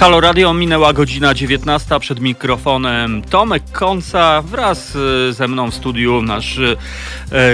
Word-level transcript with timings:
Halo 0.00 0.20
Radio, 0.20 0.54
minęła 0.54 0.92
godzina 0.92 1.34
19 1.34 2.00
przed 2.00 2.20
mikrofonem 2.20 3.22
Tomek 3.22 3.62
Konca 3.72 4.42
wraz 4.42 4.96
e, 4.96 5.32
ze 5.32 5.48
mną 5.48 5.70
w 5.70 5.74
studiu 5.74 6.22
nasz 6.22 6.58
e, 6.58 6.76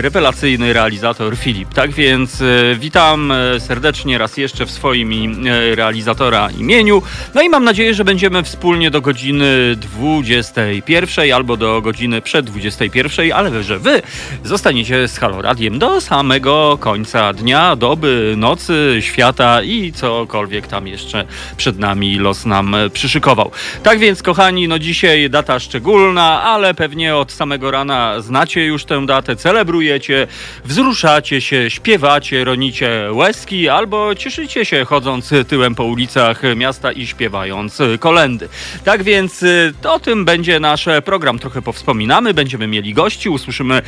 rewelacyjny 0.00 0.72
realizator 0.72 1.36
Filip. 1.36 1.74
Tak 1.74 1.90
więc 1.90 2.40
e, 2.40 2.44
witam 2.78 3.32
serdecznie 3.58 4.18
raz 4.18 4.36
jeszcze 4.36 4.66
w 4.66 4.70
swoim 4.70 5.44
realizatora 5.74 6.50
imieniu. 6.50 7.02
No 7.34 7.42
i 7.42 7.48
mam 7.48 7.64
nadzieję, 7.64 7.94
że 7.94 8.04
będziemy 8.04 8.42
wspólnie 8.42 8.90
do 8.90 9.00
godziny 9.00 9.76
21 9.76 11.32
albo 11.32 11.56
do 11.56 11.80
godziny 11.82 12.22
przed 12.22 12.46
21, 12.46 13.32
ale 13.32 13.62
że 13.62 13.78
wy 13.78 14.02
zostaniecie 14.44 15.08
z 15.08 15.18
Halo 15.18 15.42
Radiem 15.42 15.78
do 15.78 16.00
samego 16.00 16.78
końca 16.80 17.32
dnia, 17.32 17.76
doby, 17.76 18.34
nocy, 18.36 18.96
świata 19.00 19.62
i 19.62 19.92
cokolwiek 19.92 20.66
tam 20.66 20.86
jeszcze 20.86 21.24
przed 21.56 21.78
nami 21.78 22.18
los 22.18 22.35
nam 22.44 22.74
e, 22.74 22.90
przyszykował. 22.90 23.50
Tak 23.82 23.98
więc, 23.98 24.22
kochani, 24.22 24.68
no 24.68 24.78
dzisiaj 24.78 25.30
data 25.30 25.60
szczególna, 25.60 26.42
ale 26.42 26.74
pewnie 26.74 27.16
od 27.16 27.32
samego 27.32 27.70
rana 27.70 28.20
znacie 28.20 28.64
już 28.64 28.84
tę 28.84 29.06
datę, 29.06 29.36
celebrujecie, 29.36 30.26
wzruszacie 30.64 31.40
się, 31.40 31.70
śpiewacie, 31.70 32.44
ronicie 32.44 33.08
łezki 33.12 33.68
albo 33.68 34.14
cieszycie 34.14 34.64
się 34.64 34.84
chodząc 34.84 35.30
tyłem 35.48 35.74
po 35.74 35.84
ulicach 35.84 36.42
miasta 36.56 36.92
i 36.92 37.06
śpiewając 37.06 37.78
kolendy. 38.00 38.48
Tak 38.84 39.02
więc 39.02 39.42
e, 39.42 39.72
o 39.90 40.00
tym 40.00 40.24
będzie 40.24 40.60
nasz 40.60 40.88
program. 41.04 41.38
Trochę 41.38 41.62
powspominamy, 41.62 42.34
będziemy 42.34 42.66
mieli 42.66 42.94
gości, 42.94 43.28
usłyszymy 43.28 43.74
e, 43.74 43.82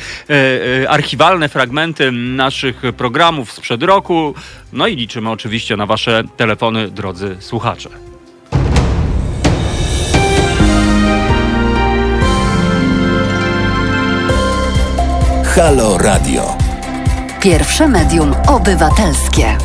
e, 0.83 0.89
archiwalne 0.89 1.49
fragmenty 1.49 2.11
naszych 2.11 2.81
programów 2.97 3.51
sprzed 3.51 3.83
roku. 3.83 4.33
No 4.73 4.87
i 4.87 4.95
liczymy 4.95 5.29
oczywiście 5.29 5.77
na 5.77 5.85
Wasze 5.85 6.23
telefony, 6.37 6.91
drodzy 6.91 7.37
słuchacze. 7.39 8.08
Halo 15.59 15.97
Radio. 15.97 16.57
Pierwsze 17.41 17.87
medium 17.87 18.35
obywatelskie. 18.47 19.57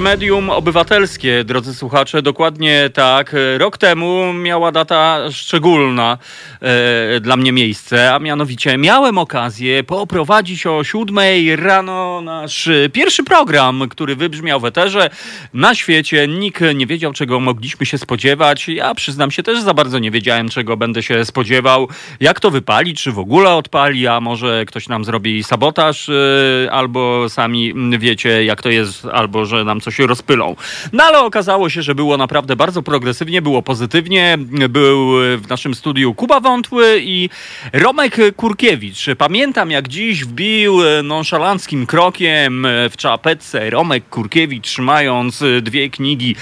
Medium 0.00 0.50
obywatelskie, 0.50 1.44
drodzy 1.44 1.74
słuchacze, 1.74 2.22
dokładnie 2.22 2.90
tak. 2.94 3.36
Rok 3.58 3.78
temu 3.78 4.32
miała 4.32 4.72
data 4.72 5.18
szczególna 5.30 6.18
e, 6.60 7.20
dla 7.20 7.36
mnie 7.36 7.52
miejsce, 7.52 8.14
a 8.14 8.18
mianowicie 8.18 8.78
miałem 8.78 9.18
okazję 9.18 9.84
poprowadzić 9.84 10.66
o 10.66 10.84
siódmej 10.84 11.56
rano 11.56 12.20
nasz 12.20 12.68
pierwszy 12.92 13.24
program, 13.24 13.88
który 13.90 14.16
wybrzmiał 14.16 14.60
w 14.60 14.64
eterze. 14.64 15.10
Na 15.54 15.74
świecie 15.74 16.28
nikt 16.28 16.60
nie 16.74 16.86
wiedział, 16.86 17.12
czego 17.12 17.40
mogliśmy 17.40 17.86
się 17.86 17.98
spodziewać. 17.98 18.68
Ja 18.68 18.94
przyznam 18.94 19.30
się 19.30 19.42
też 19.42 19.60
za 19.60 19.74
bardzo 19.74 19.98
nie 19.98 20.10
wiedziałem, 20.10 20.48
czego 20.48 20.76
będę 20.76 21.02
się 21.02 21.24
spodziewał. 21.24 21.88
Jak 22.20 22.40
to 22.40 22.50
wypali, 22.50 22.94
czy 22.94 23.12
w 23.12 23.18
ogóle 23.18 23.54
odpali, 23.54 24.06
a 24.06 24.20
może 24.20 24.64
ktoś 24.66 24.88
nam 24.88 25.04
zrobi 25.04 25.44
sabotaż, 25.44 26.08
e, 26.08 26.72
albo 26.72 27.28
sami 27.28 27.74
wiecie, 27.98 28.44
jak 28.44 28.62
to 28.62 28.68
jest, 28.68 29.04
albo 29.12 29.46
że 29.46 29.64
nam 29.64 29.80
coś 29.80 29.98
rozpylą. 29.98 30.56
No 30.92 31.04
ale 31.04 31.20
okazało 31.20 31.70
się, 31.70 31.82
że 31.82 31.94
było 31.94 32.16
naprawdę 32.16 32.56
bardzo 32.56 32.82
progresywnie, 32.82 33.42
było 33.42 33.62
pozytywnie. 33.62 34.38
Był 34.68 35.12
w 35.36 35.48
naszym 35.48 35.74
studiu 35.74 36.14
Kuba 36.14 36.40
Wątły 36.48 37.00
i 37.02 37.30
Romek 37.72 38.16
Kurkiewicz. 38.36 39.06
Pamiętam 39.18 39.70
jak 39.70 39.88
dziś 39.88 40.24
wbił 40.24 40.78
nonszalanckim 41.02 41.86
krokiem 41.86 42.66
w 42.90 42.96
czapetce 42.96 43.70
Romek 43.70 44.08
Kurkiewicz 44.08 44.66
trzymając 44.66 45.44
dwie 45.62 45.90
knigi 45.90 46.36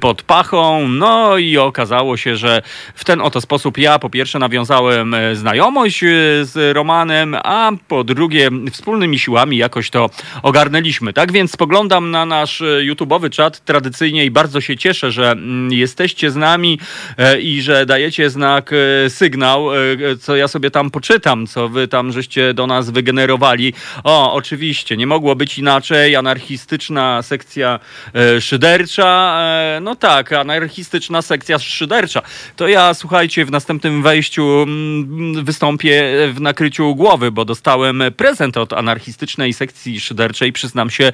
pod 0.00 0.22
pachą. 0.22 0.88
No 0.88 1.38
i 1.38 1.58
okazało 1.58 2.16
się, 2.16 2.36
że 2.36 2.62
w 2.94 3.04
ten 3.04 3.20
oto 3.20 3.40
sposób 3.40 3.78
ja 3.78 3.98
po 3.98 4.10
pierwsze 4.10 4.38
nawiązałem 4.38 5.16
znajomość 5.32 6.00
z 6.42 6.74
Romanem, 6.76 7.36
a 7.44 7.72
po 7.88 8.04
drugie 8.04 8.50
wspólnymi 8.72 9.18
siłami 9.18 9.56
jakoś 9.56 9.90
to 9.90 10.10
ogarnęliśmy. 10.42 11.12
Tak 11.12 11.32
więc 11.32 11.52
spoglądam 11.52 12.10
na 12.10 12.26
nasz 12.26 12.62
YouTube'owy 12.80 13.30
czat 13.30 13.64
tradycyjnie 13.64 14.24
i 14.24 14.30
bardzo 14.30 14.60
się 14.60 14.76
cieszę, 14.76 15.12
że 15.12 15.30
mm, 15.30 15.72
jesteście 15.72 16.30
z 16.30 16.36
nami 16.36 16.78
e, 17.18 17.40
i 17.40 17.62
że 17.62 17.86
dajecie 17.86 18.30
znak, 18.30 18.70
e, 18.72 19.10
sygnał, 19.46 19.74
e, 19.74 20.16
co 20.16 20.36
ja 20.36 20.48
sobie 20.48 20.70
tam 20.70 20.90
poczytam, 20.90 21.46
co 21.46 21.68
wy 21.68 21.88
tam 21.88 22.12
żeście 22.12 22.54
do 22.54 22.66
nas 22.66 22.90
wygenerowali. 22.90 23.72
O, 24.04 24.32
oczywiście, 24.32 24.96
nie 24.96 25.06
mogło 25.06 25.36
być 25.36 25.58
inaczej. 25.58 26.16
Anarchistyczna 26.16 27.22
sekcja 27.22 27.80
szydercza. 28.40 29.40
No 29.80 29.96
tak, 29.96 30.32
anarchistyczna 30.32 31.22
sekcja 31.22 31.58
szydercza. 31.58 32.22
To 32.56 32.68
ja, 32.68 32.94
słuchajcie, 32.94 33.44
w 33.44 33.50
następnym 33.50 34.02
wejściu 34.02 34.62
mm, 34.62 35.44
wystąpię 35.44 36.02
w 36.32 36.40
nakryciu 36.40 36.94
głowy, 36.94 37.32
bo 37.32 37.44
dostałem 37.44 38.02
prezent 38.16 38.56
od 38.56 38.72
anarchistycznej 38.72 39.52
sekcji 39.52 40.00
szyderczej. 40.00 40.52
Przyznam 40.52 40.90
się, 40.90 41.12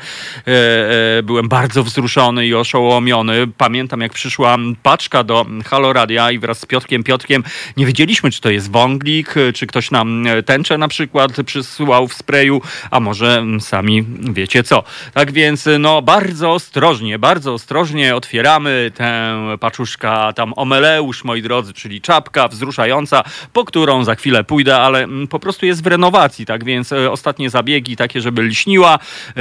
byłem 1.22 1.49
bardzo 1.49 1.84
wzruszony 1.84 2.47
i 2.47 2.54
oszołomiony. 2.54 3.47
Pamiętam, 3.59 4.00
jak 4.00 4.12
przyszła 4.12 4.56
paczka 4.82 5.25
do 5.25 5.47
Haloradia 5.64 6.31
i 6.31 6.38
wraz 6.38 6.60
z 6.60 6.66
Piotkiem 6.66 7.04
Piotkiem 7.04 7.44
nie 7.76 7.87
wiedzieliśmy, 7.87 8.21
czy 8.30 8.40
to 8.40 8.50
jest 8.50 8.70
wąglik, 8.70 9.34
czy 9.54 9.66
ktoś 9.66 9.90
nam 9.90 10.24
tęczę 10.46 10.78
na 10.78 10.88
przykład 10.88 11.32
przysłał 11.46 12.08
w 12.08 12.14
sprayu, 12.14 12.62
a 12.90 13.00
może 13.00 13.44
sami 13.60 14.04
wiecie 14.32 14.62
co. 14.62 14.84
Tak 15.14 15.32
więc 15.32 15.68
no 15.78 16.02
bardzo 16.02 16.52
ostrożnie, 16.52 17.18
bardzo 17.18 17.52
ostrożnie 17.52 18.16
otwieramy 18.16 18.90
tę 18.94 19.36
paczuszka, 19.60 20.32
tam 20.32 20.52
omeleusz, 20.56 21.24
moi 21.24 21.42
drodzy, 21.42 21.72
czyli 21.72 22.00
czapka 22.00 22.48
wzruszająca, 22.48 23.24
po 23.52 23.64
którą 23.64 24.04
za 24.04 24.14
chwilę 24.14 24.44
pójdę, 24.44 24.78
ale 24.78 25.06
po 25.30 25.38
prostu 25.38 25.66
jest 25.66 25.84
w 25.84 25.86
renowacji, 25.86 26.46
tak 26.46 26.64
więc 26.64 26.92
ostatnie 26.92 27.50
zabiegi 27.50 27.96
takie, 27.96 28.20
żeby 28.20 28.42
lśniła, 28.42 28.98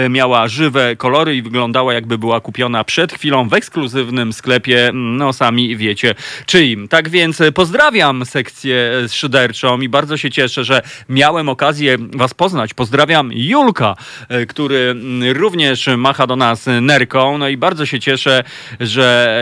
miała 0.09 0.47
żywe 0.47 0.95
kolory 0.95 1.35
i 1.35 1.41
wyglądała 1.41 1.93
jakby 1.93 2.17
była 2.17 2.39
kupiona 2.39 2.83
przed 2.83 3.13
chwilą 3.13 3.49
w 3.49 3.53
ekskluzywnym 3.53 4.33
sklepie, 4.33 4.91
no 4.93 5.33
sami 5.33 5.77
wiecie 5.77 6.15
czyim. 6.45 6.87
Tak 6.87 7.09
więc 7.09 7.41
pozdrawiam 7.55 8.25
sekcję 8.25 8.70
szyderczą 9.09 9.81
i 9.81 9.89
bardzo 9.89 10.17
się 10.17 10.31
cieszę, 10.31 10.63
że 10.63 10.81
miałem 11.09 11.49
okazję 11.49 11.97
was 11.99 12.33
poznać. 12.33 12.73
Pozdrawiam 12.73 13.29
Julka, 13.33 13.95
e, 14.29 14.45
który 14.45 14.95
również 15.33 15.89
macha 15.97 16.27
do 16.27 16.35
nas 16.35 16.65
nerką, 16.81 17.37
no 17.37 17.49
i 17.49 17.57
bardzo 17.57 17.85
się 17.85 17.99
cieszę, 17.99 18.43
że, 18.79 19.37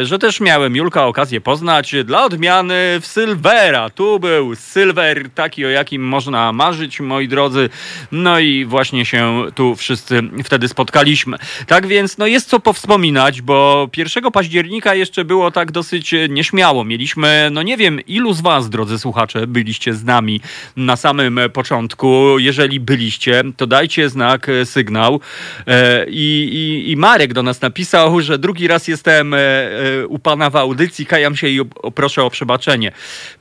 e, 0.00 0.06
że 0.06 0.18
też 0.18 0.40
miałem 0.40 0.76
Julka 0.76 1.06
okazję 1.06 1.40
poznać. 1.40 1.94
Dla 2.04 2.24
odmiany 2.24 2.74
w 3.00 3.06
Sylwera. 3.06 3.90
Tu 3.90 4.20
był 4.20 4.54
Sylwer, 4.54 5.30
taki 5.34 5.66
o 5.66 5.68
jakim 5.68 6.02
można 6.02 6.52
marzyć, 6.52 7.00
moi 7.00 7.28
drodzy. 7.28 7.68
No 8.12 8.38
i 8.38 8.64
właśnie 8.64 9.04
się 9.04 9.44
tu 9.54 9.76
wszyscy 9.76 10.22
wtedy 10.44 10.68
spotkaliśmy. 10.68 11.36
Tak 11.66 11.86
więc 11.86 12.18
no 12.18 12.26
jest 12.26 12.48
co 12.48 12.60
powspominać, 12.60 13.42
bo 13.42 13.88
1 13.96 14.30
października 14.30 14.94
jeszcze 14.94 15.24
było 15.24 15.50
tak 15.50 15.72
dosyć 15.72 16.14
e, 16.14 16.28
nieśmiało. 16.28 16.84
Mieliśmy, 16.84 17.48
no 17.52 17.62
nie 17.62 17.76
wiem, 17.76 18.00
ilu 18.06 18.32
z 18.32 18.40
was, 18.40 18.67
drodzy 18.68 18.98
słuchacze, 18.98 19.46
byliście 19.46 19.94
z 19.94 20.04
nami 20.04 20.40
na 20.76 20.96
samym 20.96 21.40
początku. 21.52 22.38
Jeżeli 22.38 22.80
byliście, 22.80 23.42
to 23.56 23.66
dajcie 23.66 24.08
znak, 24.08 24.48
e, 24.48 24.66
sygnał. 24.66 25.20
E, 25.66 26.06
I, 26.08 26.48
i, 26.52 26.90
i 26.90 26.96
Marek 26.96 27.32
do 27.32 27.42
nas 27.42 27.60
napisał, 27.60 28.20
że 28.20 28.38
drugi 28.38 28.68
raz 28.68 28.88
jestem 28.88 29.34
u 30.08 30.18
pana 30.18 30.50
w 30.50 30.56
audycji, 30.56 31.06
kajam 31.06 31.36
się 31.36 31.48
i 31.48 31.60
proszę 31.94 32.24
o 32.24 32.30
przebaczenie. 32.30 32.92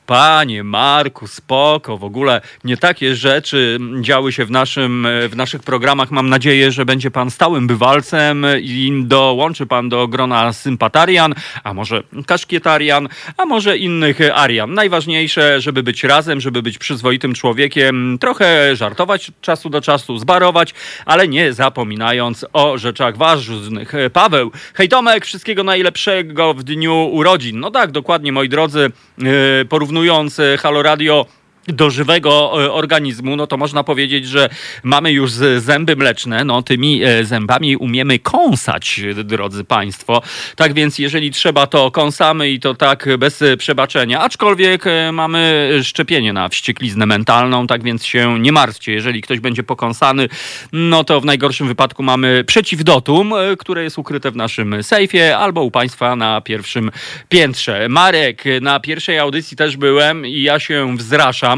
Panie 0.08 0.64
Marku, 0.64 1.28
spoko, 1.28 1.98
w 1.98 2.04
ogóle 2.04 2.42
nie 2.64 2.78
takie 2.78 3.16
rzeczy 3.16 3.80
działy 4.02 4.32
się 4.32 4.46
w, 4.46 4.52
naszym, 4.52 5.08
w 5.30 5.36
naszych 5.36 5.64
programach. 5.64 6.12
Mam 6.12 6.30
nadzieję, 6.30 6.72
że 6.72 6.86
będzie 6.86 7.12
pan 7.12 7.32
stałym 7.32 7.68
bywalcem 7.68 8.46
i 8.62 9.04
dołączy 9.06 9.66
pan 9.66 9.90
do 9.90 10.08
grona 10.08 10.54
sympatarian, 10.54 11.36
a 11.64 11.74
może 11.74 12.04
kaszkietarian, 12.26 13.08
a 13.38 13.46
może 13.46 13.78
innych 13.78 14.20
arian. 14.36 14.74
Najważniejsze, 14.74 15.62
żeby 15.62 15.84
być 15.84 16.04
razem, 16.04 16.42
żeby 16.42 16.62
być 16.62 16.78
przyzwoitym 16.78 17.34
człowiekiem, 17.34 18.18
trochę 18.22 18.76
żartować 18.76 19.30
od 19.30 19.42
czasu 19.42 19.70
do 19.70 19.82
czasu, 19.82 20.18
zbarować, 20.18 20.74
ale 21.06 21.28
nie 21.28 21.54
zapominając 21.54 22.46
o 22.54 22.78
rzeczach 22.78 23.18
ważnych. 23.18 23.94
Paweł, 24.14 24.52
hej 24.74 24.90
Tomek, 24.90 25.26
wszystkiego 25.26 25.64
najlepszego 25.64 26.54
w 26.54 26.64
dniu 26.64 27.10
urodzin. 27.12 27.60
No 27.60 27.72
tak, 27.72 27.92
dokładnie, 27.92 28.32
moi 28.32 28.50
drodzy, 28.50 28.92
yy, 29.18 29.66
porównując 29.98 30.42
Halo 30.60 30.84
Radio 30.84 31.26
do 31.68 31.90
żywego 31.90 32.52
organizmu, 32.52 33.36
no 33.36 33.48
to 33.48 33.58
można 33.58 33.84
powiedzieć, 33.84 34.28
że 34.28 34.50
mamy 34.84 35.12
już 35.12 35.32
zęby 35.58 35.96
mleczne, 35.96 36.46
no 36.46 36.62
tymi 36.62 37.02
zębami 37.22 37.78
umiemy 37.78 38.20
kąsać, 38.20 39.02
drodzy 39.24 39.64
Państwo. 39.64 40.22
Tak 40.56 40.74
więc 40.74 41.00
jeżeli 41.00 41.32
trzeba, 41.32 41.68
to 41.68 41.92
kąsamy 41.92 42.50
i 42.50 42.60
to 42.60 42.76
tak 42.76 43.10
bez 43.18 43.44
przebaczenia. 43.58 44.20
Aczkolwiek 44.20 44.86
mamy 45.14 45.70
szczepienie 45.84 46.34
na 46.34 46.50
wściekliznę 46.50 47.06
mentalną, 47.06 47.68
tak 47.68 47.84
więc 47.84 48.06
się 48.06 48.40
nie 48.40 48.52
martwcie. 48.52 48.92
Jeżeli 48.92 49.22
ktoś 49.22 49.40
będzie 49.40 49.64
pokąsany, 49.64 50.30
no 50.72 51.04
to 51.04 51.22
w 51.22 51.26
najgorszym 51.26 51.68
wypadku 51.68 52.04
mamy 52.04 52.44
przeciwdotum, 52.44 53.34
które 53.60 53.84
jest 53.84 53.98
ukryte 53.98 54.32
w 54.32 54.36
naszym 54.36 54.84
sejfie 54.84 55.38
albo 55.38 55.64
u 55.64 55.72
Państwa 55.72 56.16
na 56.16 56.42
pierwszym 56.42 56.92
piętrze. 57.30 57.90
Marek, 57.90 58.44
na 58.62 58.80
pierwszej 58.80 59.20
audycji 59.20 59.58
też 59.58 59.78
byłem 59.78 60.26
i 60.26 60.42
ja 60.42 60.60
się 60.60 60.98
wzraszam. 60.98 61.57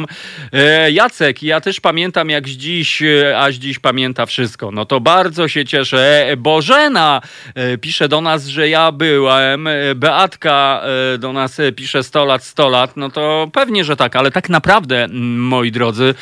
E, 0.54 0.92
Jacek, 0.92 1.44
ja 1.44 1.62
też 1.62 1.80
pamiętam 1.80 2.30
jak 2.30 2.46
dziś, 2.46 3.02
e, 3.02 3.40
aż 3.40 3.56
dziś 3.56 3.80
pamięta 3.80 4.26
wszystko. 4.26 4.72
No 4.72 4.86
to 4.86 5.00
bardzo 5.00 5.48
się 5.48 5.66
cieszę. 5.66 6.28
Bożena 6.38 7.22
e, 7.56 7.78
pisze 7.78 8.08
do 8.08 8.22
nas, 8.22 8.46
że 8.46 8.70
ja 8.70 8.92
byłem. 8.92 9.70
Beatka 9.96 10.84
do 11.20 11.34
nas 11.34 11.58
pisze 11.76 12.04
100 12.04 12.26
lat, 12.26 12.44
100 12.44 12.70
lat. 12.70 12.98
No 12.98 13.10
to 13.10 13.50
pewnie, 13.54 13.84
że 13.84 13.96
tak, 13.96 14.16
ale 14.16 14.32
tak 14.32 14.50
naprawdę, 14.50 15.08
moi 15.12 15.72
drodzy, 15.72 16.16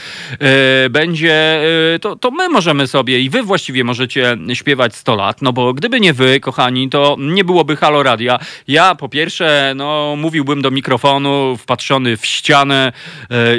będzie, 0.89 1.61
to, 2.01 2.15
to 2.15 2.31
my 2.31 2.49
możemy 2.49 2.87
sobie 2.87 3.19
i 3.19 3.29
wy 3.29 3.43
właściwie 3.43 3.83
możecie 3.83 4.37
śpiewać 4.53 4.95
100 4.95 5.15
lat, 5.15 5.41
no 5.41 5.53
bo 5.53 5.73
gdyby 5.73 5.99
nie 5.99 6.13
wy, 6.13 6.39
kochani, 6.39 6.89
to 6.89 7.15
nie 7.19 7.43
byłoby 7.43 7.75
Halo 7.75 8.03
Radia. 8.03 8.39
Ja 8.67 8.95
po 8.95 9.09
pierwsze, 9.09 9.73
no 9.75 10.15
mówiłbym 10.17 10.61
do 10.61 10.71
mikrofonu, 10.71 11.57
wpatrzony 11.57 12.17
w 12.17 12.25
ścianę 12.25 12.91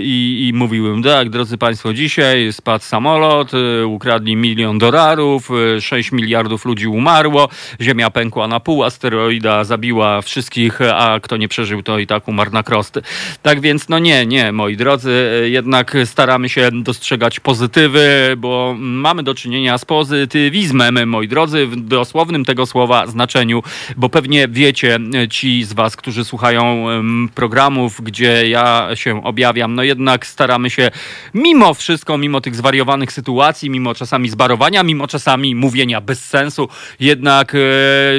i 0.08 0.52
mówiłem, 0.54 1.02
tak, 1.02 1.30
drodzy 1.30 1.58
Państwo, 1.58 1.92
dzisiaj 1.92 2.52
spadł 2.52 2.84
samolot, 2.84 3.52
y, 3.54 3.86
ukradli 3.86 4.36
milion 4.36 4.78
dolarów, 4.78 5.48
6 5.80 6.12
y, 6.12 6.16
miliardów 6.16 6.64
ludzi 6.64 6.86
umarło, 6.86 7.48
Ziemia 7.80 8.10
pękła 8.10 8.48
na 8.48 8.60
pół, 8.60 8.84
asteroida 8.84 9.64
zabiła 9.64 10.22
wszystkich, 10.22 10.80
a 10.94 11.20
kto 11.20 11.36
nie 11.36 11.48
przeżył, 11.48 11.82
to 11.82 11.98
i 11.98 12.06
tak 12.06 12.28
umarł 12.28 12.50
na 12.52 12.62
krosty. 12.62 13.02
Tak 13.42 13.60
więc, 13.60 13.88
no 13.88 13.98
nie, 13.98 14.26
nie, 14.26 14.52
moi 14.52 14.76
drodzy, 14.76 15.10
y, 15.44 15.50
jednak 15.50 15.96
staramy 16.04 16.48
się 16.48 16.70
dostrzegać 16.72 17.40
pozytywy, 17.40 18.34
bo 18.36 18.74
mamy 18.78 19.22
do 19.22 19.34
czynienia 19.34 19.78
z 19.78 19.84
pozytywizmem, 19.84 21.08
moi 21.08 21.28
drodzy, 21.28 21.66
w 21.66 21.76
dosłownym 21.76 22.44
tego 22.44 22.66
słowa 22.66 23.06
znaczeniu, 23.06 23.62
bo 23.96 24.08
pewnie 24.08 24.48
wiecie, 24.48 24.98
ci 25.30 25.64
z 25.64 25.72
Was, 25.72 25.96
którzy 25.96 26.24
słuchają 26.24 26.86
programów, 27.34 28.00
gdzie 28.02 28.48
ja 28.48 28.88
się 28.94 29.24
objawiam, 29.24 29.74
no 29.74 29.82
jednak 29.82 29.97
staramy 30.22 30.70
się 30.70 30.90
mimo 31.34 31.74
wszystko, 31.74 32.18
mimo 32.18 32.40
tych 32.40 32.56
zwariowanych 32.56 33.12
sytuacji, 33.12 33.70
mimo 33.70 33.94
czasami 33.94 34.28
zbarowania, 34.28 34.82
mimo 34.82 35.06
czasami 35.06 35.54
mówienia 35.54 36.00
bez 36.00 36.24
sensu, 36.24 36.68
jednak 37.00 37.54
e, 37.54 37.58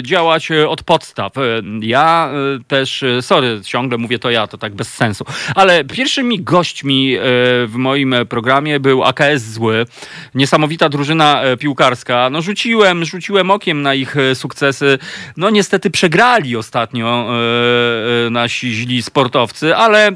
działać 0.03 0.51
e, 0.51 0.69
od 0.69 0.83
podstaw. 0.83 1.37
E, 1.37 1.41
ja 1.81 2.31
też, 2.67 3.03
sorry, 3.21 3.61
ciągle 3.63 3.97
mówię 3.97 4.19
to 4.19 4.29
ja, 4.29 4.47
to 4.47 4.57
tak 4.57 4.75
bez 4.75 4.93
sensu, 4.93 5.25
ale 5.55 5.85
pierwszymi 5.85 6.41
gośćmi 6.41 7.15
w 7.67 7.73
moim 7.75 8.15
programie 8.29 8.79
był 8.79 9.03
AKS 9.03 9.41
Zły, 9.41 9.85
niesamowita 10.35 10.89
drużyna 10.89 11.41
piłkarska. 11.59 12.29
No 12.29 12.41
rzuciłem, 12.41 13.05
rzuciłem 13.05 13.51
okiem 13.51 13.81
na 13.81 13.93
ich 13.93 14.15
sukcesy. 14.33 14.99
No 15.37 15.49
niestety 15.49 15.89
przegrali 15.89 16.55
ostatnio 16.55 17.29
nasi 18.31 18.73
źli 18.73 19.03
sportowcy, 19.03 19.75
ale 19.75 20.11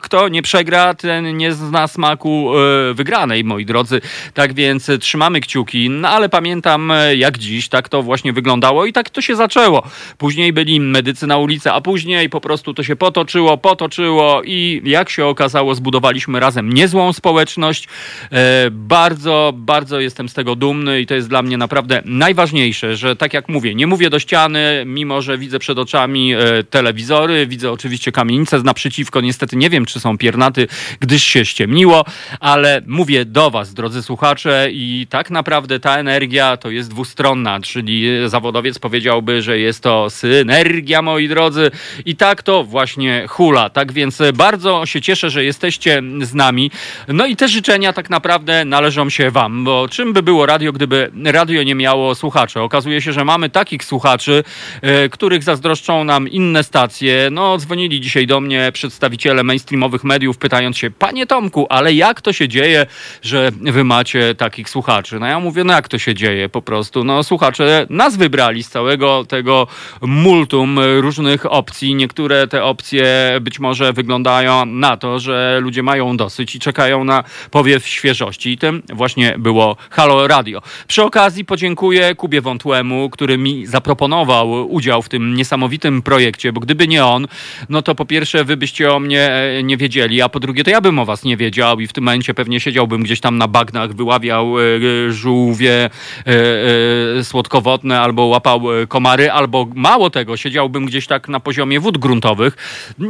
kto 0.00 0.28
nie 0.28 0.42
przegra, 0.42 0.93
ten 0.94 1.36
nie 1.36 1.52
zna 1.52 1.88
smaku 1.88 2.52
e, 2.90 2.94
wygranej, 2.94 3.44
moi 3.44 3.66
drodzy. 3.66 4.00
Tak 4.34 4.54
więc 4.54 4.90
trzymamy 5.00 5.40
kciuki, 5.40 5.90
no 5.90 6.08
ale 6.08 6.28
pamiętam 6.28 6.90
e, 6.90 7.16
jak 7.16 7.38
dziś, 7.38 7.68
tak 7.68 7.88
to 7.88 8.02
właśnie 8.02 8.32
wyglądało 8.32 8.86
i 8.86 8.92
tak 8.92 9.10
to 9.10 9.20
się 9.20 9.36
zaczęło. 9.36 9.82
Później 10.18 10.52
byli 10.52 10.80
medycy 10.80 11.26
na 11.26 11.38
ulicy, 11.38 11.72
a 11.72 11.80
później 11.80 12.30
po 12.30 12.40
prostu 12.40 12.74
to 12.74 12.82
się 12.82 12.96
potoczyło, 12.96 13.58
potoczyło 13.58 14.42
i 14.42 14.82
jak 14.84 15.10
się 15.10 15.26
okazało, 15.26 15.74
zbudowaliśmy 15.74 16.40
razem 16.40 16.72
niezłą 16.72 17.12
społeczność. 17.12 17.88
E, 18.32 18.70
bardzo, 18.70 19.52
bardzo 19.56 20.00
jestem 20.00 20.28
z 20.28 20.34
tego 20.34 20.56
dumny 20.56 21.00
i 21.00 21.06
to 21.06 21.14
jest 21.14 21.28
dla 21.28 21.42
mnie 21.42 21.58
naprawdę 21.58 22.02
najważniejsze, 22.04 22.96
że 22.96 23.16
tak 23.16 23.34
jak 23.34 23.48
mówię, 23.48 23.74
nie 23.74 23.86
mówię 23.86 24.10
do 24.10 24.18
ściany, 24.18 24.82
mimo 24.86 25.22
że 25.22 25.38
widzę 25.38 25.58
przed 25.58 25.78
oczami 25.78 26.34
telewizory, 26.70 27.46
widzę 27.46 27.72
oczywiście 27.72 28.12
kamienice 28.12 28.60
z 28.60 28.64
naprzeciwko, 28.64 29.20
niestety 29.20 29.56
nie 29.56 29.70
wiem, 29.70 29.86
czy 29.86 30.00
są 30.00 30.18
piernaty, 30.18 30.68
gdyż 31.00 31.22
się 31.22 31.44
ściemniło, 31.44 32.04
ale 32.40 32.82
mówię 32.86 33.24
do 33.24 33.50
Was, 33.50 33.74
drodzy 33.74 34.02
słuchacze, 34.02 34.68
i 34.70 35.06
tak 35.10 35.30
naprawdę 35.30 35.80
ta 35.80 35.98
energia 35.98 36.56
to 36.56 36.70
jest 36.70 36.90
dwustronna, 36.90 37.60
czyli 37.60 38.08
zawodowiec 38.26 38.78
powiedziałby, 38.78 39.42
że 39.42 39.58
jest 39.58 39.82
to 39.82 40.10
synergia, 40.10 41.02
moi 41.02 41.28
drodzy, 41.28 41.70
i 42.06 42.16
tak 42.16 42.42
to 42.42 42.64
właśnie 42.64 43.26
hula. 43.28 43.70
Tak 43.70 43.92
więc 43.92 44.22
bardzo 44.34 44.86
się 44.86 45.00
cieszę, 45.00 45.30
że 45.30 45.44
jesteście 45.44 46.02
z 46.22 46.34
nami. 46.34 46.70
No 47.08 47.26
i 47.26 47.36
te 47.36 47.48
życzenia 47.48 47.92
tak 47.92 48.10
naprawdę 48.10 48.64
należą 48.64 49.10
się 49.10 49.30
Wam, 49.30 49.64
bo 49.64 49.88
czym 49.88 50.12
by 50.12 50.22
było 50.22 50.46
radio, 50.46 50.72
gdyby 50.72 51.10
radio 51.24 51.62
nie 51.62 51.74
miało 51.74 52.14
słuchaczy? 52.14 52.60
Okazuje 52.60 53.00
się, 53.00 53.12
że 53.12 53.24
mamy 53.24 53.50
takich 53.50 53.84
słuchaczy, 53.84 54.44
e, 54.82 55.08
których 55.08 55.42
zazdroszczą 55.42 56.04
nam 56.04 56.28
inne 56.28 56.64
stacje. 56.64 57.28
No, 57.30 57.58
dzwonili 57.58 58.00
dzisiaj 58.00 58.26
do 58.26 58.40
mnie 58.40 58.70
przedstawiciele 58.72 59.42
mainstreamowych 59.42 60.04
mediów, 60.04 60.38
pytając 60.38 60.73
się, 60.78 60.90
panie 60.90 61.26
Tomku, 61.26 61.66
ale 61.68 61.94
jak 61.94 62.20
to 62.20 62.32
się 62.32 62.48
dzieje, 62.48 62.86
że 63.22 63.50
wy 63.60 63.84
macie 63.84 64.34
takich 64.34 64.70
słuchaczy? 64.70 65.20
No 65.20 65.26
ja 65.26 65.40
mówię, 65.40 65.64
no 65.64 65.72
jak 65.72 65.88
to 65.88 65.98
się 65.98 66.14
dzieje 66.14 66.48
po 66.48 66.62
prostu? 66.62 67.04
No 67.04 67.22
słuchacze 67.22 67.86
nas 67.90 68.16
wybrali 68.16 68.62
z 68.62 68.68
całego 68.68 69.24
tego 69.24 69.66
multum 70.02 70.80
różnych 71.00 71.52
opcji. 71.52 71.94
Niektóre 71.94 72.46
te 72.46 72.64
opcje 72.64 73.04
być 73.40 73.58
może 73.58 73.92
wyglądają 73.92 74.66
na 74.66 74.96
to, 74.96 75.18
że 75.18 75.58
ludzie 75.62 75.82
mają 75.82 76.16
dosyć 76.16 76.54
i 76.54 76.58
czekają 76.58 77.04
na 77.04 77.24
powiew 77.50 77.86
świeżości. 77.86 78.50
I 78.50 78.58
tym 78.58 78.82
właśnie 78.92 79.34
było 79.38 79.76
Halo 79.90 80.28
Radio. 80.28 80.62
Przy 80.86 81.02
okazji 81.02 81.44
podziękuję 81.44 82.14
Kubie 82.14 82.40
Wątłemu, 82.40 83.10
który 83.10 83.38
mi 83.38 83.66
zaproponował 83.66 84.72
udział 84.72 85.02
w 85.02 85.08
tym 85.08 85.34
niesamowitym 85.34 86.02
projekcie, 86.02 86.52
bo 86.52 86.60
gdyby 86.60 86.88
nie 86.88 87.04
on, 87.04 87.26
no 87.68 87.82
to 87.82 87.94
po 87.94 88.06
pierwsze 88.06 88.44
wy 88.44 88.56
byście 88.56 88.92
o 88.92 89.00
mnie 89.00 89.32
e, 89.32 89.62
nie 89.62 89.76
wiedzieli, 89.76 90.22
a 90.22 90.28
po 90.28 90.40
drugie 90.40 90.63
to 90.64 90.70
ja 90.70 90.80
bym 90.80 90.98
o 90.98 91.04
was 91.04 91.24
nie 91.24 91.36
wiedział 91.36 91.80
i 91.80 91.86
w 91.86 91.92
tym 91.92 92.04
momencie 92.04 92.34
pewnie 92.34 92.60
siedziałbym 92.60 93.02
gdzieś 93.02 93.20
tam 93.20 93.38
na 93.38 93.48
bagnach, 93.48 93.92
wyławiał 93.92 94.54
e, 94.58 94.62
żółwie 95.12 95.90
e, 96.26 97.24
słodkowodne 97.24 98.00
albo 98.00 98.24
łapał 98.24 98.62
komary, 98.88 99.30
albo 99.30 99.66
mało 99.74 100.10
tego, 100.10 100.36
siedziałbym 100.36 100.86
gdzieś 100.86 101.06
tak 101.06 101.28
na 101.28 101.40
poziomie 101.40 101.80
wód 101.80 101.98
gruntowych. 101.98 102.56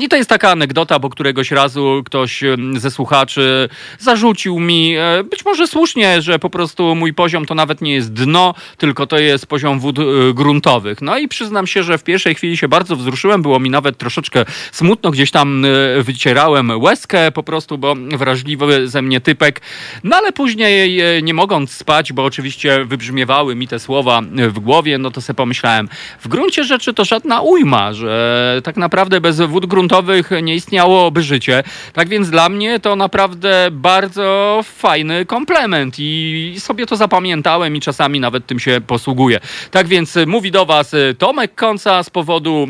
I 0.00 0.08
to 0.08 0.16
jest 0.16 0.28
taka 0.28 0.50
anegdota, 0.50 0.98
bo 0.98 1.10
któregoś 1.10 1.50
razu 1.50 2.02
ktoś 2.06 2.42
ze 2.76 2.90
słuchaczy 2.90 3.68
zarzucił 3.98 4.60
mi, 4.60 4.94
być 5.30 5.44
może 5.44 5.66
słusznie, 5.66 6.22
że 6.22 6.38
po 6.38 6.50
prostu 6.50 6.94
mój 6.94 7.14
poziom 7.14 7.46
to 7.46 7.54
nawet 7.54 7.80
nie 7.80 7.94
jest 7.94 8.12
dno, 8.12 8.54
tylko 8.78 9.06
to 9.06 9.18
jest 9.18 9.46
poziom 9.46 9.80
wód 9.80 9.96
gruntowych. 10.34 11.02
No 11.02 11.18
i 11.18 11.28
przyznam 11.28 11.66
się, 11.66 11.82
że 11.82 11.98
w 11.98 12.04
pierwszej 12.04 12.34
chwili 12.34 12.56
się 12.56 12.68
bardzo 12.68 12.96
wzruszyłem, 12.96 13.42
było 13.42 13.60
mi 13.60 13.70
nawet 13.70 13.98
troszeczkę 13.98 14.44
smutno, 14.72 15.10
gdzieś 15.10 15.30
tam 15.30 15.64
e, 15.64 16.02
wycierałem 16.02 16.70
łezkę 16.80 17.32
po 17.32 17.42
prostu, 17.44 17.78
bo 17.78 17.94
wrażliwy 17.94 18.88
ze 18.88 19.02
mnie 19.02 19.20
typek. 19.20 19.60
No 20.04 20.16
ale 20.16 20.32
później 20.32 21.00
e, 21.00 21.22
nie 21.22 21.34
mogąc 21.34 21.72
spać, 21.72 22.12
bo 22.12 22.24
oczywiście 22.24 22.84
wybrzmiewały 22.84 23.54
mi 23.54 23.68
te 23.68 23.78
słowa 23.78 24.22
w 24.48 24.58
głowie, 24.58 24.98
no 24.98 25.10
to 25.10 25.20
sobie 25.20 25.36
pomyślałem, 25.36 25.88
w 26.20 26.28
gruncie 26.28 26.64
rzeczy 26.64 26.94
to 26.94 27.04
żadna 27.04 27.40
ujma, 27.40 27.92
że 27.92 28.60
tak 28.64 28.76
naprawdę 28.76 29.20
bez 29.20 29.40
wód 29.40 29.66
gruntowych 29.66 30.30
nie 30.42 30.54
istniałoby 30.54 31.22
życie. 31.22 31.62
Tak 31.92 32.08
więc 32.08 32.30
dla 32.30 32.48
mnie 32.48 32.80
to 32.80 32.96
naprawdę 32.96 33.68
bardzo 33.70 34.60
fajny 34.64 35.26
komplement 35.26 35.94
i 35.98 36.54
sobie 36.58 36.86
to 36.86 36.96
zapamiętałem 36.96 37.76
i 37.76 37.80
czasami 37.80 38.20
nawet 38.20 38.46
tym 38.46 38.60
się 38.60 38.80
posługuję. 38.86 39.40
Tak 39.70 39.86
więc 39.86 40.18
mówi 40.26 40.50
do 40.50 40.66
Was 40.66 40.92
Tomek 41.18 41.54
Konca 41.54 42.02
z 42.02 42.10
powodu, 42.10 42.66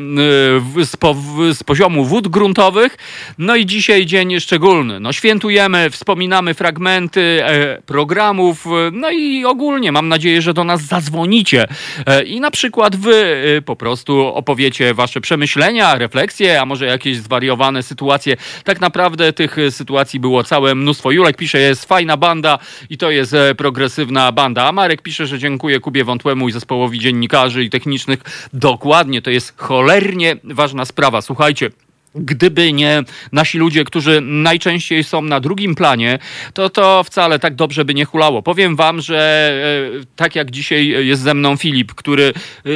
z, 0.85 0.97
po, 0.97 1.17
z 1.53 1.63
poziomu 1.63 2.05
wód 2.05 2.29
gruntowych. 2.29 2.97
No 3.39 3.57
i 3.57 3.67
dzisiaj 3.67 4.07
dzień 4.07 4.41
szczególny. 4.41 4.64
No 5.01 5.13
świętujemy, 5.13 5.91
wspominamy 5.91 6.55
fragmenty 6.55 7.45
e, 7.45 7.83
programów, 7.87 8.65
no 8.93 9.11
i 9.11 9.45
ogólnie 9.45 9.93
mam 9.93 10.09
nadzieję, 10.09 10.43
że 10.43 10.55
do 10.55 10.65
nas 10.65 10.83
zadzwonicie 10.83 11.67
e, 12.07 12.25
i 12.25 12.41
na 12.41 12.51
przykład 12.51 12.97
wy 12.97 13.15
e, 13.59 13.63
po 13.63 13.77
prostu 13.77 14.27
opowiecie 14.27 14.95
wasze 14.95 15.21
przemyślenia, 15.21 15.95
refleksje, 15.95 16.61
a 16.61 16.67
może 16.67 16.87
jakieś 16.87 17.17
zwariowane 17.17 17.83
sytuacje. 17.83 18.37
Tak 18.65 18.81
naprawdę 18.81 19.33
tych 19.33 19.57
sytuacji 19.71 20.21
było 20.21 20.45
całe 20.45 20.75
mnóstwo. 20.75 21.11
Julek 21.11 21.37
pisze, 21.37 21.59
jest 21.59 21.85
fajna 21.85 22.17
banda 22.17 22.59
i 22.91 22.99
to 22.99 23.11
jest 23.11 23.35
e, 23.35 23.55
progresywna 23.55 24.33
banda. 24.33 24.69
A 24.69 24.73
Marek 24.73 25.03
pisze, 25.03 25.27
że 25.27 25.39
dziękuję 25.39 25.81
Kubie 25.81 26.05
Wątłemu 26.05 26.49
i 26.49 26.53
zespołowi 26.53 26.99
dziennikarzy 26.99 27.65
i 27.65 27.71
technicznych. 27.71 28.21
Dokładnie, 28.53 29.23
to 29.23 29.31
jest 29.31 29.59
cholernie 29.61 30.37
ważna 30.45 30.85
sprawa. 30.85 31.23
Słuchajcie, 31.23 31.71
gdyby 32.15 32.73
nie 32.73 33.03
nasi 33.33 33.59
ludzie, 33.59 33.85
którzy 33.85 34.21
najczęściej 34.21 35.05
są 35.05 35.23
na 35.23 35.41
drugim 35.41 35.75
planie, 35.75 36.19
to 36.55 36.71
to 36.71 37.05
wcale 37.05 37.39
tak 37.39 37.55
dobrze 37.55 37.85
by 37.85 37.95
nie 37.95 38.05
hulało. 38.05 38.43
Powiem 38.43 38.77
wam, 38.77 39.01
że 39.01 39.53
e, 40.01 40.05
tak 40.17 40.35
jak 40.37 40.51
dzisiaj 40.51 40.87
jest 41.07 41.23
ze 41.23 41.35
mną 41.35 41.57
Filip, 41.57 41.95
który 41.95 42.33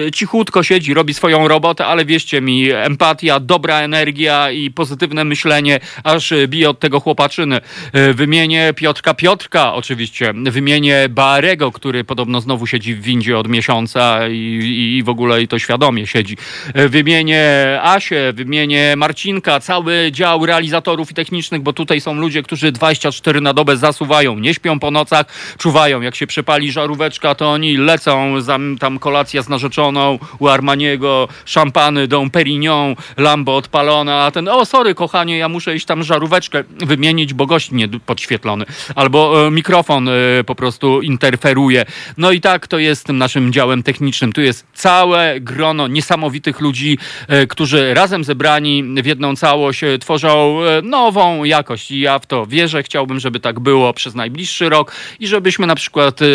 e, 0.07 0.11
cichutko 0.11 0.62
siedzi, 0.62 0.95
robi 0.95 1.14
swoją 1.14 1.49
robotę, 1.49 1.87
ale 1.87 2.04
wierzcie 2.04 2.40
mi, 2.40 2.71
empatia, 2.71 3.40
dobra 3.40 3.80
energia 3.80 4.50
i 4.50 4.71
pozytywne 4.71 5.25
myślenie 5.25 5.80
aż 6.04 6.33
bije 6.49 6.71
od 6.71 6.80
tego 6.80 7.00
chłopaczyny. 7.00 7.61
E, 7.92 8.14
wymienię 8.14 8.73
Piotrka 8.76 9.14
Piotrka 9.14 9.75
oczywiście, 9.75 10.33
wymienię 10.45 11.09
Barego, 11.09 11.73
który 11.73 12.04
podobno 12.04 12.40
znowu 12.40 12.66
siedzi 12.66 12.95
w 12.95 13.02
windzie 13.02 13.38
od 13.38 13.49
miesiąca 13.49 14.28
i, 14.28 14.97
i 14.99 15.02
w 15.02 15.09
ogóle 15.09 15.42
i 15.42 15.49
to 15.49 15.59
świadomie 15.59 16.07
siedzi. 16.07 16.37
Wymienię 16.75 17.45
Asię, 17.83 18.33
wymienię 18.33 18.95
Marcina, 18.97 19.27
odcinka, 19.28 19.61
cały 19.61 20.12
dział 20.12 20.47
realizatorów 20.47 21.11
i 21.11 21.14
technicznych, 21.14 21.62
bo 21.62 21.73
tutaj 21.73 22.00
są 22.00 22.14
ludzie, 22.14 22.42
którzy 22.42 22.73
24 22.73 23.40
na 23.40 23.52
dobę 23.54 23.76
zasuwają, 23.76 24.38
nie 24.38 24.54
śpią 24.54 24.78
po 24.78 24.90
nocach, 24.90 25.26
czuwają. 25.58 26.00
Jak 26.00 26.14
się 26.14 26.26
przepali 26.26 26.73
żaróweczka, 26.73 27.35
to 27.35 27.50
oni 27.50 27.76
lecą, 27.76 28.35
tam 28.80 28.99
kolacja 28.99 29.42
z 29.42 29.49
narzeczoną 29.49 30.18
u 30.38 30.49
Armaniego, 30.49 31.28
szampany, 31.44 32.08
Dom 32.08 32.30
Perignon, 32.30 32.94
Lambo 33.16 33.56
odpalona, 33.56 34.25
a 34.25 34.30
ten, 34.30 34.49
o 34.49 34.64
sorry 34.64 34.94
kochanie, 34.94 35.38
ja 35.38 35.49
muszę 35.49 35.76
iść 35.76 35.87
tam 35.87 36.02
żaróweczkę 36.02 36.64
wymienić, 36.78 37.35
bo 37.35 37.47
gość 37.47 37.70
nie 37.70 37.88
podświetlony. 37.88 38.64
Albo 38.94 39.47
e, 39.47 39.50
mikrofon 39.50 40.08
e, 40.08 40.12
po 40.47 40.54
prostu 40.54 41.02
interferuje. 41.02 41.85
No 42.16 42.32
i 42.32 42.40
tak 42.40 42.66
to 42.66 42.78
jest 42.78 43.04
tym 43.04 43.18
naszym 43.18 43.52
działem 43.52 43.82
technicznym. 43.82 44.32
Tu 44.32 44.40
jest 44.40 44.66
całe 44.75 45.40
grono 45.40 45.88
niesamowitych 45.88 46.61
ludzi, 46.61 46.99
e, 47.28 47.47
którzy 47.47 47.94
razem 47.94 48.25
zebrani 48.25 48.85
w 49.02 49.06
jednym 49.06 49.18
jedną 49.19 49.37
całość 49.37 49.85
e, 49.85 49.99
tworzą 49.99 50.61
e, 50.63 50.83
nową 50.83 51.45
jakość 51.45 51.91
i 51.91 52.01
ja 52.01 52.19
w 52.19 52.27
to 52.27 52.47
wierzę. 52.47 52.83
Chciałbym, 52.83 53.21
żeby 53.21 53.41
tak 53.41 53.61
było 53.61 53.93
przez 53.93 54.15
najbliższy 54.15 54.69
rok 54.69 54.93
i 55.21 55.27
żebyśmy 55.27 55.67
na 55.67 55.75
przykład 55.75 56.23
e, 56.23 56.27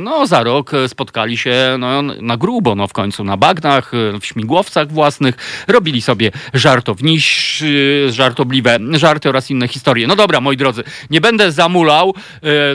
no, 0.00 0.26
za 0.26 0.42
rok 0.42 0.72
spotkali 0.88 1.38
się 1.38 1.76
no, 1.78 2.02
na 2.02 2.36
grubo, 2.36 2.74
no 2.74 2.88
w 2.88 2.92
końcu 2.92 3.24
na 3.24 3.36
bagnach, 3.36 3.92
w 4.20 4.26
śmigłowcach 4.26 4.92
własnych, 4.92 5.64
robili 5.68 6.02
sobie 6.02 6.30
żartowniś, 6.54 7.62
żartobliwe 8.08 8.78
żarty 8.92 9.28
oraz 9.28 9.50
inne 9.50 9.68
historie. 9.68 10.06
No 10.06 10.16
dobra, 10.16 10.40
moi 10.40 10.56
drodzy, 10.56 10.84
nie 11.10 11.20
będę 11.20 11.52
zamulał, 11.52 12.14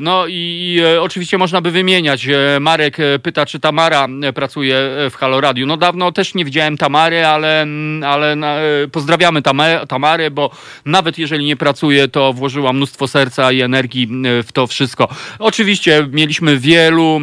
no 0.01 0.25
i 0.27 0.81
oczywiście 0.99 1.37
można 1.37 1.61
by 1.61 1.71
wymieniać. 1.71 2.27
Marek 2.59 2.97
pyta, 3.23 3.45
czy 3.45 3.59
Tamara 3.59 4.07
pracuje 4.35 4.75
w 5.11 5.15
Halo 5.15 5.41
Radio. 5.41 5.65
No 5.65 5.77
dawno 5.77 6.11
też 6.11 6.33
nie 6.33 6.45
widziałem 6.45 6.77
Tamary, 6.77 7.25
ale, 7.25 7.67
ale 8.05 8.37
pozdrawiamy 8.91 9.42
Tamary, 9.87 10.31
bo 10.31 10.49
nawet 10.85 11.17
jeżeli 11.17 11.45
nie 11.45 11.55
pracuje, 11.55 12.07
to 12.07 12.33
włożyła 12.33 12.73
mnóstwo 12.73 13.07
serca 13.07 13.51
i 13.51 13.61
energii 13.61 14.07
w 14.43 14.51
to 14.51 14.67
wszystko. 14.67 15.07
Oczywiście 15.39 16.07
mieliśmy 16.11 16.57
wielu, 16.57 17.19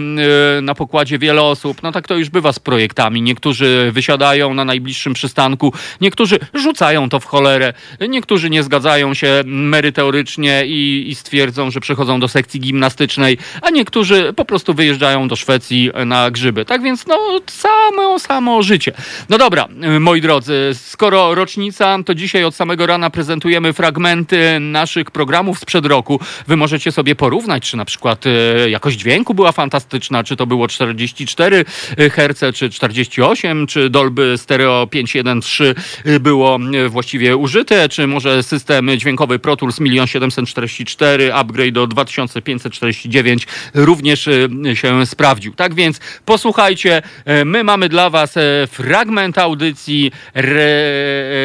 na 0.62 0.74
pokładzie 0.74 1.18
wiele 1.18 1.42
osób, 1.42 1.82
no 1.82 1.92
tak 1.92 2.08
to 2.08 2.16
już 2.16 2.28
bywa 2.28 2.52
z 2.52 2.58
projektami. 2.58 3.22
Niektórzy 3.22 3.90
wysiadają 3.92 4.54
na 4.54 4.64
najbliższym 4.64 5.14
przystanku, 5.14 5.72
niektórzy 6.00 6.38
rzucają 6.54 7.08
to 7.08 7.20
w 7.20 7.24
cholerę, 7.24 7.72
niektórzy 8.08 8.50
nie 8.50 8.62
zgadzają 8.62 9.14
się 9.14 9.42
merytorycznie 9.44 10.62
i, 10.66 11.04
i 11.08 11.14
stwierdzą, 11.14 11.70
że 11.70 11.80
przechodzą 11.80 12.20
do 12.20 12.28
sekcji 12.28 12.60
gimnastycznej, 12.60 13.38
a 13.62 13.70
niektórzy 13.70 14.32
po 14.36 14.44
prostu 14.44 14.74
wyjeżdżają 14.74 15.28
do 15.28 15.36
Szwecji 15.36 15.90
na 16.06 16.30
grzyby. 16.30 16.64
Tak 16.64 16.82
więc 16.82 17.06
no 17.06 17.40
samo, 17.46 18.18
samo 18.18 18.62
życie. 18.62 18.92
No 19.28 19.38
dobra, 19.38 19.68
moi 20.00 20.20
drodzy, 20.20 20.70
skoro 20.72 21.34
rocznica 21.34 21.98
to 22.06 22.09
dzisiaj 22.14 22.44
od 22.44 22.54
samego 22.54 22.86
rana 22.86 23.10
prezentujemy 23.10 23.72
fragmenty 23.72 24.60
naszych 24.60 25.10
programów 25.10 25.58
sprzed 25.58 25.86
roku. 25.86 26.20
Wy 26.46 26.56
możecie 26.56 26.92
sobie 26.92 27.14
porównać, 27.14 27.70
czy 27.70 27.76
na 27.76 27.84
przykład 27.84 28.24
e, 28.26 28.70
jakość 28.70 28.98
dźwięku 28.98 29.34
była 29.34 29.52
fantastyczna, 29.52 30.24
czy 30.24 30.36
to 30.36 30.46
było 30.46 30.68
44 30.68 31.64
Hz, 32.12 32.54
czy 32.54 32.70
48, 32.70 33.66
czy 33.66 33.90
Dolby 33.90 34.34
Stereo 34.38 34.86
513 34.86 35.74
było 36.20 36.58
e, 36.84 36.88
właściwie 36.88 37.36
użyte, 37.36 37.88
czy 37.88 38.06
może 38.06 38.42
system 38.42 38.90
dźwiękowy 38.96 39.38
Pro 39.38 39.56
Tools 39.56 39.76
1744, 39.76 41.34
upgrade 41.34 41.72
do 41.72 41.86
2549 41.86 43.46
również 43.74 44.28
e, 44.28 44.76
się 44.76 45.06
sprawdził. 45.06 45.54
Tak 45.54 45.74
więc 45.74 46.00
posłuchajcie, 46.24 47.02
my 47.44 47.64
mamy 47.64 47.88
dla 47.88 48.10
Was 48.10 48.34
fragment 48.68 49.38
audycji 49.38 50.12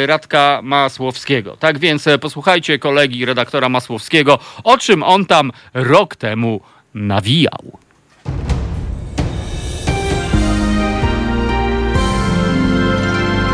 Radka 0.06 0.45
Masłowskiego. 0.64 1.58
Tak 1.58 1.80
więc 1.80 2.08
e, 2.08 2.18
posłuchajcie 2.18 2.80
kolegi 2.80 3.26
redaktora 3.26 3.70
Masłowskiego, 3.70 4.40
o 4.64 4.78
czym 4.78 5.04
on 5.04 5.26
tam 5.26 5.52
rok 5.74 6.16
temu 6.16 6.62
nawijał. 6.94 7.78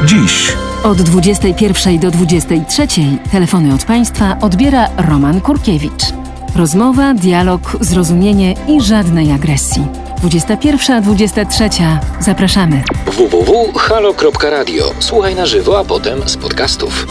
Dziś. 0.06 0.54
Od 0.84 1.02
21 1.02 2.00
do 2.00 2.12
23 2.12 2.88
telefony 3.32 3.74
od 3.74 3.86
Państwa 3.86 4.38
odbiera 4.42 4.88
Roman 4.98 5.42
Kurkiewicz. 5.42 6.04
Rozmowa, 6.56 7.14
dialog, 7.14 7.78
zrozumienie 7.82 8.56
i 8.68 8.82
żadnej 8.82 9.32
agresji. 9.32 10.11
21-23. 10.24 11.98
Zapraszamy. 12.20 12.84
www.halo.radio. 13.06 14.94
Słuchaj 15.00 15.36
na 15.36 15.46
żywo, 15.46 15.80
a 15.80 15.84
potem 15.84 16.30
z 16.30 16.38
podcastów. 16.38 17.08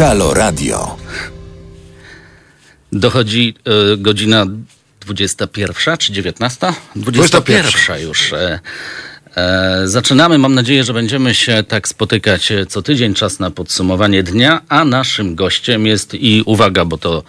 Halo 0.00 0.34
Radio. 0.34 0.96
Dochodzi 2.92 3.54
y, 3.92 3.96
godzina 3.96 4.46
21 5.00 5.96
czy 5.98 6.12
19? 6.12 6.72
21, 6.96 7.62
21 7.62 8.02
już. 8.08 8.32
E, 8.32 8.60
e, 9.36 9.82
zaczynamy. 9.84 10.38
Mam 10.38 10.54
nadzieję, 10.54 10.84
że 10.84 10.92
będziemy 10.92 11.34
się 11.34 11.64
tak 11.68 11.88
spotykać 11.88 12.52
co 12.68 12.82
tydzień. 12.82 13.14
Czas 13.14 13.38
na 13.38 13.50
podsumowanie 13.50 14.22
dnia, 14.22 14.60
a 14.68 14.84
naszym 14.84 15.34
gościem 15.34 15.86
jest 15.86 16.14
i 16.14 16.42
uwaga, 16.46 16.84
bo 16.84 16.98
to 16.98 17.22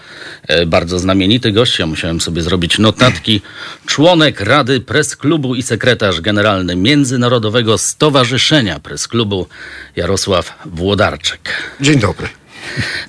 e, 0.47 0.65
bardzo 0.65 0.99
znamienity 0.99 1.51
gość. 1.51 1.79
Ja 1.79 1.85
musiałem 1.85 2.21
sobie 2.21 2.41
zrobić 2.41 2.79
notatki. 2.79 3.41
Członek 3.85 4.41
Rady 4.41 4.79
Press 4.79 5.15
Klubu 5.15 5.55
i 5.55 5.63
sekretarz 5.63 6.21
generalny 6.21 6.75
Międzynarodowego 6.75 7.77
Stowarzyszenia 7.77 8.79
Press 8.79 9.07
Klubu 9.07 9.47
Jarosław 9.95 10.59
Włodarczyk. 10.65 11.49
Dzień 11.81 11.99
dobry. 11.99 12.40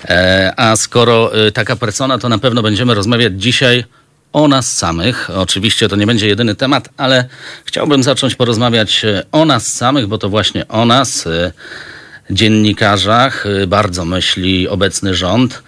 E, 0.04 0.52
a 0.56 0.76
skoro 0.76 1.46
e, 1.46 1.52
taka 1.52 1.76
persona, 1.76 2.18
to 2.18 2.28
na 2.28 2.38
pewno 2.38 2.62
będziemy 2.62 2.94
rozmawiać 2.94 3.32
dzisiaj 3.36 3.84
o 4.32 4.48
nas 4.48 4.76
samych. 4.76 5.30
Oczywiście 5.30 5.88
to 5.88 5.96
nie 5.96 6.06
będzie 6.06 6.28
jedyny 6.28 6.54
temat, 6.54 6.88
ale 6.96 7.28
chciałbym 7.64 8.02
zacząć 8.02 8.34
porozmawiać 8.34 9.04
e, 9.04 9.24
o 9.32 9.44
nas 9.44 9.72
samych, 9.72 10.06
bo 10.06 10.18
to 10.18 10.28
właśnie 10.28 10.68
o 10.68 10.84
nas, 10.84 11.28
dziennikarzach, 12.30 13.44
bardzo 13.66 14.04
myśli 14.04 14.68
obecny 14.68 15.14
rząd. 15.14 15.62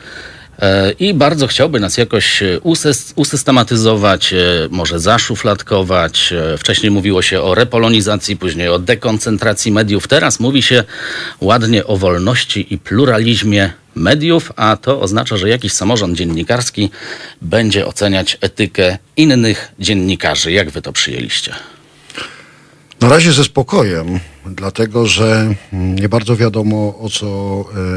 E, 0.58 0.92
I 0.92 1.14
bardzo 1.14 1.46
chciałby 1.46 1.80
nas 1.80 1.96
jakoś 1.96 2.42
e, 2.42 2.60
usystematyzować, 3.16 4.32
e, 4.32 4.38
może 4.70 5.00
zaszufladkować. 5.00 6.34
Wcześniej 6.58 6.90
mówiło 6.90 7.22
się 7.22 7.42
o 7.42 7.54
repolonizacji, 7.54 8.36
później 8.36 8.68
o 8.68 8.78
dekoncentracji 8.78 9.72
mediów. 9.72 10.08
Teraz 10.08 10.40
mówi 10.40 10.62
się 10.62 10.84
ładnie 11.40 11.86
o 11.86 11.96
wolności 11.96 12.74
i 12.74 12.78
pluralizmie 12.78 13.72
mediów, 13.94 14.52
a 14.56 14.76
to 14.76 15.00
oznacza, 15.00 15.36
że 15.36 15.48
jakiś 15.48 15.72
samorząd 15.72 16.18
dziennikarski 16.18 16.90
będzie 17.42 17.86
oceniać 17.86 18.38
etykę 18.40 18.98
innych 19.16 19.72
dziennikarzy. 19.78 20.52
Jak 20.52 20.70
wy 20.70 20.82
to 20.82 20.92
przyjęliście? 20.92 21.54
Na 23.04 23.10
razie 23.10 23.32
ze 23.32 23.44
spokojem, 23.44 24.20
dlatego 24.46 25.06
że 25.06 25.54
nie 25.72 26.08
bardzo 26.08 26.36
wiadomo 26.36 26.98
o 27.00 27.08
co 27.10 27.26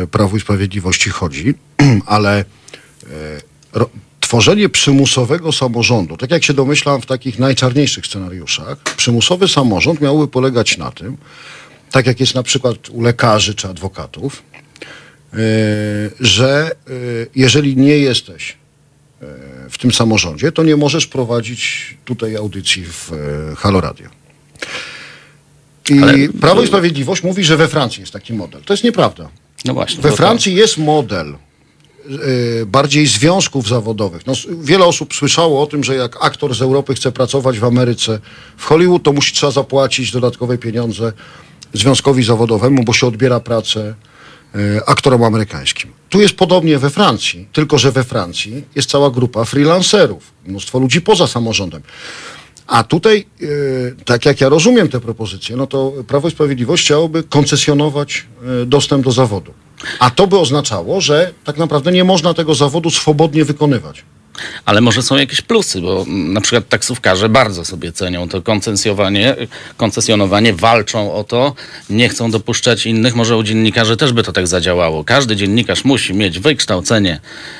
e, 0.03 0.07
Prawu 0.07 0.37
i 0.37 0.39
Sprawiedliwości 0.39 1.09
chodzi, 1.09 1.53
ale 2.05 2.39
e, 2.39 2.45
tworzenie 4.19 4.69
przymusowego 4.69 5.51
samorządu, 5.51 6.17
tak 6.17 6.31
jak 6.31 6.43
się 6.43 6.53
domyślam 6.53 7.01
w 7.01 7.05
takich 7.05 7.39
najczarniejszych 7.39 8.05
scenariuszach, 8.05 8.77
przymusowy 8.97 9.47
samorząd 9.47 10.01
miałby 10.01 10.27
polegać 10.27 10.77
na 10.77 10.91
tym, 10.91 11.17
tak 11.91 12.05
jak 12.05 12.19
jest 12.19 12.35
na 12.35 12.43
przykład 12.43 12.89
u 12.89 13.01
lekarzy 13.01 13.55
czy 13.55 13.67
adwokatów, 13.67 14.43
e, 15.33 15.37
że 16.19 16.71
jeżeli 17.35 17.77
nie 17.77 17.97
jesteś 17.97 18.57
w 19.69 19.77
tym 19.77 19.91
samorządzie, 19.91 20.51
to 20.51 20.63
nie 20.63 20.75
możesz 20.75 21.07
prowadzić 21.07 21.93
tutaj 22.05 22.35
audycji 22.35 22.85
w 22.85 23.11
e, 23.13 23.55
Halo 23.55 23.81
Radio. 23.81 24.09
I 25.89 25.99
Ale- 26.03 26.29
Prawo 26.41 26.61
i 26.63 26.67
Sprawiedliwość 26.67 27.23
mówi, 27.23 27.43
że 27.43 27.57
we 27.57 27.67
Francji 27.67 28.01
jest 28.01 28.13
taki 28.13 28.33
model. 28.33 28.61
To 28.65 28.73
jest 28.73 28.83
nieprawda. 28.83 29.29
No 29.65 29.73
właśnie. 29.73 29.97
We 30.01 30.09
bo 30.09 30.09
to- 30.09 30.15
Francji 30.17 30.55
jest 30.55 30.77
model 30.77 31.35
y, 32.61 32.65
bardziej 32.65 33.07
związków 33.07 33.67
zawodowych. 33.67 34.27
No, 34.27 34.33
s- 34.33 34.47
wiele 34.61 34.85
osób 34.85 35.13
słyszało 35.13 35.61
o 35.61 35.67
tym, 35.67 35.83
że 35.83 35.95
jak 35.95 36.25
aktor 36.25 36.55
z 36.55 36.61
Europy 36.61 36.95
chce 36.95 37.11
pracować 37.11 37.59
w 37.59 37.63
Ameryce, 37.63 38.19
w 38.57 38.63
Hollywood, 38.65 39.03
to 39.03 39.13
musi 39.13 39.33
trzeba 39.33 39.51
zapłacić 39.51 40.11
dodatkowe 40.11 40.57
pieniądze 40.57 41.13
związkowi 41.73 42.23
zawodowemu, 42.23 42.83
bo 42.83 42.93
się 42.93 43.07
odbiera 43.07 43.39
pracę 43.39 43.95
y, 44.55 44.85
aktorom 44.85 45.23
amerykańskim. 45.23 45.91
Tu 46.09 46.21
jest 46.21 46.33
podobnie 46.35 46.79
we 46.79 46.89
Francji, 46.89 47.47
tylko 47.53 47.77
że 47.77 47.91
we 47.91 48.03
Francji 48.03 48.63
jest 48.75 48.89
cała 48.89 49.11
grupa 49.11 49.45
freelancerów, 49.45 50.31
mnóstwo 50.45 50.79
ludzi 50.79 51.01
poza 51.01 51.27
samorządem. 51.27 51.81
A 52.67 52.83
tutaj, 52.83 53.25
y, 53.41 53.95
tak 54.05 54.25
jak 54.25 54.41
ja 54.41 54.49
rozumiem 54.49 54.89
te 54.89 54.99
propozycje, 54.99 55.55
no 55.55 55.67
to 55.67 55.93
Prawo 56.07 56.27
i 56.27 56.31
Sprawiedliwość 56.31 56.83
chciałoby 56.83 57.23
koncesjonować 57.23 58.25
y, 58.63 58.65
dostęp 58.65 59.05
do 59.05 59.11
zawodu. 59.11 59.53
A 59.99 60.09
to 60.09 60.27
by 60.27 60.37
oznaczało, 60.39 61.01
że 61.01 61.33
tak 61.43 61.57
naprawdę 61.57 61.91
nie 61.91 62.03
można 62.03 62.33
tego 62.33 62.55
zawodu 62.55 62.89
swobodnie 62.89 63.45
wykonywać. 63.45 64.03
Ale 64.65 64.81
może 64.81 65.03
są 65.03 65.17
jakieś 65.17 65.41
plusy, 65.41 65.81
bo 65.81 66.05
na 66.07 66.41
przykład 66.41 66.69
taksówkarze 66.69 67.29
bardzo 67.29 67.65
sobie 67.65 67.91
cenią 67.91 68.29
to 68.29 68.41
koncesjonowanie, 68.41 69.35
koncesjonowanie, 69.77 70.53
walczą 70.53 71.13
o 71.13 71.23
to, 71.23 71.55
nie 71.89 72.09
chcą 72.09 72.31
dopuszczać 72.31 72.85
innych. 72.85 73.15
Może 73.15 73.37
u 73.37 73.43
dziennikarzy 73.43 73.97
też 73.97 74.13
by 74.13 74.23
to 74.23 74.33
tak 74.33 74.47
zadziałało. 74.47 75.03
Każdy 75.03 75.35
dziennikarz 75.35 75.85
musi 75.85 76.13
mieć 76.13 76.39
wykształcenie 76.39 77.19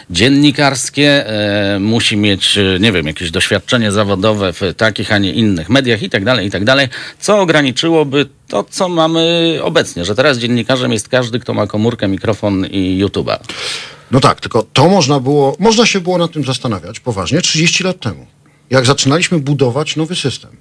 dziennikarskie, 0.10 1.30
e, 1.30 1.80
musi 1.80 2.18
mieć, 2.18 2.58
e, 2.58 2.80
nie 2.80 2.92
wiem, 2.92 3.08
jakieś 3.08 3.32
doświadczenie 3.32 3.92
zawodowe 3.92 4.54
w 4.54 4.62
takich, 4.78 5.12
a 5.12 5.18
nie 5.18 5.34
innych 5.34 5.70
mediach 5.70 6.04
i 6.04 6.10
tak 6.10 6.26
dalej, 6.26 6.48
i 6.48 6.52
tak 6.52 6.64
dalej, 6.64 6.88
co 7.20 7.40
ograniczyłoby 7.40 8.26
to, 8.48 8.64
co 8.64 8.90
mamy 8.90 9.60
obecnie, 9.62 10.06
że 10.06 10.16
teraz 10.16 10.38
dziennikarzem 10.38 10.92
jest 10.92 11.10
każdy, 11.10 11.40
kto 11.40 11.54
ma 11.54 11.68
komórkę, 11.68 12.08
mikrofon 12.08 12.66
i 12.66 13.04
YouTube'a. 13.04 13.38
No 14.12 14.20
tak, 14.20 14.42
tylko 14.42 14.64
to 14.64 14.90
można 14.90 15.20
było, 15.20 15.56
można 15.60 15.86
się 15.86 16.02
było 16.02 16.18
nad 16.18 16.32
tym 16.32 16.44
zastanawiać 16.44 17.00
poważnie 17.00 17.42
30 17.42 17.84
lat 17.84 18.00
temu, 18.00 18.26
jak 18.70 18.86
zaczynaliśmy 18.86 19.40
budować 19.40 19.96
nowy 19.96 20.16
system. 20.16 20.52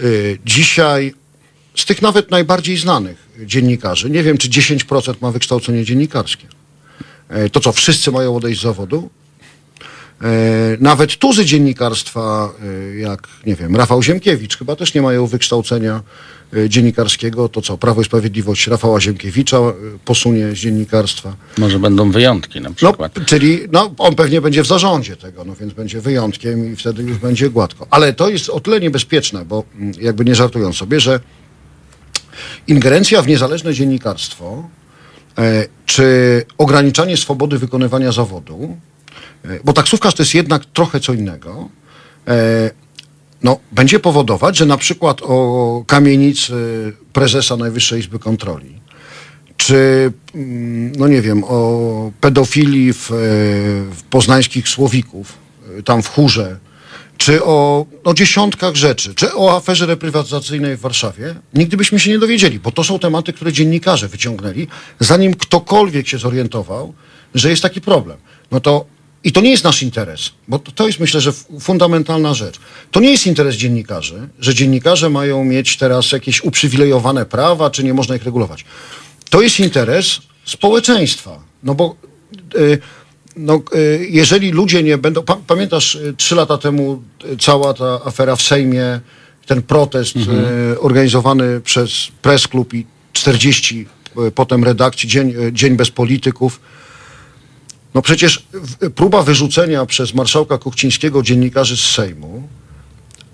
Y, 0.00 0.38
Dzisiaj 0.46 1.14
z 1.76 1.84
tych 1.84 2.02
nawet 2.02 2.30
najbardziej 2.30 2.76
znanych 2.76 3.28
dziennikarzy, 3.46 4.10
nie 4.10 4.22
wiem 4.22 4.38
czy 4.38 4.48
10% 4.48 5.14
ma 5.20 5.30
wykształcenie 5.30 5.84
dziennikarskie. 5.84 6.46
E, 7.28 7.50
To 7.50 7.60
co, 7.60 7.72
wszyscy 7.72 8.10
mają 8.12 8.36
odejść 8.36 8.60
z 8.60 8.62
zawodu? 8.62 9.10
E, 10.22 10.26
Nawet 10.80 11.16
tuzy 11.16 11.44
dziennikarstwa, 11.44 12.52
jak, 12.98 13.28
nie 13.46 13.54
wiem, 13.56 13.76
Rafał 13.76 14.02
Ziemkiewicz, 14.02 14.56
chyba 14.58 14.76
też 14.76 14.94
nie 14.94 15.02
mają 15.02 15.26
wykształcenia 15.26 16.02
dziennikarskiego. 16.68 17.48
To 17.48 17.62
co, 17.62 17.78
Prawo 17.78 18.00
i 18.02 18.04
Sprawiedliwość 18.04 18.66
Rafała 18.66 19.00
Ziemkiewicza 19.00 19.56
e, 19.56 19.72
posunie 20.04 20.48
z 20.52 20.54
dziennikarstwa. 20.54 21.36
Może 21.58 21.78
będą 21.78 22.10
wyjątki 22.10 22.60
na 22.60 22.68
No, 22.68 22.74
przykład. 22.74 23.12
czyli 23.26 23.58
no, 23.72 23.94
on 23.98 24.14
pewnie 24.14 24.40
będzie 24.40 24.62
w 24.62 24.66
zarządzie 24.66 25.16
tego, 25.16 25.44
no 25.44 25.54
więc 25.54 25.72
będzie 25.72 26.00
wyjątkiem 26.00 26.72
i 26.72 26.76
wtedy 26.76 27.02
już 27.02 27.18
będzie 27.18 27.50
gładko. 27.50 27.86
Ale 27.90 28.12
to 28.12 28.28
jest 28.28 28.48
o 28.48 28.60
tyle 28.60 28.80
niebezpieczne, 28.80 29.44
bo 29.44 29.64
mm, 29.78 29.92
jakby 30.00 30.24
nie 30.24 30.34
żartując 30.34 30.76
sobie, 30.76 31.00
że 31.00 31.20
ingerencja 32.66 33.22
w 33.22 33.26
niezależne 33.28 33.74
dziennikarstwo 33.74 34.68
e, 35.38 35.66
czy 35.86 36.04
ograniczanie 36.58 37.16
swobody 37.16 37.58
wykonywania 37.58 38.12
zawodu, 38.12 38.76
e, 39.44 39.48
bo 39.64 39.72
taksówkarz 39.72 40.14
to 40.14 40.22
jest 40.22 40.34
jednak 40.34 40.64
trochę 40.64 41.00
co 41.00 41.12
innego, 41.12 41.68
e, 42.28 42.70
no, 43.42 43.58
będzie 43.72 44.00
powodować, 44.00 44.56
że 44.56 44.66
na 44.66 44.76
przykład 44.76 45.20
o 45.22 45.84
kamienicy 45.86 46.52
prezesa 47.12 47.56
Najwyższej 47.56 48.00
Izby 48.00 48.18
Kontroli, 48.18 48.80
czy, 49.56 50.12
mm, 50.34 50.92
no 50.92 51.08
nie 51.08 51.22
wiem, 51.22 51.44
o 51.44 52.10
pedofilii 52.20 52.92
w, 52.92 53.10
e, 53.10 53.14
w 53.94 54.02
poznańskich 54.10 54.68
Słowików, 54.68 55.38
e, 55.78 55.82
tam 55.82 56.02
w 56.02 56.08
chórze, 56.08 56.58
czy 57.16 57.44
o 57.44 57.86
no, 58.04 58.14
dziesiątkach 58.14 58.74
rzeczy, 58.74 59.14
czy 59.14 59.34
o 59.34 59.56
aferze 59.56 59.86
reprywatyzacyjnej 59.86 60.76
w 60.76 60.80
Warszawie, 60.80 61.34
nigdy 61.54 61.76
byśmy 61.76 62.00
się 62.00 62.10
nie 62.10 62.18
dowiedzieli, 62.18 62.60
bo 62.60 62.72
to 62.72 62.84
są 62.84 62.98
tematy, 62.98 63.32
które 63.32 63.52
dziennikarze 63.52 64.08
wyciągnęli, 64.08 64.66
zanim 65.00 65.34
ktokolwiek 65.34 66.08
się 66.08 66.18
zorientował, 66.18 66.94
że 67.34 67.50
jest 67.50 67.62
taki 67.62 67.80
problem. 67.80 68.16
No 68.50 68.60
to 68.60 68.84
i 69.24 69.32
to 69.32 69.40
nie 69.40 69.50
jest 69.50 69.64
nasz 69.64 69.82
interes, 69.82 70.30
bo 70.48 70.58
to, 70.58 70.86
jest 70.86 71.00
myślę, 71.00 71.20
że 71.20 71.32
fundamentalna 71.60 72.34
rzecz. 72.34 72.60
To 72.90 73.00
nie 73.00 73.10
jest 73.10 73.26
interes 73.26 73.56
dziennikarzy, 73.56 74.28
że 74.40 74.54
dziennikarze 74.54 75.10
mają 75.10 75.44
mieć 75.44 75.76
teraz 75.76 76.12
jakieś 76.12 76.44
uprzywilejowane 76.44 77.26
prawa, 77.26 77.70
czy 77.70 77.84
nie 77.84 77.94
można 77.94 78.16
ich 78.16 78.24
regulować. 78.24 78.64
To 79.30 79.42
jest 79.42 79.60
interes 79.60 80.20
społeczeństwa. 80.44 81.38
No 81.62 81.74
bo 81.74 81.96
y, 82.56 82.78
no, 83.36 83.62
y, 83.74 84.06
jeżeli 84.10 84.50
ludzie 84.50 84.82
nie 84.82 84.98
będą. 84.98 85.22
Pa, 85.22 85.36
pamiętasz, 85.46 85.94
y, 85.94 86.14
trzy 86.16 86.34
lata 86.34 86.58
temu 86.58 87.02
cała 87.40 87.74
ta 87.74 88.00
afera 88.04 88.36
w 88.36 88.42
Sejmie, 88.42 89.00
ten 89.46 89.62
protest 89.62 90.16
y, 90.16 90.80
organizowany 90.80 91.60
przez 91.60 92.08
Press 92.22 92.48
Club 92.48 92.74
i 92.74 92.86
40 93.12 93.86
y, 94.26 94.30
potem 94.30 94.64
redakcji, 94.64 95.08
dzień, 95.08 95.34
dzień 95.52 95.76
bez 95.76 95.90
polityków. 95.90 96.60
No 97.94 98.02
przecież 98.02 98.46
próba 98.94 99.22
wyrzucenia 99.22 99.86
przez 99.86 100.14
marszałka 100.14 100.58
Kuchcińskiego 100.58 101.22
dziennikarzy 101.22 101.76
z 101.76 101.80
Sejmu, 101.80 102.48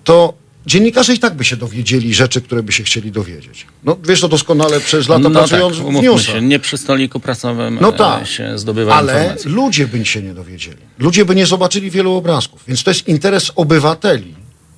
to 0.04 0.34
dziennikarze 0.66 1.14
i 1.14 1.18
tak 1.18 1.34
by 1.34 1.44
się 1.44 1.56
dowiedzieli 1.56 2.14
rzeczy, 2.14 2.40
które 2.40 2.62
by 2.62 2.72
się 2.72 2.82
chcieli 2.84 3.12
dowiedzieć. 3.12 3.66
No 3.84 3.96
wiesz 4.04 4.20
to 4.20 4.28
doskonale 4.28 4.80
przez 4.80 5.08
lata 5.08 5.30
pracując 5.30 5.76
tak, 5.76 5.86
w 5.86 5.92
newsach. 5.92 6.34
się, 6.34 6.42
nie 6.42 6.58
przy 6.58 6.78
stoliku 6.78 7.20
prasowym 7.20 7.78
No 7.80 7.88
e, 7.88 7.92
tak, 7.92 8.26
się 8.26 8.58
zdobywa 8.58 8.94
ale 8.94 9.12
informacje. 9.12 9.50
ludzie 9.50 9.86
by 9.86 10.06
się 10.06 10.22
nie 10.22 10.34
dowiedzieli. 10.34 10.78
Ludzie 10.98 11.24
by 11.24 11.34
nie 11.34 11.46
zobaczyli 11.46 11.90
wielu 11.90 12.12
obrazków. 12.12 12.64
Więc 12.68 12.82
to 12.82 12.90
jest 12.90 13.08
interes 13.08 13.52
obywateli 13.56 14.34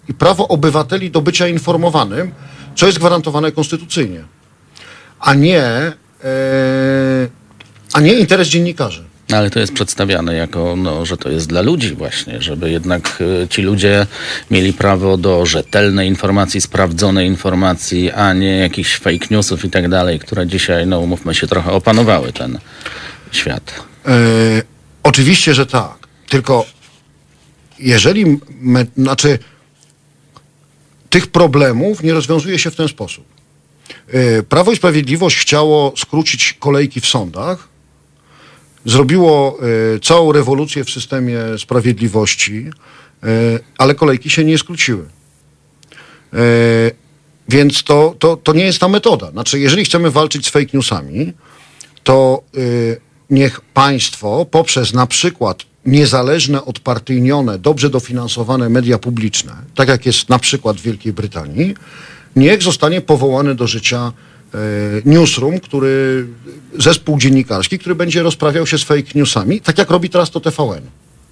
i 0.08 0.14
prawo 0.14 0.48
obywateli 0.48 1.10
do 1.10 1.20
bycia 1.20 1.48
informowanym, 1.48 2.32
co 2.76 2.86
jest 2.86 2.98
gwarantowane 2.98 3.52
konstytucyjnie, 3.52 4.24
a 5.20 5.34
nie, 5.34 5.62
e, 5.64 5.92
a 7.92 8.00
nie 8.00 8.14
interes 8.14 8.48
dziennikarzy. 8.48 9.09
Ale 9.32 9.50
to 9.50 9.60
jest 9.60 9.72
przedstawiane 9.72 10.34
jako, 10.34 10.76
no, 10.76 11.06
że 11.06 11.16
to 11.16 11.30
jest 11.30 11.48
dla 11.48 11.60
ludzi 11.60 11.94
właśnie, 11.94 12.42
żeby 12.42 12.70
jednak 12.70 13.18
e, 13.42 13.48
ci 13.48 13.62
ludzie 13.62 14.06
mieli 14.50 14.72
prawo 14.72 15.16
do 15.16 15.46
rzetelnej 15.46 16.08
informacji, 16.08 16.60
sprawdzonej 16.60 17.26
informacji, 17.26 18.10
a 18.10 18.32
nie 18.32 18.56
jakichś 18.56 18.96
fake 18.96 19.26
newsów 19.30 19.64
i 19.64 19.70
tak 19.70 19.88
dalej, 19.88 20.18
które 20.18 20.46
dzisiaj, 20.46 20.86
no 20.86 21.00
umówmy 21.00 21.34
się, 21.34 21.46
trochę 21.46 21.72
opanowały 21.72 22.32
ten 22.32 22.58
świat. 23.32 23.74
E, 24.06 24.12
oczywiście, 25.02 25.54
że 25.54 25.66
tak. 25.66 26.08
Tylko 26.28 26.66
jeżeli, 27.78 28.38
me, 28.60 28.86
znaczy, 28.96 29.38
tych 31.10 31.26
problemów 31.26 32.02
nie 32.02 32.12
rozwiązuje 32.12 32.58
się 32.58 32.70
w 32.70 32.76
ten 32.76 32.88
sposób. 32.88 33.24
E, 34.08 34.42
Prawo 34.42 34.72
i 34.72 34.76
Sprawiedliwość 34.76 35.36
chciało 35.36 35.92
skrócić 35.96 36.56
kolejki 36.60 37.00
w 37.00 37.06
sądach, 37.06 37.69
zrobiło 38.84 39.58
e, 39.94 40.00
całą 40.00 40.32
rewolucję 40.32 40.84
w 40.84 40.90
systemie 40.90 41.38
sprawiedliwości, 41.58 42.70
e, 43.22 43.26
ale 43.78 43.94
kolejki 43.94 44.30
się 44.30 44.44
nie 44.44 44.58
skróciły. 44.58 45.04
E, 46.32 46.38
więc 47.48 47.82
to, 47.82 48.14
to, 48.18 48.36
to 48.36 48.52
nie 48.52 48.64
jest 48.64 48.78
ta 48.78 48.88
metoda. 48.88 49.30
Znaczy, 49.30 49.60
jeżeli 49.60 49.84
chcemy 49.84 50.10
walczyć 50.10 50.46
z 50.46 50.50
fake 50.50 50.70
newsami, 50.74 51.32
to 52.02 52.42
niech 53.30 53.60
państwo 53.60 54.46
poprzez 54.50 54.92
na 54.92 55.06
przykład 55.06 55.62
niezależne, 55.86 56.64
odpartyjnione, 56.64 57.58
dobrze 57.58 57.90
dofinansowane 57.90 58.68
media 58.68 58.98
publiczne, 58.98 59.52
tak 59.74 59.88
jak 59.88 60.06
jest 60.06 60.28
na 60.28 60.38
przykład 60.38 60.76
w 60.76 60.82
Wielkiej 60.82 61.12
Brytanii, 61.12 61.74
niech 62.36 62.62
zostanie 62.62 63.00
powołany 63.00 63.54
do 63.54 63.66
życia 63.66 64.12
newsroom, 65.04 65.60
który, 65.60 66.26
zespół 66.78 67.18
dziennikarski, 67.18 67.78
który 67.78 67.94
będzie 67.94 68.22
rozprawiał 68.22 68.66
się 68.66 68.78
z 68.78 68.82
fake 68.82 69.10
newsami, 69.14 69.60
tak 69.60 69.78
jak 69.78 69.90
robi 69.90 70.10
teraz 70.10 70.30
to 70.30 70.40
TVN. 70.40 70.82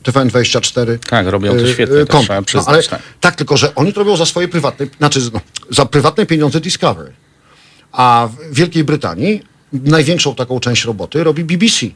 TVN24. 0.05 0.99
Tak, 0.99 1.27
robią 1.27 1.53
to 1.53 1.59
y, 1.65 1.73
świetnie, 1.73 1.97
y, 1.97 2.07
to 2.07 2.21
trzeba 2.21 2.43
przyznać, 2.43 2.67
No, 2.67 2.73
ale, 2.73 2.83
tak. 2.83 3.03
tak, 3.21 3.37
tylko 3.37 3.57
że 3.57 3.75
oni 3.75 3.93
to 3.93 4.01
robią 4.01 4.17
za 4.17 4.27
swoje 4.27 4.49
prywatne, 4.49 4.87
znaczy 4.99 5.21
no, 5.33 5.41
za 5.71 5.87
prywatne 5.87 6.27
pieniądze 6.27 6.61
Discovery. 6.61 7.13
A 7.93 8.29
w 8.51 8.55
Wielkiej 8.55 8.85
Brytanii 8.85 9.43
największą 9.73 10.35
taką 10.35 10.61
część 10.61 10.85
roboty 10.85 11.25
robi 11.25 11.45
BBC. 11.45 11.87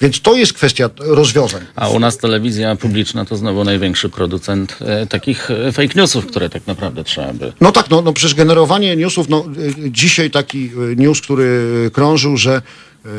Więc 0.00 0.20
to 0.20 0.34
jest 0.34 0.52
kwestia 0.52 0.90
rozwiązań. 0.98 1.62
A 1.76 1.88
u 1.88 1.98
nas 1.98 2.18
telewizja 2.18 2.76
publiczna 2.76 3.24
to 3.24 3.36
znowu 3.36 3.64
największy 3.64 4.08
producent 4.08 4.78
e, 4.80 5.06
takich 5.06 5.50
e, 5.50 5.72
fake 5.72 5.94
newsów, 5.96 6.26
które 6.26 6.50
tak 6.50 6.66
naprawdę 6.66 7.04
trzeba 7.04 7.32
by. 7.32 7.52
No 7.60 7.72
tak, 7.72 7.90
no, 7.90 8.02
no 8.02 8.12
przecież 8.12 8.34
generowanie 8.34 8.96
newsów, 8.96 9.28
no 9.28 9.44
y, 9.86 9.90
dzisiaj 9.90 10.30
taki 10.30 10.70
y, 10.92 10.96
news, 10.96 11.20
który 11.20 11.60
krążył, 11.92 12.36
że 12.36 12.62
y, 13.06 13.10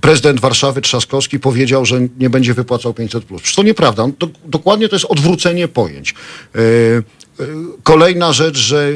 prezydent 0.00 0.40
Warszawy 0.40 0.80
Trzaskowski 0.80 1.40
powiedział, 1.40 1.86
że 1.86 2.00
nie 2.18 2.30
będzie 2.30 2.54
wypłacał 2.54 2.92
500+. 2.92 3.20
Przecież 3.36 3.54
to 3.54 3.62
nieprawda. 3.62 4.06
No, 4.06 4.28
dokładnie 4.44 4.88
to 4.88 4.96
jest 4.96 5.06
odwrócenie 5.08 5.68
pojęć. 5.68 6.14
Kolejna 7.82 8.32
rzecz, 8.32 8.58
że 8.58 8.92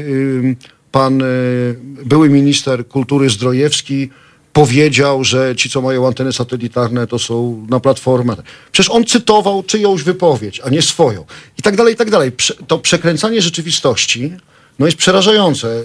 pan 0.92 1.22
były 2.04 2.28
minister 2.28 2.88
kultury 2.88 3.30
Zdrojewski 3.30 4.10
powiedział, 4.52 5.24
że 5.24 5.56
ci, 5.56 5.70
co 5.70 5.82
mają 5.82 6.06
anteny 6.06 6.32
satelitarne, 6.32 7.06
to 7.06 7.18
są 7.18 7.66
na 7.70 7.80
platformę. 7.80 8.36
Przecież 8.72 8.90
on 8.90 9.04
cytował 9.04 9.62
czyjąś 9.62 10.02
wypowiedź, 10.02 10.60
a 10.64 10.70
nie 10.70 10.82
swoją. 10.82 11.24
I 11.58 11.62
tak 11.62 11.76
dalej, 11.76 11.94
i 11.94 11.96
tak 11.96 12.10
dalej. 12.10 12.32
To 12.66 12.78
przekręcanie 12.78 13.42
rzeczywistości 13.42 14.32
no 14.78 14.86
jest 14.86 14.98
przerażające. 14.98 15.82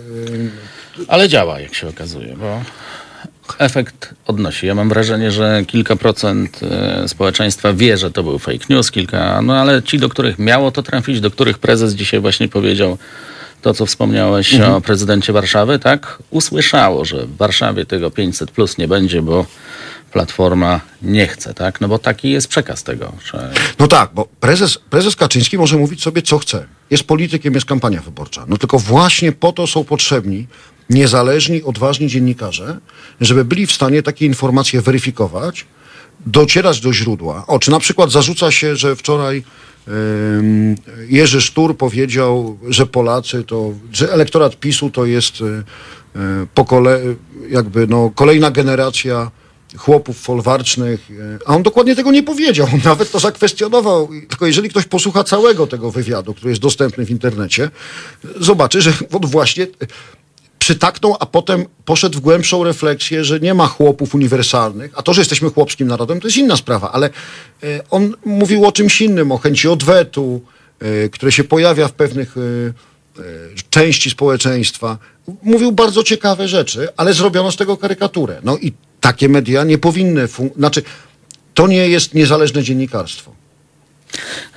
Ale 1.08 1.30
działa, 1.30 1.60
jak 1.60 1.76
się 1.76 1.88
okazuje, 1.88 2.36
bo 2.38 2.62
efekt 3.60 4.14
odnosi. 4.28 4.68
Ja 4.68 4.76
mam 4.76 4.90
wrażenie, 4.90 5.32
że 5.32 5.64
kilka 5.68 5.96
procent 5.96 6.60
e, 6.64 7.08
społeczeństwa 7.08 7.74
wie, 7.74 7.98
że 7.98 8.12
to 8.12 8.24
był 8.24 8.40
fake 8.40 8.66
news, 8.70 8.92
kilka, 8.92 9.42
no 9.42 9.56
ale 9.56 9.84
ci, 9.84 10.00
do 10.00 10.10
których 10.10 10.40
miało 10.40 10.72
to 10.72 10.84
trafić, 10.84 11.22
do 11.22 11.32
których 11.32 11.60
prezes 11.60 11.94
dzisiaj 11.94 12.20
właśnie 12.20 12.48
powiedział 12.48 12.98
to, 13.68 13.74
co 13.74 13.86
wspomniałeś 13.86 14.60
o 14.60 14.82
prezydencie 14.82 15.34
Warszawy, 15.34 15.80
tak, 15.80 16.18
usłyszało, 16.30 17.06
że 17.06 17.26
w 17.26 17.38
Warszawie 17.38 17.86
tego 17.86 18.12
500 18.12 18.52
plus 18.52 18.78
nie 18.78 18.88
będzie, 18.88 19.22
bo 19.22 19.46
Platforma 20.12 20.82
nie 21.02 21.28
chce, 21.28 21.54
tak? 21.54 21.82
No 21.82 21.88
bo 21.88 22.00
taki 22.00 22.30
jest 22.30 22.48
przekaz 22.48 22.84
tego, 22.84 23.14
że 23.26 23.52
No 23.80 23.88
tak, 23.88 24.10
bo 24.14 24.28
prezes, 24.40 24.78
prezes 24.90 25.16
Kaczyński 25.16 25.58
może 25.58 25.78
mówić 25.78 26.04
sobie, 26.04 26.22
co 26.22 26.38
chce. 26.38 26.66
Jest 26.90 27.04
politykiem, 27.04 27.54
jest 27.54 27.66
kampania 27.66 28.02
wyborcza. 28.02 28.46
No 28.48 28.58
tylko 28.58 28.80
właśnie 28.80 29.32
po 29.32 29.52
to 29.52 29.68
są 29.68 29.84
potrzebni 29.84 30.48
niezależni, 30.90 31.64
odważni 31.64 32.08
dziennikarze, 32.08 32.78
żeby 33.22 33.46
byli 33.46 33.68
w 33.68 33.72
stanie 33.72 34.04
takie 34.04 34.26
informacje 34.26 34.82
weryfikować, 34.82 35.66
docierać 36.26 36.80
do 36.80 36.94
źródła. 36.94 37.44
O, 37.48 37.60
czy 37.60 37.72
na 37.72 37.80
przykład 37.80 38.12
zarzuca 38.12 38.52
się, 38.52 38.76
że 38.76 38.96
wczoraj 38.96 39.44
Jerzy 41.08 41.42
Sztur 41.42 41.78
powiedział, 41.78 42.58
że 42.68 42.86
Polacy 42.86 43.44
to, 43.44 43.74
że 43.94 44.14
elektorat 44.14 44.60
PiSu 44.60 44.90
to 44.90 45.06
jest 45.06 45.42
y, 45.42 45.44
y, 45.44 45.64
pokole, 46.54 47.00
jakby 47.50 47.88
no, 47.88 48.12
kolejna 48.16 48.52
generacja 48.52 49.32
chłopów 49.78 50.18
folwarcznych, 50.18 51.12
y, 51.12 51.40
a 51.46 51.56
on 51.56 51.64
dokładnie 51.64 51.96
tego 51.96 52.12
nie 52.12 52.24
powiedział. 52.24 52.68
Nawet 52.86 53.12
to 53.12 53.20
zakwestionował. 53.20 54.10
Tylko 54.30 54.48
jeżeli 54.48 54.70
ktoś 54.70 54.86
posłucha 54.86 55.24
całego 55.24 55.68
tego 55.68 55.92
wywiadu, 55.92 56.34
który 56.34 56.50
jest 56.50 56.62
dostępny 56.62 57.06
w 57.06 57.10
internecie, 57.10 57.70
zobaczy, 58.40 58.82
że 58.82 58.94
on 59.14 59.22
właśnie 59.22 59.68
przytaknął, 60.68 61.16
a 61.20 61.26
potem 61.26 61.66
poszedł 61.86 62.18
w 62.18 62.22
głębszą 62.22 62.64
refleksję, 62.64 63.24
że 63.24 63.40
nie 63.40 63.54
ma 63.54 63.68
chłopów 63.68 64.16
uniwersalnych, 64.16 64.92
a 64.96 65.02
to, 65.02 65.14
że 65.14 65.22
jesteśmy 65.22 65.50
chłopskim 65.50 65.88
narodem, 65.88 66.20
to 66.20 66.28
jest 66.28 66.38
inna 66.38 66.56
sprawa, 66.56 66.92
ale 66.92 67.10
y, 67.64 67.80
on 67.90 68.14
mówił 68.26 68.66
o 68.66 68.72
czymś 68.72 69.02
innym, 69.02 69.32
o 69.32 69.38
chęci 69.38 69.68
odwetu, 69.68 70.42
y, 70.84 71.10
które 71.10 71.32
się 71.32 71.44
pojawia 71.44 71.88
w 71.88 71.94
pewnych 71.94 72.38
y, 72.38 72.74
części 73.70 74.10
społeczeństwa. 74.10 74.98
Mówił 75.44 75.72
bardzo 75.72 76.04
ciekawe 76.04 76.48
rzeczy, 76.48 76.88
ale 76.98 77.14
zrobiono 77.14 77.52
z 77.52 77.56
tego 77.56 77.78
karykaturę. 77.78 78.40
No 78.44 78.58
i 78.58 78.74
takie 79.02 79.30
media 79.30 79.64
nie 79.64 79.78
powinny, 79.78 80.28
znaczy 80.58 80.84
to 81.54 81.68
nie 81.68 81.90
jest 81.90 82.14
niezależne 82.14 82.64
dziennikarstwo. 82.64 83.37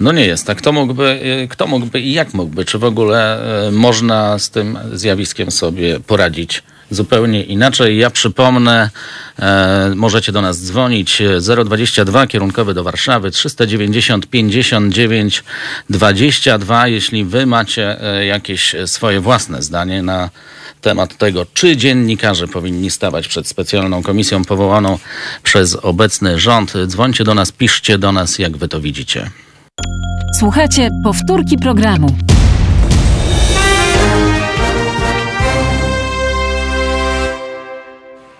No 0.00 0.12
nie 0.12 0.26
jest 0.26 0.46
tak. 0.46 0.58
Kto 0.58 0.72
mógłby, 0.72 1.20
y, 1.42 1.48
kto 1.48 1.66
mógłby 1.66 2.00
i 2.00 2.12
jak 2.12 2.34
mógłby? 2.34 2.64
Czy 2.64 2.78
w 2.78 2.84
ogóle 2.84 3.40
y, 3.68 3.72
można 3.72 4.38
z 4.38 4.50
tym 4.50 4.78
zjawiskiem 4.92 5.50
sobie 5.50 6.00
poradzić 6.00 6.62
zupełnie 6.90 7.42
inaczej? 7.42 7.98
Ja 7.98 8.10
przypomnę, 8.10 8.90
e, 9.38 9.92
możecie 9.96 10.32
do 10.32 10.42
nas 10.42 10.64
dzwonić 10.64 11.20
e, 11.20 11.40
022 11.64 12.26
kierunkowy 12.26 12.74
do 12.74 12.84
Warszawy 12.84 13.30
390 13.30 14.26
59 14.26 15.44
22. 15.90 16.88
Jeśli 16.88 17.24
wy 17.24 17.46
macie 17.46 17.96
jakieś 18.26 18.74
swoje 18.86 19.20
własne 19.20 19.62
zdanie 19.62 20.02
na 20.02 20.30
temat 20.80 21.16
tego, 21.16 21.46
czy 21.54 21.76
dziennikarze 21.76 22.48
powinni 22.48 22.90
stawać 22.90 23.28
przed 23.28 23.48
specjalną 23.48 24.02
komisją 24.02 24.44
powołaną 24.44 24.98
przez 25.42 25.76
obecny 25.76 26.38
rząd, 26.38 26.72
dzwońcie 26.86 27.24
do 27.24 27.34
nas, 27.34 27.52
piszcie 27.52 27.98
do 27.98 28.12
nas, 28.12 28.38
jak 28.38 28.56
wy 28.56 28.68
to 28.68 28.80
widzicie. 28.80 29.30
Słuchajcie 30.38 30.88
powtórki 31.04 31.58
programu. 31.58 32.16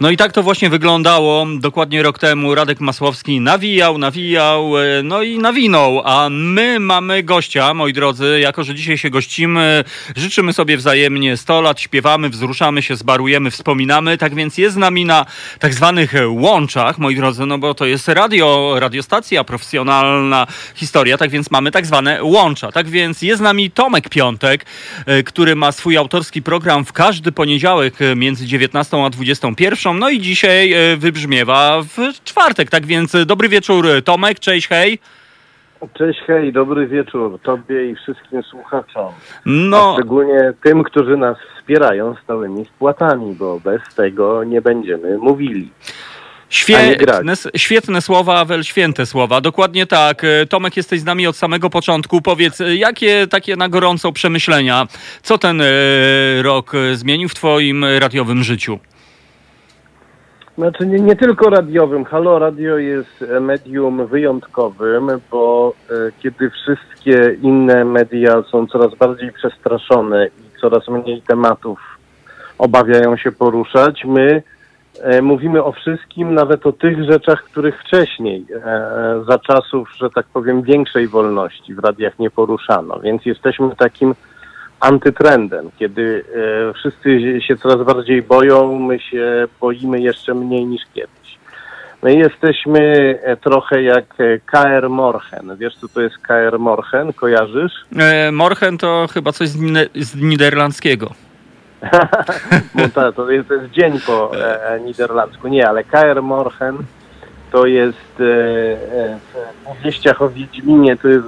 No 0.01 0.11
i 0.11 0.17
tak 0.17 0.33
to 0.33 0.43
właśnie 0.43 0.71
wyglądało 0.71 1.47
dokładnie 1.59 2.03
rok 2.03 2.19
temu. 2.19 2.55
Radek 2.55 2.81
Masłowski 2.81 3.41
nawijał, 3.41 3.99
nawijał, 3.99 4.79
e, 4.79 5.03
no 5.05 5.23
i 5.23 5.39
nawinął. 5.39 6.03
A 6.05 6.29
my 6.31 6.81
mamy 6.81 7.23
gościa, 7.23 7.75
moi 7.75 7.93
drodzy, 7.93 8.41
jako 8.41 8.65
że 8.65 8.75
dzisiaj 8.75 8.99
się 8.99 9.11
gościmy, 9.11 9.85
życzymy 10.17 10.53
sobie 10.53 10.77
wzajemnie 10.77 11.37
100 11.37 11.61
lat, 11.61 11.81
śpiewamy, 11.81 12.29
wzruszamy 12.29 12.83
się, 12.83 12.97
zbarujemy, 12.97 13.51
wspominamy. 13.51 14.19
Tak 14.19 14.35
więc 14.35 14.59
jest 14.59 14.75
z 14.75 14.79
nami 14.79 15.05
na 15.05 15.27
tak 15.59 15.75
zwanych 15.75 16.13
łączach, 16.29 16.99
moi 16.99 17.17
drodzy, 17.17 17.47
no 17.47 17.59
bo 17.59 17.75
to 17.75 17.87
jest 17.87 18.09
radio, 18.09 18.77
radiostacja, 18.79 19.45
profesjonalna 19.45 20.47
historia, 20.75 21.19
tak 21.19 21.31
więc 21.31 21.51
mamy 21.51 21.71
tak 21.71 21.87
zwane 21.87 22.25
łącza. 22.25 22.73
Tak 22.73 22.89
więc 22.89 23.23
jest 23.23 23.39
z 23.39 23.43
nami 23.43 23.71
Tomek 23.71 24.09
Piątek, 24.09 24.67
e, 25.07 25.23
który 25.23 25.57
ma 25.57 25.73
swój 25.73 25.97
autorski 25.97 26.43
program 26.43 26.85
w 26.85 26.93
każdy 26.93 27.33
poniedziałek 27.33 28.03
e, 28.03 28.17
między 28.17 28.47
19 28.47 29.05
a 29.05 29.11
21. 29.11 29.90
No 29.99 30.11
i 30.11 30.21
dzisiaj 30.21 30.73
e, 30.73 30.97
wybrzmiewa 30.97 31.83
w 31.83 32.25
czwartek. 32.25 32.71
Tak 32.71 32.87
więc 32.87 33.15
e, 33.15 33.27
dobry 33.27 33.49
wieczór 33.49 33.87
Tomek, 34.05 34.39
cześć, 34.41 34.69
hej. 34.69 34.99
Cześć, 35.99 36.21
hej, 36.27 36.53
dobry 36.53 36.87
wieczór 36.87 37.39
Tobie 37.43 37.91
i 37.91 37.95
wszystkim 37.95 38.43
słuchaczom. 38.43 39.07
A 39.07 39.41
No, 39.45 39.95
szczególnie 39.99 40.53
tym, 40.65 40.83
którzy 40.83 41.17
nas 41.17 41.37
wspierają 41.57 42.15
stałymi 42.25 42.65
wpłatami, 42.65 43.35
bo 43.35 43.61
bez 43.61 43.95
tego 43.97 44.45
nie 44.45 44.63
będziemy 44.63 45.19
mówili. 45.19 45.71
a 46.51 46.53
świetne, 46.55 47.35
świetne 47.57 48.01
słowa, 48.01 48.45
wel 48.45 48.65
święte 48.65 49.07
słowa. 49.07 49.41
Dokładnie 49.41 49.87
tak. 49.87 50.25
E, 50.25 50.47
Tomek, 50.47 50.77
jesteś 50.77 51.01
z 51.01 51.05
nami 51.05 51.27
od 51.27 51.37
samego 51.37 51.71
początku. 51.71 52.21
Powiedz, 52.23 52.61
e, 52.61 52.77
jakie 52.77 53.27
takie 53.27 53.57
na 53.57 53.69
gorąco 53.69 54.13
przemyślenia, 54.13 54.87
co 55.23 55.39
ten 55.39 55.61
e, 55.61 55.65
rok 56.43 56.75
e, 56.75 56.97
zmienił 56.97 57.29
w 57.29 57.35
twoim 57.35 57.85
radiowym 57.85 58.43
życiu? 58.43 58.79
Znaczy 60.61 60.87
nie, 60.87 60.99
nie 60.99 61.17
tylko 61.17 61.51
radiowym. 61.51 62.05
Halo 62.05 62.39
Radio 62.39 62.79
jest 62.79 63.25
medium 63.41 64.07
wyjątkowym, 64.07 65.11
bo 65.31 65.73
e, 65.91 65.95
kiedy 66.23 66.51
wszystkie 66.51 67.37
inne 67.43 67.85
media 67.85 68.43
są 68.51 68.67
coraz 68.67 68.95
bardziej 68.95 69.33
przestraszone 69.33 70.27
i 70.27 70.61
coraz 70.61 70.89
mniej 70.89 71.23
tematów 71.23 71.81
obawiają 72.59 73.17
się 73.17 73.33
poruszać, 73.33 74.05
my 74.05 74.43
e, 75.03 75.23
mówimy 75.23 75.65
o 75.65 75.73
wszystkim, 75.73 76.35
nawet 76.35 76.67
o 76.67 76.73
tych 76.73 77.05
rzeczach, 77.05 77.45
których 77.45 77.81
wcześniej, 77.81 78.47
e, 78.65 79.25
za 79.29 79.39
czasów, 79.39 79.91
że 79.97 80.11
tak 80.11 80.27
powiem, 80.27 80.63
większej 80.63 81.09
wolności 81.09 81.75
w 81.75 81.79
radiach 81.79 82.19
nie 82.19 82.31
poruszano. 82.31 83.01
Więc 83.01 83.27
jesteśmy 83.27 83.77
takim 83.77 84.15
antytrendem, 84.81 85.71
kiedy 85.79 86.25
e, 86.71 86.73
wszyscy 86.73 87.41
się 87.41 87.57
coraz 87.57 87.87
bardziej 87.87 88.23
boją, 88.23 88.79
my 88.79 89.01
się 89.01 89.47
boimy 89.61 90.01
jeszcze 90.01 90.35
mniej 90.35 90.67
niż 90.67 90.83
kiedyś. 90.95 91.39
My 92.03 92.15
jesteśmy 92.15 92.81
e, 93.23 93.37
trochę 93.37 93.83
jak 93.83 94.05
e, 94.19 94.39
KR 94.39 94.89
Morhen. 94.91 95.57
Wiesz, 95.57 95.77
co 95.77 95.89
to 95.89 96.01
jest 96.01 96.19
KR 96.19 96.59
Morhen? 96.59 97.13
Kojarzysz? 97.13 97.73
E, 97.97 98.33
Morchen 98.33 98.79
to 98.79 99.07
chyba 99.13 99.33
coś 99.33 99.49
z, 99.49 99.59
z 99.95 100.17
niderlandzkiego. 100.17 101.11
To, 102.95 103.13
to, 103.13 103.31
jest, 103.31 103.49
to 103.49 103.55
jest 103.55 103.71
dzień 103.71 104.01
po 104.07 104.33
e, 104.37 104.81
niderlandzku. 104.81 105.49
Nie, 105.49 105.69
ale 105.69 105.85
KR 105.85 106.23
Morhen 106.23 106.79
to 107.53 107.67
jest 107.67 108.21
e, 108.21 109.19
w 109.19 109.65
powieściach 109.65 110.23
o 110.23 110.29
Wiedźminie, 110.29 110.97
to 110.97 111.09
jest 111.09 111.27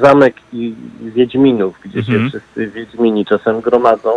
zamek 0.00 0.34
i 0.52 0.74
Wiedźminów, 1.00 1.76
gdzie 1.84 1.98
Mhm. 1.98 2.18
się 2.22 2.28
wszyscy 2.28 2.66
Wiedźmini 2.66 3.26
czasem 3.26 3.60
gromadzą. 3.60 4.10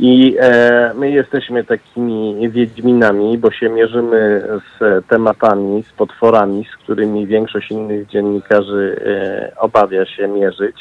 I 0.00 0.36
e, 0.40 0.92
my 0.94 1.10
jesteśmy 1.10 1.64
takimi 1.64 2.48
Wiedźminami, 2.50 3.38
bo 3.38 3.50
się 3.50 3.68
mierzymy 3.68 4.48
z 4.78 5.06
tematami, 5.06 5.82
z 5.82 5.92
potworami, 5.92 6.64
z 6.72 6.76
którymi 6.76 7.26
większość 7.26 7.70
innych 7.70 8.06
dziennikarzy 8.06 9.00
e, 9.06 9.52
obawia 9.60 10.06
się 10.06 10.28
mierzyć. 10.28 10.76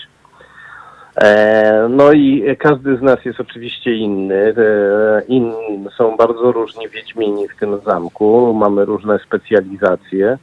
E, 1.15 1.87
no 1.89 2.11
i 2.11 2.55
każdy 2.59 2.97
z 2.97 3.01
nas 3.01 3.25
jest 3.25 3.39
oczywiście 3.39 3.95
inny. 3.95 4.35
E, 4.57 5.21
inni 5.27 5.85
są 5.97 6.17
bardzo 6.17 6.51
różni 6.51 6.89
wiedźmini 6.89 7.47
w 7.47 7.55
tym 7.59 7.79
zamku. 7.85 8.53
Mamy 8.53 8.85
różne 8.85 9.19
specjalizacje. 9.19 10.37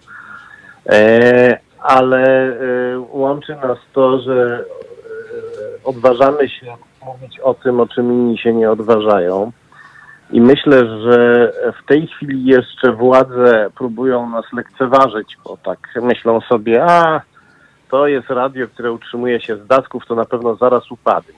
Ale 1.85 2.23
e, 2.27 2.99
łączy 2.99 3.57
nas 3.57 3.79
to, 3.93 4.19
że 4.19 4.65
e, 4.65 5.85
odważamy 5.85 6.49
się 6.49 6.67
mówić 7.05 7.41
o 7.41 7.55
tym, 7.55 7.81
o 7.81 7.87
czym 7.87 8.13
inni 8.13 8.39
się 8.39 8.53
nie 8.53 8.71
odważają. 8.71 9.53
I 10.31 10.41
myślę, 10.41 10.87
że 10.87 11.53
w 11.83 11.87
tej 11.87 12.07
chwili 12.07 12.45
jeszcze 12.45 12.93
władze 12.93 13.71
próbują 13.75 14.31
nas 14.31 14.45
lekceważyć, 14.53 15.37
bo 15.45 15.57
tak 15.57 15.79
myślą 16.03 16.41
sobie, 16.41 16.85
a 16.85 17.21
to 17.91 18.07
jest 18.07 18.31
radio, 18.31 18.69
które 18.69 18.93
utrzymuje 18.93 19.41
się 19.41 19.57
z 19.57 19.67
datków, 19.67 20.07
to 20.07 20.15
na 20.15 20.25
pewno 20.25 20.57
zaraz 20.57 20.91
upadnie. 20.91 21.35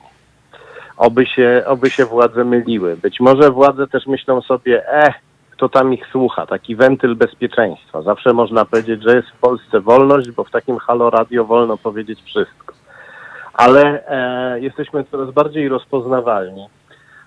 Oby 0.96 1.26
się, 1.26 1.62
oby 1.66 1.90
się 1.90 2.04
władze 2.04 2.44
myliły. 2.44 2.96
Być 2.96 3.20
może 3.20 3.50
władze 3.50 3.87
też 3.87 4.06
myślą 4.06 4.40
sobie, 4.42 4.88
eh, 4.88 5.14
kto 5.57 5.69
tam 5.69 5.95
ich 5.95 6.07
słucha, 6.12 6.47
taki 6.47 6.77
wentyl 6.77 7.14
bezpieczeństwa. 7.14 8.03
Zawsze 8.03 8.33
można 8.33 8.64
powiedzieć, 8.64 9.03
że 9.03 9.16
jest 9.16 9.29
w 9.29 9.40
Polsce 9.40 9.81
wolność, 9.81 10.31
bo 10.31 10.45
w 10.45 10.51
takim 10.51 10.79
halo 10.79 11.11
radio 11.11 11.45
wolno 11.45 11.77
powiedzieć 11.77 12.23
wszystko. 12.23 12.75
Ale 13.55 14.09
e, 14.09 14.61
jesteśmy 14.61 15.05
coraz 15.05 15.31
bardziej 15.31 15.69
rozpoznawalni. 15.69 16.66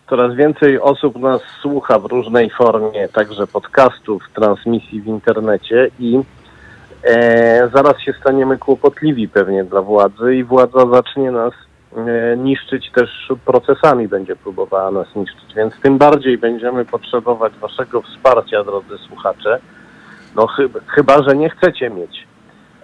Coraz 0.09 0.35
więcej 0.35 0.79
osób 0.79 1.19
nas 1.19 1.41
słucha 1.61 1.99
w 1.99 2.05
różnej 2.05 2.49
formie, 2.49 3.07
także 3.07 3.47
podcastów, 3.47 4.23
transmisji 4.33 5.01
w 5.01 5.07
internecie 5.07 5.89
i 5.99 6.19
e, 7.03 7.69
zaraz 7.73 7.99
się 7.99 8.13
staniemy 8.13 8.57
kłopotliwi 8.57 9.27
pewnie 9.27 9.63
dla 9.63 9.81
władzy 9.81 10.35
i 10.35 10.43
władza 10.43 10.85
zacznie 10.93 11.31
nas 11.31 11.53
niszczyć 12.37 12.91
też 12.91 13.33
procesami, 13.45 14.07
będzie 14.07 14.35
próbowała 14.35 14.91
nas 14.91 15.15
niszczyć, 15.15 15.53
więc 15.55 15.73
tym 15.81 15.97
bardziej 15.97 16.37
będziemy 16.37 16.85
potrzebować 16.85 17.53
waszego 17.53 18.01
wsparcia, 18.01 18.63
drodzy 18.63 18.97
słuchacze, 18.97 19.59
no 20.35 20.47
chyba 20.87 21.23
że 21.23 21.35
nie 21.35 21.49
chcecie 21.49 21.89
mieć 21.89 22.27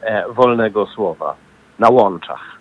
e, 0.02 0.26
wolnego 0.30 0.86
słowa 0.86 1.36
na 1.80 1.90
łączach. 1.90 2.56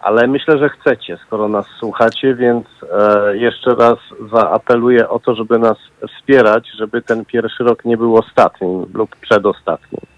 Ale 0.00 0.26
myślę, 0.26 0.58
że 0.58 0.68
chcecie, 0.68 1.18
skoro 1.26 1.48
nas 1.48 1.66
słuchacie, 1.78 2.34
więc 2.34 2.66
e, 2.92 3.36
jeszcze 3.36 3.74
raz 3.74 3.98
zaapeluję 4.32 5.08
o 5.08 5.18
to, 5.18 5.34
żeby 5.34 5.58
nas 5.58 5.76
wspierać, 6.08 6.68
żeby 6.78 7.02
ten 7.02 7.24
pierwszy 7.24 7.64
rok 7.64 7.84
nie 7.84 7.96
był 7.96 8.16
ostatnim 8.16 8.86
lub 8.94 9.16
przedostatnim. 9.16 10.11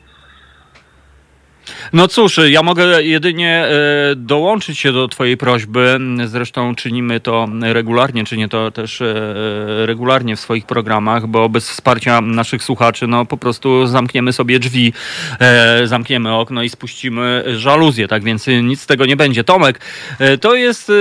No 1.93 2.09
cóż, 2.09 2.41
ja 2.49 2.63
mogę 2.63 3.03
jedynie 3.03 3.67
e, 3.67 4.17
dołączyć 4.17 4.79
się 4.79 4.93
do 4.93 5.09
Twojej 5.09 5.37
prośby. 5.37 5.99
Zresztą 6.25 6.75
czynimy 6.75 7.21
to 7.21 7.49
regularnie, 7.63 8.25
czynię 8.25 8.49
to 8.49 8.71
też 8.71 9.01
e, 9.01 9.15
regularnie 9.87 10.37
w 10.37 10.41
swoich 10.41 10.67
programach, 10.67 11.27
bo 11.27 11.49
bez 11.49 11.71
wsparcia 11.71 12.21
naszych 12.21 12.65
słuchaczy, 12.65 13.07
no 13.07 13.27
po 13.27 13.37
prostu 13.37 13.87
zamkniemy 13.87 14.33
sobie 14.33 14.59
drzwi, 14.59 14.93
e, 15.41 15.87
zamkniemy 15.87 16.35
okno 16.35 16.63
i 16.63 16.69
spuścimy 16.69 17.45
żaluzję, 17.57 18.09
tak 18.09 18.25
więc 18.25 18.47
nic 18.63 18.81
z 18.81 18.87
tego 18.87 19.07
nie 19.07 19.17
będzie. 19.17 19.45
Tomek, 19.45 19.81
to 20.41 20.55
jest 20.55 20.93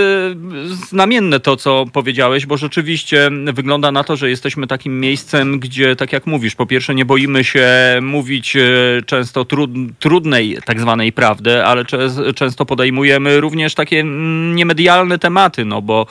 znamienne 0.89 1.39
to, 1.39 1.55
co 1.55 1.85
powiedziałeś, 1.93 2.45
bo 2.45 2.57
rzeczywiście 2.57 3.29
wygląda 3.53 3.91
na 3.91 4.03
to, 4.03 4.15
że 4.15 4.29
jesteśmy 4.29 4.67
takim 4.67 4.99
miejscem, 4.99 5.59
gdzie, 5.59 5.95
tak 5.95 6.13
jak 6.13 6.27
mówisz, 6.27 6.55
po 6.55 6.65
pierwsze 6.65 6.95
nie 6.95 7.05
boimy 7.05 7.43
się 7.43 7.69
mówić 8.01 8.57
często 9.05 9.45
trudnej 9.99 10.52
tak 10.65 10.79
zwanej 10.79 11.11
prawdy, 11.11 11.63
ale 11.63 11.85
często 12.35 12.65
podejmujemy 12.65 13.41
również 13.41 13.75
takie 13.75 14.03
niemedialne 14.55 15.19
tematy, 15.19 15.65
no 15.65 15.81
bo 15.81 16.05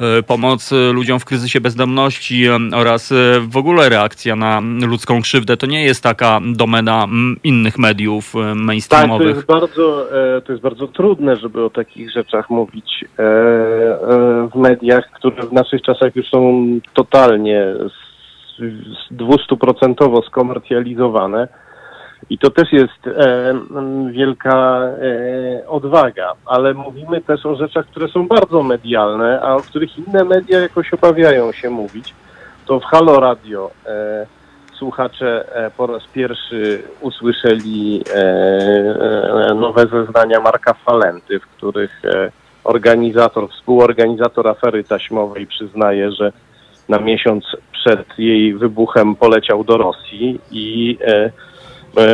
e, 0.00 0.22
pomoc 0.22 0.72
ludziom 0.92 1.18
w 1.18 1.24
kryzysie 1.24 1.60
bezdomności 1.60 2.46
e, 2.46 2.58
oraz 2.74 3.12
e, 3.12 3.14
w 3.40 3.56
ogóle 3.56 3.88
reakcja 3.88 4.36
na 4.36 4.60
ludzką 4.86 5.22
krzywdę 5.22 5.56
to 5.56 5.66
nie 5.66 5.84
jest 5.84 6.02
taka 6.02 6.40
domena 6.56 7.06
innych 7.44 7.78
mediów 7.78 8.34
mainstreamowych. 8.54 9.36
Tak, 9.36 9.46
to 9.46 9.54
jest 9.54 9.68
bardzo, 9.76 10.08
to 10.44 10.52
jest 10.52 10.62
bardzo 10.62 10.88
trudne, 10.88 11.36
żeby 11.36 11.64
o 11.64 11.70
takich 11.70 12.10
rzeczach 12.10 12.50
mówić 12.50 13.04
w 14.52 14.54
mediach, 14.54 15.10
które 15.14 15.42
w 15.42 15.52
naszych 15.52 15.82
czasach 15.82 16.16
już 16.16 16.26
są 16.30 16.66
totalnie 16.94 17.74
dwustuprocentowo 19.10 20.22
skomercjalizowane 20.22 21.48
i 22.30 22.38
to 22.38 22.50
też 22.50 22.72
jest 22.72 23.06
e, 23.06 23.54
wielka 24.10 24.80
e, 24.80 25.68
odwaga, 25.68 26.32
ale 26.46 26.74
mówimy 26.74 27.20
też 27.20 27.46
o 27.46 27.56
rzeczach, 27.56 27.86
które 27.86 28.08
są 28.08 28.28
bardzo 28.28 28.62
medialne, 28.62 29.40
a 29.42 29.54
o 29.54 29.60
których 29.60 29.98
inne 29.98 30.24
media 30.24 30.60
jakoś 30.60 30.94
obawiają 30.94 31.52
się 31.52 31.70
mówić. 31.70 32.14
To 32.66 32.80
w 32.80 32.84
Halo 32.84 33.20
Radio 33.20 33.70
e, 33.86 34.26
słuchacze 34.82 35.44
e, 35.54 35.70
po 35.70 35.86
raz 35.86 36.02
pierwszy 36.14 36.82
usłyszeli 37.00 38.02
e, 38.14 38.18
e, 39.50 39.54
nowe 39.54 39.86
zeznania 39.86 40.40
Marka 40.40 40.74
Falenty, 40.74 41.40
w 41.40 41.46
których 41.46 42.02
organizator, 42.64 43.50
współorganizator 43.50 44.48
afery 44.48 44.84
taśmowej 44.84 45.46
przyznaje, 45.46 46.12
że 46.12 46.32
na 46.88 46.98
miesiąc 46.98 47.44
przed 47.72 48.18
jej 48.18 48.54
wybuchem 48.54 49.14
poleciał 49.16 49.64
do 49.64 49.76
Rosji 49.76 50.40
i 50.50 50.98
E, 51.00 51.30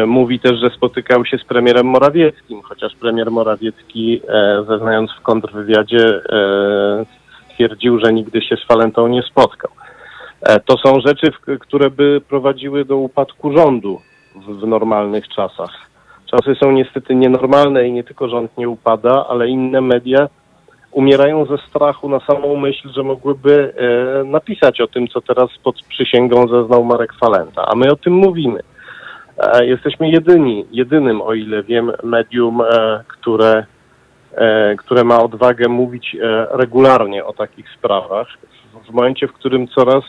mówi 0.07 0.41
też, 0.41 0.61
że 0.61 0.71
spotykał 0.71 1.25
się 1.25 1.38
z 1.38 1.45
premierem 1.45 1.87
Morawieckim, 1.87 2.62
chociaż 2.62 2.97
premier 2.97 3.31
Morawiecki, 3.31 4.21
e, 4.29 4.64
zeznając 4.69 5.11
w 5.12 5.23
kontrwywiadzie, 5.23 6.21
e, 6.33 7.05
twierdził, 7.55 7.99
że 8.05 8.12
nigdy 8.12 8.43
się 8.43 8.57
z 8.57 8.67
Falentą 8.67 9.09
nie 9.09 9.23
spotkał. 9.23 9.71
To 10.64 10.77
są 10.79 11.01
rzeczy, 11.01 11.33
które 11.61 11.91
by 11.91 12.21
prowadziły 12.29 12.85
do 12.85 12.97
upadku 12.97 13.53
rządu 13.53 14.01
w, 14.47 14.67
normalnych 14.67 15.29
czasach. 15.29 15.71
Czasy 16.31 16.55
są 16.55 16.73
niestety 16.73 17.14
nienormalne 17.14 17.88
i 17.88 17.93
nie 17.93 18.05
tylko 18.05 18.29
rząd 18.29 18.59
nie 18.59 18.69
upada, 18.69 19.27
ale 19.29 19.49
inne 19.49 19.81
media 19.81 20.29
umierają 20.93 21.45
ze 21.45 21.59
strachu 21.59 22.09
na 22.09 22.21
samą 22.21 22.57
myśl, 22.57 22.88
że 22.93 23.03
mogłyby 23.03 23.75
napisać 24.25 24.81
o 24.81 24.87
tym, 24.87 25.09
co 25.09 25.21
teraz 25.21 25.51
pod 25.64 25.83
przysięgą 25.83 26.49
zeznał 26.49 26.85
Marek 26.85 27.12
Falenta. 27.21 27.67
A 27.67 27.75
my 27.75 27.93
o 27.93 27.97
tym 27.97 28.12
mówimy. 28.12 28.61
E, 29.38 29.66
jesteśmy 29.66 30.11
jedyni, 30.11 30.66
jedynym, 30.70 31.22
o 31.22 31.35
ile 31.35 31.62
wiem, 31.62 31.92
medium, 32.03 32.61
e, 32.61 33.05
które, 33.09 33.66
e, 34.35 34.77
które 34.77 35.05
ma 35.05 35.22
odwagę 35.22 35.68
mówić 35.68 36.16
regularnie 36.51 37.24
o 37.24 37.33
takich 37.33 37.66
sprawach. 37.70 38.29
W 38.88 38.92
momencie, 38.92 39.29
w 39.29 39.33
którym 39.33 39.68
coraz 39.68 40.05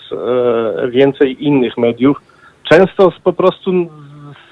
więcej 0.89 1.45
innych 1.45 1.77
mediów, 1.77 2.21
często 2.69 3.11
z, 3.11 3.19
po 3.19 3.33
prostu 3.33 3.71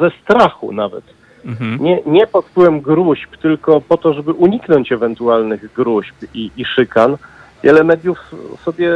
ze 0.00 0.10
strachu 0.22 0.72
nawet, 0.72 1.04
mhm. 1.44 1.78
nie, 1.80 2.02
nie 2.06 2.26
pod 2.26 2.46
wpływem 2.46 2.80
gruźb, 2.80 3.36
tylko 3.42 3.80
po 3.80 3.96
to, 3.96 4.14
żeby 4.14 4.32
uniknąć 4.32 4.92
ewentualnych 4.92 5.72
gruźb 5.72 6.14
i, 6.34 6.50
i 6.56 6.64
szykan, 6.64 7.16
wiele 7.62 7.84
mediów 7.84 8.34
sobie, 8.64 8.92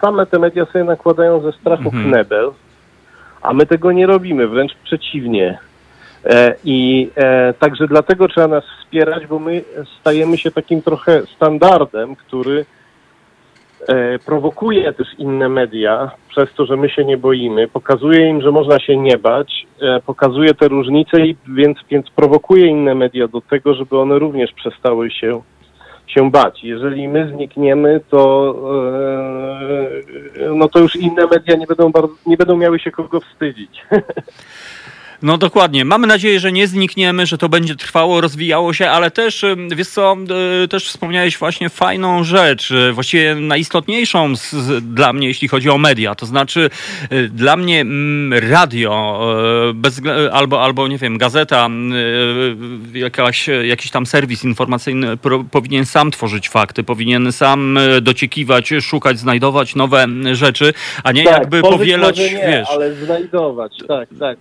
same 0.00 0.26
te 0.26 0.38
media 0.38 0.66
sobie 0.66 0.84
nakładają 0.84 1.40
ze 1.40 1.52
strachu 1.52 1.88
mhm. 1.88 2.04
knebel, 2.04 2.50
a 3.42 3.52
my 3.52 3.66
tego 3.66 3.92
nie 3.92 4.06
robimy, 4.06 4.48
wręcz 4.48 4.74
przeciwnie. 4.84 5.58
E, 6.24 6.54
I 6.64 7.10
e, 7.16 7.54
także 7.58 7.86
dlatego 7.86 8.28
trzeba 8.28 8.48
nas 8.48 8.64
wspierać, 8.64 9.26
bo 9.26 9.38
my 9.38 9.62
stajemy 10.00 10.38
się 10.38 10.50
takim 10.50 10.82
trochę 10.82 11.22
standardem, 11.26 12.16
który 12.16 12.64
e, 13.88 14.18
prowokuje 14.18 14.92
też 14.92 15.08
inne 15.18 15.48
media 15.48 16.10
przez 16.28 16.54
to, 16.54 16.66
że 16.66 16.76
my 16.76 16.88
się 16.90 17.04
nie 17.04 17.16
boimy, 17.16 17.68
pokazuje 17.68 18.28
im, 18.28 18.42
że 18.42 18.50
można 18.50 18.78
się 18.78 18.96
nie 18.96 19.18
bać, 19.18 19.66
pokazuje 20.06 20.54
te 20.54 20.68
różnice 20.68 21.20
i 21.20 21.36
więc, 21.48 21.78
więc 21.90 22.10
prowokuje 22.10 22.66
inne 22.66 22.94
media 22.94 23.28
do 23.28 23.40
tego, 23.40 23.74
żeby 23.74 23.98
one 23.98 24.18
również 24.18 24.52
przestały 24.52 25.10
się 25.10 25.42
się 26.10 26.30
bać. 26.30 26.64
Jeżeli 26.64 27.08
my 27.08 27.32
znikniemy, 27.34 28.00
to, 28.10 28.54
e, 30.40 30.54
no 30.54 30.68
to 30.68 30.78
już 30.78 30.96
inne 30.96 31.26
media 31.26 31.56
nie 31.56 31.66
będą, 31.66 31.92
bardzo, 31.92 32.14
nie 32.26 32.36
będą 32.36 32.56
miały 32.56 32.78
się 32.78 32.90
kogo 32.90 33.20
wstydzić. 33.20 33.82
No 35.22 35.38
dokładnie. 35.38 35.84
Mamy 35.84 36.06
nadzieję, 36.06 36.40
że 36.40 36.52
nie 36.52 36.66
znikniemy, 36.66 37.26
że 37.26 37.38
to 37.38 37.48
będzie 37.48 37.76
trwało, 37.76 38.20
rozwijało 38.20 38.72
się, 38.72 38.90
ale 38.90 39.10
też, 39.10 39.44
wiesz 39.76 39.88
co, 39.88 40.16
e, 40.64 40.68
też 40.68 40.88
wspomniałeś 40.88 41.38
właśnie 41.38 41.68
fajną 41.68 42.24
rzecz, 42.24 42.72
e, 42.72 42.92
właściwie 42.92 43.34
najistotniejszą 43.34 44.36
z, 44.36 44.50
z, 44.52 44.94
dla 44.94 45.12
mnie, 45.12 45.28
jeśli 45.28 45.48
chodzi 45.48 45.70
o 45.70 45.78
media. 45.78 46.14
To 46.14 46.26
znaczy 46.26 46.70
dla 47.30 47.56
mnie 47.56 47.84
radio 48.50 49.20
bez, 49.74 50.00
albo, 50.32 50.62
albo, 50.62 50.88
nie 50.88 50.98
wiem, 50.98 51.18
gazeta, 51.18 51.68
jakaś, 52.94 53.46
jakiś 53.48 53.90
tam 53.90 54.06
serwis 54.06 54.44
informacyjny 54.44 55.16
pro, 55.16 55.44
powinien 55.50 55.86
sam 55.86 56.10
tworzyć 56.10 56.48
fakty, 56.48 56.84
powinien 56.84 57.32
sam 57.32 57.78
dociekiwać, 58.02 58.70
szukać, 58.80 59.18
znajdować 59.18 59.74
nowe 59.74 60.06
rzeczy, 60.32 60.74
a 61.04 61.12
nie 61.12 61.24
tak, 61.24 61.38
jakby 61.38 61.60
powielać, 61.62 62.18
nie, 62.18 62.28
wiesz. 62.28 62.68
ale 62.70 62.94
znajdować, 62.94 63.72
tak, 63.88 64.08
tak. 64.20 64.38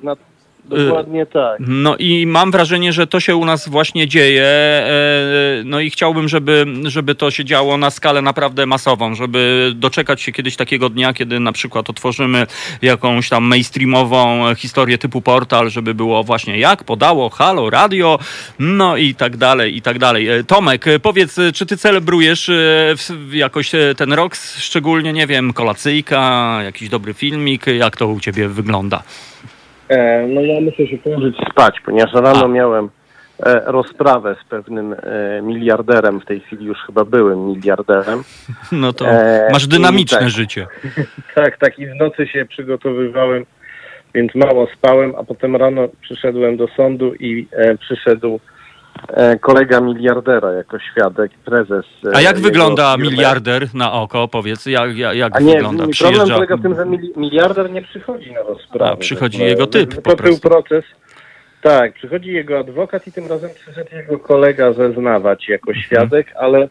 Dokładnie 0.78 1.26
tak. 1.26 1.58
No 1.60 1.98
i 1.98 2.26
mam 2.28 2.52
wrażenie, 2.52 2.94
że 2.94 3.08
to 3.08 3.20
się 3.20 3.36
u 3.36 3.46
nas 3.46 3.70
właśnie 3.70 4.08
dzieje. 4.08 4.44
e, 4.44 5.64
No 5.66 5.80
i 5.80 5.90
chciałbym, 5.90 6.28
żeby, 6.28 6.66
żeby 6.84 7.16
to 7.16 7.32
się 7.32 7.46
działo 7.46 7.78
na 7.78 7.90
skalę 7.90 8.22
naprawdę 8.22 8.66
masową, 8.66 9.16
żeby 9.16 9.72
doczekać 9.76 10.22
się 10.22 10.32
kiedyś 10.32 10.56
takiego 10.56 10.90
dnia, 10.90 11.14
kiedy 11.14 11.40
na 11.40 11.52
przykład 11.52 11.90
otworzymy 11.90 12.48
jakąś 12.82 13.30
tam 13.30 13.44
mainstreamową 13.44 14.56
historię 14.56 14.98
typu 14.98 15.22
portal, 15.22 15.70
żeby 15.70 15.94
było 15.94 16.24
właśnie 16.24 16.60
jak 16.60 16.84
podało 16.84 17.30
Halo 17.30 17.70
Radio, 17.70 18.20
no 18.60 18.98
i 18.98 19.16
tak 19.16 19.38
dalej, 19.38 19.78
i 19.78 19.82
tak 19.82 20.00
dalej. 20.00 20.30
E, 20.30 20.44
Tomek, 20.44 20.88
e, 20.88 21.00
powiedz, 21.00 21.36
czy 21.54 21.66
ty 21.66 21.78
celebrujesz 21.78 22.52
jakoś 23.32 23.72
ten 23.98 24.14
rok, 24.14 24.36
szczególnie, 24.36 25.14
nie 25.14 25.28
wiem, 25.28 25.54
kolacyjka, 25.54 26.60
jakiś 26.64 26.90
dobry 26.90 27.14
filmik, 27.14 27.66
jak 27.68 27.98
to 27.98 28.08
u 28.08 28.20
ciebie 28.20 28.48
wygląda? 28.48 29.04
E, 29.89 30.28
no 30.28 30.41
ja 30.41 30.62
muszę 30.62 30.88
się 30.88 30.97
położyć 30.97 31.36
spać, 31.52 31.75
ponieważ 31.86 32.13
rano 32.13 32.47
miałem 32.47 32.89
e, 33.45 33.62
rozprawę 33.65 34.36
z 34.45 34.49
pewnym 34.49 34.93
e, 34.93 35.41
miliarderem, 35.41 36.19
w 36.19 36.25
tej 36.25 36.39
chwili 36.39 36.65
już 36.65 36.78
chyba 36.86 37.06
byłem 37.06 37.47
miliarderem. 37.47 38.23
No 38.71 38.93
to 38.93 39.06
masz 39.52 39.67
dynamiczne 39.67 40.19
tak. 40.19 40.30
życie. 40.30 40.67
Tak, 41.36 41.58
tak 41.58 41.80
i 41.80 41.88
w 41.88 41.95
nocy 41.95 42.28
się 42.28 42.45
przygotowywałem, 42.45 43.45
więc 44.15 44.36
mało 44.36 44.67
spałem, 44.78 45.13
a 45.17 45.23
potem 45.23 45.56
rano 45.56 45.88
przyszedłem 46.02 46.58
do 46.58 46.67
sądu 46.67 47.13
i 47.13 47.47
przyszedł 47.80 48.39
kolega 49.42 49.82
miliardera 49.82 50.52
jako 50.52 50.80
świadek, 50.80 51.32
prezes. 51.46 51.86
e, 52.14 52.16
A 52.16 52.22
jak 52.22 52.40
wygląda 52.40 52.96
firmy. 52.96 53.12
miliarder 53.12 53.68
na 53.74 53.94
oko? 53.94 54.28
Powiedz, 54.28 54.66
jak, 54.66 54.98
jak, 54.98 55.16
jak 55.16 55.36
A 55.36 55.40
nie, 55.40 55.54
wygląda? 55.54 55.84
problem 56.00 56.28
polega 56.30 56.58
w 56.58 56.62
tym, 56.62 56.76
że 56.76 56.82
mili- 56.86 57.18
miliarder 57.18 57.72
nie 57.72 57.82
przychodzi 57.82 58.32
na 58.32 58.40
rozprawę. 58.42 58.92
A, 58.92 58.96
przychodzi 58.98 59.40
jego 59.42 59.68
typ 59.68 59.96
po 59.96 60.02
Toczył 60.02 60.18
prostu. 60.18 60.50
proces. 60.50 60.84
Tak, 61.62 61.94
przychodzi 61.94 62.30
jego 62.32 62.60
adwokat 62.60 63.08
i 63.08 63.12
tym 63.12 63.28
razem 63.28 63.50
przyszedł 63.56 63.96
jego 63.96 64.20
kolega 64.20 64.74
zeznawać 64.74 65.50
jako 65.50 65.70
Mhm. 65.72 65.84
świadek, 65.86 66.28
ale 66.40 66.68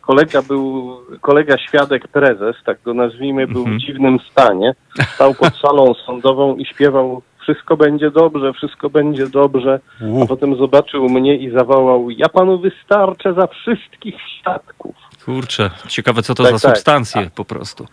kolega 0.00 0.42
był, 0.42 0.96
kolega 1.20 1.58
świadek 1.58 2.08
prezes, 2.08 2.56
tak 2.66 2.82
go 2.82 2.94
nazwijmy, 2.94 3.46
był 3.46 3.60
Mhm. 3.60 3.78
w 3.78 3.80
dziwnym 3.80 4.18
stanie. 4.30 4.74
Stał 5.14 5.34
pod 5.34 5.54
salą 5.56 5.94
sądową 5.94 6.56
i 6.56 6.64
śpiewał 6.66 7.22
wszystko 7.42 7.76
będzie 7.76 8.10
dobrze, 8.10 8.52
wszystko 8.52 8.90
będzie 8.90 9.26
dobrze. 9.28 9.80
A 10.22 10.26
potem 10.26 10.56
zobaczył 10.56 11.08
mnie 11.08 11.36
i 11.36 11.50
zawołał 11.50 12.10
ja 12.10 12.28
panu 12.28 12.58
wystarczę 12.58 13.34
za 13.34 13.46
wszystkich 13.46 14.14
świadków. 14.40 14.94
kurczę, 15.24 15.70
ciekawe 15.88 16.22
co 16.22 16.34
to 16.34 16.42
Tak, 16.42 16.58
za 16.58 16.68
tak. 16.68 16.76
substancje 16.76 17.30
po 17.34 17.44
prostu. 17.44 17.86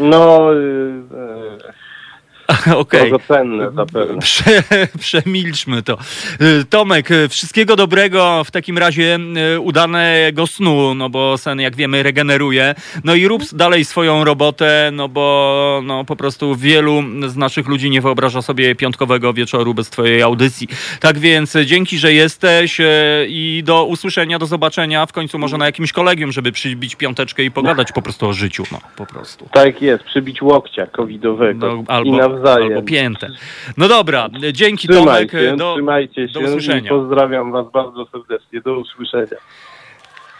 No, 0.00 0.52
yy, 0.52 1.02
Okej. 2.76 3.00
drogocenne 3.00 3.70
zapewne. 3.70 4.18
Prze, 4.18 4.62
przemilczmy 4.98 5.82
to. 5.82 5.98
Y, 6.40 6.64
Tomek, 6.64 7.10
y, 7.10 7.28
wszystkiego 7.28 7.76
dobrego 7.76 8.44
w 8.44 8.50
takim 8.50 8.78
razie 8.78 9.18
y, 9.54 9.60
udanego 9.60 10.46
snu, 10.46 10.94
no 10.94 11.10
bo 11.10 11.38
sen 11.38 11.60
jak 11.60 11.76
wiemy 11.76 12.02
regeneruje. 12.02 12.74
No 13.04 13.14
i 13.14 13.28
rób 13.28 13.42
dalej 13.52 13.84
swoją 13.84 14.24
robotę, 14.24 14.90
no 14.92 15.08
bo 15.08 15.80
no 15.84 16.04
po 16.04 16.16
prostu 16.16 16.56
wielu 16.56 17.02
z 17.26 17.36
naszych 17.36 17.68
ludzi 17.68 17.90
nie 17.90 18.00
wyobraża 18.00 18.42
sobie 18.42 18.74
piątkowego 18.74 19.32
wieczoru 19.32 19.74
bez 19.74 19.90
twojej 19.90 20.22
audycji. 20.22 20.68
Tak 21.00 21.18
więc 21.18 21.56
dzięki, 21.64 21.98
że 21.98 22.12
jesteś 22.12 22.80
i 23.28 23.62
do 23.64 23.84
usłyszenia, 23.84 24.38
do 24.38 24.46
zobaczenia 24.46 25.06
w 25.06 25.12
końcu 25.12 25.38
może 25.38 25.58
na 25.58 25.66
jakimś 25.66 25.92
kolegium, 25.92 26.32
żeby 26.32 26.52
przybić 26.52 26.96
piąteczkę 26.96 27.44
i 27.44 27.50
pogadać 27.50 27.92
po 27.92 28.02
prostu 28.02 28.28
o 28.28 28.32
życiu, 28.32 28.64
no 28.72 28.78
po 28.96 29.06
prostu. 29.06 29.48
Tak 29.52 29.82
jest, 29.82 30.04
przybić 30.04 30.42
łokcia 30.42 30.86
covidowego 30.86 31.66
No, 31.66 31.82
albo, 31.86 32.33
nawzajem. 32.34 32.68
albo 32.68 32.82
piętę. 32.82 33.30
No 33.76 33.88
dobra, 33.88 34.28
dzięki 34.52 34.88
Tomek. 34.88 35.32
Do, 35.56 35.74
trzymajcie 35.74 36.26
do 36.28 36.40
się 36.40 36.46
usłyszenia. 36.46 36.86
i 36.86 36.88
pozdrawiam 36.88 37.52
was 37.52 37.66
bardzo 37.72 38.06
serdecznie. 38.12 38.60
Do 38.60 38.78
usłyszenia. 38.78 39.36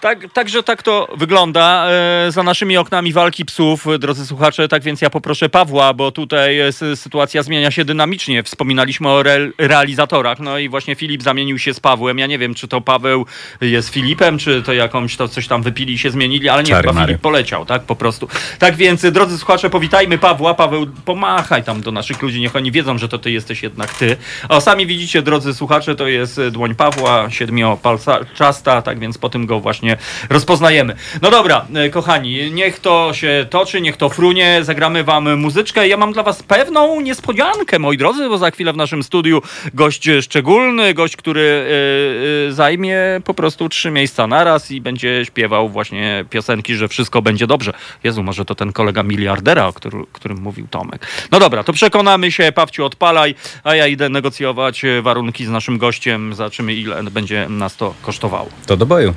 Tak, 0.04 0.32
także 0.32 0.62
tak 0.62 0.82
to 0.82 1.08
wygląda. 1.16 1.86
E, 1.90 2.32
za 2.32 2.42
naszymi 2.42 2.76
oknami 2.76 3.12
walki 3.12 3.44
psów, 3.44 3.86
drodzy 3.98 4.26
słuchacze. 4.26 4.68
Tak 4.68 4.82
więc 4.82 5.00
ja 5.02 5.10
poproszę 5.10 5.48
Pawła, 5.48 5.94
bo 5.94 6.12
tutaj 6.12 6.58
sy- 6.72 6.96
sytuacja 6.96 7.42
zmienia 7.42 7.70
się 7.70 7.84
dynamicznie. 7.84 8.42
Wspominaliśmy 8.42 9.08
o 9.08 9.20
re 9.20 9.50
realizatorach, 9.58 10.40
no 10.40 10.58
i 10.58 10.68
właśnie 10.68 10.94
Filip 10.94 11.22
zamienił 11.22 11.58
się 11.58 11.74
z 11.74 11.80
Pawłem. 11.80 12.18
Ja 12.18 12.26
nie 12.26 12.38
wiem, 12.38 12.54
czy 12.54 12.68
to 12.68 12.80
Paweł 12.80 13.26
jest 13.60 13.88
Filipem, 13.88 14.38
czy 14.38 14.62
to 14.62 14.72
jakąś 14.72 15.16
to 15.16 15.28
coś 15.28 15.46
tam 15.46 15.62
wypili 15.62 15.94
i 15.94 15.98
się 15.98 16.10
zmienili, 16.10 16.48
ale 16.48 16.62
nie, 16.62 16.68
Czary 16.68 16.82
chyba 16.82 16.92
Mary. 16.92 17.06
Filip 17.06 17.22
poleciał, 17.22 17.66
tak 17.66 17.82
po 17.82 17.96
prostu. 17.96 18.28
Tak 18.58 18.76
więc, 18.76 19.02
drodzy 19.12 19.38
słuchacze, 19.38 19.70
powitajmy 19.70 20.18
Pawła. 20.18 20.54
Paweł, 20.54 20.86
pomachaj 21.04 21.64
tam 21.64 21.80
do 21.80 21.92
naszych 21.92 22.22
ludzi, 22.22 22.40
niech 22.40 22.56
oni 22.56 22.72
wiedzą, 22.72 22.98
że 22.98 23.08
to 23.08 23.18
ty 23.18 23.30
jesteś 23.30 23.62
jednak 23.62 23.94
ty. 23.94 24.16
A 24.48 24.60
sami 24.60 24.86
widzicie, 24.86 25.22
drodzy 25.22 25.54
słuchacze, 25.54 25.94
to 25.94 26.08
jest 26.08 26.40
dłoń 26.50 26.74
Pawła, 26.74 27.30
siedmiopalczasta, 27.30 28.82
tak 28.82 28.98
więc 28.98 29.18
po 29.18 29.28
tym 29.28 29.46
go 29.46 29.60
właśnie 29.60 29.93
rozpoznajemy. 30.30 30.96
No 31.22 31.30
dobra, 31.30 31.66
e, 31.74 31.90
kochani, 31.90 32.52
niech 32.52 32.80
to 32.80 33.14
się 33.14 33.46
toczy, 33.50 33.80
niech 33.80 33.96
to 33.96 34.08
frunie, 34.08 34.58
zagramy 34.62 35.04
wam 35.04 35.38
muzyczkę. 35.38 35.88
Ja 35.88 35.96
mam 35.96 36.12
dla 36.12 36.22
was 36.22 36.42
pewną 36.42 37.00
niespodziankę, 37.00 37.78
moi 37.78 37.96
drodzy, 37.96 38.28
bo 38.28 38.38
za 38.38 38.50
chwilę 38.50 38.72
w 38.72 38.76
naszym 38.76 39.02
studiu 39.02 39.42
gość 39.74 40.08
szczególny, 40.20 40.94
gość, 40.94 41.16
który 41.16 41.40
e, 41.40 42.48
e, 42.48 42.52
zajmie 42.52 42.98
po 43.24 43.34
prostu 43.34 43.68
trzy 43.68 43.90
miejsca 43.90 44.26
naraz 44.26 44.70
i 44.70 44.80
będzie 44.80 45.24
śpiewał 45.24 45.68
właśnie 45.68 46.24
piosenki, 46.30 46.74
że 46.74 46.88
wszystko 46.88 47.22
będzie 47.22 47.46
dobrze. 47.46 47.72
Jezu, 48.04 48.22
może 48.22 48.44
to 48.44 48.54
ten 48.54 48.72
kolega 48.72 49.02
miliardera, 49.02 49.66
o 49.66 49.72
który, 49.72 49.98
którym 50.12 50.38
mówił 50.38 50.66
Tomek. 50.70 51.06
No 51.30 51.40
dobra, 51.40 51.64
to 51.64 51.72
przekonamy 51.72 52.32
się, 52.32 52.52
Pawciu, 52.52 52.84
odpalaj, 52.84 53.34
a 53.64 53.74
ja 53.74 53.86
idę 53.86 54.08
negocjować 54.08 54.82
warunki 55.02 55.46
z 55.46 55.48
naszym 55.48 55.78
gościem, 55.78 56.34
zobaczymy 56.34 56.74
ile 56.74 57.02
będzie 57.02 57.46
nas 57.48 57.76
to 57.76 57.94
kosztowało. 58.02 58.48
To 58.66 58.76
do 58.76 58.86
boju. 58.86 59.14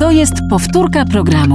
To 0.00 0.10
jest 0.10 0.34
powtórka 0.50 1.04
programu. 1.04 1.54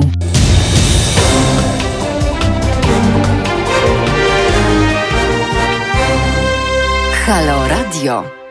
Halo 7.26 7.68
Radio. 7.68 8.45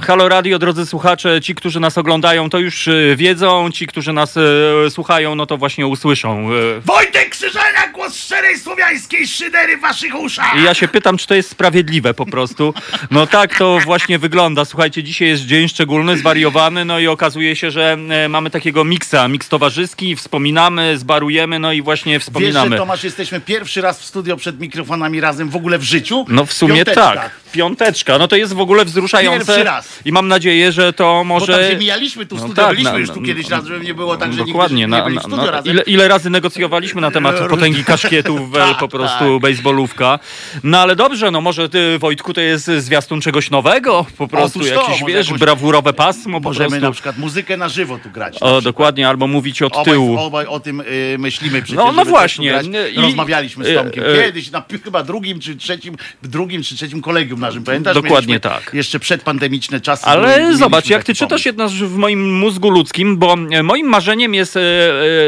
Halo 0.00 0.28
Radio, 0.28 0.58
drodzy 0.58 0.86
słuchacze, 0.86 1.40
ci, 1.40 1.54
którzy 1.54 1.80
nas 1.80 1.98
oglądają, 1.98 2.50
to 2.50 2.58
już 2.58 2.88
e, 2.88 3.16
wiedzą, 3.16 3.70
ci, 3.70 3.86
którzy 3.86 4.12
nas 4.12 4.36
e, 4.36 4.90
słuchają, 4.90 5.34
no 5.34 5.46
to 5.46 5.56
właśnie 5.56 5.86
usłyszą. 5.86 6.48
E, 6.52 6.80
Wojtek 6.80 7.28
Krzyżania, 7.30 7.88
głos 7.92 8.16
szczerej 8.16 8.58
słowiańskiej 8.58 9.26
szydery 9.28 9.76
w 9.76 9.80
waszych 9.80 10.14
uszach! 10.20 10.56
I 10.60 10.62
ja 10.62 10.74
się 10.74 10.88
pytam, 10.88 11.16
czy 11.16 11.26
to 11.26 11.34
jest 11.34 11.50
sprawiedliwe 11.50 12.14
po 12.14 12.26
prostu. 12.26 12.74
No 13.10 13.26
tak 13.26 13.58
to 13.58 13.78
właśnie 13.84 14.18
wygląda. 14.18 14.64
Słuchajcie, 14.64 15.02
dzisiaj 15.02 15.28
jest 15.28 15.42
dzień 15.46 15.68
szczególny, 15.68 16.16
zwariowany, 16.16 16.84
no 16.84 16.98
i 17.00 17.06
okazuje 17.06 17.56
się, 17.56 17.70
że 17.70 17.96
e, 18.10 18.28
mamy 18.28 18.50
takiego 18.50 18.84
miksa, 18.84 19.28
miks 19.28 19.48
towarzyski, 19.48 20.16
wspominamy, 20.16 20.98
zbarujemy, 20.98 21.58
no 21.58 21.72
i 21.72 21.82
właśnie 21.82 22.12
Wiesz, 22.12 22.22
wspominamy. 22.22 22.70
że 22.70 22.76
Tomasz, 22.76 23.04
jesteśmy 23.04 23.40
pierwszy 23.40 23.80
raz 23.80 24.00
w 24.00 24.04
studio 24.04 24.36
przed 24.36 24.60
mikrofonami 24.60 25.20
razem 25.20 25.48
w 25.50 25.56
ogóle 25.56 25.78
w 25.78 25.82
życiu? 25.82 26.24
No 26.28 26.46
w 26.46 26.52
sumie 26.52 26.74
Piąteczka. 26.74 27.12
tak. 27.12 27.43
Piąteczka. 27.54 28.18
No 28.18 28.28
to 28.28 28.36
jest 28.36 28.52
w 28.52 28.60
ogóle 28.60 28.84
wzruszające. 28.84 29.46
Pierwszy 29.46 29.64
raz. 29.64 29.88
I 30.04 30.12
mam 30.12 30.28
nadzieję, 30.28 30.72
że 30.72 30.92
to 30.92 31.04
Bo 31.04 31.24
może... 31.24 31.52
tam 31.52 31.70
się 31.70 31.76
mijaliśmy 31.78 32.26
tu 32.26 32.36
w 32.36 32.38
No 32.40 32.44
studio, 32.46 32.62
tak, 32.62 32.70
byliśmy 32.72 32.92
na- 32.92 32.98
już 32.98 33.10
tu 33.10 33.22
kiedyś 33.22 33.48
raz, 33.48 33.64
żeby 33.66 33.84
nie 33.84 33.94
było 33.94 34.16
tak, 34.16 34.32
że 34.32 34.44
Dokładnie. 34.44 34.76
nigdy 34.76 34.90
nie 34.90 34.98
Na, 34.98 35.04
byli 35.04 35.14
na, 35.16 35.20
w 35.20 35.24
studio 35.24 35.44
na, 35.44 35.50
razem. 35.50 35.72
ile, 35.72 35.82
ile 35.82 36.08
razy 36.08 36.30
negocjowaliśmy 36.30 37.00
na 37.00 37.10
temat 37.10 37.36
potęgi 37.50 37.84
kaszkietów, 37.84 38.50
wel, 38.50 38.68
po 38.74 38.80
Tak, 38.80 38.90
prostu 38.90 39.40
bejsbolówka. 39.40 40.18
No 40.62 40.78
ale 40.80 40.96
dobrze, 40.96 41.30
no 41.30 41.40
może 41.40 41.68
ty, 41.68 41.98
Wojtku, 41.98 42.32
to 42.34 42.40
jest 42.40 42.66
zwiastun 42.78 43.20
czegoś 43.20 43.50
nowego, 43.50 44.06
po 44.18 44.28
prostu 44.28 44.58
Otóż 44.58 44.70
to, 44.72 44.80
jakieś, 44.82 45.00
może 45.00 45.12
wiesz, 45.12 45.26
jakąś- 45.26 45.40
brawurowe 45.40 45.92
pasmo 45.92 46.40
Możemy 46.40 46.68
prostu. 46.68 46.86
na 46.86 46.92
przykład 46.92 47.18
muzykę 47.18 47.56
na 47.56 47.68
żywo 47.68 47.98
tu 47.98 48.10
grać. 48.10 48.38
O, 48.40 48.60
dokładnie, 48.60 49.08
albo 49.08 49.26
mówić 49.26 49.62
od 49.62 49.72
Obaj, 49.72 49.84
tyłu. 49.84 50.18
obaj 50.18 50.46
o 50.46 50.60
tym 50.60 50.80
y, 50.80 51.16
myślimy 51.18 51.62
przecież, 51.62 51.76
No, 51.76 51.92
no 51.92 52.04
właśnie. 52.04 52.48
grać. 52.50 52.66
I- 52.96 53.00
Rozmawialiśmy 53.00 53.64
z 53.64 53.68
y, 53.68 53.74
Tomkiem 53.74 54.04
y, 54.04 54.22
kiedyś, 54.24 54.50
na 54.50 54.64
chyba 54.84 55.02
drugim 55.02 55.40
czy 55.40 55.56
trzecim, 55.56 55.96
drugim 56.22 56.62
czy 56.62 56.76
trzecim 56.76 57.02
kolegium 57.02 57.40
pamiętasz? 57.64 57.94
Dokładnie 57.94 58.40
tak. 58.40 58.70
Jeszcze 58.74 59.00
przedpandemiczne 59.00 59.80
czasy. 59.80 60.06
Ale 60.06 60.56
zobacz, 60.56 60.88
jak 60.88 61.04
ty 61.04 61.14
czytasz 61.14 61.46
jednak 61.46 61.70
w 61.70 61.96
moim 61.96 62.38
mózgu 62.38 62.70
ludzkim, 62.70 63.16
bo 63.16 63.36
e, 63.50 63.62
moim 63.62 63.86
marzeniem 63.86 64.34
jest 64.34 64.56
e, 64.56 64.60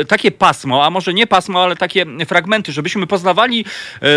e, 0.01 0.05
takie 0.05 0.31
pasmo, 0.31 0.85
a 0.85 0.91
może 0.91 1.15
nie 1.15 1.27
pasmo, 1.27 1.63
ale 1.63 1.77
takie 1.77 2.07
fragmenty, 2.27 2.73
żebyśmy 2.73 3.07
poznawali 3.07 3.65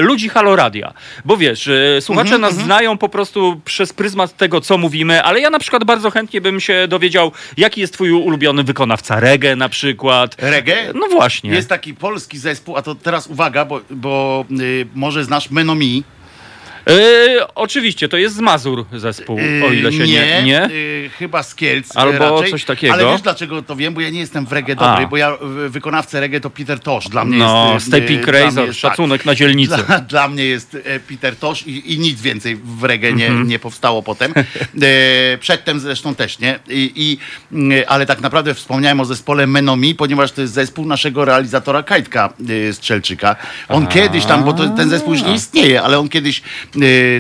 ludzi 0.01 0.29
Haloradia. 0.29 0.93
Bo 1.25 1.38
wiesz, 1.38 1.69
słuchacze 1.99 2.35
Mhm, 2.35 2.41
nas 2.41 2.65
znają 2.65 2.97
po 2.97 3.09
prostu 3.09 3.62
przez 3.65 3.93
pryzmat 3.93 4.38
tego, 4.38 4.62
co 4.62 4.77
mówimy, 4.77 5.23
ale 5.23 5.39
ja 5.39 5.49
na 5.49 5.59
przykład 5.59 5.83
bardzo 5.83 6.12
chętnie 6.12 6.41
bym 6.41 6.59
się 6.59 6.88
dowiedział, 6.88 7.31
jaki 7.57 7.81
jest 7.81 7.93
twój 7.93 8.12
ulubiony 8.12 8.63
wykonawca 8.63 9.19
reggae 9.19 9.55
na 9.55 9.69
przykład. 9.69 10.35
Reggae? 10.39 10.93
No 10.95 11.07
właśnie. 11.07 11.51
Jest 11.51 11.69
taki 11.69 11.93
polski 11.93 12.38
zespół, 12.38 12.77
a 12.77 12.81
to 12.81 12.95
teraz 12.95 13.27
uwaga, 13.27 13.65
bo, 13.65 13.81
bo 13.89 14.45
y, 14.59 14.88
może 14.95 15.23
znasz 15.23 15.49
Menomi. 15.51 16.03
E, 16.89 17.47
oczywiście, 17.56 18.10
to 18.10 18.17
jest 18.17 18.36
z 18.36 18.39
Mazur 18.39 18.86
zespół, 18.93 19.39
o 19.69 19.71
ile 19.73 19.91
się 19.93 19.97
nie... 20.08 20.43
nie? 20.43 20.69
yy, 20.73 21.10
chyba 21.10 21.43
z 21.43 21.56
Kielc 21.56 21.95
yy, 21.95 22.02
Albo 22.02 22.36
raczej. 22.36 22.52
coś 22.52 22.65
takiego. 22.65 22.93
Ale 22.93 23.06
wiesz 23.12 23.21
dlaczego 23.21 23.62
to 23.62 23.75
wiem? 23.75 23.93
Bo 23.93 24.02
ja 24.02 24.10
nie 24.10 24.19
jestem 24.19 24.46
w 24.46 24.52
reggae 24.52 24.75
dobry, 24.75 25.04
A. 25.06 25.08
bo 25.08 25.17
ja 25.17 25.37
y, 25.65 25.69
wykonawcę 25.69 26.19
reggae 26.19 26.40
to 26.40 26.50
Peter 26.50 26.79
Tosh. 26.79 27.08
Dla 27.10 27.25
mnie 27.25 27.37
No, 27.37 27.71
jest... 27.73 27.94
y, 27.94 27.98
y, 27.98 28.02
dla 28.02 28.15
mnie 28.31 28.31
Razor, 28.31 28.67
jest- 28.67 28.79
szacunek 28.79 29.25
na 29.25 29.35
dzielnicy. 29.35 29.75
Dla, 29.87 30.00
dla 30.13 30.27
mnie 30.27 30.46
jest 30.46 30.77
Peter 31.10 31.35
Tosh 31.35 31.67
i, 31.67 31.94
i 31.94 32.00
nic 32.00 32.21
więcej 32.21 32.56
w 32.63 32.83
reggae 32.83 33.13
nie, 33.13 33.27
Mhm. 33.27 33.48
nie 33.48 33.60
powstało 33.60 34.04
potem. 34.04 34.33
E, 34.81 35.37
przedtem 35.42 35.79
zresztą 35.79 36.15
też, 36.15 36.40
nie? 36.40 36.60
I, 36.69 36.92
i, 36.96 37.17
mm, 37.56 37.83
ale 37.87 38.06
tak 38.06 38.21
naprawdę 38.21 38.54
wspomniałem 38.54 39.00
o 39.00 39.06
zespole 39.06 39.48
Menomi, 39.48 39.96
ponieważ 39.96 40.31
to 40.31 40.42
jest 40.42 40.54
zespół 40.54 40.85
naszego 40.85 41.25
realizatora 41.25 41.83
Kajtka 41.83 42.33
Strzelczyka. 42.71 43.35
On 43.69 43.87
kiedyś 43.87 44.25
tam, 44.25 44.44
bo 44.44 44.54
to, 44.54 44.69
ten 44.69 44.90
zespół 44.90 45.13
już 45.13 45.23
nie 45.23 45.33
istnieje, 45.33 45.81
ale 45.81 46.00
on 46.00 46.10
kiedyś 46.10 46.42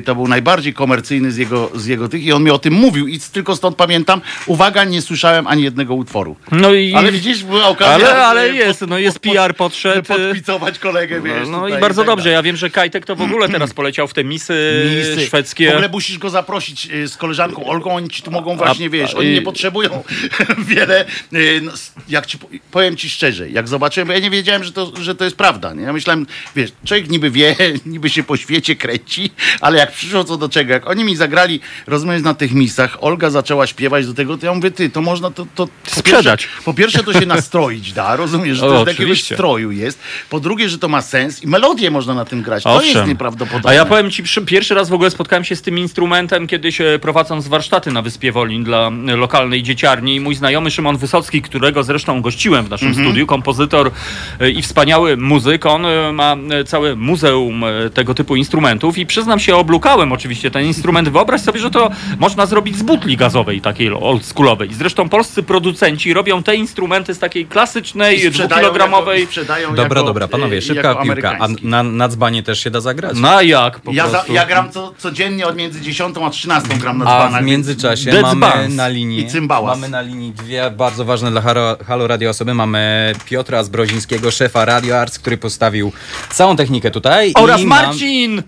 to 0.05 0.15
był 0.15 0.27
najbardziej 0.27 0.73
komercyjny 0.73 1.31
z 1.31 1.37
jego, 1.37 1.71
z 1.75 1.85
jego 1.85 2.09
tych 2.09 2.23
i 2.23 2.31
on 2.31 2.43
mi 2.43 2.51
o 2.51 2.59
tym 2.59 2.73
mówił 2.73 3.07
i 3.07 3.19
tylko 3.19 3.55
stąd 3.55 3.75
pamiętam, 3.77 4.21
uwaga, 4.45 4.83
nie 4.83 5.01
słyszałem 5.01 5.47
ani 5.47 5.63
jednego 5.63 5.95
utworu. 5.95 6.35
No 6.51 6.73
i... 6.73 6.93
Ale 6.93 7.11
widzisz, 7.11 7.43
była 7.43 7.67
okazja. 7.67 8.09
Ale, 8.09 8.25
ale 8.25 8.49
jest, 8.49 8.81
no 8.87 8.97
jest 8.97 9.19
PR 9.19 9.55
podszedł. 9.55 10.03
podpicować 10.07 10.79
kolegę, 10.79 11.21
wiesz. 11.21 11.47
No 11.51 11.59
i 11.59 11.67
tutaj 11.67 11.81
bardzo 11.81 12.01
tak 12.01 12.07
dobrze. 12.07 12.29
Ja 12.29 12.43
wiem, 12.43 12.55
że 12.57 12.69
Kajtek 12.69 13.05
to 13.05 13.15
w 13.15 13.21
ogóle 13.21 13.49
teraz 13.59 13.73
poleciał 13.73 14.07
w 14.07 14.13
te 14.13 14.23
misy, 14.23 14.83
Misy. 14.99 15.15
W 15.17 15.27
szwedzkie. 15.27 15.71
ogóle 15.73 15.89
musisz 15.89 16.17
go 16.17 16.29
zaprosić 16.29 16.85
y, 16.91 17.07
z 17.07 17.17
koleżanką 17.17 17.65
Olgą, 17.65 17.91
oni 17.95 18.09
ci 18.09 18.21
tu 18.23 18.31
mogą 18.31 18.57
właśnie, 18.57 18.85
A- 18.85 18.89
wiesz, 18.89 19.13
oni 19.13 19.27
y- 19.29 19.33
nie 19.33 19.41
potrzebują 19.41 20.03
wiele, 20.67 21.05
y, 21.33 21.61
no, 21.63 21.71
jak 22.09 22.25
ci, 22.25 22.37
po- 22.37 22.47
powiem 22.71 22.95
ci 22.97 23.09
szczerze, 23.09 23.49
jak 23.49 23.67
zobaczyłem, 23.67 24.07
bo 24.07 24.13
ja 24.13 24.19
nie 24.19 24.29
wiedziałem, 24.29 24.63
że 24.63 24.71
to, 24.71 24.91
że 25.01 25.15
to 25.15 25.23
jest 25.23 25.35
prawda, 25.35 25.73
nie? 25.73 25.83
Ja 25.83 25.93
myślałem, 25.93 26.25
wiesz, 26.55 26.71
człowiek 26.85 27.09
niby 27.09 27.31
wie, 27.31 27.55
niby 27.85 28.09
się 28.09 28.23
po 28.23 28.37
świecie 28.37 28.75
kręci, 28.75 29.31
ale 29.61 29.77
jak 29.79 29.91
przyszło 29.91 30.23
co 30.23 30.37
do 30.37 30.49
czego, 30.49 30.73
jak 30.73 30.89
oni 30.89 31.03
mi 31.03 31.15
zagrali, 31.15 31.59
rozmawiając 31.87 32.25
na 32.25 32.33
tych 32.33 32.53
misach, 32.53 32.97
Olga 33.01 33.29
zaczęła 33.29 33.67
śpiewać 33.67 34.07
do 34.07 34.13
tego, 34.13 34.37
to 34.37 34.45
ja 34.45 34.53
mówię, 34.53 34.71
ty, 34.71 34.89
to 34.89 35.01
można 35.01 35.31
to... 35.31 35.45
to 35.55 35.67
po 35.67 35.71
Sprzedać. 35.91 36.41
Pierwsze, 36.43 36.63
po 36.65 36.73
pierwsze 36.73 37.03
to 37.03 37.13
się 37.13 37.25
nastroić 37.25 37.93
da, 37.93 38.15
rozumiesz, 38.15 38.57
że 38.57 38.65
O, 38.65 38.69
to 38.69 38.73
jest 38.75 38.85
do 38.85 38.91
jakiegoś 38.91 39.23
stroju 39.23 39.71
jest, 39.71 39.99
po 40.29 40.39
drugie, 40.39 40.69
że 40.69 40.77
to 40.77 40.87
ma 40.87 41.01
sens 41.01 41.43
i 41.43 41.47
melodię 41.47 41.91
można 41.91 42.13
na 42.13 42.25
tym 42.25 42.41
grać, 42.41 42.63
to 42.63 42.81
jest 42.81 43.07
nieprawdopodobne. 43.07 43.69
A 43.69 43.73
ja 43.73 43.85
powiem 43.85 44.11
ci, 44.11 44.23
pierwszy 44.45 44.73
raz 44.75 44.89
w 44.89 44.93
ogóle 44.93 45.09
spotkałem 45.09 45.43
się 45.43 45.55
z 45.55 45.61
tym 45.61 45.77
instrumentem 45.77 46.47
kiedyś 46.47 46.81
e, 46.81 46.99
prowadząc 46.99 47.47
warsztaty 47.47 47.91
na 47.91 48.01
Wyspie 48.01 48.31
Wolin 48.31 48.63
dla 48.63 48.91
e, 49.07 49.15
lokalnej 49.15 49.63
dzieciarni. 49.63 50.15
I 50.15 50.19
mój 50.19 50.35
znajomy 50.35 50.71
Szymon 50.71 50.97
Wysocki, 50.97 51.41
którego 51.41 51.83
zresztą 51.83 52.21
gościłem 52.21 52.65
w 52.65 52.69
naszym 52.69 52.87
Mhm. 52.87 53.07
studiu, 53.07 53.27
kompozytor 53.27 53.91
e, 54.39 54.49
i 54.49 54.61
wspaniały 54.61 55.17
muzyk, 55.17 55.65
on 55.65 55.83
ma 56.13 56.35
całe 56.65 56.95
muzeum 56.95 57.63
tego 57.93 58.13
typu 58.13 58.35
instrumentów 58.35 58.97
i 58.97 59.05
przyznam 59.05 59.28
się, 59.37 59.55
oblukałem 59.55 60.11
oczywiście 60.11 60.51
ten 60.51 60.65
instrument. 60.65 61.09
Wyobraź 61.09 61.41
sobie, 61.41 61.59
że 61.59 61.71
to 61.71 61.89
można 62.19 62.45
zrobić 62.45 62.77
z 62.77 62.81
butli 62.83 63.17
gazowej, 63.17 63.61
takiej 63.61 63.89
oldschoolowej. 63.93 64.73
Zresztą 64.73 65.09
polscy 65.09 65.43
producenci 65.43 66.13
robią 66.13 66.43
te 66.43 66.55
instrumenty 66.55 67.13
z 67.13 67.19
takiej 67.19 67.45
klasycznej, 67.45 68.31
dwukilogramowej... 68.31 69.27
Dobra, 69.75 69.83
jako, 69.83 70.03
dobra, 70.03 70.27
panowie, 70.27 70.57
y, 70.57 70.61
szybka 70.61 70.87
jako 70.89 71.03
piłka. 71.03 71.37
A 71.39 71.47
na, 71.61 71.83
na 71.83 72.07
dzbanie 72.07 72.43
też 72.43 72.59
się 72.63 72.69
da 72.69 72.81
zagrać? 72.81 73.17
Na 73.17 73.41
jak 73.41 73.79
po 73.79 73.91
ja, 73.91 74.05
za, 74.05 74.11
prostu. 74.11 74.33
ja 74.33 74.45
gram 74.45 74.71
co, 74.71 74.93
codziennie 74.97 75.47
od 75.47 75.55
między 75.55 75.81
10 75.81 76.15
a 76.25 76.29
13 76.29 76.69
gram 76.77 76.97
na 76.97 77.05
A 77.05 77.19
dzbanach. 77.19 77.43
w 77.43 77.45
międzyczasie 77.45 78.11
Dead 78.11 78.35
mamy 78.35 78.69
na 78.69 78.87
linii 78.87 79.19
i 79.19 79.27
cymbałas. 79.27 79.77
mamy 79.77 79.89
na 79.89 80.01
linii 80.01 80.31
dwie 80.31 80.71
bardzo 80.71 81.05
ważne 81.05 81.31
dla 81.31 81.41
Halo, 81.41 81.77
Halo 81.87 82.07
Radio 82.07 82.29
osoby. 82.29 82.53
Mamy 82.53 83.13
Piotra 83.25 83.63
Zbrozińskiego, 83.63 84.31
szefa 84.31 84.65
Radio 84.65 84.99
Arts, 84.99 85.19
który 85.19 85.37
postawił 85.37 85.91
całą 86.31 86.55
technikę 86.55 86.91
tutaj. 86.91 87.31
Oraz 87.35 87.61
i 87.61 87.65
mam- 87.65 87.85
Marcin! 87.85 88.43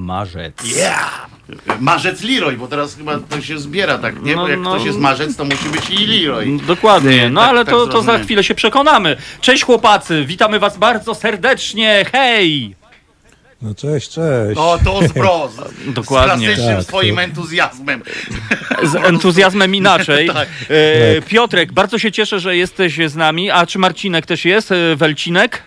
Marzec. 0.00 0.54
Yeah! 0.76 1.26
Marzec 1.80 2.22
Leroy, 2.22 2.56
bo 2.56 2.66
teraz 2.68 2.96
chyba 2.96 3.18
to 3.18 3.40
się 3.40 3.58
zbiera 3.58 3.98
tak, 3.98 4.22
nie? 4.22 4.34
No, 4.36 4.42
Bo 4.42 4.48
jak 4.48 4.60
no. 4.60 4.70
ktoś 4.74 4.86
jest 4.86 4.98
marzec, 4.98 5.36
to 5.36 5.44
musi 5.44 5.68
być 5.68 5.90
i 5.90 6.06
Leroy. 6.06 6.58
Dokładnie, 6.66 7.30
no 7.30 7.40
Tak, 7.40 7.50
ale 7.50 7.64
tak 7.64 7.74
to, 7.74 7.78
to 7.80 7.86
za 7.86 7.90
zrozumiałem. 7.92 8.24
chwilę 8.24 8.44
się 8.44 8.54
przekonamy. 8.54 9.16
Cześć 9.40 9.62
chłopacy, 9.64 10.24
witamy 10.24 10.58
was 10.58 10.78
bardzo 10.78 11.14
serdecznie, 11.14 12.04
hej! 12.12 12.74
No 13.62 13.74
cześć, 13.74 14.10
cześć. 14.10 14.58
O, 14.58 14.78
to 14.84 15.08
zbroz. 15.08 15.52
Dokładnie. 15.86 16.46
Z 16.46 16.54
klasycznym 16.54 16.76
Tak, 16.76 16.86
swoim 16.86 17.16
to- 17.16 17.22
entuzjazmem. 17.22 18.02
Z 18.82 18.94
entuzjazmem 18.94 19.74
inaczej. 19.74 20.30
Tak. 20.34 20.48
E, 21.18 21.22
Piotrek, 21.22 21.72
bardzo 21.72 21.98
się 21.98 22.12
cieszę, 22.12 22.40
że 22.40 22.56
jesteś 22.56 22.98
z 23.06 23.16
nami. 23.16 23.50
A 23.50 23.66
czy 23.66 23.78
Marcinek 23.78 24.26
też 24.26 24.44
jest? 24.44 24.72
E, 24.72 24.96
Welcinek? 24.96 25.62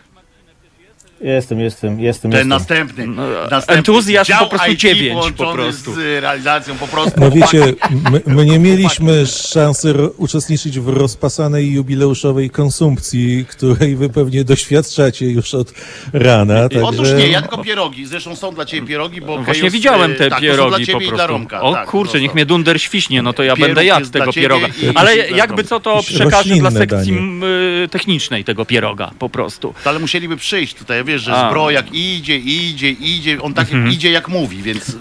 Jestem, 1.24 1.60
jestem, 1.60 2.00
jestem, 2.00 2.32
Ten 2.32 2.38
jestem. 2.38 2.50
następny. 2.50 3.08
No, 3.08 3.24
następny. 3.52 3.76
entuzjazm 3.76 4.34
po 4.40 4.46
prostu 4.48 4.72
IT 4.72 4.80
dziewięć 4.80 5.14
połączony 5.14 5.50
po 5.50 5.56
prostu. 5.56 5.94
z 5.94 5.98
realizacją 5.98 6.76
po 6.76 6.88
prostu. 6.88 7.20
No 7.20 7.32
wiecie, 7.32 7.74
my, 8.12 8.22
my 8.26 8.46
nie 8.46 8.60
mieliśmy 8.60 9.28
szansy 9.28 9.94
uczestniczyć 10.18 10.80
w 10.80 10.88
rozpasanej 10.88 11.72
jubileuszowej 11.72 12.50
konsumpcji, 12.50 13.46
której 13.50 13.96
wy 13.96 14.10
pewnie 14.10 14.44
doświadczacie 14.44 15.26
już 15.26 15.54
od 15.54 15.74
rana. 16.14 16.70
Także... 16.70 16.86
Otóż 16.86 17.08
nie, 17.18 17.28
ja 17.28 17.42
tylko 17.42 17.58
pierogi. 17.58 18.06
Zresztą 18.06 18.36
są 18.36 18.52
dla 18.56 18.66
ciebie 18.66 18.88
pierogi, 18.88 19.22
bo 19.22 19.38
Właśnie 19.44 19.70
widziałem 19.70 20.16
te 20.16 20.30
tak, 20.30 20.42
to 20.42 20.56
są 20.58 20.70
dla 20.70 20.78
pierogi 20.78 20.86
ciebie 20.86 21.00
po 21.00 21.04
i 21.04 21.08
dla 21.08 21.16
prostu. 21.16 21.34
Romka. 21.34 21.62
O 21.62 21.74
tak, 21.74 21.88
kurczę, 21.88 22.12
prosto. 22.12 22.20
niech 22.20 22.34
mnie 22.34 22.46
dunder 22.46 22.82
świśnie, 22.82 23.22
no 23.22 23.34
to 23.34 23.44
ja 23.44 23.56
Pieróg 23.56 23.68
będę 23.68 23.86
jadł 23.86 24.10
tego 24.10 24.32
ciebie 24.32 24.48
pieroga. 24.48 24.68
Ale 24.96 25.18
jakby 25.18 25.64
co, 25.64 25.80
to 25.80 26.02
przekażę 26.04 26.56
dla 26.56 26.72
sekcji 26.72 27.12
danie. 27.14 27.46
y, 27.84 27.88
technicznej 27.88 28.44
tego 28.44 28.66
pieroga 28.66 29.12
po 29.20 29.30
prostu. 29.30 29.74
Ale 29.86 30.00
musieliby 30.00 30.38
przyjść 30.38 30.74
tutaj, 30.74 31.04
wiesz, 31.04 31.13
że 31.20 31.34
A. 31.34 31.50
zbrojak 31.50 31.86
idzie, 31.94 32.38
idzie, 32.38 32.90
idzie, 32.90 33.42
on 33.42 33.54
tak 33.54 33.72
Mhm. 33.74 33.92
idzie 33.94 34.12
jak 34.12 34.28
mówi, 34.28 34.62
więc 34.64 34.96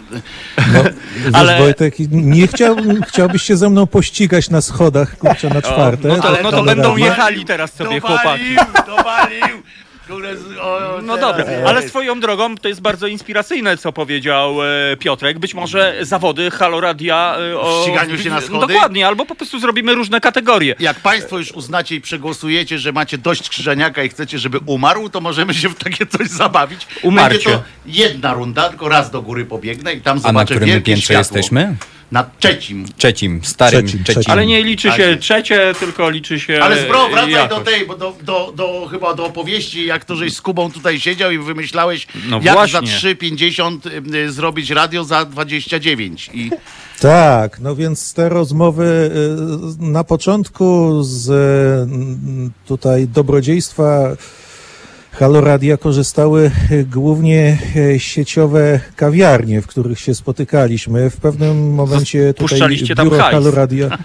No, 0.72 0.82
wiesz, 1.24 1.34
Ale- 1.34 1.58
Wojtek, 1.58 1.94
nie 2.10 2.46
chciał, 2.46 2.76
chciałbyś 3.08 3.42
się 3.42 3.56
ze 3.56 3.70
mną 3.70 3.86
pościgać 3.86 4.50
na 4.50 4.60
schodach, 4.60 5.18
kurczę, 5.18 5.48
na 5.48 5.62
czwarte. 5.62 6.08
No 6.08 6.16
to, 6.16 6.36
no 6.42 6.50
to 6.50 6.62
będą 6.62 6.96
jechali 6.96 7.44
teraz 7.44 7.74
sobie 7.74 8.00
chłopaki. 8.00 8.54
dowalił, 8.54 8.56
dowalił. 8.86 9.62
Kurde, 10.08 10.36
z- 10.36 10.58
o, 10.60 10.98
No 11.02 11.14
teraz 11.16 11.36
dobra, 11.36 11.52
jest. 11.52 11.66
ale 11.66 11.88
swoją 11.88 12.20
drogą 12.20 12.56
to 12.56 12.68
jest 12.68 12.80
bardzo 12.80 13.06
inspiracyjne, 13.06 13.76
co 13.76 13.92
powiedział 13.92 14.62
e, 14.62 14.96
Piotrek. 14.96 15.38
Być 15.38 15.54
może 15.54 15.94
zawody 16.00 16.50
Haloradia 16.50 17.36
e, 17.52 17.58
o... 17.60 17.80
W 17.80 17.84
ściganiu 17.84 18.18
się 18.18 18.30
na 18.30 18.34
no, 18.36 18.42
schody? 18.42 18.66
Dokładnie, 18.74 19.06
albo 19.06 19.26
po 19.26 19.34
prostu 19.34 19.58
zrobimy 19.58 19.94
różne 19.94 20.20
kategorie. 20.20 20.74
Jak 20.78 21.00
państwo 21.00 21.38
już 21.38 21.52
uznacie 21.52 21.94
i 21.94 22.00
przegłosujecie, 22.00 22.78
że 22.78 22.92
macie 22.92 23.18
dość 23.18 23.48
Krzyżaniaka 23.48 24.02
i 24.04 24.08
chcecie, 24.08 24.38
żeby 24.38 24.58
umarł, 24.66 25.08
to 25.08 25.20
możemy 25.20 25.54
się 25.54 25.68
w 25.68 25.74
takie 25.74 26.06
coś 26.06 26.28
zabawić. 26.28 26.86
Umarcie. 27.02 27.34
Będzie 27.38 27.50
to 27.58 27.62
jedna 27.86 28.32
runda, 28.34 28.68
tylko 28.68 28.88
raz 28.88 29.10
do 29.10 29.22
góry 29.22 29.44
pobiegnę 29.44 29.92
i 29.92 30.00
tam 30.00 30.12
A 30.18 30.20
na 30.20 30.28
zobaczę 30.28 30.44
którym 30.54 30.68
my 30.68 30.74
wielkie 30.74 30.86
piętrze 30.92 31.04
światło. 31.14 31.36
jesteśmy? 31.36 31.76
Na 32.12 32.24
trzecim. 32.40 32.84
Trzecim, 32.96 33.40
starym 33.44 33.80
Trzecim, 33.86 34.04
trzecim. 34.04 34.22
trzecim. 34.22 34.32
Ale 34.32 34.46
nie 34.46 34.62
liczy 34.64 34.88
Tak 34.88 34.96
się 34.96 35.16
trzecie, 35.16 35.74
tylko 35.80 36.10
liczy 36.10 36.40
się 36.40 36.62
Ale 36.62 36.82
zbro, 36.84 37.08
wracaj 37.08 37.30
do 37.32 37.38
jakość. 37.38 37.64
tej, 37.64 37.86
bo 37.86 37.96
do, 37.96 38.14
do, 38.22 38.52
do, 38.56 38.88
chyba 38.90 39.14
do 39.14 39.24
opowieści, 39.26 39.86
jak 39.86 40.04
to 40.04 40.16
żeś 40.16 40.34
z 40.34 40.40
Kubą 40.42 40.70
tutaj 40.72 41.00
siedział 41.00 41.30
i 41.30 41.38
wymyślałeś, 41.38 42.06
No 42.28 42.40
jak 42.42 42.54
właśnie. 42.54 42.80
za 42.90 43.08
3,50 43.08 43.86
y, 44.14 44.16
y, 44.16 44.32
zrobić 44.32 44.70
radio 44.70 45.04
za 45.04 45.24
29. 45.24 46.30
I 46.34 46.50
Tak, 47.00 47.60
no 47.60 47.76
więc 47.76 48.14
te 48.14 48.28
rozmowy 48.28 49.10
y, 49.80 49.82
na 49.82 50.04
początku 50.04 50.98
z 51.02 51.28
y, 51.30 52.66
tutaj 52.68 53.08
dobrodziejstwa 53.08 54.16
Haloradia 55.12 55.76
korzystały 55.76 56.50
y, 56.70 56.84
głównie 56.84 57.58
y, 57.76 58.00
sieciowe 58.00 58.80
kawiarnie, 58.96 59.62
w 59.62 59.66
których 59.66 60.00
się 60.00 60.14
spotykaliśmy. 60.14 61.10
W 61.10 61.16
pewnym 61.16 61.74
momencie 61.74 62.34
tutaj 62.34 62.60
biuro. 63.04 63.18
Haloradia... 63.18 63.88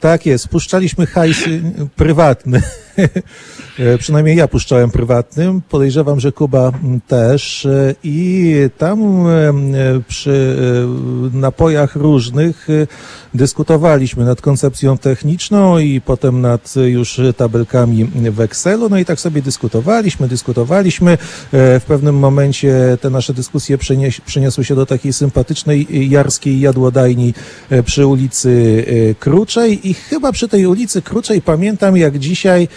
Tak 0.00 0.26
jest, 0.26 0.48
puszczaliśmy 0.48 1.06
hajs 1.06 1.46
y, 1.46 1.62
prywatny. 1.96 2.62
E, 3.78 3.98
Przynajmniej 3.98 4.36
ja 4.36 4.48
puszczałem 4.48 4.90
prywatnym. 4.90 5.62
Podejrzewam, 5.68 6.20
że 6.20 6.32
Kuba 6.32 6.72
m, 6.84 7.00
też. 7.08 7.66
E, 7.66 7.94
I 8.04 8.54
tam 8.78 9.26
e, 9.26 9.52
przy 10.08 10.56
napojach 11.32 11.96
różnych 11.96 12.68
dyskutowaliśmy 13.34 14.24
nad 14.24 14.40
koncepcją 14.40 14.98
techniczną 14.98 15.78
i 15.78 16.00
potem 16.00 16.40
nad 16.40 16.74
już 16.76 17.20
tabelkami 17.36 18.04
w 18.30 18.40
Excelu. 18.40 18.88
No 18.88 18.98
i 18.98 19.04
tak 19.04 19.20
sobie 19.20 19.42
dyskutowaliśmy, 19.42 20.28
dyskutowaliśmy. 20.28 21.18
W 21.52 21.82
pewnym 21.86 22.18
momencie 22.18 22.98
te 23.00 23.10
nasze 23.10 23.34
dyskusje 23.34 23.78
przenieś, 23.78 24.20
przeniosły 24.20 24.64
się 24.64 24.74
do 24.74 24.86
takiej 24.86 25.12
sympatycznej 25.12 25.86
jarskiej 26.10 26.60
jadłodajni 26.60 27.34
przy 27.84 28.06
ulicy 28.06 28.84
Kruczej 29.20 29.88
i 29.88 29.94
chyba 29.94 30.32
przy 30.32 30.48
tej 30.48 30.66
ulicy 30.66 31.02
Kruczej 31.02 31.42
pamiętam 31.42 31.96
jak 31.96 32.18
dzisiaj 32.18 32.68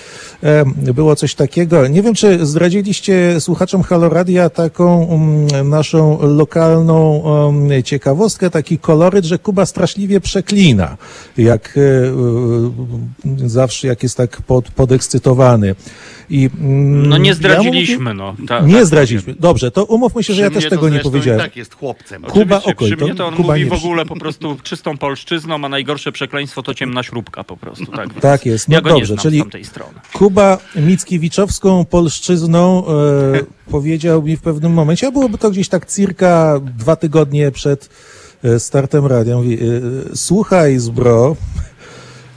było 0.93 1.15
coś 1.15 1.35
takiego. 1.35 1.87
Nie 1.87 2.01
wiem, 2.01 2.13
czy 2.13 2.45
zdradziliście 2.45 3.41
słuchaczom 3.41 3.83
Haloradia 3.83 4.49
taką 4.49 5.03
um, 5.03 5.69
naszą 5.69 6.19
lokalną 6.21 7.17
um, 7.17 7.83
ciekawostkę, 7.83 8.49
taki 8.49 8.79
koloryt, 8.79 9.25
że 9.25 9.39
Kuba 9.39 9.65
straszliwie 9.65 10.21
przeklina, 10.21 10.97
jak 11.37 11.77
e, 11.77 11.81
e, 11.81 13.49
zawsze, 13.49 13.87
jak 13.87 14.03
jest 14.03 14.17
tak 14.17 14.41
pod, 14.41 14.71
podekscytowany. 14.71 15.75
I, 16.34 16.49
mm, 16.61 17.09
No 17.09 17.17
nie 17.17 17.29
ja 17.29 17.36
zdradziliśmy, 17.36 17.97
mówię- 17.97 18.13
no. 18.13 18.36
Ta- 18.47 18.59
nie 18.59 18.73
tak 18.75 18.86
zdradziliśmy. 18.86 19.36
Dobrze, 19.39 19.71
to 19.71 19.86
umówmy 19.86 20.23
się, 20.23 20.34
że 20.34 20.38
Przy 20.38 20.41
ja 20.43 20.49
mnie 20.49 20.55
też 20.55 20.63
to 20.63 20.69
tego 20.69 20.86
nie 20.89 20.91
zresztą 20.93 21.09
i 21.09 21.11
powiedziałem. 21.11 21.39
tak 21.41 21.55
jest 21.55 21.75
chłopcem. 21.75 22.21
Kuba, 22.23 22.57
Oczywiście, 22.57 22.86
przy 22.86 22.97
to 22.97 23.05
mnie 23.05 23.15
to 23.15 23.27
on 23.27 23.36
Kuba 23.36 23.47
mówi 23.53 23.63
nie 23.63 23.69
w 23.69 23.73
ogóle 23.73 24.05
po 24.05 24.15
prostu 24.15 24.57
czystą 24.63 24.97
polszczyzną, 24.97 25.65
a 25.65 25.69
najgorsze 25.69 26.11
przekleństwo 26.11 26.63
to 26.63 26.73
ciemna 26.73 27.03
śrubka 27.03 27.43
po 27.43 27.57
prostu. 27.57 27.86
Tak, 27.86 28.09
więc 28.09 28.21
Tak 28.21 28.45
jest, 28.45 28.69
no 28.69 28.75
ja 28.75 28.82
go 28.82 28.89
dobrze, 28.89 29.01
nie 29.01 29.05
znam 29.05 29.17
czyli- 29.17 29.38
z 29.38 29.41
tamtej 29.41 29.65
strony. 29.65 29.93
Kuba 30.13 30.57
Mickiewiczowską 30.75 31.86
polszczyzną 31.86 32.84
e, 32.88 32.91
powiedział 33.71 34.23
mi 34.23 34.38
w 34.38 34.41
pewnym 34.41 34.73
momencie, 34.73 35.07
a 35.07 35.11
byłoby 35.11 35.38
to 35.38 35.51
gdzieś 35.51 35.69
tak 35.69 35.86
cirka 35.91 36.59
dwa 36.77 36.95
tygodnie 36.95 37.51
przed 37.51 37.89
e, 38.43 38.59
startem 38.59 39.05
radia. 39.05 39.36
Mówi, 39.38 39.53
e, 39.53 39.57
słuchaj 40.15 40.77
zbro, 40.79 41.36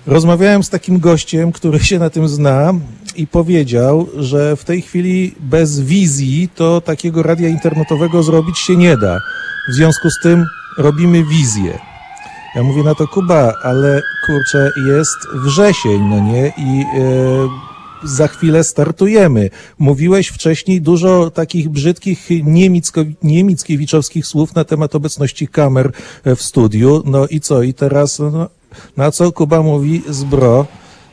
rozmawiałem 0.07 0.63
z 0.63 0.71
takim 0.71 0.99
gościem, 1.01 1.53
który 1.53 1.79
się 1.81 1.99
na 1.99 2.11
tym 2.11 2.29
zna 2.29 2.75
i 3.17 3.27
powiedział, 3.27 4.09
że 4.17 4.57
w 4.57 4.65
tej 4.65 4.83
chwili 4.83 5.35
bez 5.41 5.81
wizji 5.81 6.49
to 6.55 6.81
takiego 6.81 7.23
radia 7.23 7.49
internetowego 7.49 8.23
zrobić 8.23 8.59
się 8.59 8.77
nie 8.77 8.97
da. 8.97 9.21
W 9.69 9.73
związku 9.73 10.11
z 10.11 10.21
tym 10.23 10.47
robimy 10.79 11.25
wizję. 11.25 11.79
Ja 12.55 12.63
mówię 12.63 12.83
na 12.83 12.95
to, 12.95 13.09
Kuba, 13.09 13.55
ale 13.63 14.03
kurczę, 14.27 14.71
jest 14.87 15.19
wrzesień, 15.35 16.01
no 16.01 16.21
nie? 16.21 16.47
I 16.47 16.81
e, 16.83 17.75
za 18.05 18.29
chwilę 18.29 18.65
startujemy. 18.65 19.51
Mówiłeś 19.79 20.29
wcześniej 20.29 20.81
dużo 20.81 21.31
takich 21.31 21.69
brzydkich 21.69 22.29
niemickiewiczowskich 23.23 24.27
słów 24.27 24.55
na 24.55 24.65
temat 24.65 24.95
obecności 24.95 25.49
kamer 25.49 25.93
w 26.25 26.43
studiu. 26.43 27.03
No 27.07 27.27
i 27.27 27.41
co? 27.41 27.63
I 27.63 27.75
teraz 27.75 28.19
no, 28.19 28.49
na 28.97 29.11
co 29.11 29.33
Kuba 29.33 29.63
mówi 29.63 30.03
zbro? 30.09 30.67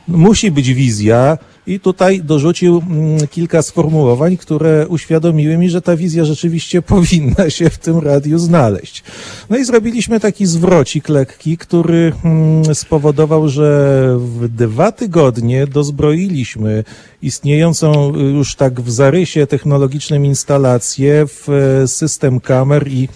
Musi 0.08 0.50
być 0.50 0.74
wizja. 0.74 1.38
I 1.66 1.80
tutaj 1.80 2.20
dorzucił 2.22 2.82
mm, 2.90 3.28
kilka 3.28 3.62
sformułowań, 3.62 4.36
które 4.36 4.88
uświadomiły 4.88 5.56
mi, 5.58 5.70
że 5.70 5.82
ta 5.82 5.96
wizja 5.96 6.24
rzeczywiście 6.24 6.82
powinna 6.92 7.50
się 7.50 7.70
w 7.70 7.78
tym 7.78 7.98
radiu 7.98 8.38
znaleźć. 8.38 9.02
No 9.50 9.56
i 9.56 9.64
zrobiliśmy 9.64 10.20
taki 10.20 10.46
zwrocik 10.46 11.08
lekki, 11.08 11.58
który 11.58 12.12
mm, 12.24 12.74
spowodował, 12.74 13.48
że 13.48 14.16
w 14.18 14.48
dwa 14.48 14.92
tygodnie 14.92 15.66
dozbroiliśmy 15.66 16.84
istniejącą 17.22 18.16
już 18.16 18.54
tak 18.54 18.80
w 18.80 18.90
zarysie 18.90 19.46
technologicznym 19.46 20.26
instalację 20.26 21.26
w 21.26 21.48
e, 21.48 21.88
system 21.88 22.40
kamer 22.40 22.88
i 22.88 23.08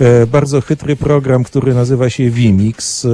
e, 0.00 0.26
bardzo 0.26 0.60
chytry 0.60 0.96
program, 0.96 1.44
który 1.44 1.74
nazywa 1.74 2.10
się 2.10 2.30
Vimix. 2.30 3.06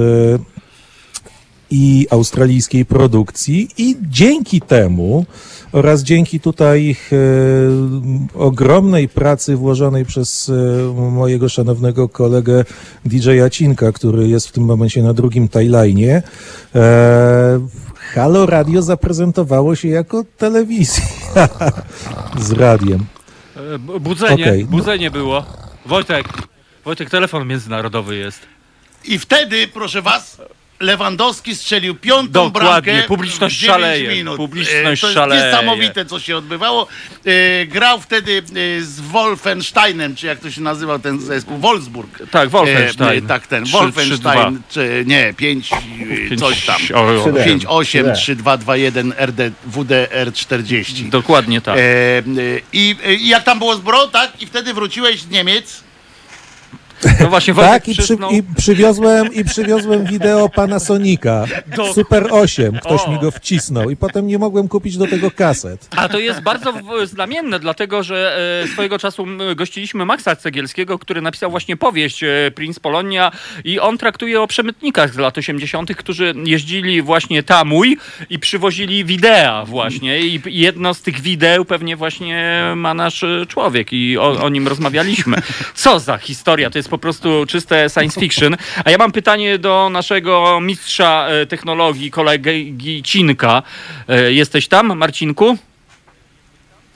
I 1.71 2.07
australijskiej 2.09 2.85
produkcji 2.85 3.69
i 3.77 3.97
dzięki 4.01 4.61
temu 4.61 5.25
oraz 5.71 6.03
dzięki 6.03 6.39
tutaj 6.39 6.95
e, 7.11 7.15
ogromnej 8.39 9.09
pracy 9.09 9.55
włożonej 9.55 10.05
przez 10.05 10.49
e, 10.49 10.93
mojego 11.11 11.49
szanownego 11.49 12.09
kolegę 12.09 12.65
DJ-a 13.05 13.49
Cinka, 13.49 13.91
który 13.91 14.27
jest 14.27 14.47
w 14.47 14.51
tym 14.51 14.63
momencie 14.65 15.03
na 15.03 15.13
drugim 15.13 15.49
timeline, 15.49 16.21
e, 16.75 17.67
Halo 18.13 18.45
Radio 18.45 18.81
zaprezentowało 18.81 19.75
się 19.75 19.87
jako 19.87 20.23
telewizja 20.37 21.03
z 22.47 22.51
radiem. 22.51 23.05
E, 23.75 23.79
b- 23.79 23.99
Budzenie, 23.99 24.43
Okej, 24.43 24.65
no. 24.65 24.71
budzenie 24.71 25.11
było. 25.11 25.45
Wojtek, 25.85 26.27
Wojtek, 26.85 27.09
telefon 27.09 27.47
międzynarodowy 27.47 28.15
jest. 28.15 28.39
I 29.05 29.19
wtedy, 29.19 29.67
proszę 29.67 30.01
was, 30.01 30.41
Lewandowski 30.81 31.55
strzelił 31.55 31.95
piątą 31.95 32.51
Dokładnie, 32.51 32.91
bramkę. 32.93 33.07
publiczność 33.07 33.55
w 33.55 33.59
dziewięć 33.59 33.75
szaleje, 33.81 34.09
Minut. 34.09 34.37
publiczność 34.37 34.79
E, 34.79 34.83
to 35.01 35.07
jest 35.07 35.13
szaleje. 35.13 35.45
niesamowite, 35.45 36.05
co 36.05 36.19
się 36.19 36.37
odbywało. 36.37 36.87
E, 37.25 37.65
grał 37.65 38.01
wtedy 38.01 38.43
e, 38.77 38.81
z 38.81 38.99
Wolfensteinem, 38.99 40.15
czy 40.15 40.27
jak 40.27 40.39
to 40.39 40.51
się 40.51 40.61
nazywał 40.61 40.99
ten 40.99 41.19
zespół, 41.19 41.57
Wolfsburg. 41.57 42.19
Tak, 42.31 42.49
Wolfenstein. 42.49 43.25
E, 43.25 43.27
tak, 43.27 43.47
ten 43.47 43.63
Trzy- 43.63 43.71
Wolfenstein, 43.71 44.61
trzy, 44.69 44.79
czy 44.79 45.03
nie, 45.07 45.33
5, 45.37 45.69
Pięć- 45.69 46.39
coś 46.39 46.65
tam. 46.65 46.81
o, 46.93 46.99
o, 47.01 47.23
o. 47.23 47.43
5, 47.45 47.65
8, 47.67 48.05
Trzy. 48.13 48.21
3, 48.23 48.35
2, 48.35 48.57
2, 48.57 48.77
1, 48.77 49.13
RD, 49.17 49.51
WDR 49.65 50.33
40. 50.33 51.09
Dokładnie 51.09 51.61
tak. 51.61 51.77
I 52.73 52.95
e, 53.05 53.13
i 53.13 53.27
jak 53.27 53.43
tam 53.43 53.59
było 53.59 53.75
zbro, 53.75 54.07
tak? 54.07 54.41
I 54.41 54.45
wtedy 54.45 54.73
wróciłeś 54.73 55.21
z 55.21 55.29
Niemiec. 55.29 55.83
No 57.19 57.29
właśnie, 57.29 57.53
Wojtek 57.53 57.73
Tak, 57.73 57.87
i, 57.87 57.91
przy, 57.93 58.01
przysnął. 58.03 58.31
i 58.31 58.43
przywiozłem, 58.57 59.33
i 59.33 59.43
przywiozłem 59.45 60.05
wideo 60.05 60.49
Panasonika 60.49 61.45
Do- 61.75 61.93
Super 61.93 62.27
8. 62.31 62.79
Ktoś 62.79 63.01
O. 63.01 63.11
mi 63.11 63.19
go 63.19 63.31
wcisnął 63.31 63.89
i 63.89 63.95
potem 63.95 64.27
nie 64.27 64.37
mogłem 64.39 64.67
kupić 64.67 64.97
do 64.97 65.07
tego 65.07 65.31
kaset. 65.31 65.87
A 65.95 66.09
to 66.09 66.19
jest 66.19 66.41
bardzo 66.41 66.73
znamienne, 67.03 67.59
dlatego 67.59 68.03
że 68.03 68.37
e, 68.63 68.67
swojego 68.67 68.99
czasu 68.99 69.25
gościliśmy 69.55 70.05
Maxa 70.05 70.35
Cegielskiego, 70.35 70.99
który 70.99 71.21
napisał 71.21 71.51
właśnie 71.51 71.77
powieść 71.77 72.23
e, 72.23 72.27
Prince 72.55 72.79
Polonia 72.79 73.31
i 73.63 73.79
on 73.79 73.97
traktuje 73.97 74.41
o 74.41 74.47
przemytnikach 74.47 75.13
z 75.13 75.17
lat 75.17 75.37
80., 75.37 75.95
którzy 75.95 76.33
jeździli 76.45 77.01
właśnie 77.01 77.43
tamuj 77.43 77.97
i 78.29 78.39
przywozili 78.39 79.05
wideo 79.05 79.65
właśnie 79.65 80.19
i 80.19 80.31
i 80.45 80.59
jedno 80.59 80.93
z 80.93 81.01
tych 81.01 81.19
wideł 81.21 81.65
pewnie 81.65 81.95
właśnie 81.95 82.61
ma 82.75 82.93
nasz 82.93 83.23
e, 83.23 83.45
człowiek 83.47 83.93
i 83.93 84.17
o, 84.17 84.43
o 84.43 84.49
nim 84.49 84.67
rozmawialiśmy. 84.67 85.37
Co 85.75 85.99
za 85.99 86.17
historia, 86.17 86.69
to 86.69 86.79
jest 86.79 86.89
po 86.91 86.97
prostu 86.97 87.45
czyste 87.47 87.89
science 87.89 88.19
fiction. 88.19 88.55
A 88.85 88.91
ja 88.91 88.97
mam 88.97 89.11
pytanie 89.11 89.59
do 89.59 89.89
naszego 89.91 90.59
mistrza 90.61 91.27
e, 91.29 91.45
technologii, 91.45 92.11
kolegi 92.11 93.03
Cinka. 93.03 93.63
E, 94.09 94.31
Jesteś 94.31 94.67
tam, 94.67 94.97
Marcinku? 94.97 95.57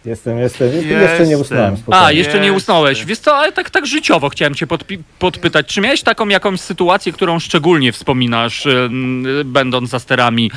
Jestem, 0.06 0.40
jestem. 0.40 0.74
Jestem. 0.76 1.02
Jeszcze 1.02 1.28
nie 1.28 1.38
usnąłem. 1.38 1.74
A, 1.74 1.78
spokojnie. 1.78 2.14
jeszcze 2.20 2.40
nie 2.40 2.54
usnąłeś. 2.54 3.06
Wiesz 3.06 3.20
co, 3.20 3.36
ale 3.38 3.52
tak, 3.52 3.70
tak 3.70 3.86
życiowo 3.88 4.30
chciałem 4.30 4.56
cię 4.56 4.68
podpi- 4.68 5.00
podpytać. 5.20 5.68
Czy 5.68 5.82
miałeś 5.82 6.02
taką 6.04 6.28
jakąś 6.28 6.60
sytuację, 6.62 7.12
którą 7.14 7.40
szczególnie 7.40 7.92
wspominasz, 7.92 8.66
em, 8.66 9.24
będąc 9.46 9.90
za 9.90 10.00
sterami 10.00 10.52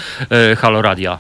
e, 0.53 0.57
Halo 0.57 0.82
Radia? 0.82 1.18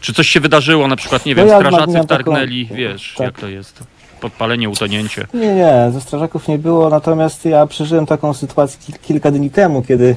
Czy 0.00 0.12
coś 0.12 0.28
się 0.28 0.40
wydarzyło, 0.40 0.88
na 0.88 0.96
przykład, 0.96 1.26
nie 1.26 1.34
No 1.34 1.42
wiem, 1.42 1.48
ja 1.48 1.56
strażacy 1.58 1.92
miałem 1.92 2.06
taką- 2.06 2.22
wtargnęli, 2.24 2.68
wiesz, 2.72 3.14
tak. 3.18 3.24
jak 3.26 3.38
to 3.40 3.48
jest? 3.48 3.82
Podpalenie, 4.20 4.68
utonięcie. 4.68 5.26
Nie, 5.34 5.54
nie, 5.54 5.90
ze 5.92 6.00
strażaków 6.00 6.48
nie 6.48 6.58
było, 6.58 6.90
natomiast 6.90 7.44
ja 7.44 7.66
przeżyłem 7.66 8.06
taką 8.06 8.34
sytuację 8.34 8.78
kil- 8.80 8.98
kilka 9.02 9.30
dni 9.30 9.50
temu, 9.50 9.82
kiedy, 9.82 10.16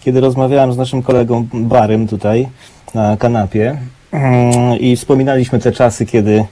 kiedy 0.00 0.20
rozmawiałem 0.20 0.72
z 0.72 0.76
naszym 0.76 1.02
kolegą 1.02 1.46
Barym 1.52 2.08
tutaj 2.08 2.48
na 2.94 3.16
kanapie 3.16 3.78
mm, 4.12 4.78
i 4.78 4.96
wspominaliśmy 4.96 5.58
te 5.58 5.72
czasy, 5.72 6.06
kiedy, 6.06 6.44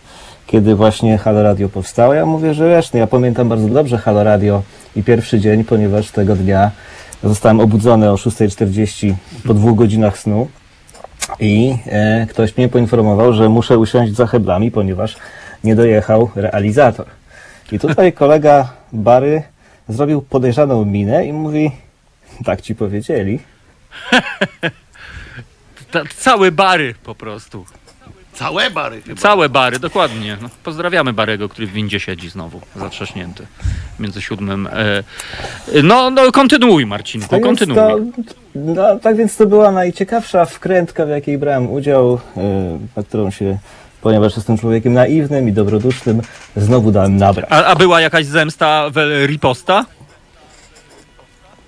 kiedy 0.47 0.75
właśnie 0.75 1.19
Halo 1.19 1.43
Radio 1.43 1.69
powstało. 1.69 2.15
Ja 2.15 2.27
mówię, 2.27 2.55
że 2.55 2.69
wiesz, 2.69 2.93
no 2.93 2.99
ja 2.99 3.07
pamiętam 3.07 3.49
bardzo 3.49 3.69
dobrze 3.69 3.99
Halo 3.99 4.25
Radio 4.25 4.63
i 4.97 5.03
pierwszy 5.03 5.41
dzień, 5.41 5.65
ponieważ 5.65 6.11
tego 6.11 6.37
dnia 6.37 6.71
zostałem 7.25 7.61
obudzony 7.61 8.11
o 8.11 8.15
6.40 8.15 9.15
po 9.47 9.55
dwóch 9.55 9.77
godzinach 9.77 10.19
snu 10.19 10.49
i 11.41 11.77
e, 11.87 12.27
ktoś 12.31 12.57
mnie 12.57 12.69
poinformował, 12.69 13.33
że 13.33 13.49
muszę 13.49 13.79
usiąść 13.79 14.15
za 14.15 14.27
heblami, 14.27 14.71
ponieważ 14.71 15.17
nie 15.65 15.77
dojechał 15.77 16.31
realizator. 16.35 17.07
I 17.73 17.79
tutaj 17.79 18.13
kolega 18.23 18.73
Bary 18.93 19.43
zrobił 19.89 20.23
podejrzaną 20.23 20.85
minę 20.85 21.27
i 21.27 21.33
mówi, 21.33 21.71
tak 22.45 22.61
ci 22.61 22.75
powiedzieli. 22.75 23.39
Całe 26.17 26.53
bary 26.53 26.95
po 27.05 27.15
prostu. 27.15 27.65
Całe 28.33 28.71
bary 28.71 29.03
chyba. 29.03 29.21
Całe 29.21 29.49
bary, 29.49 29.79
dokładnie. 29.79 30.37
No, 30.43 30.49
pozdrawiamy 30.65 31.13
Barego, 31.13 31.49
który 31.49 31.67
w 31.67 31.73
windzie 31.73 32.01
siedzi 32.01 32.31
znowu, 32.31 32.61
zatrzaśnięty 32.77 33.47
między 33.99 34.23
siódmym. 34.23 34.67
E, 34.67 35.03
no, 35.83 36.11
no, 36.11 36.33
kontynuuj, 36.33 36.87
Marcinku, 36.87 37.29
Tak 37.29 37.43
kontynuuj. 37.43 37.77
to, 37.77 37.99
no, 38.55 38.99
tak 38.99 39.17
więc 39.17 39.37
to 39.37 39.47
była 39.47 39.73
najciekawsza 39.73 40.45
wkrętka, 40.45 41.07
w 41.07 41.09
jakiej 41.09 41.39
brałem 41.39 41.71
udział, 41.71 42.21
e, 42.37 42.79
na 42.97 43.03
którą 43.03 43.31
się, 43.31 43.59
ponieważ 44.05 44.37
jestem 44.37 44.59
człowiekiem 44.59 44.93
naiwnym 44.93 45.49
i 45.49 45.53
dobrodusznym, 45.53 46.23
znowu 46.57 46.93
dałem 46.93 47.17
nabrać. 47.17 47.47
A, 47.51 47.65
a 47.65 47.77
była 47.77 48.01
jakaś 48.01 48.27
zemsta 48.27 48.91
w 48.91 49.25
riposta? 49.27 49.85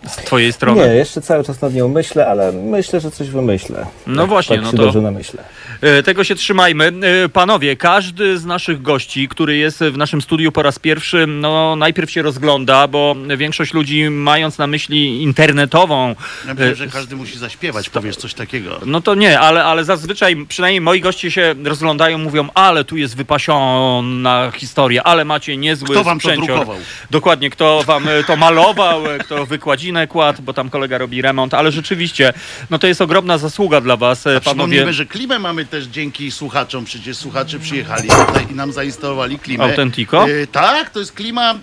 Z 0.09 0.17
twojej 0.17 0.53
strony? 0.53 0.89
Nie, 0.89 0.95
jeszcze 0.95 1.21
cały 1.23 1.45
czas 1.45 1.61
nad 1.63 1.75
nią 1.75 1.89
myślę, 1.89 2.27
ale 2.27 2.53
myślę, 2.53 3.01
że 3.01 3.11
coś 3.11 3.31
wymyślę. 3.31 3.87
No 4.07 4.23
Tak- 4.23 4.29
właśnie, 4.29 4.57
tak 4.57 4.65
no 4.65 4.71
to- 4.71 4.77
dobrze 4.77 5.01
namyślę. 5.01 5.43
E, 5.81 6.03
Tego 6.03 6.25
się 6.25 6.35
trzymajmy. 6.35 6.93
E, 7.25 7.29
Panowie, 7.29 7.77
każdy 7.77 8.39
z 8.39 8.45
naszych 8.45 8.83
gości, 8.83 9.29
który 9.29 9.57
jest 9.57 9.79
w 9.79 9.97
naszym 9.97 10.23
studiu 10.23 10.53
po 10.53 10.63
raz 10.63 10.79
pierwszy, 10.79 11.27
no 11.27 11.77
najpierw 11.77 12.11
się 12.11 12.23
rozgląda, 12.23 12.89
bo 12.89 13.17
większość 13.37 13.75
ludzi 13.75 14.11
mając 14.11 14.59
na 14.59 14.67
myśli 14.67 15.23
internetową, 15.23 16.15
Ja 16.47 16.55
myślę, 16.55 16.67
e, 16.67 16.75
że 16.75 16.87
każdy 16.87 17.17
musi 17.17 17.39
zaśpiewać, 17.39 17.91
powiesz 17.91 18.17
coś 18.17 18.35
takiego. 18.35 18.81
no 18.87 19.01
to 19.01 19.15
nie, 19.15 19.41
ale, 19.41 19.65
ale 19.65 19.85
zazwyczaj 19.85 20.47
przynajmniej 20.49 20.81
moi 20.81 21.01
goście 21.01 21.31
się 21.31 21.55
rozglądają, 21.65 22.19
mówią, 22.19 22.49
ale 22.55 22.85
tu 22.85 22.97
jest 22.97 23.17
wypasiona 23.17 24.51
historia, 24.55 25.03
ale 25.03 25.25
macie 25.25 25.57
niezły 25.57 25.89
Kto 25.89 26.05
wam 26.05 26.19
to 26.21 26.29
sprzęcior. 26.29 26.47
drukował? 26.57 26.77
Dokładnie, 27.11 27.51
kto 27.51 27.83
wam 27.87 28.05
to 28.27 28.37
malował, 28.37 29.03
kto 29.21 29.47
wykładzinę 29.47 29.95
kładł, 30.07 30.42
bo 30.42 30.53
tam 30.53 30.70
kolega 30.70 30.99
robi 30.99 31.22
remont, 31.22 31.55
ale 31.55 31.72
rzeczywiście, 31.72 32.32
no 32.70 32.78
to 32.78 32.86
jest 32.86 33.01
ogromna 33.01 33.38
zasługa 33.38 33.80
dla 33.80 33.97
was, 33.97 34.20
e, 34.20 34.22
panowie. 34.24 34.40
Przypomnijmy, 34.40 34.92
że 34.92 35.07
klimę 35.07 35.38
mamy 35.38 35.64
też 35.66 35.84
dzięki 35.84 36.30
słuchaczom. 36.30 36.84
Przecież 36.84 37.16
słuchacze 37.16 37.59
przyjechali 37.59 38.09
tutaj 38.09 38.47
i 38.51 38.55
nam 38.55 38.72
zainstalowali 38.72 39.38
klimę. 39.38 39.64
Autentico? 39.64 40.30
E, 40.30 40.47
tak, 40.47 40.90
to 40.90 40.99
jest 40.99 41.12
klima 41.12 41.55
e, 41.55 41.57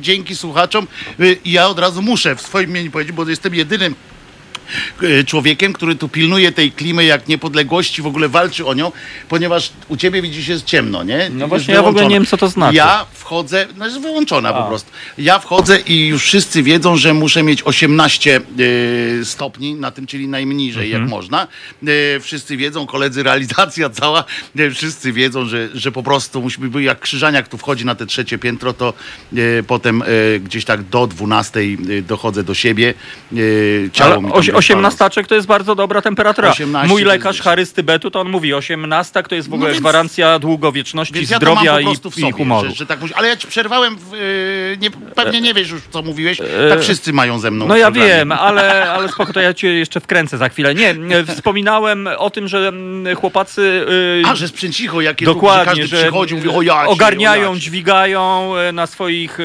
dzięki 0.00 0.36
słuchaczom. 0.36 0.86
E, 1.20 1.32
I 1.32 1.52
ja 1.52 1.68
od 1.68 1.78
razu 1.78 2.02
muszę 2.02 2.36
w 2.36 2.40
swoim 2.40 2.70
imieniu 2.70 2.90
powiedzieć, 2.90 3.16
bo 3.16 3.28
jestem 3.28 3.54
jedynym 3.54 3.94
człowiekiem, 5.26 5.72
który 5.72 5.94
tu 5.96 6.08
pilnuje 6.08 6.52
tej 6.52 6.72
klimy 6.72 7.04
jak 7.04 7.28
niepodległości, 7.28 8.02
w 8.02 8.06
ogóle 8.06 8.28
walczy 8.28 8.66
o 8.66 8.74
nią, 8.74 8.92
ponieważ 9.28 9.70
u 9.88 9.96
ciebie 9.96 10.22
widzisz 10.22 10.48
jest 10.48 10.64
ciemno, 10.64 11.02
nie? 11.02 11.30
No 11.32 11.48
właśnie, 11.48 11.74
ja 11.74 11.82
w 11.82 11.86
ogóle 11.86 12.06
nie 12.06 12.14
wiem, 12.16 12.26
co 12.26 12.36
to 12.36 12.48
znaczy. 12.48 12.76
Ja 12.76 13.06
wchodzę, 13.12 13.66
no 13.76 13.84
jest 13.86 14.00
wyłączona 14.00 14.48
A. 14.48 14.62
po 14.62 14.68
prostu. 14.68 14.90
Ja 15.18 15.38
wchodzę 15.38 15.80
i 15.80 16.06
już 16.06 16.22
wszyscy 16.22 16.62
wiedzą, 16.62 16.96
że 16.96 17.14
muszę 17.14 17.42
mieć 17.42 17.62
18 17.62 18.40
y, 18.60 19.20
stopni 19.24 19.74
na 19.74 19.90
tym, 19.90 20.06
czyli 20.06 20.28
najmniejszej 20.28 20.84
Mhm. 20.84 21.02
jak 21.02 21.10
można. 21.10 21.46
Y, 22.16 22.20
wszyscy 22.20 22.56
wiedzą, 22.56 22.86
koledzy, 22.86 23.22
realizacja 23.22 23.90
cała, 23.90 24.24
y, 24.58 24.70
wszyscy 24.70 25.12
wiedzą, 25.12 25.46
że, 25.46 25.68
że 25.74 25.92
po 25.92 26.02
prostu 26.02 26.40
musimy 26.42 26.68
być, 26.68 26.84
jak 26.84 27.00
Krzyżaniak 27.00 27.48
tu 27.48 27.58
wchodzi 27.58 27.84
na 27.84 27.94
te 27.94 28.06
trzecie 28.06 28.38
piętro, 28.38 28.72
to 28.72 28.94
potem 29.66 30.02
gdzieś 30.40 30.64
tak 30.64 30.82
do 30.82 31.06
12 31.06 31.60
y, 31.60 32.02
dochodzę 32.02 32.42
do 32.44 32.54
siebie. 32.54 32.94
Ciało 33.92 34.12
Ale 34.12 34.22
mi. 34.22 34.32
18 34.58 35.24
to 35.28 35.34
jest 35.34 35.46
bardzo 35.46 35.74
dobra 35.74 36.02
temperatura. 36.02 36.50
18 36.50 36.88
Mój 36.88 37.02
to 37.02 37.08
lekarz 37.08 37.36
jest- 37.36 37.44
Harry 37.44 37.66
z 37.66 37.72
Tybetu 37.72 38.10
to 38.10 38.20
on 38.20 38.28
mówi 38.28 38.54
18 38.54 39.22
to 39.22 39.34
jest 39.34 39.48
w 39.48 39.50
No 39.50 39.56
ogóle 39.56 39.70
więc- 39.70 39.80
gwarancja 39.80 40.38
długowieczności, 40.38 41.14
Więc 41.14 41.30
ja 41.30 41.38
to 41.38 41.46
mam 41.46 41.54
zdrowia 41.54 41.72
po 41.74 41.80
i, 41.80 41.84
prostu 41.84 42.10
w 42.10 42.18
i 42.18 42.20
sobie, 42.20 42.32
humoru. 42.32 42.68
że, 42.68 42.74
że 42.74 42.86
tak 42.86 42.98
Ale 43.14 43.28
ja 43.28 43.36
ci 43.36 43.46
przerwałem, 43.46 43.96
w, 43.96 44.14
y, 44.14 44.76
nie, 44.80 44.90
pewnie 44.90 45.40
nie 45.40 45.54
wiesz 45.54 45.70
już 45.70 45.82
co 45.90 46.02
mówiłeś, 46.02 46.38
tak 46.70 46.80
wszyscy 46.80 47.12
mają 47.12 47.38
ze 47.38 47.50
mną 47.50 47.66
No 47.68 47.74
w 47.74 47.78
ja 47.78 47.84
programie. 47.86 48.14
wiem, 48.14 48.32
ale, 48.32 48.92
ale 48.92 49.08
spoko, 49.08 49.32
to 49.32 49.40
ja 49.40 49.54
cię 49.54 49.68
jeszcze 49.74 50.00
wkręcę 50.00 50.38
za 50.38 50.48
chwilę. 50.48 50.74
Nie, 50.74 50.94
nie, 50.94 51.24
wspominałem 51.24 52.08
o 52.18 52.30
tym, 52.30 52.48
że 52.48 52.68
mm, 52.68 53.16
chłopacy... 53.16 53.86
y, 54.22 54.22
A, 54.26 54.34
że 54.34 54.48
sprzęcicho, 54.48 55.00
jakie 55.00 55.24
tu, 55.26 55.30
że 55.30 55.34
Dokładnie, 55.34 55.64
każdy 55.82 55.86
że 55.86 56.02
przychodzi, 56.02 56.34
mówi 56.34 56.48
o 56.48 56.62
jacie, 56.62 56.88
ogarniają, 56.88 57.42
o 57.50 57.54
jacie. 57.54 57.60
dźwigają 57.60 58.56
e, 58.56 58.72
na 58.72 58.86
swoich 58.86 59.38
e, 59.40 59.44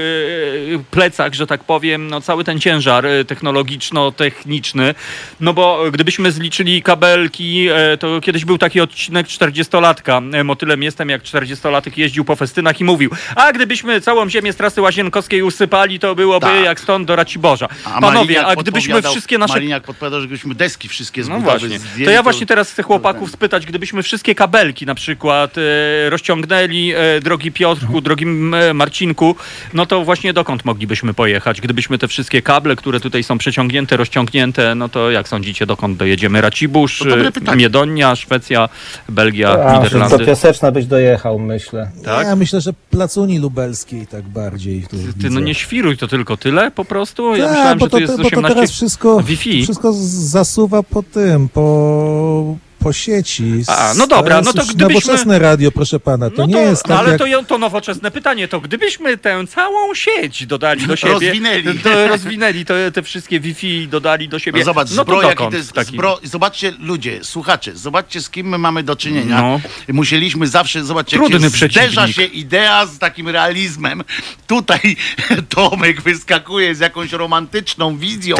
plecach, 0.91 1.34
że 1.34 1.47
tak 1.47 1.64
powiem, 1.64 2.07
no, 2.07 2.22
cały 2.22 2.43
ten 2.43 2.59
ciężar 2.59 3.05
e, 3.05 3.26
technologiczno-techniczny. 3.26 4.95
No 5.39 5.53
bo 5.53 5.83
gdybyśmy 5.91 6.31
zliczyli 6.31 6.83
kabelki, 6.83 7.67
e, 7.69 7.97
to 7.97 8.21
kiedyś 8.21 8.45
był 8.45 8.57
taki 8.57 8.81
odcinek 8.81 9.27
40-latka. 9.27 10.21
E, 10.35 10.43
Motylem 10.43 10.83
jestem, 10.83 11.09
jak 11.09 11.23
40-latek 11.23 11.91
jeździł 11.97 12.25
po 12.25 12.35
festynach 12.35 12.81
i 12.81 12.83
mówił, 12.83 13.11
a 13.35 13.53
gdybyśmy 13.53 14.01
całą 14.01 14.29
ziemię 14.29 14.53
z 14.53 14.55
trasy 14.55 14.81
łazienkowskiej 14.81 15.41
usypali, 15.41 15.99
to 15.99 16.15
byłoby 16.15 16.45
Tak. 16.45 16.65
jak 16.65 16.79
stąd 16.79 17.07
do 17.07 17.15
Raciborza. 17.15 17.67
A 17.85 18.01
Panowie, 18.01 18.35
Maliniak 18.35 18.45
a 18.45 18.55
gdybyśmy 18.61 19.01
wszystkie 19.01 19.37
nasze 19.37 19.53
Maliniak 19.53 19.83
podpowiadał, 19.83 20.21
że 20.21 20.27
gdybyśmy 20.27 20.55
deski 20.55 20.89
wszystkie 20.89 21.23
z 21.23 21.29
no 21.29 21.39
właśnie. 21.39 21.79
zdjęli, 21.79 22.05
To 22.05 22.11
ja 22.11 22.23
właśnie 22.23 22.45
teraz 22.45 22.71
chcę 22.71 22.83
chłopaków 22.83 23.31
spytać, 23.31 23.65
gdybyśmy 23.65 24.03
wszystkie 24.03 24.35
kabelki 24.35 24.85
na 24.85 24.95
przykład 24.95 25.55
e, 25.57 26.09
rozciągnęli, 26.09 26.93
drogi 27.21 27.51
Piotrku, 27.51 28.01
drogi 28.01 28.23
M- 28.23 28.53
e, 28.53 28.73
Marcinku, 28.73 29.35
no 29.73 29.85
to 29.85 30.03
właśnie 30.03 30.33
dokąd 30.33 30.65
moglibyśmy 30.65 31.13
pojechać? 31.13 31.61
Gdybyśmy 31.61 31.97
te 31.97 32.07
wszystkie 32.07 32.41
kable, 32.41 32.75
które 32.75 32.99
tutaj 32.99 33.23
są 33.23 33.37
przeciągnięte, 33.37 33.97
rozciągnięte, 33.97 34.75
no 34.75 34.89
to 34.93 35.11
jak 35.11 35.27
sądzicie, 35.27 35.65
dokąd 35.65 35.97
dojedziemy? 35.97 36.41
Racibusz, 36.41 36.99
To 36.99 37.05
dobre 37.05 37.27
e, 37.27 37.31
pytanie. 37.31 37.57
Miedonia, 37.57 38.15
Szwecja, 38.15 38.69
Belgia, 39.09 39.49
A, 39.51 39.73
do 39.77 39.83
Niderlandy. 39.83 40.25
Piaseczna 40.25 40.71
byś 40.71 40.85
dojechał, 40.85 41.39
myślę. 41.39 41.91
Tak? 42.03 42.27
Ja 42.27 42.35
myślę, 42.35 42.61
że 42.61 42.73
placuni 42.89 43.39
lubelskiej 43.39 44.07
tak 44.07 44.23
bardziej. 44.23 44.81
Tu 44.81 44.97
Ty 44.97 44.97
widzę. 44.97 45.29
no 45.29 45.39
nie 45.39 45.55
świruj, 45.55 45.97
to 45.97 46.07
tylko 46.07 46.37
tyle 46.37 46.71
po 46.71 46.85
prostu? 46.85 47.35
Ja 47.35 47.45
Tak, 47.45 47.51
myślałem, 47.55 47.77
bo 47.79 47.85
że 47.85 47.89
to, 47.89 47.97
tu 47.97 48.01
jest 48.01 48.17
bo 48.17 48.23
to 48.23 48.27
18 48.27 48.55
teraz 48.55 48.71
wszystko, 48.71 49.21
Wi-Fi. 49.23 49.63
wszystko 49.63 49.93
zasuwa 49.93 50.83
po 50.83 51.03
tym, 51.03 51.49
po, 51.49 52.55
po 52.84 52.93
sieci. 52.93 53.43
A, 53.67 53.93
no 53.97 54.07
dobra, 54.07 54.41
no 54.41 54.53
to 54.53 54.63
gdybyśmy- 54.65 54.93
Nowoczesne 54.93 55.39
radio, 55.39 55.71
proszę 55.71 55.99
pana, 55.99 56.29
to 56.29 56.36
No 56.38 56.45
nie 56.45 56.53
to, 56.53 56.59
jest 56.59 56.84
tak 56.84 56.99
ale 56.99 57.09
jak... 57.09 57.17
to, 57.19 57.43
to 57.47 57.57
nowoczesne 57.57 58.11
pytanie, 58.11 58.47
to 58.47 58.59
gdybyśmy 58.59 59.17
tę 59.17 59.47
całą 59.47 59.93
sieć 59.93 60.45
dodali 60.45 60.88
do 60.88 60.95
siebie, 60.95 61.13
Rozwinęli. 61.13 61.79
To 61.84 62.07
rozwinęli 62.07 62.65
to, 62.65 62.73
te 62.93 63.01
wszystkie 63.03 63.39
Wi-Fi 63.39 63.88
dodali 63.88 64.29
do 64.29 64.39
siebie. 64.39 64.59
No 64.59 64.65
zobacz, 64.65 64.89
no 64.91 65.05
to 65.05 65.21
zbro, 65.21 65.49
to 65.49 65.57
jest 65.57 65.73
taki- 65.73 65.91
zbro. 65.91 66.19
Zobaczcie, 66.23 66.73
ludzie, 66.79 67.23
słuchacze, 67.23 67.75
zobaczcie, 67.75 68.21
z 68.21 68.29
kim 68.29 68.47
my 68.49 68.57
mamy 68.57 68.84
do 68.84 68.95
czynienia. 68.95 69.41
No. 69.41 69.59
Musieliśmy 69.93 70.47
zawsze, 70.47 70.84
zobaczcie, 70.84 71.17
Trudny 71.17 71.39
jak 71.47 71.55
się 71.55 71.67
zderza 71.67 72.01
przeciwnik. 72.03 72.15
się 72.15 72.23
idea 72.38 72.86
z 72.86 72.99
takim 72.99 73.29
realizmem. 73.29 74.03
Tutaj 74.47 74.79
Tomek 75.55 76.01
wyskakuje 76.01 76.75
z 76.75 76.79
jakąś 76.79 77.11
romantyczną 77.11 77.97
wizją 77.97 78.36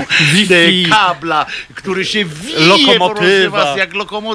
kabla, 0.90 1.46
który 1.76 2.06
się 2.06 2.26
wije 2.26 2.60
Lokomotywa. 2.60 3.78
jak 3.78 3.94
lokomotywa, 3.94 4.33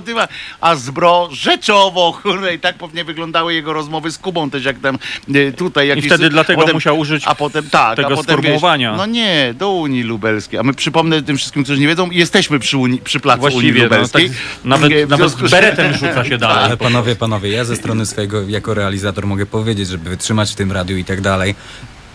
a 0.60 0.76
zbro 0.76 1.28
rzeczowo, 1.32 2.12
kurde, 2.22 2.54
i 2.54 2.58
tak 2.58 2.78
pewnie 2.78 3.04
wyglądały 3.04 3.54
jego 3.54 3.72
rozmowy 3.72 4.10
z 4.10 4.18
Kubą 4.18 4.50
też, 4.50 4.64
jak 4.64 4.78
tam 4.78 4.98
e, 5.34 5.52
tutaj. 5.52 5.88
Jak 5.88 5.98
I 5.98 6.02
wtedy 6.02 6.30
dlatego 6.30 6.66
musiał 6.72 6.98
użyć 6.98 7.24
a 7.26 7.34
potem, 7.34 7.70
tak, 7.70 7.96
tego 7.96 8.08
a 8.08 8.10
potem, 8.10 8.24
sformułowania. 8.24 8.90
Wiesz, 8.90 8.98
no 8.98 9.06
nie, 9.06 9.54
do 9.58 9.70
Unii 9.70 10.02
Lubelskiej. 10.02 10.60
A 10.60 10.62
my 10.62 10.74
przypomnę 10.74 11.22
tym 11.22 11.36
wszystkim, 11.36 11.64
którzy 11.64 11.80
nie 11.80 11.88
wiedzą, 11.88 12.10
jesteśmy 12.10 12.58
przy, 12.58 12.78
Unii, 12.78 12.98
przy 12.98 13.20
placu 13.20 13.42
Unii 13.42 13.52
Właściwie, 13.52 13.80
no, 13.80 13.84
Lubelskiej. 13.84 14.28
tak, 14.28 14.38
nawet, 14.64 14.92
E, 14.92 15.06
nawet 15.06 15.30
z 15.30 15.50
beretem 15.50 15.92
rzuca 15.92 16.24
się 16.24 16.38
dalej. 16.38 16.64
Ale 16.64 16.76
panowie, 16.76 17.16
panowie, 17.16 17.50
ja 17.50 17.64
ze 17.64 17.76
strony 17.76 18.06
swojego 18.06 18.42
jako 18.42 18.74
realizator 18.74 19.26
mogę 19.26 19.46
powiedzieć, 19.46 19.88
żeby 19.88 20.10
wytrzymać 20.10 20.52
w 20.52 20.54
tym 20.54 20.72
radiu 20.72 20.96
i 20.96 21.04
tak 21.04 21.20
dalej, 21.20 21.54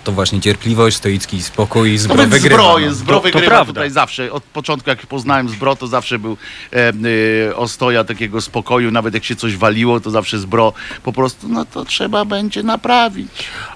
to 0.03 0.11
właśnie 0.11 0.41
cierpliwość, 0.41 0.97
stoicki 0.97 1.41
spokój, 1.43 1.97
zbro 1.97 2.15
wygrywa. 2.27 2.39
Zbro 2.55 2.73
no. 2.73 2.79
jest, 2.79 2.97
Zbro 2.97 3.15
To- 3.15 3.19
to 3.19 3.23
wygrywa 3.23 3.47
prawda. 3.47 3.73
tutaj 3.73 3.89
zawsze. 3.91 4.31
Od 4.31 4.43
początku 4.43 4.89
jak 4.89 5.07
poznałem 5.07 5.49
Zbro, 5.49 5.75
to 5.75 5.87
zawsze 5.87 6.19
był 6.19 6.37
e, 6.73 6.93
e, 7.49 7.55
ostoja 7.55 8.03
takiego 8.03 8.41
spokoju. 8.41 8.91
Nawet 8.91 9.13
jak 9.13 9.23
się 9.23 9.35
coś 9.35 9.57
waliło, 9.57 9.99
to 9.99 10.11
zawsze 10.11 10.39
Zbro 10.39 10.73
po 11.03 11.13
prostu, 11.13 11.47
no 11.49 11.65
to 11.65 11.85
trzeba 11.85 12.25
będzie 12.25 12.63
naprawić. 12.63 13.27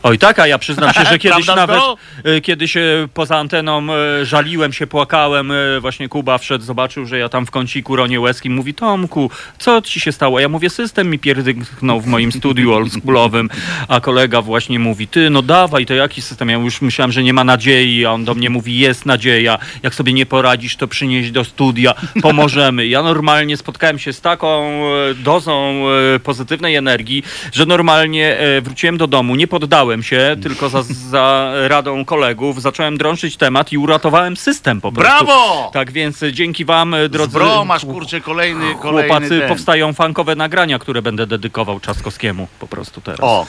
Oj 0.03 0.19
tak, 0.19 0.39
a 0.39 0.47
ja 0.47 0.57
przyznam 0.57 0.93
się, 0.93 1.05
że 1.05 1.19
kiedyś 1.28 1.45
Prawda, 1.45 1.55
nawet, 1.67 1.75
Zbro? 1.82 1.97
e, 2.23 2.41
kiedyś 2.41 2.78
e, 2.78 3.07
poza 3.13 3.38
anteną 3.38 3.88
e, 3.93 4.25
żaliłem 4.25 4.73
się, 4.73 4.88
płakałem, 4.88 5.51
e, 5.51 5.55
właśnie 5.82 6.09
Kuba 6.09 6.38
wszedł, 6.38 6.63
zobaczył, 6.65 7.05
że 7.05 7.17
ja 7.17 7.30
tam 7.30 7.45
w 7.45 7.51
kąciku 7.51 7.95
ronię 7.95 8.19
łezki, 8.19 8.49
mówi 8.49 8.73
Tomku, 8.73 9.32
co 9.59 9.82
ci 9.82 9.99
się 9.99 10.11
stało? 10.11 10.39
Ja 10.39 10.49
mówię, 10.49 10.69
system 10.69 11.09
mi 11.09 11.19
pierdyknął 11.19 12.01
w 12.01 12.07
moim 12.07 12.32
studiu 12.32 12.73
oldschoolowym, 12.78 13.49
a 13.88 13.99
kolega 13.99 14.41
właśnie 14.41 14.80
mówi, 14.80 15.07
ty 15.07 15.30
no 15.30 15.41
dawaj, 15.41 15.86
to 15.86 15.93
jaki 16.18 16.28
system? 16.28 16.49
Ja 16.49 16.57
już 16.57 16.82
myślałem, 16.82 17.11
że 17.11 17.24
nie 17.24 17.34
ma 17.34 17.43
nadziei, 17.43 18.05
a 18.05 18.11
on 18.11 18.26
do 18.26 18.36
mnie 18.36 18.49
mówi, 18.49 18.80
jest 18.80 19.05
nadzieja, 19.05 19.59
jak 19.84 19.95
sobie 19.95 20.13
nie 20.13 20.26
poradzisz, 20.26 20.76
to 20.76 20.88
przynieś 20.88 21.32
do 21.32 21.43
studia, 21.43 21.93
pomożemy. 22.22 22.88
Ja 22.88 23.03
normalnie 23.03 23.57
spotkałem 23.57 23.99
się 23.99 24.13
z 24.13 24.22
taką 24.22 24.63
e, 24.65 25.13
dozą 25.13 25.84
e, 26.15 26.20
pozytywnej 26.20 26.76
energii, 26.76 27.24
że 27.53 27.65
normalnie 27.65 28.38
e, 28.38 28.61
wróciłem 28.61 28.97
do 28.97 29.07
domu, 29.07 29.36
nie 29.36 29.47
poddałem 29.47 30.03
się, 30.03 30.36
tylko 30.41 30.70
za, 30.70 30.84
za 30.84 31.53
radą 31.68 32.05
kolegów 32.05 32.61
zacząłem 32.61 32.97
drążyć 32.97 33.38
temat 33.38 33.74
i 33.74 33.78
uratowałem 33.78 34.38
system 34.38 34.82
po 34.82 34.91
prostu. 34.91 35.26
Brawo! 35.26 35.70
Tak 35.74 35.91
więc 35.91 36.24
dzięki 36.32 36.65
wam, 36.65 36.95
drodzy 37.09 37.32
Zbro, 37.32 37.65
masz 37.65 37.86
kurczę 37.86 38.22
kolejny, 38.22 38.76
kolejny 38.82 39.09
chłopacy, 39.09 39.39
ten. 39.39 39.49
powstają 39.49 39.93
fankowe 39.93 40.36
nagrania, 40.36 40.80
które 40.80 41.01
będę 41.01 41.28
dedykował 41.28 41.80
Trzaskowskiemu 41.80 42.47
po 42.59 42.68
prostu 42.68 43.01
teraz. 43.01 43.20
O, 43.24 43.45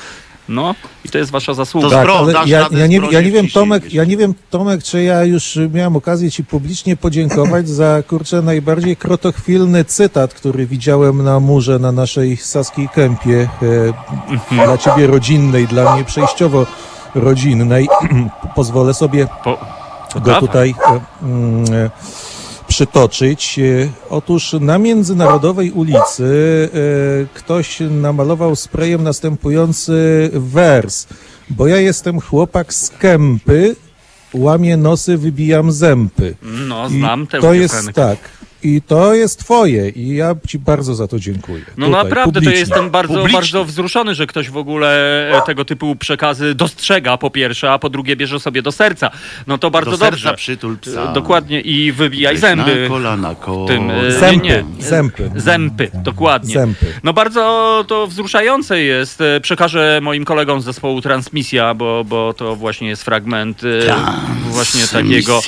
No 0.48 0.74
i 1.04 1.08
to 1.08 1.18
jest 1.18 1.30
wasza 1.30 1.54
zasługa. 1.54 1.88
To 1.88 1.94
Tak, 1.94 2.02
Zbro, 2.04 2.18
ale 2.18 2.32
dasz 2.32 2.48
ja, 2.48 2.60
radę 2.60 2.78
ja, 2.78 2.86
nie, 2.86 2.96
ja 3.10 3.20
nie 3.20 3.30
wiem, 3.30 3.44
wciśnij, 3.44 3.50
Tomek, 3.50 3.84
wiesz. 3.84 3.92
ja 3.94 4.04
nie 4.04 4.16
wiem, 4.16 4.34
Tomek, 4.50 4.82
czy 4.82 5.02
ja 5.02 5.24
już 5.24 5.58
miałem 5.74 5.96
okazję 5.96 6.30
ci 6.30 6.44
publicznie 6.44 6.96
podziękować 6.96 7.68
za, 7.68 8.02
kurczę, 8.02 8.42
najbardziej 8.42 8.96
krotochwilny 8.96 9.84
cytat, 9.84 10.34
który 10.34 10.66
widziałem 10.66 11.22
na 11.22 11.40
murze 11.40 11.78
na 11.78 11.92
naszej 11.92 12.36
Saskiej 12.36 12.88
Kępie, 12.88 13.48
e, 14.50 14.64
dla 14.64 14.78
ciebie 14.78 15.06
rodzinnej, 15.06 15.66
dla 15.66 15.94
mnie 15.94 16.04
przejściowo 16.04 16.66
rodzinnej. 17.14 17.88
Pozwolę 18.56 18.94
sobie 18.94 19.26
Po, 19.44 19.58
go 20.14 20.20
dawaj. 20.20 20.40
tutaj 20.40 20.74
e, 20.86 21.00
mm, 21.22 21.64
e, 21.74 21.90
przytoczyć. 22.68 23.58
E, 23.58 23.88
Otóż 24.10 24.52
na 24.60 24.78
Międzynarodowej 24.78 25.72
ulicy 25.72 26.68
e, 26.74 27.26
ktoś 27.34 27.78
namalował 27.90 28.56
sprayem 28.56 29.02
następujący 29.02 30.30
wers. 30.32 31.06
Bo 31.50 31.66
ja 31.66 31.76
jestem 31.76 32.20
chłopak 32.20 32.74
z 32.74 32.90
kępy, 32.90 33.76
łamię 34.34 34.76
nosy, 34.76 35.18
wybijam 35.18 35.72
zępy. 35.72 36.34
No, 36.42 36.88
I 36.88 36.98
znam 36.98 37.26
tę 37.26 37.40
To 37.40 37.54
jest 37.54 37.92
tak. 37.94 38.18
I 38.62 38.82
to 38.82 39.14
jest 39.14 39.38
twoje 39.38 39.88
i 39.88 40.14
ja 40.16 40.34
ci 40.48 40.58
bardzo 40.58 40.94
za 40.94 41.08
to 41.08 41.18
dziękuję. 41.18 41.64
No 41.76 41.86
Tutaj, 41.86 42.04
naprawdę, 42.04 42.32
to 42.32 42.40
publicznie. 42.40 42.60
jestem 42.60 42.90
bardzo, 42.90 43.14
Publicznie. 43.14 43.36
bardzo 43.38 43.64
wzruszony, 43.64 44.14
że 44.14 44.26
ktoś 44.26 44.50
w 44.50 44.56
ogóle 44.56 44.88
e, 45.38 45.42
tego 45.46 45.64
typu 45.64 45.96
przekazy 45.96 46.54
dostrzega 46.54 47.16
po 47.16 47.30
pierwsze, 47.30 47.72
a 47.72 47.78
po 47.78 47.90
drugie 47.90 48.16
bierze 48.16 48.40
sobie 48.40 48.62
do 48.62 48.72
serca. 48.72 49.10
No 49.46 49.58
to 49.58 49.70
bardzo 49.70 49.90
do 49.90 49.96
serca 49.96 50.10
dobrze. 50.10 50.34
przytul 50.34 50.78
psa. 50.78 51.10
E, 51.10 51.12
Dokładnie 51.12 51.60
i 51.60 51.92
wybijaj 51.92 52.34
Weź 52.34 52.40
zęby. 52.40 52.82
Na 52.82 52.88
kolana, 52.88 53.34
ko... 53.34 53.64
tym, 53.68 53.90
e, 53.90 54.12
Zępy, 54.12 54.44
nie, 54.46 54.64
zępy. 54.84 55.30
Zępy, 55.36 55.90
dokładnie. 55.94 56.54
Zępy. 56.54 56.86
No 57.04 57.12
bardzo 57.12 57.84
to 57.88 58.06
wzruszające 58.06 58.80
jest. 58.80 59.22
Przekażę 59.42 59.98
moim 60.02 60.24
kolegom 60.24 60.60
z 60.60 60.64
zespołu 60.64 61.00
Transmisja, 61.00 61.74
bo, 61.74 62.04
bo 62.04 62.32
to 62.32 62.56
właśnie 62.56 62.88
jest 62.88 63.02
fragment 63.04 63.62
e, 63.64 63.94
właśnie 64.50 64.86
takiego 64.86 65.40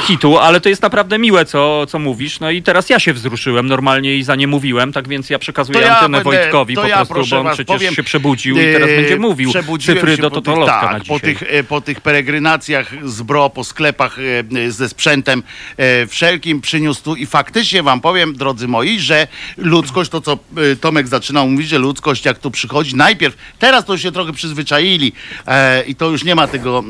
hitu, 0.00 0.38
ale 0.38 0.60
to 0.60 0.68
jest 0.68 0.82
naprawdę 0.82 1.18
miłe, 1.18 1.44
co, 1.44 1.86
co 1.86 1.98
mówisz. 1.98 2.40
No 2.44 2.50
i 2.50 2.62
teraz 2.62 2.90
ja 2.90 3.00
się 3.00 3.12
wzruszyłem 3.12 3.66
normalnie 3.66 4.16
i 4.16 4.22
za 4.22 4.34
nie 4.36 4.46
mówiłem, 4.46 4.92
tak 4.92 5.08
więc 5.08 5.30
ja 5.30 5.38
przekazuję 5.38 5.78
To 5.78 5.84
ja 5.84 5.94
antenę 5.98 6.18
będę- 6.18 6.38
Wojtkowi 6.38 6.74
po 6.74 6.86
ja, 6.86 7.06
prostu, 7.06 7.30
bo 7.30 7.38
on 7.40 7.44
was, 7.44 7.54
przecież 7.54 7.76
powiem, 7.76 7.94
się 7.94 8.02
przebudził 8.02 8.56
i 8.56 8.60
teraz 8.60 8.88
Yy, 8.88 8.96
będzie 8.96 9.18
mówił 9.18 9.52
cyfry 9.80 10.16
do 10.16 10.30
po 10.30 10.36
Totolotka 10.36 10.82
na 10.82 10.92
tak, 10.92 11.04
po 11.04 11.14
dzisiaj. 11.14 11.20
tych, 11.20 11.42
e, 11.42 11.64
po 11.64 11.80
tych 11.80 12.00
peregrinacjach 12.00 12.92
z 13.04 13.22
bro, 13.22 13.50
po 13.50 13.64
sklepach 13.64 14.18
e, 14.66 14.70
ze 14.70 14.88
sprzętem 14.88 15.42
e, 15.76 16.06
wszelkim 16.06 16.60
przyniósł 16.60 17.02
tu 17.04 17.16
i 17.16 17.26
faktycznie 17.26 17.82
wam 17.82 18.00
powiem, 18.00 18.34
drodzy 18.34 18.68
moi, 18.68 18.98
że 19.00 19.26
ludzkość, 19.56 20.10
to 20.10 20.20
co 20.20 20.32
e, 20.72 20.76
Tomek 20.76 21.08
zaczynał 21.08 21.48
mówić, 21.48 21.68
że 21.68 21.78
ludzkość 21.78 22.24
jak 22.24 22.38
tu 22.38 22.50
przychodzi, 22.50 22.96
najpierw, 22.96 23.36
teraz 23.58 23.84
to 23.84 23.92
już 23.92 24.02
się 24.02 24.12
trochę 24.12 24.32
przyzwyczaili 24.32 25.12
e, 25.46 25.82
i 25.84 25.94
to 25.94 26.10
już 26.10 26.24
nie 26.24 26.34
ma 26.34 26.46
tego 26.48 26.84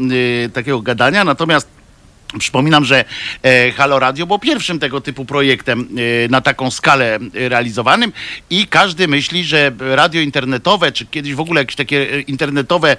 e, 0.44 0.48
takiego 0.48 0.80
gadania, 0.80 1.24
natomiast 1.24 1.83
Przypominam, 2.38 2.84
że 2.84 3.04
e, 3.42 3.72
Halo 3.72 3.98
Radio 3.98 4.26
było 4.26 4.38
pierwszym 4.38 4.78
tego 4.78 5.00
typu 5.00 5.24
projektem 5.24 5.88
e, 6.24 6.28
na 6.28 6.40
taką 6.40 6.70
skalę 6.70 7.18
e, 7.34 7.48
realizowanym 7.48 8.12
i 8.50 8.66
każdy 8.66 9.08
myśli, 9.08 9.44
że 9.44 9.72
radio 9.78 10.20
internetowe, 10.20 10.92
czy 10.92 11.06
kiedyś 11.06 11.34
w 11.34 11.40
ogóle 11.40 11.60
jakieś 11.60 11.76
takie 11.76 12.20
internetowe 12.20 12.96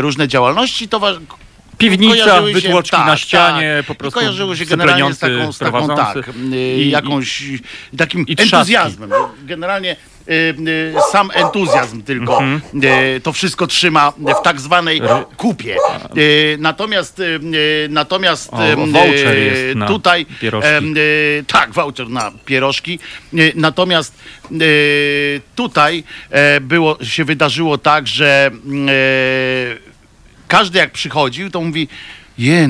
różne 0.00 0.28
działalności, 0.28 0.88
to 0.88 1.00
Piwnica, 1.78 2.42
wytłoczki 2.42 2.96
tak, 2.96 3.06
na 3.06 3.16
ścianie, 3.16 3.74
tak. 3.78 3.86
po 3.86 3.94
prostu 3.94 4.20
kojarzyły 4.20 4.56
się 4.56 4.64
generalnie 4.64 5.14
z 5.14 5.18
taką, 5.18 5.52
z 5.52 5.58
taką 5.58 5.88
tak, 5.96 6.16
I- 6.76 6.90
jakąś, 6.90 7.42
takim 7.96 8.26
i 8.26 8.36
entuzjazmem. 8.38 9.10
Generalnie 9.42 9.96
sam 11.12 11.30
entuzjazm 11.34 12.02
tylko 12.02 12.38
Mhm. 12.42 12.60
y, 12.84 13.20
to 13.20 13.32
wszystko 13.32 13.66
trzyma 13.66 14.12
w 14.18 14.42
tak 14.44 14.60
zwanej 14.60 15.02
kupie. 15.36 15.76
Y, 16.16 16.56
natomiast 16.60 17.18
y, 17.20 17.22
y, 17.24 17.88
natomiast 17.90 18.52
O, 18.52 18.64
y, 18.72 18.76
voucher 18.76 19.38
jest 19.38 19.76
na 19.76 19.86
tutaj 19.86 20.26
pierożki. 20.40 20.68
em, 20.70 20.94
y, 20.96 21.44
tak, 21.46 21.72
voucher 21.72 22.08
na 22.10 22.32
pierożki. 22.44 22.98
Y, 23.34 23.52
Natomiast 23.56 24.14
y, 24.60 25.40
tutaj 25.54 26.04
e, 26.30 26.60
było, 26.60 26.98
się 27.04 27.24
wydarzyło 27.24 27.78
tak, 27.78 28.06
że 28.08 28.50
każdy 30.48 30.78
jak 30.78 30.90
przychodził, 30.92 31.50
to 31.50 31.60
mówi. 31.60 31.88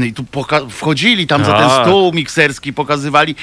I 0.07 0.13
tu 0.13 0.23
poka- 0.25 0.69
wchodzili 0.71 1.27
tam 1.27 1.45
za 1.45 1.53
ten 1.59 1.69
Tak. 1.69 1.87
stół 1.87 2.13
mikserski, 2.13 2.73
pokazywali. 2.73 3.35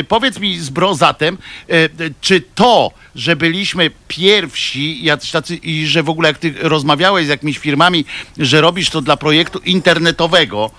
Y, 0.00 0.04
powiedz 0.04 0.38
mi, 0.38 0.58
Zbro, 0.58 0.94
zatem, 0.94 1.38
e, 1.70 1.74
e, 1.74 1.88
czy 2.20 2.40
to, 2.54 2.90
że 3.14 3.36
byliśmy 3.36 3.90
pierwsi, 4.08 5.04
jacyś 5.04 5.30
tacy, 5.30 5.56
i 5.56 5.86
że 5.86 6.02
w 6.02 6.08
ogóle 6.08 6.28
jak 6.28 6.38
ty 6.38 6.54
rozmawiałeś 6.60 7.26
z 7.26 7.28
jakimiś 7.28 7.58
firmami, 7.58 8.04
że 8.38 8.60
robisz 8.60 8.90
to 8.90 9.00
dla 9.00 9.16
projektu 9.16 9.58
internetowego, 9.58 10.70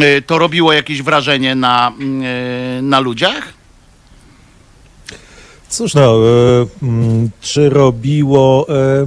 e, 0.00 0.22
to 0.22 0.38
robiło 0.38 0.72
jakieś 0.72 1.02
wrażenie 1.02 1.54
na, 1.54 1.92
e, 2.78 2.82
na 2.82 3.00
ludziach? 3.00 3.55
Cóż 5.76 5.94
no, 5.94 6.00
e, 6.02 6.66
mm, 6.82 7.30
czy 7.40 7.68
robiło? 7.70 8.66
E, 8.68 9.06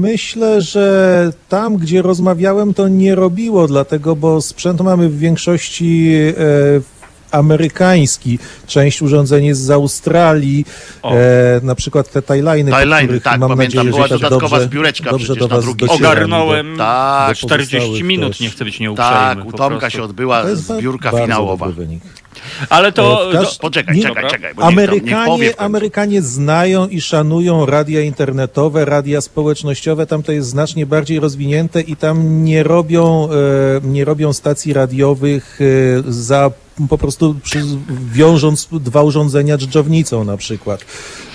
myślę, 0.00 0.62
że 0.62 1.32
tam, 1.48 1.76
gdzie 1.76 2.02
rozmawiałem, 2.02 2.74
to 2.74 2.88
nie 2.88 3.14
robiło, 3.14 3.66
dlatego, 3.68 4.16
bo 4.16 4.40
sprzęt 4.40 4.80
mamy 4.80 5.08
w 5.08 5.18
większości 5.18 6.12
e, 6.38 7.34
amerykański. 7.36 8.38
Część 8.66 9.02
urządzeń 9.02 9.44
jest 9.44 9.60
z 9.60 9.70
Australii, 9.70 10.64
e, 11.04 11.60
na 11.62 11.74
przykład 11.74 12.12
te 12.12 12.22
Tajliny, 12.22 12.70
Tajliny, 12.70 13.02
których 13.04 13.22
tak, 13.22 13.40
mam 13.40 13.48
pamiętam, 13.48 13.76
nadzieję, 13.76 13.94
była 13.94 14.08
tak 14.08 14.18
dodatkowa 14.18 14.56
dobrze, 14.56 14.64
zbióreczka 14.68 15.10
dobrze 15.10 15.24
przecież 15.24 15.40
do 15.40 15.48
na 15.48 15.54
was 15.54 15.64
drugi 15.64 15.86
docierali, 15.86 16.06
Ogarnąłem 16.16 16.76
Tak, 16.76 17.28
do 17.28 17.34
40 17.34 17.76
pozostałych 17.76 18.04
minut, 18.04 18.28
też. 18.28 18.40
nie 18.40 18.50
chcę 18.50 18.64
być 18.64 18.80
nieuprzejmy. 18.80 19.14
Tak, 19.14 19.38
u 19.46 19.52
Tomka 19.52 19.78
prostu. 19.78 19.98
się 19.98 20.02
odbyła 20.02 20.54
zbiórka 20.54 21.10
finałowa. 21.10 21.66
dobry 21.66 21.86
wynik. 21.86 22.02
Ale 22.68 22.92
to... 22.92 23.30
E, 23.30 23.32
każ- 23.32 23.58
Poczekaj, 23.58 23.96
Nie- 23.96 24.02
czekaj, 24.02 24.30
czekaj. 24.30 24.54
Bo 24.54 24.62
niech 24.62 24.76
to, 24.76 24.82
Amerykanie. 24.82 25.60
Amerykanie 25.60 26.22
znają 26.22 26.88
i 26.88 27.00
szanują 27.00 27.66
radia 27.66 28.00
internetowe, 28.00 28.84
radia 28.84 29.20
społecznościowe, 29.20 30.06
tam 30.06 30.22
to 30.22 30.32
jest 30.32 30.48
znacznie 30.48 30.86
bardziej 30.86 31.20
rozwinięte 31.20 31.80
i 31.80 31.96
tam 31.96 32.44
nie 32.44 32.62
robią, 32.62 33.28
e, 33.30 33.86
nie 33.88 34.04
robią 34.04 34.32
stacji 34.32 34.72
radiowych 34.72 35.58
e, 35.60 36.12
za 36.12 36.50
po 36.88 36.98
prostu 36.98 37.36
przy, 37.42 37.62
wiążąc 38.12 38.68
dwa 38.72 39.02
urządzenia 39.02 39.58
dżdżownicą 39.58 40.24
na 40.24 40.36
przykład. 40.36 40.84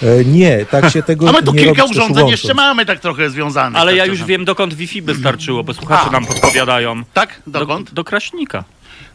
E, 0.03 0.25
nie, 0.25 0.65
tak 0.65 0.89
się 0.89 1.03
tego 1.13 1.29
A 1.29 1.31
my 1.31 1.43
tu 1.43 1.53
nie 1.53 1.59
kilka 1.63 1.81
robi 1.81 1.91
urządzeń 1.91 2.27
jeszcze 2.27 2.53
mamy 2.53 2.85
tak 2.85 2.99
trochę 2.99 3.29
związanych. 3.29 3.79
Ale 3.81 3.91
tak 3.91 3.97
ja 3.97 4.05
już 4.05 4.23
wiem, 4.23 4.45
dokąd 4.45 4.73
Wi-Fi 4.73 5.01
by 5.01 5.15
starczyło, 5.15 5.63
bo 5.63 5.73
słuchacze 5.73 6.05
A. 6.09 6.11
nam 6.11 6.25
podpowiadają. 6.25 7.03
Tak? 7.13 7.41
Do, 7.47 7.59
Dokąd? 7.59 7.93
do 7.93 8.03
Kraśnika. 8.03 8.63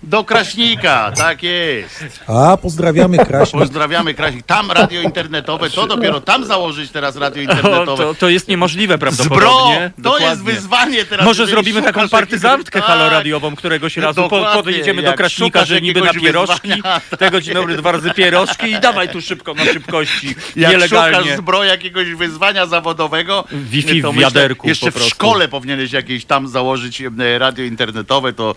Do 0.02 0.24
Kraśnika, 0.24 1.12
tak 1.16 1.42
jest. 1.42 2.04
A, 2.26 2.56
pozdrawiamy 2.56 3.18
Kraśnik. 3.18 3.60
Pozdrawiamy 3.62 4.14
Kraśnik. 4.14 4.46
Tam 4.46 4.70
radio 4.70 5.00
internetowe, 5.02 5.70
to 5.70 5.86
dopiero 5.86 6.20
tam 6.20 6.44
założyć 6.44 6.90
teraz 6.90 7.16
radio 7.16 7.40
O, 7.40 7.42
internetowe. 7.42 8.04
to, 8.04 8.14
to 8.14 8.28
jest 8.28 8.48
niemożliwe 8.48 8.94
Zbro, 8.94 8.98
prawdopodobnie. 9.10 9.90
to 10.02 10.18
jest 10.18 10.20
Dokładnie. 10.20 10.44
wyzwanie 10.54 11.04
teraz. 11.04 11.26
Może 11.26 11.42
jeżeli 11.42 11.54
zrobimy 11.54 11.82
taką 11.82 12.00
szukasz 12.00 12.10
partyzantkę 12.20 12.78
jakiegoś- 12.78 12.88
haloradiową 12.98 13.56
któregoś 13.56 13.96
No 13.96 14.02
razu. 14.02 14.22
Po, 14.22 14.28
dokładnie, 14.28 14.62
podjedziemy 14.62 15.02
do 15.02 15.08
jak 15.08 15.16
Kraśnika, 15.16 15.46
szukasz 15.60 15.68
że 15.68 15.80
niby 15.80 16.00
na 16.00 16.06
jakiegoś 16.06 16.26
pierożki. 16.26 16.68
wyzwania, 16.68 17.00
tak 17.10 17.18
Tego 17.18 17.40
dzień 17.40 17.54
dobry, 17.54 17.76
dwa 17.76 17.92
razy 17.92 18.10
pierożki 18.14 18.70
i 18.70 18.80
dawaj 18.80 19.08
tu 19.08 19.20
szybko 19.22 19.54
na 19.54 19.64
szybkości. 19.64 20.26
Jak 20.56 20.70
nielegalnie. 20.72 21.18
szukasz 21.18 21.64
jakiegoś 21.64 22.14
wyzwania 22.14 22.66
zawodowego, 22.66 23.44
Wi-Fi 23.52 24.02
to 24.02 24.12
w 24.12 24.14
myślę, 24.14 24.30
wiaderku 24.30 24.68
jeszcze 24.68 24.86
po 24.86 24.90
w 24.90 24.94
prostu. 24.94 25.10
szkole 25.10 25.48
powinieneś 25.48 25.92
jakieś 25.92 26.24
tam 26.24 26.48
założyć 26.48 27.00
e, 27.00 27.38
radio 27.38 27.64
internetowe, 27.64 28.32
to, 28.32 28.54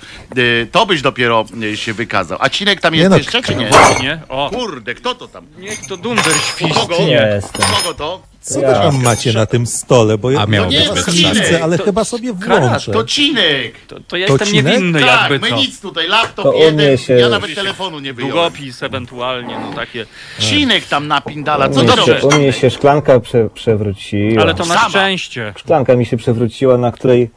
e, 0.61 0.65
to 0.65 0.85
byś 0.85 1.01
dopiero 1.01 1.32
e, 1.73 1.77
się 1.77 1.93
wykazał. 1.93 2.37
A 2.41 2.49
Cinek 2.49 2.81
tam 2.81 2.95
jest 2.95 3.09
no, 3.09 3.17
jeszcze, 3.17 3.41
czy 3.41 3.55
nie? 3.55 3.67
Właśnie. 3.69 4.19
O, 4.29 4.49
Kurde, 4.53 4.93
kto 4.93 5.15
to 5.15 5.27
tam? 5.27 5.45
niech 5.57 5.87
to 5.87 5.97
dunder 5.97 6.23
Kogo? 6.25 6.39
świści. 6.39 7.11
Jestem. 7.11 7.61
Kogo 7.75 7.93
to? 7.93 8.21
Co 8.43 8.59
wy 8.59 8.65
tam 8.65 9.03
macie 9.03 9.33
na 9.33 9.45
tym 9.45 9.65
stole? 9.67 10.17
Bo 10.17 10.31
ja, 10.31 10.41
A 10.41 10.45
miało 10.45 10.71
ja 10.71 10.93
być 10.93 11.05
bez 11.05 11.15
nie 11.51 11.63
ale 11.63 11.77
To- 11.77 11.83
chyba 11.83 12.03
sobie 12.03 12.33
włączę. 12.33 12.91
To 12.91 13.03
Cinek! 13.03 13.73
To, 13.87 13.99
to 13.99 14.17
ja 14.17 14.27
To 14.27 14.33
jestem 14.33 14.47
Cinek? 14.47 14.65
niewinny 14.65 14.99
tak, 14.99 15.21
jakby 15.21 15.39
my 15.39 15.49
co. 15.49 15.55
nic 15.55 15.81
tutaj, 15.81 16.07
laptop 16.07 16.45
To 16.45 16.51
u 16.51 16.59
jeden, 16.59 16.75
mnie 16.75 16.97
się- 16.97 17.13
ja 17.13 17.29
nawet 17.29 17.55
telefonu 17.55 17.99
nie 17.99 18.13
wyjąłem. 18.13 18.35
Długopis 18.35 18.83
ewentualnie, 18.83 19.59
no 19.59 19.73
takie. 19.75 20.05
Cinek 20.39 20.85
tam 20.85 21.07
napindala, 21.07 21.69
co 21.69 21.83
to 21.83 22.05
się, 22.05 22.27
u 22.27 22.31
mnie 22.31 22.53
się 22.53 22.69
szklanka 22.69 23.19
prze, 23.19 23.49
przewróciła. 23.49 24.41
Ale 24.41 24.53
to 24.55 24.65
na 24.65 24.75
Sama. 24.75 24.89
szczęście. 24.89 25.53
Szklanka 25.57 25.95
mi 25.95 26.05
się 26.05 26.17
przewróciła, 26.17 26.77
na 26.77 26.91
której, 26.91 27.29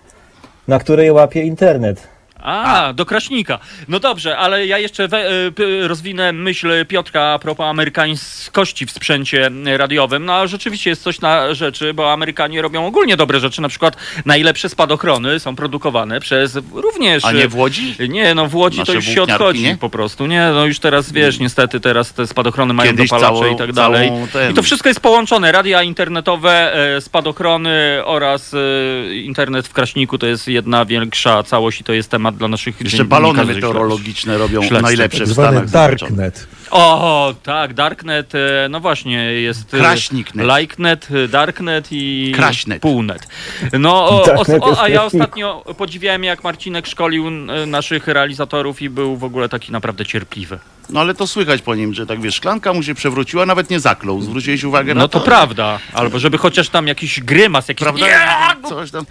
na 0.68 0.78
której 0.78 1.10
łapie 1.10 1.42
internet. 1.42 2.15
A, 2.46 2.92
do 2.92 3.06
Kraśnika. 3.06 3.58
No 3.88 4.00
dobrze, 4.00 4.38
ale 4.38 4.66
ja 4.66 4.78
jeszcze 4.78 5.08
we, 5.08 5.24
p- 5.54 5.88
rozwinę 5.88 6.32
myśl 6.32 6.86
Piotra 6.88 7.22
a 7.22 7.38
propos 7.38 7.66
amerykańskości 7.66 8.86
w 8.86 8.90
sprzęcie 8.90 9.50
radiowym. 9.76 10.24
No 10.24 10.32
a 10.34 10.46
rzeczywiście 10.46 10.90
jest 10.90 11.02
coś 11.02 11.20
na 11.20 11.54
rzeczy, 11.54 11.94
bo 11.94 12.12
Amerykanie 12.12 12.62
robią 12.62 12.86
ogólnie 12.86 13.16
dobre 13.16 13.40
rzeczy. 13.40 13.62
Na 13.62 13.68
przykład 13.68 13.96
najlepsze 14.24 14.68
spadochrony 14.68 15.40
są 15.40 15.56
produkowane 15.56 16.20
przez 16.20 16.58
również... 16.72 17.24
A 17.24 17.32
nie 17.32 17.48
w 17.48 17.54
Łodzi? 17.56 17.94
Nie, 18.08 18.34
no 18.34 18.46
w 18.46 18.54
Łodzi 18.54 18.78
Nasze 18.78 18.92
to 18.92 18.96
już 18.96 19.04
się 19.04 19.22
odchodzi 19.22 19.62
nie? 19.62 19.76
po 19.76 19.90
prostu. 19.90 20.26
Nie, 20.26 20.50
no 20.54 20.64
już 20.66 20.78
teraz 20.78 21.12
wiesz, 21.12 21.38
niestety 21.38 21.80
teraz 21.80 22.12
te 22.12 22.26
spadochrony 22.26 22.74
mają 22.74 22.90
Kiedyś 22.90 23.10
dopalacze 23.10 23.34
całą- 23.40 23.54
i 23.54 23.56
tak 23.56 23.72
dalej. 23.72 24.10
ten- 24.32 24.50
I 24.50 24.54
to 24.54 24.62
wszystko 24.62 24.88
jest 24.88 25.00
połączone. 25.00 25.52
Radia 25.52 25.82
internetowe, 25.82 26.74
e, 26.96 27.00
spadochrony 27.00 28.00
oraz 28.04 28.54
e, 28.54 29.14
internet 29.14 29.68
w 29.68 29.72
Kraśniku 29.72 30.18
to 30.18 30.26
jest 30.26 30.48
jedna 30.48 30.84
większa 30.84 31.42
całość 31.42 31.80
i 31.80 31.84
to 31.84 31.92
jest 31.92 32.10
temat 32.10 32.35
dla 32.36 32.48
naszych 32.48 32.80
Jeszcze 32.80 33.04
balony 33.04 33.44
meteorologiczne 33.44 34.38
robią 34.38 34.60
Śledztwo. 34.62 34.82
najlepsze 34.82 35.18
Tak 35.18 35.28
w 35.28 35.30
zwany 35.30 35.56
Stanach. 35.56 35.70
Darknet. 35.70 36.46
O, 36.70 37.34
tak, 37.42 37.74
Darknet, 37.74 38.34
e, 38.34 38.68
no 38.70 38.80
właśnie, 38.80 39.18
jest... 39.18 39.74
e, 39.74 39.78
Kraśniknet. 39.78 40.46
Likenet, 40.58 41.08
e, 41.10 41.28
Darknet 41.28 41.88
i... 41.90 42.32
Kraśnet. 42.34 42.82
Półnet. 42.82 43.28
No, 43.72 44.08
o, 44.08 44.24
o, 44.60 44.82
a 44.82 44.88
ja 44.88 45.04
ostatnio 45.04 45.64
podziwiałem, 45.78 46.24
jak 46.24 46.44
Marcinek 46.44 46.86
szkolił 46.86 47.30
naszych 47.66 48.08
realizatorów 48.08 48.82
i 48.82 48.90
był 48.90 49.16
w 49.16 49.24
ogóle 49.24 49.48
taki 49.48 49.72
naprawdę 49.72 50.06
cierpliwy. 50.06 50.58
No 50.90 51.00
ale 51.00 51.14
to 51.14 51.26
słychać 51.26 51.62
po 51.62 51.74
nim, 51.74 51.94
że 51.94 52.06
tak 52.06 52.20
wiesz, 52.20 52.34
szklanka 52.34 52.72
mu 52.72 52.82
się 52.82 52.94
przewróciła, 52.94 53.46
nawet 53.46 53.70
nie 53.70 53.80
zaklął. 53.80 54.22
Zwróciłeś 54.22 54.64
uwagę 54.64 54.94
na 54.94 55.00
No 55.00 55.08
to? 55.08 55.18
to 55.20 55.24
prawda. 55.24 55.78
Albo 55.92 56.18
żeby 56.18 56.38
chociaż 56.38 56.68
tam 56.68 56.86
jakiś 56.86 57.20
grymas, 57.20 57.68
jakiś... 57.68 57.82
Prawda? 57.82 58.06
Coś 58.68 58.90
tam. 58.90 59.06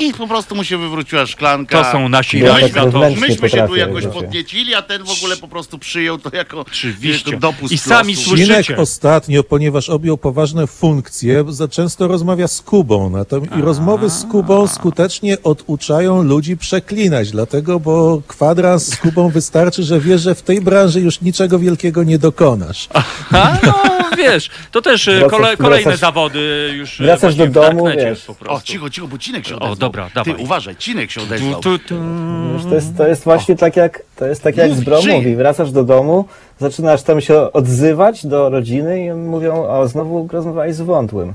Nie, 0.00 0.14
po 0.14 0.28
prostu 0.28 0.54
mu 0.54 0.64
się 0.64 0.78
wywróciła 0.78 1.26
szklanka. 1.26 1.84
To 1.84 1.92
są 1.92 2.08
nasi 2.08 2.38
Ja 2.38 2.46
tak 2.46 2.56
realizatorzy. 2.56 3.20
Myśmy 3.20 3.50
się 3.50 3.66
tu 3.66 3.76
jakoś 3.76 4.06
podniecili, 4.06 4.74
a 4.74 4.82
ten 4.82 5.04
w 5.04 5.10
ogóle 5.10 5.36
po 5.36 5.48
prostu 5.48 5.78
przyjął 5.78 6.18
to 6.18 6.36
jako 6.36 6.64
Oczywiście. 7.00 7.38
I 7.70 7.78
sami 7.78 8.14
losu. 8.14 8.28
Słyszycie? 8.30 8.76
ostatnio, 8.76 9.42
ponieważ 9.44 9.88
objął 9.88 10.18
poważne 10.18 10.66
funkcje, 10.66 11.44
za 11.48 11.68
często 11.68 12.08
rozmawia 12.08 12.48
z 12.48 12.62
Kubą. 12.62 13.10
Natomiast 13.10 13.56
i 13.56 13.60
rozmowy 13.62 14.10
z 14.10 14.24
Kubą 14.24 14.66
skutecznie 14.66 15.42
oduczają 15.42 16.22
ludzi 16.22 16.56
przeklinać, 16.56 17.30
dlatego, 17.30 17.80
bo 17.80 18.22
kwadrans 18.28 18.86
z 18.86 18.96
Kubą 18.96 19.28
wystarczy, 19.28 19.82
że 19.82 20.00
wiesz, 20.00 20.20
że 20.22 20.34
w 20.34 20.42
tej 20.42 20.60
branży 20.60 21.00
już 21.00 21.20
niczego 21.20 21.58
wielkiego 21.58 22.02
nie 22.04 22.18
dokonasz. 22.18 22.88
A, 23.32 23.56
no, 23.66 23.74
wiesz, 24.16 24.50
to 24.72 24.82
też 24.82 25.08
e, 25.08 25.12
Wracasz- 25.20 25.30
kole, 25.30 25.56
kolejne 25.56 25.90
wracasz- 25.90 26.00
zawody 26.00 26.70
już 26.76 27.00
e, 27.00 27.04
wracasz 27.04 27.20
właśnie 27.20 27.38
do 27.38 27.50
w 27.50 27.54
domu, 27.64 27.84
darknecie 27.84 28.10
wiesz. 28.10 28.20
po 28.24 28.32
O, 28.32 28.34
prostu. 28.34 28.66
cicho, 28.66 28.90
cicho, 28.90 29.08
bo 29.08 29.18
Cinek 29.18 29.46
się 29.46 29.54
O, 29.54 29.56
odezwał. 29.56 29.76
dobra, 29.76 30.08
Ty 30.08 30.14
dawaj. 30.14 30.34
uważaj, 30.44 30.76
Cinek 30.76 31.10
się 31.10 31.20
Tu, 31.20 31.26
odezwał. 31.26 31.60
tu, 31.60 31.78
tu. 31.78 31.94
Wiesz, 32.54 32.62
To 32.68 32.74
jest, 32.74 32.96
to 32.96 33.06
jest 33.06 33.24
właśnie 33.24 33.56
tak 33.56 33.76
jak, 33.76 34.02
to 34.16 34.26
jest 34.26 34.42
tak 34.42 34.56
jak 34.56 34.68
Mów, 34.70 34.78
z 34.78 34.84
Bro 34.84 35.02
żyj. 35.02 35.12
mówi. 35.12 35.36
Wracasz 35.36 35.72
do 35.72 35.84
domu, 35.84 36.24
zaczynasz 36.60 37.02
tam 37.02 37.20
się 37.20 37.52
odzywać 37.52 38.26
do 38.26 38.50
rodziny 38.50 39.04
i 39.04 39.12
mówią, 39.12 39.66
o 39.68 39.88
znowu 39.88 40.28
rozmawiałeś 40.32 40.74
z 40.74 40.80
wątłym. 40.80 41.34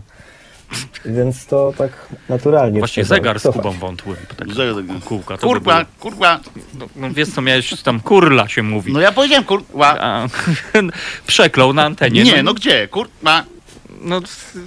Więc 1.06 1.46
to 1.46 1.74
tak 1.78 1.92
naturalnie. 2.30 2.80
Właśnie 2.80 3.06
zegar 3.06 3.40
z. 3.40 3.44
Kubą 3.44 3.72
wątłym. 3.72 4.16
Tak, 4.38 4.48
kółka. 5.06 5.38
To 5.38 5.48
by 5.48 5.54
Kurwa, 5.54 5.86
kurwa. 6.00 6.40
No, 6.80 6.86
no 6.96 7.10
wiesz 7.12 7.30
co, 7.30 7.42
miałeś 7.42 7.82
tam 7.82 8.00
kurla 8.00 8.48
się 8.48 8.64
mówi. 8.64 8.94
No 8.94 9.00
ja 9.02 9.12
powiedziałem 9.12 9.44
kurwa. 9.44 9.98
A, 10.00 10.28
przeklął 11.28 11.74
na 11.74 11.84
antenie. 11.84 12.24
Nie, 12.24 12.44
no 12.44 12.54
gdzie? 12.54 12.88
Kurwa. 12.88 13.44
No, 14.02 14.22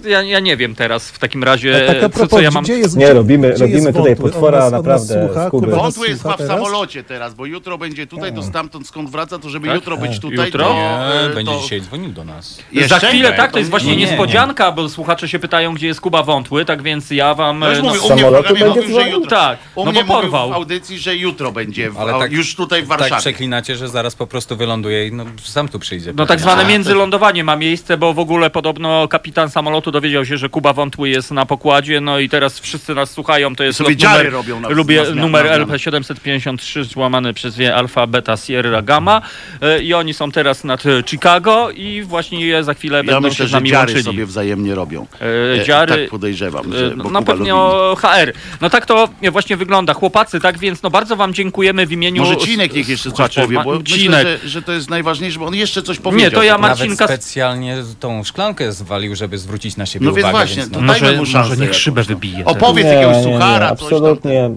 ja, 0.05 0.23
ja 0.23 0.41
nie 0.41 0.57
wiem 0.57 0.75
teraz 0.75 1.11
w 1.11 1.19
takim 1.19 1.45
razie, 1.45 1.85
A 1.85 1.87
tak 1.87 1.97
a 1.97 2.01
co, 2.01 2.09
propos, 2.11 2.31
co 2.31 2.41
ja 2.41 2.51
mam... 2.51 2.65
gdzie 2.65 2.73
jest, 2.79 2.97
Nie, 2.97 3.13
robimy- 3.13 3.49
gdzie 3.55 3.59
robimy 3.65 3.81
jest 3.81 3.87
tutaj 3.97 4.15
wątły? 4.15 4.31
potwora 4.31 4.59
On 4.67 4.73
nas- 4.73 4.81
on 4.81 4.87
nas 4.87 5.03
naprawdę 5.09 5.27
słucha, 5.29 5.49
z 5.49 5.51
Kuby. 5.51 5.67
Kuba 5.67 5.77
nas 5.77 5.85
Wątły 5.85 6.09
jest 6.09 6.21
słucha 6.21 6.37
chyba 6.37 6.45
w 6.45 6.49
teraz? 6.49 6.63
samolocie 6.65 7.05
teraz, 7.05 7.35
bo 7.35 7.47
jutro 7.47 7.79
będzie 7.79 8.07
tutaj, 8.07 8.33
to 8.35 8.43
stamtąd 8.43 8.87
skąd 8.89 9.11
wraca, 9.11 9.39
to 9.39 9.51
żeby 9.51 9.67
Tak? 9.67 9.77
jutro 9.77 9.97
być 9.97 10.17
A, 10.17 10.21
tutaj, 10.21 10.47
jutro? 10.47 10.65
to... 10.65 10.75
Nie, 10.75 10.99
e, 11.31 11.35
będzie 11.35 11.53
to... 11.53 11.61
dzisiaj 11.61 11.81
dzwonił 11.81 12.11
do 12.13 12.25
nas. 12.25 12.59
Jeszcze? 12.73 13.01
Za 13.01 13.07
chwilę, 13.09 13.31
Nie, 13.31 13.37
tak, 13.37 13.53
to 13.53 13.59
jest 13.59 13.71
właśnie 13.71 13.91
nie, 13.91 13.97
nie. 13.97 14.07
niespodzianka, 14.07 14.73
bo 14.73 14.89
słuchacze 14.89 15.29
się 15.29 15.39
pytają, 15.39 15.75
gdzie 15.75 15.87
jest 15.87 16.01
Kuba 16.01 16.23
Wątły, 16.23 16.65
tak 16.65 16.83
więc 16.83 17.11
ja 17.11 17.35
wam... 17.35 17.59
No 17.59 17.69
już 17.71 17.79
e, 17.79 17.83
u 17.83 17.85
mnie 17.91 17.99
w 17.99 18.03
samolotu 18.03 18.45
programie 18.45 18.65
będzie 18.65 18.81
mówił, 18.81 18.83
że 18.83 18.89
dzwonił? 19.01 19.21
jutro. 19.21 19.31
Tak, 19.39 19.59
U 19.75 19.85
no 19.85 19.93
mnie 19.93 20.05
bo 20.05 20.15
mówił 20.15 20.31
porwał. 20.31 20.51
w 20.51 20.53
audycji, 20.53 20.99
że 20.99 21.17
jutro 21.17 21.53
będzie, 21.53 21.91
w, 21.91 21.99
Ale 21.99 22.13
tak- 22.13 22.33
już 22.33 22.55
tutaj 22.57 22.83
w 22.83 22.89
Tak 22.89 22.99
Warszawie. 22.99 23.21
przeklinacie, 23.21 23.77
że 23.77 23.89
zaraz 23.89 24.15
po 24.15 24.27
prostu 24.27 24.57
wyląduje 24.57 25.07
i 25.07 25.13
no, 25.13 25.25
sam 25.45 25.69
tu 25.69 25.79
przyjdzie. 25.79 26.13
No 26.17 26.27
tak 26.27 26.41
zwane 26.41 26.65
międzylądowanie 26.65 27.45
ma 27.45 27.57
miejsce, 27.57 27.97
bo 27.97 28.15
w 28.15 28.19
ogóle 28.19 28.51
podobno 28.51 29.09
kapitan 29.19 29.51
samolotu 29.51 29.91
dowiedział 29.91 30.25
się, 30.25 30.37
że 30.37 30.49
Kuba 30.49 30.73
Wątły 30.73 31.09
jest 31.09 31.31
na 31.31 31.47
pokładzie, 31.47 32.01
no 32.01 32.19
i 32.19 32.29
teraz 32.29 32.61
wszyscy 32.61 32.95
nas 32.95 33.11
słuchają, 33.11 33.57
to 33.57 33.65
jest 33.65 33.81
lot 33.81 33.93
dziary 33.93 34.19
numer, 34.19 34.33
robią 34.33 34.61
na- 34.61 34.69
lubię 34.69 35.03
na 35.03 35.15
numer 35.15 35.45
na 35.45 35.51
zmianę. 35.55 35.65
LP 35.65 35.79
753 35.79 36.85
złamany 36.85 37.35
przez 37.35 37.55
dwie 37.55 37.75
alfa, 37.75 38.07
beta, 38.07 38.37
sierra, 38.37 38.83
gamma 38.83 39.23
e, 39.63 39.83
i 39.83 39.95
oni 39.95 40.15
są 40.15 40.33
teraz 40.33 40.65
nad 40.65 40.87
e, 40.87 41.03
Chicago 41.07 41.71
i 41.71 42.03
właśnie 42.03 42.65
za 42.65 42.75
chwilę 42.75 42.97
Ja 42.97 43.05
będą 43.05 43.21
myślę, 43.21 43.45
się 43.45 43.49
z 43.49 43.53
nami 43.53 43.71
dziary 43.71 43.81
łączyli. 43.93 44.05
sobie 44.05 44.27
wzajemnie 44.27 44.75
robią. 44.75 45.07
E, 45.21 45.61
E, 45.61 45.65
dziary, 45.65 46.03
Tak 46.03 46.11
podejrzewam, 46.11 46.73
że 46.73 46.87
E, 46.87 46.91
bo 46.91 46.97
No 46.97 47.05
Kuba 47.05 47.23
pewnie 47.23 47.53
HR. 47.97 48.33
No 48.61 48.71
tak 48.71 48.87
to 48.87 49.09
właśnie 49.33 49.57
wygląda. 49.57 49.95
Chłopacy, 49.95 50.41
tak 50.41 50.59
więc 50.59 50.83
no 50.83 50.91
bardzo 50.91 51.17
wam 51.17 51.35
dziękujemy 51.35 51.87
w 51.87 51.93
imieniu 51.93 52.23
Może 52.23 52.37
Cinek 52.37 52.75
niech 52.75 52.89
jeszcze 52.89 53.13
coś 53.13 53.35
powie, 53.35 53.61
bo 53.65 53.83
Cinek. 53.83 54.17
myślę, 54.27 54.39
że, 54.43 54.49
że 54.49 54.63
to 54.63 54.73
jest 54.73 54.91
najważniejsze, 54.91 55.39
bo 55.39 55.47
on 55.47 55.55
jeszcze 55.55 55.83
coś 55.83 55.99
powiedział. 55.99 56.31
to 56.31 56.43
ja 56.43 56.55
po 56.59 56.59
prostu. 56.65 56.85
Marcin- 56.85 56.89
Nawet 56.89 56.99
Marcinka- 57.01 57.07
specjalnie 57.07 57.77
tą 58.01 58.25
szklankę 58.25 58.73
zwalił, 58.73 59.08
żeby 59.17 59.39
zwrócić 59.39 59.77
na 59.77 59.87
siebie 59.87 60.07
No 60.07 60.13
więc 60.13 60.25
uwagę. 60.29 60.39
właśnie, 60.39 60.57
więc 60.63 60.71
to 60.73 60.81
no. 60.81 60.93
dajmy 60.93 61.07
Może, 61.07 61.19
mu 61.19 61.27
szansę 61.27 61.39
może 61.49 61.61
niech 61.61 61.61
jakąś, 61.69 61.83
szybę 61.83 62.01
no. 62.01 62.07
wybije. 62.07 62.45
Opowiedz 62.45 62.85
Nie, 62.87 62.93
jakiegoś 62.93 63.17
nie, 63.17 63.27
nie, 63.27 63.33
suchara, 63.35 63.69
coś 63.71 63.79
tam. 63.79 63.87
absolutnie. 63.99 64.51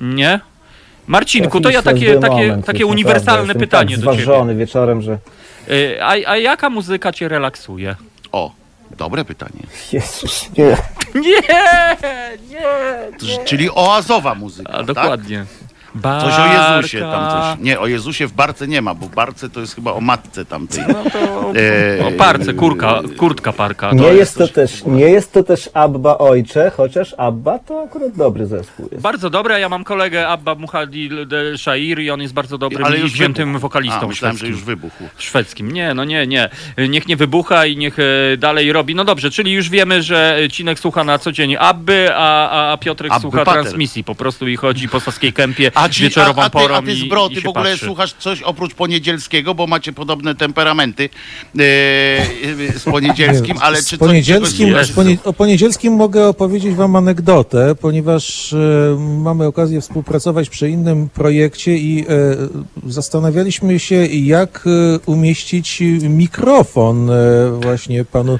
Nie? 0.00 0.40
Marcinku, 1.06 1.60
to 1.60 1.70
ja 1.70 1.82
takie, 1.82 2.18
takie, 2.18 2.34
moment, 2.34 2.66
takie 2.66 2.86
uniwersalne 2.86 3.40
naprawdę. 3.42 3.60
pytanie 3.66 3.90
Jestem 3.90 4.04
do 4.04 4.10
tak 4.10 4.14
ciebie. 4.16 4.24
zważony 4.24 4.54
wieczorem, 4.54 5.02
że 5.02 5.18
Y, 5.70 5.98
A, 6.02 6.08
a 6.10 6.36
jaka 6.36 6.70
muzyka 6.70 7.12
cię 7.12 7.28
relaksuje? 7.28 7.96
O, 8.32 8.52
dobre 8.98 9.24
pytanie. 9.24 9.60
Jezus, 9.92 10.50
nie. 10.58 10.76
Nie, 11.22 11.40
nie. 12.50 12.62
To- 13.18 13.44
Czyli 13.44 13.70
oazowa 13.70 14.34
muzyka, 14.34 14.72
A, 14.72 14.76
tak? 14.76 14.86
dokładnie. 14.86 15.44
Coś 16.02 16.34
o 16.38 16.46
Jezusie 16.76 17.00
tam 17.00 17.30
coś. 17.30 17.64
Nie, 17.64 17.80
o 17.80 17.86
Jezusie 17.86 18.26
w 18.26 18.32
Barce 18.32 18.68
nie 18.68 18.82
ma, 18.82 18.94
bo 18.94 19.06
w 19.06 19.14
Barce 19.14 19.50
to 19.50 19.60
jest 19.60 19.74
chyba 19.74 19.92
o 19.92 20.00
matce 20.00 20.44
tamtej. 20.44 20.84
No 20.88 21.10
to 21.10 21.52
E, 22.00 22.06
o 22.06 22.10
parce, 22.18 22.52
kurka, 22.54 23.00
kurtka 23.16 23.52
parka. 23.52 23.92
Nie 23.92 24.08
jest 24.08 24.34
to 24.34 24.40
coś 24.40 24.52
też, 24.52 24.84
nie 24.84 25.04
jest 25.04 25.32
to 25.32 25.42
też 25.42 25.70
Abba 25.74 26.18
Ojcze, 26.18 26.70
chociaż 26.76 27.14
Abba 27.18 27.58
to 27.58 27.82
akurat 27.82 28.12
dobry 28.16 28.46
zespół 28.46 28.88
jest. 28.92 29.02
Bardzo 29.02 29.30
dobre, 29.30 29.60
ja 29.60 29.68
mam 29.68 29.84
kolegę 29.84 30.28
Abba 30.28 30.54
Muhadil 30.54 31.28
de 31.28 31.58
Shair 31.58 31.98
i 32.00 32.10
on 32.10 32.20
jest 32.20 32.34
bardzo 32.34 32.58
dobrym 32.58 32.84
Ale 32.84 32.98
i 32.98 33.00
już 33.00 33.12
wziętym 33.12 33.48
wybuchł. 33.48 33.62
wokalistą 33.62 34.00
A, 34.02 34.06
myślałem, 34.06 34.36
że 34.36 34.38
szwedzkim. 34.38 34.50
już 34.56 34.64
wybuchł. 34.64 35.04
szwedzkim. 35.18 35.72
Nie, 35.72 35.94
no 35.94 36.04
nie, 36.04 36.26
nie. 36.26 36.48
Niech 36.88 37.08
nie 37.08 37.16
wybucha 37.16 37.66
i 37.66 37.76
niech 37.76 37.96
e, 37.98 38.02
dalej 38.36 38.72
robi. 38.72 38.94
No 38.94 39.04
dobrze, 39.04 39.30
czyli 39.30 39.52
już 39.52 39.68
wiemy, 39.70 40.02
że 40.02 40.38
Cinek 40.50 40.78
słucha 40.78 41.04
na 41.04 41.18
co 41.18 41.32
dzień 41.32 41.56
Abby, 41.58 42.08
a, 42.14 42.72
a 42.72 42.76
Piotrek 42.76 43.12
Abby 43.12 43.22
słucha 43.22 43.44
Pater. 43.44 43.62
transmisji. 43.62 44.04
Po 44.04 44.14
prostu 44.14 44.48
i 44.48 44.56
chodzi 44.56 44.88
po 44.88 45.00
Saskiej 45.00 45.32
Kępie 45.32 45.70
A, 45.74 45.85
ci, 45.88 46.02
wieczorową 46.02 46.42
a, 46.42 46.44
a, 46.44 46.50
ty, 46.50 46.52
porą 46.52 46.74
a 46.74 46.82
ty 46.82 46.92
i, 46.92 46.94
i 46.94 47.00
się 47.00 47.40
w 47.40 47.46
ogóle 47.46 47.70
patrzy. 47.70 47.84
słuchasz 47.86 48.12
coś 48.12 48.42
oprócz 48.42 48.74
poniedzielskiego, 48.74 49.54
bo 49.54 49.66
macie 49.66 49.92
podobne 49.92 50.34
temperamenty 50.34 51.08
e, 51.58 51.62
e, 51.62 52.78
z 52.78 52.84
poniedzielskim, 52.84 53.58
ale 53.60 53.82
z 53.82 53.88
czy 53.88 53.98
poniedzielskim, 53.98 54.72
coś, 54.72 54.86
z 54.86 54.92
ponie, 54.92 55.18
o 55.24 55.32
poniedzielskim 55.32 55.94
mogę 55.94 56.28
opowiedzieć 56.28 56.74
wam 56.74 56.96
anegdotę, 56.96 57.74
ponieważ 57.74 58.52
e, 58.52 58.56
mamy 58.98 59.46
okazję 59.46 59.80
współpracować 59.80 60.48
przy 60.48 60.70
innym 60.70 61.08
projekcie 61.08 61.76
i 61.76 62.04
e, 62.08 62.90
zastanawialiśmy 62.90 63.78
się, 63.78 64.06
jak 64.06 64.64
e, 64.66 64.98
umieścić 65.06 65.82
mikrofon 66.02 67.10
e, 67.10 67.14
właśnie 67.62 68.04
panu, 68.04 68.38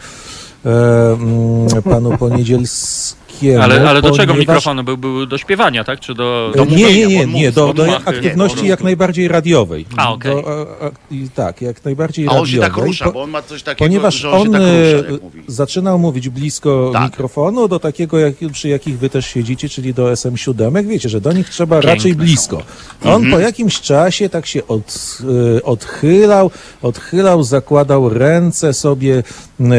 e, 0.64 1.12
mm, 1.12 1.82
panu 1.82 2.18
Poniedzielskiemu. 2.26 3.25
Ale, 3.62 3.88
ale 3.90 4.02
do 4.02 4.10
czego 4.10 4.32
ponieważ- 4.32 4.38
mikrofon 4.38 4.84
był, 4.84 4.96
był? 4.96 5.26
Do 5.26 5.38
śpiewania, 5.38 5.84
tak? 5.84 6.00
Czy 6.00 6.14
do... 6.14 6.52
E, 6.56 6.66
nie, 6.66 6.76
nie, 6.76 7.06
nie, 7.06 7.26
nie, 7.26 7.52
do, 7.52 7.74
do 7.74 7.96
aktywności 8.04 8.62
Nie, 8.62 8.68
jak 8.68 8.82
najbardziej 8.84 9.28
radiowej. 9.28 9.86
A, 9.96 10.12
okej. 10.12 10.34
Do, 10.34 10.66
i 11.10 11.28
tak, 11.34 11.62
jak 11.62 11.84
najbardziej 11.84 12.26
A 12.28 12.30
on 12.30 12.46
się 12.46 12.60
radiowej. 12.60 12.70
tak 12.70 12.86
rusza, 12.86 13.04
Po- 13.04 13.12
bo 13.12 13.22
on 13.22 13.30
ma 13.30 13.42
coś 13.42 13.62
takiego, 13.62 13.84
Ponieważ 13.88 14.14
że 14.14 14.30
on, 14.30 14.40
on, 14.40 14.46
się 14.46 14.52
tak 14.52 14.62
e, 14.62 14.92
rusza, 14.94 15.12
jak 15.12 15.22
mówi. 15.22 15.42
zaczynał 15.46 15.98
mówić 15.98 16.28
blisko 16.28 16.90
Tak. 16.92 17.02
mikrofonu, 17.02 17.68
do 17.68 17.78
takiego, 17.78 18.18
jak, 18.18 18.34
przy 18.52 18.68
jakich 18.68 18.98
wy 18.98 19.10
też 19.10 19.26
siedzicie, 19.26 19.68
czyli 19.68 19.94
do 19.94 20.12
SM7. 20.12 20.86
Wiecie, 20.86 21.08
że 21.08 21.20
do 21.20 21.32
nich 21.32 21.48
trzeba 21.50 21.76
Piękne 21.76 21.94
raczej 21.94 22.12
są. 22.12 22.18
blisko. 22.18 22.62
On 23.04 23.10
Mhm. 23.14 23.32
po 23.32 23.38
jakimś 23.38 23.80
czasie 23.80 24.28
tak 24.28 24.46
się 24.46 24.66
od, 24.66 25.18
e, 25.56 25.62
odchylał, 25.62 26.50
odchylał, 26.82 27.42
zakładał 27.42 28.08
ręce 28.08 28.72
sobie, 28.74 29.22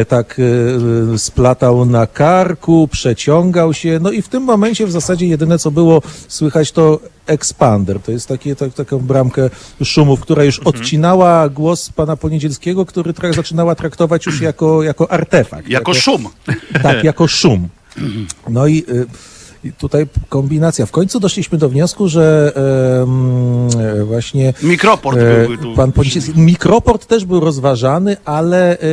tak 0.08 0.38
e, 1.14 1.18
splatał 1.18 1.86
na 1.86 2.08
karku, 2.08 2.88
przeciągał 2.92 3.47
się, 3.72 4.00
no 4.02 4.12
i 4.12 4.22
w 4.22 4.28
tym 4.28 4.44
momencie 4.44 4.88
w 4.88 4.92
zasadzie 4.92 5.28
jedyne, 5.28 5.60
co 5.60 5.72
było 5.72 6.02
słychać, 6.28 6.72
to 6.72 7.00
expander. 7.28 8.00
To 8.00 8.12
jest 8.12 8.28
takie, 8.28 8.56
tak, 8.56 8.74
taką 8.74 9.00
bramkę 9.00 9.50
szumów, 9.84 10.20
która 10.20 10.44
już 10.44 10.58
Mhm. 10.60 10.76
odcinała 10.76 11.50
głos 11.50 11.90
pana 11.90 12.16
Poniedzielskiego, 12.18 12.86
który 12.86 13.14
tra- 13.14 13.36
zaczynała 13.36 13.76
traktować 13.76 14.26
już 14.26 14.42
jako, 14.42 14.84
jako 14.84 15.12
artefakt. 15.12 15.68
Jako 15.70 15.94
szum. 15.94 16.28
Tak, 16.84 17.04
jako 17.04 17.28
szum. 17.28 17.68
No 18.50 18.68
i 18.68 18.84
y, 18.90 19.06
i 19.64 19.72
tutaj 19.74 20.08
kombinacja. 20.30 20.86
W 20.86 20.92
końcu 20.92 21.20
doszliśmy 21.20 21.58
do 21.58 21.70
wniosku, 21.70 22.08
że 22.10 22.54
e, 24.02 24.04
właśnie 24.06 24.54
Mikroport 24.64 25.18
e, 25.18 25.48
byłby 25.48 25.64
tu. 25.64 25.74
pan 25.76 25.92
Poniedzielski, 25.92 26.40
mikroport 26.40 27.06
też 27.06 27.26
był 27.26 27.40
rozważany, 27.40 28.18
ale 28.26 28.80
e, 28.80 28.86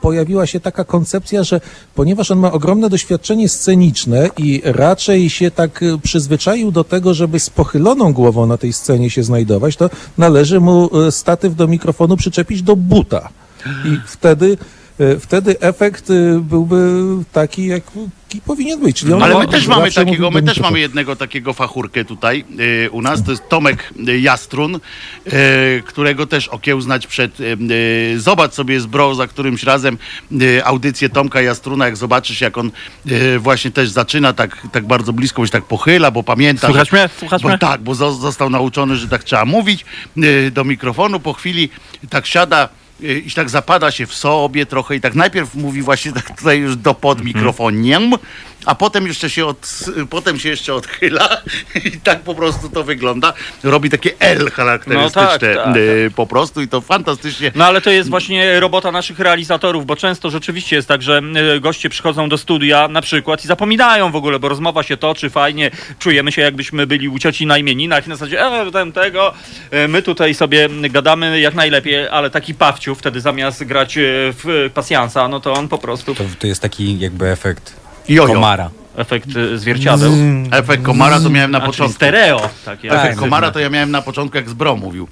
pojawiła 0.00 0.46
się 0.46 0.60
taka 0.60 0.84
koncepcja, 0.84 1.44
że 1.44 1.60
ponieważ 1.94 2.30
on 2.30 2.38
ma 2.38 2.52
ogromne 2.52 2.88
doświadczenie 2.88 3.48
sceniczne 3.48 4.28
i 4.38 4.62
raczej 4.64 5.30
się 5.30 5.50
tak 5.50 5.82
e, 5.82 5.98
przyzwyczaił 5.98 6.72
do 6.72 6.84
tego, 6.84 7.14
żeby 7.14 7.40
z 7.40 7.50
pochyloną 7.50 8.12
głową 8.12 8.46
na 8.46 8.58
tej 8.58 8.72
scenie 8.72 9.10
się 9.10 9.22
znajdować, 9.22 9.76
to 9.76 9.90
należy 10.18 10.60
mu 10.60 10.90
e, 11.06 11.12
statyw 11.12 11.56
do 11.56 11.68
mikrofonu 11.68 12.16
przyczepić 12.16 12.62
do 12.62 12.76
buta. 12.76 13.28
I 13.84 13.98
wtedy, 14.06 14.56
wtedy 15.20 15.60
efekt 15.60 16.10
e, 16.10 16.40
byłby 16.40 17.04
taki, 17.32 17.66
jaki 17.66 17.90
powinien 18.46 18.80
być. 18.80 19.00
Czyli 19.00 19.12
on 19.12 19.22
Ale 19.22 19.38
my 19.38 19.48
też 19.48 19.66
mamy 19.66 19.92
takiego, 19.92 20.30
my 20.30 20.42
też 20.42 20.60
mamy 20.60 20.80
jednego 20.80 21.16
takiego 21.16 21.52
fachurkę 21.52 22.04
tutaj 22.04 22.44
y, 22.86 22.90
u 22.90 23.02
nas, 23.02 23.24
to 23.24 23.30
jest 23.30 23.48
Tomek 23.48 23.92
Jastrun, 24.20 24.74
y, 24.76 24.80
którego 25.86 26.26
też 26.26 26.48
okiełznać 26.48 27.06
przed, 27.06 27.40
y, 27.40 27.56
zobacz 28.16 28.54
sobie 28.54 28.80
z 28.80 28.86
Bro 28.86 29.14
za 29.14 29.26
którymś 29.26 29.62
razem 29.62 29.98
y, 30.42 30.64
audycję 30.64 31.08
Tomka 31.08 31.40
Jastruna, 31.40 31.86
jak 31.86 31.96
zobaczysz 31.96 32.40
jak 32.40 32.58
on 32.58 32.70
y, 33.10 33.38
właśnie 33.38 33.70
też 33.70 33.90
zaczyna 33.90 34.32
tak, 34.32 34.66
tak 34.72 34.86
bardzo 34.86 35.12
blisko, 35.12 35.42
bo 35.42 35.46
się 35.46 35.52
tak 35.52 35.64
pochyla, 35.64 36.10
bo 36.10 36.22
pamięta, 36.22 36.66
Słuchasz 36.66 36.90
że, 36.90 36.96
mnie? 36.96 37.08
Słuchasz 37.18 37.42
bo, 37.42 37.48
mnie? 37.48 37.58
tak, 37.58 37.80
bo 37.80 37.92
zo- 37.92 38.20
został 38.20 38.50
nauczony, 38.50 38.96
że 38.96 39.08
tak 39.08 39.24
trzeba 39.24 39.44
mówić 39.44 39.84
y, 40.18 40.50
do 40.50 40.64
mikrofonu, 40.64 41.20
po 41.20 41.32
chwili 41.32 41.68
tak 42.10 42.26
siada 42.26 42.64
y, 42.64 42.79
i 43.02 43.30
tak 43.30 43.50
zapada 43.50 43.90
się 43.90 44.06
w 44.06 44.14
sobie 44.14 44.66
trochę 44.66 44.96
i 44.96 45.00
tak 45.00 45.14
najpierw 45.14 45.54
mówi 45.54 45.82
właśnie 45.82 46.12
tak 46.12 46.36
tutaj 46.36 46.58
już 46.58 46.76
do 46.76 46.94
pod 46.94 47.24
mikrofoniem, 47.24 48.12
a 48.66 48.74
potem 48.74 49.06
jeszcze 49.06 49.30
się, 49.30 49.46
od, 49.46 49.84
potem 50.10 50.38
się 50.38 50.48
jeszcze 50.48 50.74
odchyla 50.74 51.28
i 51.94 52.00
tak 52.00 52.20
po 52.20 52.34
prostu 52.34 52.68
to 52.68 52.84
wygląda. 52.84 53.32
Robi 53.62 53.90
takie 53.90 54.10
L 54.18 54.50
charakterystyczne 54.50 55.22
No 55.22 55.28
tak, 55.28 55.40
tak, 55.40 55.76
y, 55.76 56.10
po 56.16 56.26
prostu 56.26 56.62
i 56.62 56.68
to 56.68 56.80
fantastycznie. 56.80 57.52
No 57.54 57.66
ale 57.66 57.80
to 57.80 57.90
jest 57.90 58.10
właśnie 58.10 58.60
robota 58.60 58.92
naszych 58.92 59.18
realizatorów, 59.18 59.86
bo 59.86 59.96
często 59.96 60.30
rzeczywiście 60.30 60.76
jest 60.76 60.88
tak, 60.88 61.02
że 61.02 61.22
e, 61.54 61.60
goście 61.60 61.88
przychodzą 61.88 62.28
do 62.28 62.38
studia 62.38 62.88
na 62.88 63.02
przykład 63.02 63.44
i 63.44 63.48
zapominają 63.48 64.10
w 64.10 64.16
ogóle, 64.16 64.38
bo 64.38 64.48
rozmowa 64.48 64.82
się 64.82 64.96
toczy 64.96 65.30
fajnie, 65.30 65.70
czujemy 65.98 66.32
się 66.32 66.42
jakbyśmy 66.42 66.86
byli 66.86 67.08
u 67.08 67.18
cioci 67.18 67.46
na 67.46 67.58
imieninach 67.58 68.06
i 68.06 68.08
na 68.08 68.16
zasadzie, 68.16 68.40
e, 68.40 68.70
ten 68.72 68.92
tego, 68.92 69.34
e, 69.70 69.88
my 69.88 70.02
tutaj 70.02 70.34
sobie 70.34 70.68
gadamy 70.90 71.40
jak 71.40 71.54
najlepiej, 71.54 72.08
ale 72.08 72.30
taki 72.30 72.54
pawciu 72.54 72.94
wtedy 72.94 73.20
zamiast 73.20 73.64
grać 73.64 73.98
w 73.98 74.70
pasjansa, 74.74 75.28
no 75.28 75.40
to 75.40 75.52
on 75.52 75.68
po 75.68 75.78
prostu... 75.78 76.14
To, 76.14 76.24
to 76.38 76.46
jest 76.46 76.62
taki 76.62 76.98
jakby 76.98 77.28
efekt 77.28 77.89
Jojo. 78.14 78.34
komara. 78.34 78.70
Efekt 78.96 79.28
e, 79.36 79.58
zwierciadeł. 79.58 80.12
Efekt 80.50 80.82
komara 80.82 81.20
to 81.20 81.30
miałem 81.30 81.50
na 81.50 81.58
A, 81.58 81.60
czyli 81.60 81.72
początku. 81.72 81.94
stereo. 81.94 82.48
Takie 82.64 82.88
Efekt 82.90 83.04
Tak, 83.08 83.16
komara 83.16 83.50
to 83.50 83.58
ja 83.60 83.70
miałem 83.70 83.90
na 83.90 84.02
początku, 84.02 84.36
jak 84.36 84.48
z 84.50 84.52
Bro 84.54 84.76
mówił. 84.76 85.08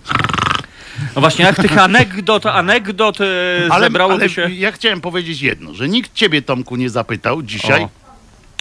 No 1.15 1.21
właśnie, 1.21 1.45
jak 1.45 1.57
tych 1.57 1.79
anegdot, 1.79 2.47
anegdot 2.47 3.21
e, 3.21 3.25
Ale, 3.71 3.85
zebrałoby 3.87 4.21
ale 4.21 4.29
się... 4.29 4.51
ja 4.51 4.73
chciałem 4.73 5.01
powiedzieć 5.01 5.41
jedno, 5.43 5.75
że 5.75 5.89
nikt 5.89 6.15
ciebie, 6.15 6.43
Tomku, 6.43 6.77
nie 6.77 6.91
zapytał 6.91 7.43
dzisiaj. 7.43 7.83
O. 7.83 7.89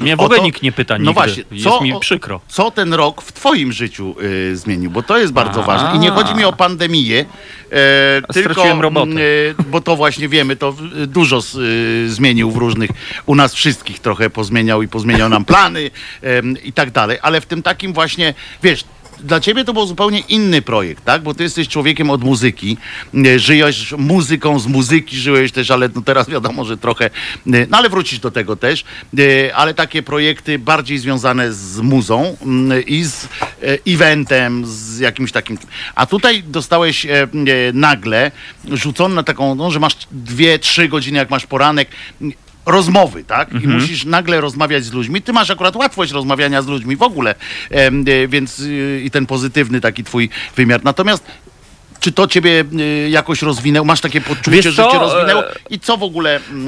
Mnie 0.01 0.15
w 0.17 0.19
ogóle 0.19 0.37
to- 0.39 0.43
nikt 0.45 0.61
nie 0.61 0.71
pyta 0.71 0.93
No 0.93 0.97
nigdy. 0.99 1.13
właśnie, 1.13 1.43
jest 1.51 1.63
co, 1.63 1.81
mi 1.81 1.99
przykro. 1.99 2.41
co 2.47 2.71
ten 2.71 2.93
rok 2.93 3.21
w 3.21 3.31
twoim 3.31 3.71
życiu 3.73 4.15
y, 4.51 4.57
zmienił, 4.57 4.91
bo 4.91 5.03
to 5.03 5.17
jest 5.17 5.33
bardzo 5.33 5.63
A. 5.63 5.67
ważne. 5.67 5.91
I 5.95 5.99
nie 5.99 6.11
chodzi 6.11 6.35
mi 6.35 6.43
o 6.43 6.53
pandemię, 6.53 7.25
e, 7.71 8.33
tylko, 8.33 8.81
robotę. 8.81 9.11
e, 9.11 9.63
bo 9.67 9.81
to 9.81 9.95
właśnie 9.95 10.27
wiemy, 10.29 10.55
to 10.55 10.75
y, 11.03 11.07
dużo 11.07 11.39
y, 11.55 12.09
zmienił 12.09 12.51
w 12.51 12.57
różnych, 12.57 12.89
u 13.25 13.35
nas 13.35 13.53
wszystkich 13.53 13.99
trochę 13.99 14.29
pozmieniał 14.29 14.81
i 14.81 14.87
pozmieniał 14.87 15.29
nam 15.29 15.45
plany 15.45 15.91
i 16.63 16.73
tak 16.73 16.91
dalej, 16.91 17.17
ale 17.21 17.41
w 17.41 17.45
tym 17.45 17.63
takim 17.63 17.93
właśnie, 17.93 18.33
wiesz, 18.63 18.83
dla 19.23 19.39
ciebie 19.39 19.65
to 19.65 19.73
był 19.73 19.87
zupełnie 19.87 20.19
inny 20.19 20.61
projekt, 20.61 21.05
tak? 21.05 21.23
Bo 21.23 21.33
ty 21.33 21.43
jesteś 21.43 21.67
człowiekiem 21.67 22.09
od 22.09 22.23
muzyki, 22.23 22.77
e, 23.25 23.39
żyjesz 23.39 23.95
muzyką, 23.97 24.59
z 24.59 24.67
muzyki 24.67 25.17
żyłeś 25.17 25.51
też, 25.51 25.71
ale 25.71 25.89
no 25.95 26.01
teraz 26.01 26.29
wiadomo, 26.29 26.65
że 26.65 26.77
trochę, 26.77 27.05
e, 27.05 27.09
no 27.45 27.77
ale 27.77 27.89
wrócisz 27.89 28.19
do 28.19 28.31
tego 28.31 28.55
też, 28.55 28.83
e, 29.19 29.55
ale 29.55 29.73
takie 29.73 30.03
projekty 30.03 30.59
bardziej 30.59 30.97
związane 30.97 31.53
z 31.53 31.79
muzą 31.79 32.37
mm, 32.41 32.85
i 32.85 33.03
z 33.03 33.27
eventem, 33.87 34.63
z 34.65 34.99
jakimś 34.99 35.31
takim. 35.31 35.57
A 35.95 36.05
tutaj 36.05 36.43
dostałeś 36.43 37.07
nagle 37.73 38.31
rzucony 38.71 39.15
na 39.15 39.23
taką, 39.23 39.55
no, 39.55 39.71
że 39.71 39.79
masz 39.79 39.97
dwie, 40.11 40.59
trzy 40.59 40.87
godziny, 40.87 41.17
jak 41.17 41.29
masz 41.29 41.45
poranek, 41.45 41.89
rozmowy, 42.67 43.23
tak? 43.23 43.53
I 43.63 43.67
musisz 43.67 44.05
nagle 44.05 44.41
rozmawiać 44.41 44.85
z 44.85 44.93
ludźmi. 44.93 45.21
Ty 45.21 45.33
masz 45.33 45.49
akurat 45.49 45.75
łatwość 45.75 46.11
rozmawiania 46.11 46.61
z 46.61 46.67
ludźmi 46.67 46.95
w 46.95 47.01
ogóle, 47.01 47.35
e, 47.69 48.27
więc 48.27 48.59
y, 48.59 49.01
i 49.05 49.11
ten 49.11 49.25
pozytywny 49.25 49.81
taki 49.81 50.03
twój 50.03 50.29
wymiar. 50.55 50.83
Natomiast 50.83 51.23
czy 51.99 52.11
to 52.11 52.27
ciebie 52.27 52.63
y, 53.05 53.09
jakoś 53.09 53.41
rozwinęło? 53.41 53.85
Masz 53.85 54.01
takie 54.01 54.21
poczucie, 54.21 54.51
Wiesz 54.51 54.65
że 54.65 54.83
co, 54.83 54.91
cię 54.91 54.99
rozwinęło? 54.99 55.49
e, 55.49 55.55
I 55.69 55.79
co 55.79 55.97
w 55.97 56.03
ogóle... 56.03 56.39
mm, 56.51 56.67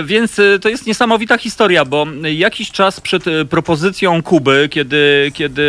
E, 0.00 0.04
więc 0.04 0.38
e, 0.38 0.58
to 0.58 0.68
jest 0.68 0.86
niesamowita 0.86 1.38
historia, 1.38 1.84
bo 1.84 2.06
jakiś 2.34 2.70
czas 2.70 3.00
przed 3.00 3.26
e, 3.26 3.44
propozycją 3.44 4.22
Kuby, 4.22 4.68
kiedy, 4.72 5.30
kiedy 5.34 5.62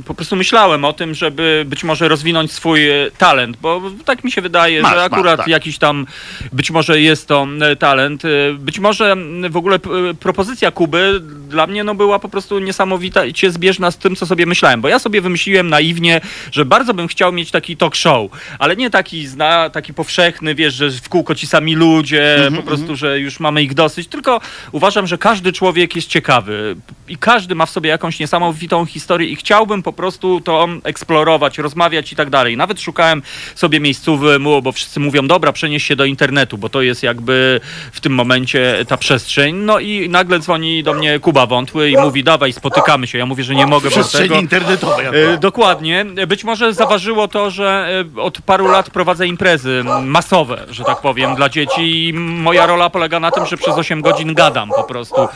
e, 0.00 0.02
po 0.04 0.14
prostu 0.14 0.36
myślałem 0.36 0.84
o 0.84 0.92
tym, 0.92 1.14
żeby 1.14 1.64
być 1.66 1.84
może 1.84 2.08
rozwinąć 2.08 2.52
swój 2.52 2.88
e, 2.90 3.10
talent, 3.18 3.56
bo 3.56 3.82
tak 4.04 4.24
mi 4.24 4.32
się 4.32 4.40
wydaje, 4.42 4.82
Masz, 4.82 4.90
że 4.90 4.96
masz, 4.96 5.06
akurat 5.06 5.36
tak. 5.36 5.48
jakiś 5.48 5.78
tam 5.78 6.06
być 6.52 6.70
może 6.70 7.00
jest 7.00 7.28
to 7.28 7.46
e, 7.60 7.76
talent. 7.76 8.24
E, 8.24 8.28
Być 8.58 8.78
może 8.78 9.12
m, 9.12 9.46
w 9.50 9.56
ogóle 9.56 9.78
p- 9.78 9.90
propozycja 10.20 10.70
Kuby 10.70 11.20
dla 11.48 11.66
mnie 11.66 11.84
no, 11.84 11.94
była 11.94 12.18
po 12.18 12.28
prostu 12.28 12.58
niesamowita 12.58 13.24
i 13.24 13.32
zbieżna 13.48 13.90
z 13.90 13.96
tym, 13.98 14.16
co 14.16 14.26
sobie 14.26 14.46
myślałem, 14.46 14.80
bo 14.80 14.88
ja 14.88 14.98
sobie 14.98 15.20
wymyśliłem 15.20 15.68
naiwnie, 15.68 16.20
że 16.52 16.64
bardzo 16.64 16.94
bym 16.94 17.08
chciał 17.08 17.32
mieć 17.32 17.50
taki 17.50 17.65
talk 17.76 17.94
show, 17.96 18.30
ale 18.58 18.76
nie 18.76 18.90
taki, 18.90 19.26
zna, 19.26 19.70
taki 19.70 19.94
powszechny, 19.94 20.54
wiesz, 20.54 20.74
że 20.74 20.90
w 20.90 21.08
kółko 21.08 21.34
ci 21.34 21.46
sami 21.46 21.74
ludzie, 21.74 22.50
po 22.56 22.62
prostu, 22.62 22.96
że 22.96 23.20
już 23.20 23.40
mamy 23.40 23.62
ich 23.62 23.74
dosyć, 23.74 24.08
tylko 24.08 24.40
uważam, 24.72 25.06
że 25.06 25.18
każdy 25.18 25.52
człowiek 25.52 25.96
jest 25.96 26.08
ciekawy 26.08 26.76
i 27.08 27.16
każdy 27.16 27.54
ma 27.54 27.66
w 27.66 27.70
sobie 27.70 27.90
jakąś 27.90 28.18
niesamowitą 28.18 28.86
historię 28.86 29.28
i 29.28 29.36
chciałbym 29.36 29.82
po 29.82 29.92
prostu 29.92 30.40
to 30.40 30.68
eksplorować, 30.84 31.58
rozmawiać 31.58 32.12
i 32.12 32.16
tak 32.16 32.30
dalej. 32.30 32.56
Nawet 32.56 32.80
szukałem 32.80 33.22
sobie 33.54 33.80
miejscówy, 33.80 34.38
mu- 34.38 34.62
bo 34.62 34.72
wszyscy 34.72 35.00
mówią, 35.00 35.26
dobra, 35.26 35.52
przenieś 35.52 35.84
się 35.84 35.96
do 35.96 36.04
internetu, 36.04 36.58
bo 36.58 36.68
to 36.68 36.82
jest 36.82 37.02
jakby 37.02 37.60
w 37.92 38.00
tym 38.00 38.14
momencie 38.14 38.84
ta 38.88 38.96
przestrzeń. 38.96 39.56
No 39.56 39.78
i 39.78 40.08
nagle 40.08 40.38
dzwoni 40.38 40.82
do 40.82 40.94
mnie 40.94 41.18
Kuba 41.18 41.46
Wątły 41.46 41.90
i 41.90 41.96
mówi, 41.96 42.24
dawaj, 42.24 42.52
spotykamy 42.52 43.06
się. 43.06 43.18
Ja 43.18 43.26
mówię, 43.26 43.44
że 43.44 43.54
nie 43.54 43.66
mogę 43.66 43.90
tego. 44.12 44.40
internetowej. 44.40 45.06
E, 45.06 45.38
Dokładnie. 45.38 46.04
Być 46.28 46.44
może 46.44 46.72
zaważyło 46.74 47.28
to, 47.28 47.50
że 47.56 47.88
e, 48.16 48.20
od 48.20 48.40
paru 48.40 48.66
lat 48.66 48.90
prowadzę 48.90 49.26
imprezy 49.26 49.84
masowe, 50.02 50.66
że 50.68 50.84
tak 50.84 51.00
powiem, 51.00 51.34
dla 51.34 51.48
dzieci 51.48 52.08
i 52.08 52.12
moja 52.14 52.66
rola 52.66 52.90
polega 52.90 53.20
na 53.20 53.30
tym, 53.30 53.46
że 53.46 53.56
przez 53.56 53.78
8 53.78 54.02
godzin 54.02 54.34
gadam 54.34 54.68
po 54.68 54.84
prostu. 54.84 55.28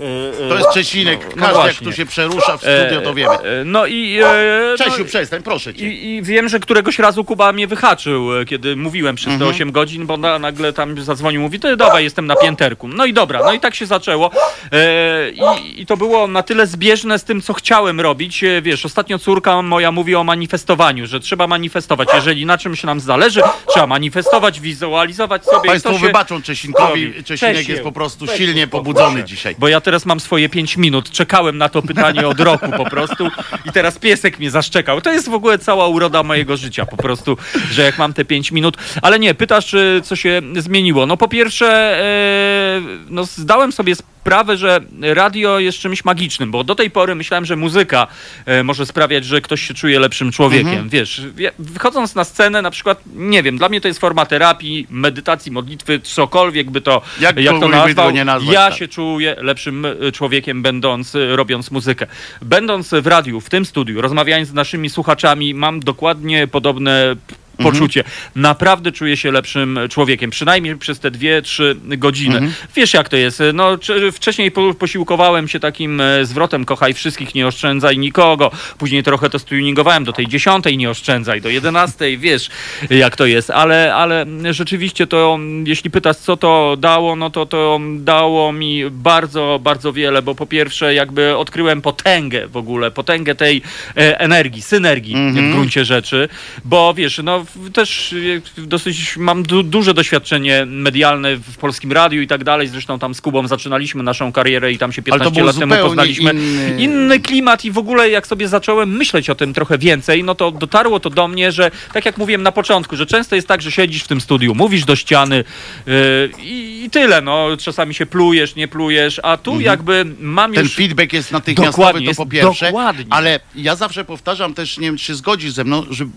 E, 0.00 0.44
e, 0.46 0.48
To 0.48 0.58
jest 0.58 0.70
Czesinek. 0.74 1.20
no 1.24 1.30
Każdy 1.30 1.44
jak 1.44 1.54
właśnie. 1.54 1.86
tu 1.86 1.92
się 1.92 2.06
przerusza 2.06 2.56
w 2.56 2.60
studio, 2.60 3.00
to 3.04 3.14
wiemy. 3.14 3.34
E, 3.34 3.64
No 3.64 3.86
i... 3.86 4.18
e, 4.24 4.74
Czesiu, 4.78 4.98
no, 4.98 5.04
przestań, 5.04 5.42
proszę 5.42 5.74
cię. 5.74 5.88
i, 5.88 6.14
I 6.16 6.22
wiem, 6.22 6.48
że 6.48 6.60
któregoś 6.60 6.98
razu 6.98 7.24
Kuba 7.24 7.52
mnie 7.52 7.66
wyhaczył, 7.66 8.38
e, 8.40 8.44
kiedy 8.44 8.76
mówiłem 8.76 9.16
przez 9.16 9.32
Mhm. 9.32 9.50
te 9.50 9.56
8 9.56 9.72
godzin, 9.72 10.06
bo 10.06 10.16
na, 10.16 10.38
nagle 10.38 10.72
tam 10.72 11.02
zadzwonił, 11.02 11.40
mówi, 11.40 11.60
ty 11.60 11.76
dawaj, 11.76 12.04
jestem 12.04 12.26
na 12.26 12.36
pięterku. 12.36 12.88
No 12.88 13.04
i 13.06 13.12
dobra, 13.12 13.40
no 13.44 13.52
i 13.52 13.60
tak 13.60 13.74
się 13.74 13.86
zaczęło. 13.86 14.30
E, 14.72 15.30
i, 15.30 15.82
I 15.82 15.86
to 15.86 15.96
było 15.96 16.26
na 16.28 16.42
tyle 16.42 16.66
zbieżne 16.66 17.18
z 17.18 17.24
tym, 17.24 17.42
co 17.42 17.52
chciałem 17.52 18.00
robić. 18.00 18.44
E, 18.44 18.62
wiesz, 18.62 18.84
ostatnio 18.86 19.18
córka 19.18 19.62
moja 19.62 19.92
mówi 19.92 20.14
o 20.14 20.24
manifestowaniu, 20.24 21.06
że 21.06 21.20
trzeba 21.20 21.46
manifestować. 21.46 22.08
Jeżeli 22.14 22.46
na 22.46 22.58
czymś 22.58 22.82
nam 22.84 23.00
zależy, 23.00 23.40
trzeba 23.68 23.86
manifestować, 23.86 24.60
wizualizować 24.60 25.44
sobie. 25.44 25.58
i 25.64 25.68
Państwo 25.68 25.90
to 25.90 25.98
się 25.98 26.06
wybaczą 26.06 26.42
Czesinkowi, 26.42 27.06
robi. 27.06 27.24
Czesinek 27.24 27.56
Czesiu, 27.56 27.70
jest 27.70 27.82
po 27.82 27.92
prostu 27.92 28.26
silnie 28.26 28.66
pobudzony 28.66 29.24
dzisiaj. 29.24 29.54
Bo 29.58 29.68
ja 29.68 29.80
teraz 29.88 30.06
mam 30.06 30.20
swoje 30.20 30.48
5 30.48 30.76
minut. 30.76 31.10
Czekałem 31.10 31.58
na 31.58 31.68
to 31.68 31.82
pytanie 31.82 32.28
od 32.28 32.40
roku 32.40 32.66
po 32.76 32.84
prostu 32.84 33.28
i 33.64 33.72
teraz 33.72 33.98
piesek 33.98 34.38
mnie 34.38 34.50
zaszczekał. 34.50 35.00
To 35.00 35.12
jest 35.12 35.28
w 35.28 35.34
ogóle 35.34 35.58
cała 35.58 35.86
uroda 35.86 36.22
mojego 36.22 36.56
życia 36.56 36.86
po 36.86 36.96
prostu, 36.96 37.36
że 37.70 37.82
jak 37.82 37.98
mam 37.98 38.12
te 38.12 38.24
5 38.24 38.52
minut. 38.52 38.76
Ale 39.02 39.18
nie, 39.18 39.34
pytasz, 39.34 39.66
czy 39.66 40.00
co 40.04 40.16
się 40.16 40.42
zmieniło. 40.56 41.06
No 41.06 41.16
po 41.16 41.28
pierwsze, 41.28 41.66
e, 41.66 42.80
no 43.10 43.24
zdałem 43.24 43.72
sobie 43.72 43.94
sprawę, 43.94 44.17
że 44.56 44.80
radio 45.00 45.58
jest 45.58 45.78
czymś 45.78 46.04
magicznym, 46.04 46.50
bo 46.50 46.64
do 46.64 46.74
tej 46.74 46.90
pory 46.90 47.14
myślałem, 47.14 47.44
że 47.44 47.56
muzyka 47.56 48.06
e, 48.46 48.62
może 48.62 48.86
sprawiać, 48.86 49.24
że 49.24 49.40
ktoś 49.40 49.60
się 49.62 49.74
czuje 49.74 49.98
lepszym 50.00 50.32
człowiekiem. 50.32 50.68
Mhm. 50.68 50.88
Wiesz, 50.88 51.22
wychodząc 51.58 52.14
na 52.14 52.24
scenę 52.24 52.62
na 52.62 52.70
przykład, 52.70 53.02
nie 53.14 53.42
wiem, 53.42 53.58
dla 53.58 53.68
mnie 53.68 53.80
to 53.80 53.88
jest 53.88 54.00
forma 54.00 54.26
terapii, 54.26 54.86
medytacji, 54.90 55.52
modlitwy, 55.52 56.00
cokolwiek 56.00 56.70
by 56.70 56.80
to, 56.80 57.02
Jak 57.20 57.36
jak 57.36 57.54
to 57.60 57.68
by 57.68 57.68
nazwał. 57.68 58.10
nie 58.10 58.24
nazwać, 58.24 58.54
ja 58.54 58.68
tak. 58.68 58.78
się 58.78 58.88
czuję 58.88 59.36
lepszym 59.38 59.84
y, 59.84 60.12
człowiekiem, 60.12 60.62
będąc, 60.62 61.14
y, 61.14 61.36
robiąc 61.36 61.70
muzykę. 61.70 62.06
Będąc 62.42 62.90
w 62.90 63.06
radiu, 63.06 63.40
w 63.40 63.50
tym 63.50 63.64
studiu, 63.64 64.00
rozmawiając 64.00 64.48
z 64.48 64.52
naszymi 64.52 64.90
słuchaczami, 64.90 65.54
mam 65.54 65.80
dokładnie 65.80 66.46
podobne. 66.46 67.16
Poczucie. 67.62 68.04
Naprawdę 68.36 68.92
czuję 68.92 69.16
się 69.16 69.32
lepszym 69.32 69.78
człowiekiem, 69.90 70.30
przynajmniej 70.30 70.76
przez 70.76 71.00
te 71.00 71.10
dwie, 71.10 71.42
trzy 71.42 71.76
godziny. 71.84 72.36
Mhm. 72.36 72.54
Wiesz 72.76 72.94
jak 72.94 73.08
to 73.08 73.16
jest, 73.16 73.42
no 73.54 73.78
wcześniej 74.12 74.50
po, 74.50 74.74
posiłkowałem 74.74 75.48
się 75.48 75.60
takim 75.60 76.00
e, 76.00 76.26
zwrotem 76.26 76.64
kochaj 76.64 76.94
wszystkich, 76.94 77.34
nie 77.34 77.46
oszczędzaj 77.46 77.98
nikogo. 77.98 78.50
Później 78.78 79.02
trochę 79.02 79.30
to 79.30 79.38
stuningowałem 79.38 80.04
do 80.04 80.12
tej 80.12 80.26
dziesiątej, 80.26 80.76
nie 80.76 80.90
oszczędzaj, 80.90 81.40
do 81.40 81.48
jedenastej, 81.48 82.18
wiesz 82.18 82.50
jak 82.90 83.16
to 83.16 83.26
jest, 83.26 83.50
ale, 83.50 83.94
ale 83.94 84.26
rzeczywiście 84.50 85.06
to, 85.06 85.38
jeśli 85.64 85.90
pytasz 85.90 86.16
co 86.16 86.36
to 86.36 86.76
dało, 86.78 87.16
no 87.16 87.30
to 87.30 87.46
to 87.46 87.80
dało 87.98 88.52
mi 88.52 88.90
bardzo, 88.90 89.60
bardzo 89.62 89.92
wiele, 89.92 90.22
bo 90.22 90.34
po 90.34 90.46
pierwsze 90.46 90.94
jakby 90.94 91.36
odkryłem 91.36 91.82
potęgę 91.82 92.48
w 92.48 92.56
ogóle, 92.56 92.90
potęgę 92.90 93.34
tej 93.34 93.62
e, 93.96 94.20
energii, 94.20 94.62
synergii 94.62 95.14
w 95.14 95.52
gruncie 95.52 95.84
rzeczy, 95.84 96.28
bo 96.64 96.94
wiesz, 96.94 97.20
no 97.24 97.44
też 97.72 98.14
dosyć 98.56 99.16
mam 99.16 99.42
du 99.42 99.62
duże 99.62 99.94
doświadczenie 99.94 100.66
medialne 100.66 101.36
w 101.36 101.56
polskim 101.56 101.92
radiu 101.92 102.20
i 102.22 102.26
tak 102.26 102.44
dalej, 102.44 102.68
zresztą 102.68 102.98
tam 102.98 103.14
z 103.14 103.20
Kubą 103.20 103.48
zaczynaliśmy 103.48 104.02
naszą 104.02 104.32
karierę 104.32 104.72
i 104.72 104.78
tam 104.78 104.92
się 104.92 105.02
Ale 105.10 105.24
to 105.24 105.30
15 105.30 105.38
był 105.40 105.46
lat 105.46 105.58
temu 105.76 105.88
poznaliśmy. 105.88 106.30
inny- 106.30 106.78
Inny 106.80 107.20
klimat 107.20 107.64
i 107.64 107.70
w 107.70 107.78
ogóle 107.78 108.10
jak 108.10 108.26
sobie 108.26 108.48
zacząłem 108.48 108.96
myśleć 108.96 109.30
o 109.30 109.34
tym 109.34 109.54
trochę 109.54 109.78
więcej, 109.78 110.24
no 110.24 110.34
to 110.34 110.50
dotarło 110.50 111.00
to 111.00 111.10
do 111.10 111.28
mnie, 111.28 111.52
że 111.52 111.70
tak 111.92 112.04
jak 112.04 112.18
mówiłem 112.18 112.42
na 112.42 112.52
początku, 112.52 112.96
że 112.96 113.06
często 113.06 113.36
jest 113.36 113.48
tak, 113.48 113.62
że 113.62 113.72
siedzisz 113.72 114.02
w 114.02 114.08
tym 114.08 114.20
studiu, 114.20 114.54
mówisz 114.54 114.84
do 114.84 114.96
ściany 114.96 115.44
yy, 115.86 115.94
i, 116.42 116.88
tyle, 116.92 117.20
no 117.20 117.48
czasami 117.60 117.94
się 117.94 118.06
plujesz, 118.06 118.54
nie 118.56 118.68
plujesz, 118.68 119.20
a 119.22 119.36
tu 119.36 119.60
jakby 119.60 120.04
mam 120.20 120.48
Mhm. 120.48 120.54
Ten 120.54 120.64
już... 120.64 120.74
feedback 120.74 121.12
jest 121.12 121.32
natychmiastowy, 121.32 121.76
Dokładnie, 121.86 122.08
to 122.10 122.14
po 122.14 122.26
pierwsze. 122.26 122.66
dokładnie. 122.66 123.04
Ale 123.10 123.40
ja 123.54 123.76
zawsze 123.76 124.04
powtarzam 124.04 124.54
też, 124.54 124.78
nie 124.78 124.86
wiem, 124.86 124.96
czy 124.96 125.14
zgodzisz 125.14 125.52
ze 125.52 125.64
mną, 125.64 125.84
że, 125.90 126.04
y, 126.04 126.08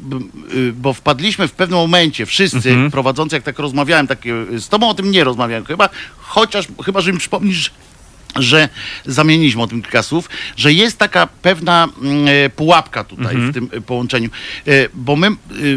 bo 0.74 0.94
wpadliśmy 1.22 1.47
w 1.47 1.51
pewnym 1.51 1.80
momencie, 1.80 2.26
wszyscy 2.26 2.69
Mhm. 2.72 2.91
prowadzący, 2.91 3.36
jak 3.36 3.43
tak 3.43 3.59
rozmawiałem, 3.59 4.07
tak, 4.07 4.26
y, 4.26 4.59
z 4.61 4.69
tobą 4.69 4.89
o 4.89 4.93
tym 4.93 5.11
nie 5.11 5.24
rozmawiałem 5.24 5.65
chyba, 5.65 5.89
chociaż, 6.17 6.67
chyba, 6.86 7.01
że 7.01 7.13
mi 7.13 7.19
przypomnisz, 7.19 7.72
że 8.40 8.70
zamieniliśmy 9.06 9.62
o 9.62 9.68
tym 9.68 9.82
kilka 9.82 10.04
słów, 10.04 10.30
że 10.58 10.74
jest 10.74 10.98
taka 10.98 11.28
pewna 11.28 11.88
mm, 12.02 12.28
e, 12.28 12.50
pułapka 12.50 13.04
tutaj 13.04 13.38
w 13.38 13.54
tym 13.54 13.70
e, 13.72 13.82
połączeniu, 13.82 14.30
E, 14.68 14.90
bo 14.94 15.16
my 15.16 15.28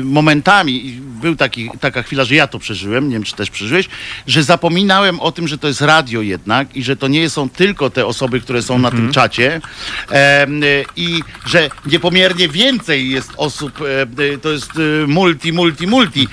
momentami, 0.04 1.00
był 1.00 1.36
taki, 1.36 1.70
taka 1.80 2.02
chwila, 2.02 2.24
że 2.24 2.34
ja 2.34 2.46
to 2.46 2.58
przeżyłem, 2.58 3.08
nie 3.08 3.14
wiem 3.14 3.22
czy 3.22 3.36
też 3.36 3.50
przeżyłeś, 3.50 3.88
że 4.26 4.42
zapominałem 4.42 5.20
o 5.20 5.32
tym, 5.32 5.48
że 5.48 5.58
to 5.58 5.68
jest 5.68 5.80
radio 5.80 6.22
jednak 6.22 6.76
i 6.76 6.82
że 6.82 6.96
to 6.96 7.08
nie 7.08 7.30
są 7.30 7.48
tylko 7.48 7.90
te 7.90 8.06
osoby, 8.06 8.40
które 8.40 8.62
są 8.62 8.78
na 8.78 8.90
tym 8.90 9.12
czacie 9.12 9.60
em, 10.10 10.62
e, 10.62 10.66
i 10.96 11.22
że 11.46 11.70
niepomiernie 11.86 12.48
więcej 12.48 13.10
jest 13.10 13.32
osób, 13.36 13.78
to 14.42 14.52
jest 14.52 14.70
multi, 15.06 15.52
multi, 15.52 15.86
multi 15.86 16.28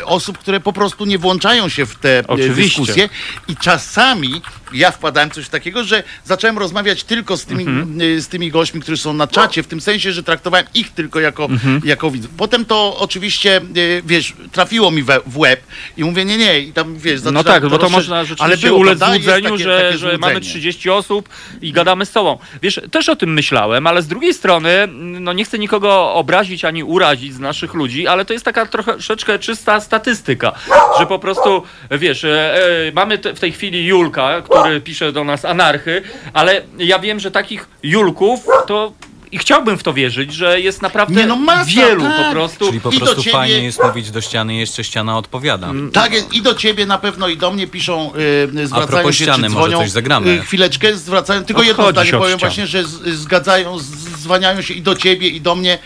e, 0.00 0.04
osób, 0.04 0.38
które 0.38 0.60
po 0.60 0.72
prostu 0.72 1.04
nie 1.04 1.18
włączają 1.18 1.68
się 1.68 1.86
w 1.86 1.94
te 1.94 2.22
Oczywiście. 2.28 2.62
dyskusje 2.62 3.08
i 3.48 3.56
czasami 3.56 4.42
ja 4.72 4.90
wpadałem 4.90 5.13
w 5.14 5.34
coś 5.34 5.48
takiego, 5.48 5.84
że 5.84 6.02
zacząłem 6.24 6.58
rozmawiać 6.58 7.04
tylko 7.04 7.36
z 7.36 7.44
tymi, 7.44 7.66
y, 8.02 8.22
z 8.22 8.28
tymi 8.28 8.50
gośćmi, 8.50 8.80
którzy 8.80 9.02
są 9.02 9.12
na 9.12 9.26
czacie, 9.26 9.62
w 9.62 9.66
tym 9.66 9.80
sensie, 9.80 10.12
że 10.12 10.22
traktowałem 10.22 10.66
ich 10.74 10.90
tylko 10.92 11.20
jako, 11.20 11.48
jako 11.84 12.10
widzów. 12.10 12.30
Potem 12.36 12.64
to 12.64 12.96
oczywiście, 12.98 13.60
y, 13.76 14.02
wiesz, 14.06 14.34
trafiło 14.52 14.90
mi 14.90 15.02
we, 15.02 15.20
w 15.26 15.38
łeb 15.38 15.60
i 15.96 16.04
mówię, 16.04 16.24
nie, 16.24 16.38
nie, 16.38 16.60
i 16.60 16.72
tam, 16.72 16.98
wiesz, 16.98 17.20
No 17.32 17.44
tak, 17.44 17.68
bo 17.68 17.78
to 17.78 17.88
można 17.88 18.24
rzeczywiście 18.24 18.66
było, 18.66 18.78
ulec 18.78 18.98
złudzeniu, 18.98 19.50
takie- 19.50 19.64
że, 19.64 19.82
takie 19.84 19.98
że 19.98 20.06
mamy 20.06 20.34
złudzenie. 20.34 20.40
30 20.50 20.90
osób 20.90 21.28
i 21.62 21.72
gadamy 21.72 22.06
z 22.06 22.10
tobą. 22.12 22.38
Wiesz, 22.62 22.80
też 22.90 23.08
o 23.08 23.16
tym 23.16 23.32
myślałem, 23.32 23.86
ale 23.86 24.02
z 24.02 24.06
drugiej 24.06 24.34
strony, 24.34 24.88
no 25.20 25.32
nie 25.32 25.44
chcę 25.44 25.58
nikogo 25.58 26.14
obrazić 26.14 26.64
ani 26.64 26.84
urazić 26.84 27.34
z 27.34 27.38
naszych 27.38 27.74
ludzi, 27.74 28.06
ale 28.06 28.24
to 28.24 28.32
jest 28.32 28.44
taka 28.44 28.66
troszeczkę 28.66 29.38
czysta 29.38 29.80
statystyka, 29.80 30.52
że 30.98 31.06
po 31.06 31.18
prostu, 31.18 31.62
wiesz, 31.90 32.24
e, 32.24 32.54
e, 32.88 32.92
mamy 32.92 33.18
te, 33.18 33.34
w 33.34 33.40
tej 33.40 33.52
chwili 33.52 33.86
Julka, 33.86 34.42
który 34.42 34.80
pisze 34.80 35.03
do 35.12 35.24
nas 35.24 35.44
anarchy, 35.44 36.02
ale 36.32 36.62
ja 36.78 36.98
wiem, 36.98 37.20
że 37.20 37.30
takich 37.30 37.68
Julków 37.82 38.46
to... 38.66 38.92
I 39.32 39.38
chciałbym 39.38 39.78
w 39.78 39.82
to 39.82 39.92
wierzyć, 39.94 40.32
że 40.34 40.60
jest 40.60 40.82
naprawdę 40.82 41.14
Nie, 41.20 41.26
no 41.26 41.36
masa, 41.36 41.70
wielu 41.70 42.02
tak. 42.02 42.24
po 42.26 42.32
prostu. 42.32 42.66
Czyli 42.66 42.80
po 42.80 42.90
I 42.90 42.98
do 42.98 43.04
prostu 43.06 43.22
ciebie- 43.22 43.32
fajnie 43.32 43.62
jest 43.64 43.80
mówić 43.84 44.10
do 44.10 44.20
ściany 44.20 44.54
i 44.54 44.58
jeszcze 44.58 44.84
ściana 44.84 45.18
odpowiada. 45.18 45.70
Tak 45.92 46.12
jest, 46.12 46.32
i 46.34 46.42
do 46.42 46.54
ciebie 46.54 46.86
na 46.86 46.98
pewno 46.98 47.28
i 47.28 47.36
do 47.36 47.50
mnie 47.50 47.66
piszą, 47.66 48.12
yy, 48.54 48.66
zwracają 48.66 48.86
propos 48.88 49.16
się, 49.16 49.24
ściany, 49.24 49.42
czy 49.48 49.50
może 49.54 49.68
dzwonią. 49.68 49.78
coś 49.78 49.90
zagramy. 49.90 50.30
y, 50.30 50.38
chwileczkę, 50.40 50.96
zwracają, 50.96 51.44
tylko 51.44 51.62
jedno 51.62 51.86
Odchodzisz 51.86 52.08
zdanie 52.10 52.16
od 52.18 52.22
powiem 52.24 52.38
ścian. 52.38 52.48
właśnie, 52.48 52.66
że 52.66 52.84
z, 52.84 53.18
zgadzają, 53.18 53.78
z, 53.78 53.84
zwaniają 54.18 54.62
się 54.62 54.74
i 54.74 54.82
do 54.82 54.94
ciebie, 54.94 55.28
i 55.28 55.40
do 55.40 55.54
mnie 55.54 55.78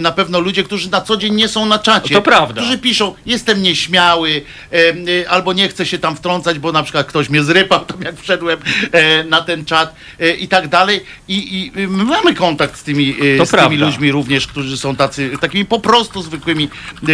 na 0.00 0.12
pewno 0.12 0.40
ludzie, 0.40 0.62
którzy 0.64 0.90
na 0.90 1.00
co 1.00 1.16
dzień 1.16 1.34
nie 1.34 1.48
są 1.48 1.66
na 1.66 1.78
czacie. 1.78 2.14
To 2.14 2.22
prawda. 2.22 2.60
Którzy 2.62 2.78
piszą, 2.78 3.14
jestem 3.26 3.62
nieśmiały, 3.62 4.42
e, 4.72 4.76
e, 5.22 5.30
albo 5.30 5.52
nie 5.52 5.68
chcę 5.68 5.86
się 5.86 5.98
tam 5.98 6.16
wtrącać, 6.16 6.58
bo 6.58 6.72
na 6.72 6.82
przykład 6.82 7.06
ktoś 7.06 7.28
mnie 7.28 7.42
zrypał, 7.44 7.84
tam 7.90 8.02
jak 8.02 8.20
wszedłem 8.20 8.58
e, 8.92 9.24
na 9.24 9.40
ten 9.42 9.64
czat 9.64 9.94
e, 10.20 10.30
i 10.34 10.48
tak 10.48 10.68
dalej. 10.68 11.00
I, 11.28 11.72
i 11.76 11.88
my 11.88 12.04
mamy 12.04 12.34
kontakt 12.34 12.78
z 12.78 12.82
tymi, 12.82 13.16
e, 13.34 13.38
To 13.38 13.46
z 13.46 13.50
tymi 13.50 13.76
ludźmi 13.76 14.12
również, 14.12 14.46
którzy 14.46 14.76
są 14.78 14.96
tacy, 14.96 15.30
takimi 15.40 15.64
po 15.64 15.80
prostu 15.80 16.22
zwykłymi 16.22 16.64
e, 16.64 17.06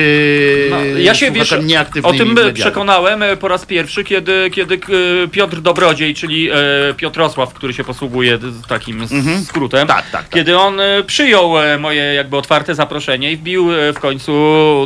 No, 0.70 0.84
ja 0.84 1.14
się 1.14 1.30
wiesz, 1.30 1.52
o 2.02 2.12
tym 2.12 2.28
w 2.28 2.32
mediach. 2.32 2.54
przekonałem 2.54 3.22
e, 3.22 3.36
po 3.36 3.48
raz 3.48 3.66
pierwszy, 3.66 4.04
kiedy, 4.04 4.50
kiedy 4.50 4.74
e, 5.24 5.28
Piotr 5.28 5.60
Dobrodziej, 5.60 6.14
czyli 6.14 6.50
e, 6.50 6.54
Piotrosław, 6.96 7.54
który 7.54 7.72
się 7.74 7.84
posługuje 7.84 8.38
takim 8.68 9.02
Mhm. 9.02 9.44
skrótem, 9.44 9.88
Tak, 9.88 9.96
tak, 10.10 10.10
tak. 10.10 10.28
kiedy 10.30 10.58
on 10.58 10.80
e, 10.80 11.02
przyjął 11.06 11.58
e, 11.58 11.78
moje 11.78 12.02
jakby 12.14 12.36
otwarte 12.36 12.61
zaproszenie 12.68 13.32
i 13.32 13.36
wbił 13.36 13.72
e, 13.72 13.92
w 13.92 13.98
końcu 14.00 14.32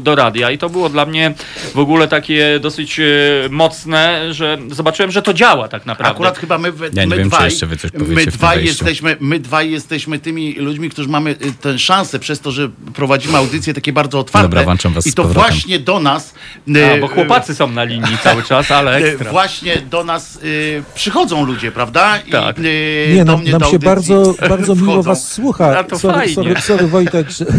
do 0.03 0.15
radia 0.15 0.51
i 0.51 0.59
to 0.59 0.69
było 0.69 0.89
dla 0.89 1.07
mnie 1.07 1.35
w 1.75 1.79
ogóle 1.79 2.09
takie 2.09 2.61
dosyć 2.61 3.01
e, 3.01 3.05
mocne, 3.51 4.35
że 4.35 4.59
zobaczyłem, 4.71 5.11
że 5.11 5.23
to 5.23 5.35
działa 5.35 5.69
tak 5.69 5.87
naprawdę. 5.87 6.15
Akurat 6.15 6.39
chyba 6.39 6.59
my, 6.59 6.73
we- 6.73 6.91
Ja 6.93 7.07
my 7.07 7.17
wiem, 7.17 7.29
dwaj, 7.29 7.51
my 7.95 8.27
dwaj 8.27 8.65
jesteśmy, 8.65 9.17
my 9.21 9.39
dwaj 9.39 9.71
jesteśmy 9.71 10.19
tymi 10.19 10.55
ludźmi, 10.55 10.91
którzy 10.91 11.09
mamy 11.09 11.31
y, 11.31 11.37
tę 11.61 11.79
szansę 11.79 12.19
przez 12.19 12.41
to, 12.41 12.51
że 12.51 12.69
prowadzimy 12.95 13.37
audycje 13.39 13.75
takie 13.75 13.93
bardzo 13.93 14.19
otwarte. 14.19 14.49
Dobra, 14.49 14.63
włączam 14.65 14.93
was 14.93 15.07
I 15.07 15.13
to 15.13 15.25
właśnie 15.25 15.79
do 15.79 16.01
nas. 16.01 16.35
A, 16.69 16.95
y, 16.97 17.01
bo 17.01 17.09
chłopacy 17.09 17.55
są 17.55 17.71
na 17.71 17.85
linii 17.85 18.19
cały 18.25 18.43
czas, 18.43 18.71
ale 18.71 19.01
y, 19.01 19.05
ekstra. 19.07 19.31
Właśnie 19.31 19.77
do 19.91 20.05
nas 20.05 20.39
y, 20.45 20.83
przychodzą 20.95 21.47
ludzie, 21.47 21.73
prawda? 21.73 22.19
I, 22.27 22.31
Tak. 22.31 22.59
y, 22.59 22.63
Nie, 23.15 23.25
do 23.25 23.33
nam, 23.33 23.41
mnie 23.41 23.51
nam 23.53 23.61
do 23.61 23.71
się 23.71 23.79
bardzo, 23.79 24.35
bardzo 24.49 24.75
miło 24.75 25.03
was 25.03 25.33
słucha. 25.33 25.79
A 25.79 25.85
to 25.85 25.99
sorry, 25.99 26.19
fajnie. 26.19 26.35
sorry, 26.35 26.61
sorry 26.61 26.87
Wojtek, 26.87 27.31
że... 27.31 27.45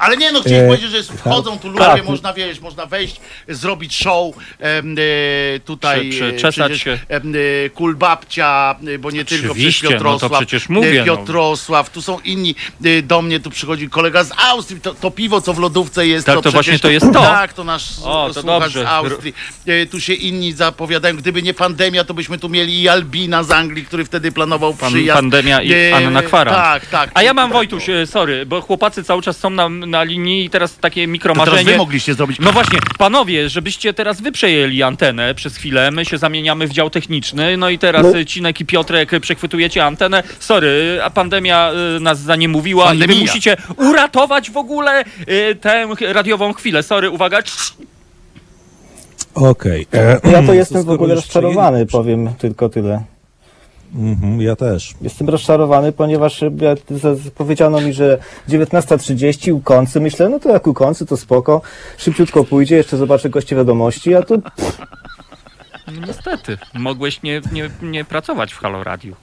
Ale 0.00 0.16
nie, 0.16 0.32
no 0.32 0.40
chciałem 0.40 0.64
E, 0.64 0.66
powiedzieć, 0.66 0.90
że 0.90 0.96
jest, 0.96 1.12
wchodzą 1.12 1.58
tu 1.58 1.68
ludzie, 1.68 1.84
tak. 1.84 2.04
można 2.04 2.32
wiesz, 2.32 2.60
można 2.60 2.86
wejść, 2.86 3.20
zrobić 3.48 3.96
show, 3.96 4.34
em, 4.58 4.96
e, 4.98 5.60
tutaj 5.60 6.10
Prze- 6.10 6.26
e, 6.28 6.32
przeczesać 6.32 6.72
przecież, 6.72 6.82
się. 6.84 6.98
em, 7.08 7.32
e, 7.66 7.70
Kulbabcia, 7.70 8.76
e, 8.94 8.98
bo 8.98 9.10
nie 9.10 9.24
tylko 9.24 9.26
przecież 9.26 9.50
Oczywiście, 9.50 9.86
no 9.86 9.90
to 9.92 9.98
Piotrosław, 9.98 10.32
przecież 10.32 10.68
mówię, 10.68 10.90
e, 11.02 11.04
no. 11.04 11.16
Piotrosław, 11.16 11.90
tu 11.90 12.02
są 12.02 12.20
inni, 12.20 12.54
e, 12.84 13.02
do 13.02 13.22
mnie 13.22 13.40
tu 13.40 13.50
przychodzi 13.50 13.88
kolega 13.88 14.24
z 14.24 14.30
Austrii, 14.50 14.80
to, 14.80 14.94
to 14.94 15.10
piwo, 15.10 15.40
co 15.40 15.52
w 15.54 15.58
lodówce 15.58 16.06
jest, 16.06 16.26
Tak, 16.26 16.34
to, 16.34 16.42
to 16.42 16.50
właśnie 16.50 16.78
to 16.78 16.90
jest 16.90 17.06
to. 17.12 17.20
Tak, 17.20 17.52
to 17.52 17.64
nasz 17.64 17.98
O, 18.04 18.30
to 18.34 18.40
słuchacz 18.40 18.60
dobrze. 18.62 18.82
z 18.84 18.86
Austrii. 18.86 19.34
E, 19.66 19.86
Tu 19.86 20.00
się 20.00 20.14
inni 20.14 20.52
zapowiadają, 20.52 21.16
gdyby 21.16 21.42
nie 21.42 21.54
pandemia, 21.54 22.04
to 22.04 22.14
byśmy 22.14 22.38
tu 22.38 22.48
mieli 22.48 22.82
i 22.82 22.88
Albina 22.88 23.42
z 23.42 23.50
Anglii, 23.50 23.84
który 23.84 24.04
wtedy 24.04 24.32
planował 24.32 24.74
Pan, 24.74 24.90
przyjazd. 24.92 25.16
pandemia 25.20 25.62
i 25.62 25.72
E, 25.72 25.96
Anna 25.96 26.22
Kwara. 26.22 26.54
Tak, 26.54 26.86
tak. 26.86 27.10
A 27.14 27.22
ja 27.22 27.34
mam 27.34 27.50
Wojtuś, 27.52 27.88
e, 27.88 28.06
sorry, 28.06 28.46
bo 28.46 28.60
chłopacy 28.60 29.04
cały 29.04 29.22
czas 29.22 29.38
są 29.38 29.50
na, 29.50 29.68
na 29.90 30.02
linii 30.02 30.44
i 30.44 30.50
teraz 30.50 30.76
takie 30.76 31.04
To 31.06 31.08
mikromarzenie. 31.12 31.56
teraz 31.58 31.72
wy 31.72 31.76
mogliście 31.78 32.14
zrobić. 32.14 32.38
No 32.40 32.52
właśnie, 32.52 32.78
panowie, 32.98 33.48
żebyście 33.48 33.94
teraz 33.94 34.20
wy 34.20 34.32
przejęli 34.32 34.82
antenę 34.82 35.34
przez 35.34 35.56
chwilę, 35.56 35.90
my 35.90 36.04
się 36.04 36.18
zamieniamy 36.18 36.66
w 36.68 36.72
dział 36.72 36.90
techniczny, 36.90 37.56
no 37.56 37.68
i 37.70 37.78
teraz 37.78 38.02
No. 38.06 38.12
no. 38.14 38.24
Cinek 38.24 38.60
i 38.60 38.66
Piotrek 38.66 39.14
e, 39.14 39.20
przechwytujecie 39.20 39.84
antenę. 39.84 40.22
Sorry, 40.38 41.00
a 41.04 41.10
pandemia 41.10 41.70
e, 41.96 42.00
nas 42.00 42.20
zaniemowiła 42.20 42.94
i 42.94 42.98
wy 42.98 43.14
musicie 43.14 43.56
uratować 43.76 44.50
w 44.50 44.56
ogóle 44.56 45.04
tę 45.60 45.86
radiową 46.12 46.52
chwilę. 46.52 46.82
Sorry, 46.82 47.10
uwaga. 47.10 47.38
Okej. 49.34 49.86
E, 49.94 50.20
Ja 50.32 50.40
to 50.40 50.46
to 50.46 50.54
jestem 50.62 50.84
w 50.84 50.90
ogóle 50.90 51.14
rozczarowany, 51.14 51.86
powiem 51.86 52.34
tylko 52.38 52.68
tyle. 52.68 53.04
Mhm, 53.94 54.40
ja 54.40 54.56
też. 54.56 54.94
Jestem 55.02 55.28
rozczarowany, 55.28 55.92
ponieważ 55.92 56.44
z- 56.90 57.30
powiedziano 57.30 57.80
mi, 57.80 57.92
że 57.92 58.18
19.30 58.48 59.52
u 59.52 59.60
końcy. 59.60 60.00
Myślę, 60.00 60.28
no 60.28 60.40
to 60.40 60.48
jak 60.50 60.66
u 60.66 60.74
końcy, 60.74 61.06
to 61.06 61.16
spoko. 61.16 61.62
Szybciutko 61.98 62.44
pójdzie, 62.44 62.76
jeszcze 62.76 62.96
zobaczę 62.96 63.30
goście 63.30 63.56
wiadomości, 63.56 64.14
a 64.14 64.22
tu 64.22 64.34
No 64.34 64.99
niestety, 66.06 66.58
mogłeś 66.74 67.22
nie, 67.22 67.40
nie, 67.52 67.70
nie 67.82 68.04
pracować 68.04 68.52
w 68.52 68.58
Halo 68.58 68.84
Radiu. 68.84 69.16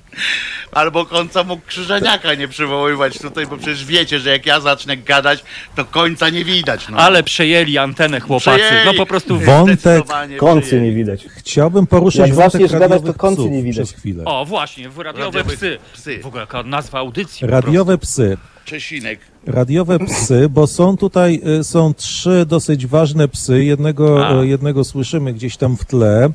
Albo 0.71 1.05
końca 1.05 1.43
mógł 1.43 1.61
krzyżeniaka 1.67 2.33
nie 2.33 2.47
przywoływać 2.47 3.19
tutaj, 3.19 3.47
bo 3.47 3.57
przecież 3.57 3.85
wiecie, 3.85 4.19
że 4.19 4.29
jak 4.29 4.45
ja 4.45 4.59
zacznę 4.59 4.97
gadać, 4.97 5.43
to 5.75 5.85
końca 5.85 6.29
nie 6.29 6.45
widać. 6.45 6.89
No. 6.89 6.97
Ale 6.97 7.23
przejęli 7.23 7.77
antenę 7.77 8.19
chłopacy, 8.19 8.59
Przejęli. 8.59 8.85
no 8.85 8.93
po 8.93 9.05
prostu... 9.05 9.39
Wątek 9.39 9.79
Zdecydowanie 9.79 10.37
końcy 10.37 10.81
nie 10.81 10.91
widać. 10.91 11.25
Chciałbym 11.37 11.87
poruszyć 11.87 12.19
Jak 12.21 12.33
wątek 12.33 12.51
zaczniesz 12.51 12.71
gadać, 12.71 12.89
radiowych 12.91 13.13
to 13.15 13.19
końca 13.19 13.41
psów 13.41 13.51
nie 13.51 13.63
widać. 13.63 13.87
przez 13.87 13.99
chwilę. 13.99 14.23
O, 14.25 14.45
właśnie, 14.45 14.89
w 14.89 14.97
radiowe 14.99 15.25
Radiowe 15.39 15.55
psy. 15.57 15.77
psy. 15.93 16.19
W 16.23 16.25
ogóle 16.25 16.41
jaka 16.41 16.63
nazwa 16.63 16.99
audycji. 16.99 17.47
po 17.47 17.51
Radiowe 17.53 17.97
psy. 17.97 18.37
Czesinek. 18.71 19.19
Radiowe 19.45 19.99
psy, 19.99 20.49
bo 20.49 20.67
są 20.67 20.97
tutaj, 20.97 21.41
y, 21.59 21.63
są 21.63 21.93
trzy 21.93 22.45
dosyć 22.47 22.87
ważne 22.87 23.27
psy. 23.27 23.63
Jednego, 23.63 24.27
A. 24.27 24.41
y, 24.43 24.47
jednego 24.47 24.83
słyszymy 24.83 25.33
gdzieś 25.33 25.57
tam 25.57 25.77
w 25.77 25.85
tle. 25.85 26.29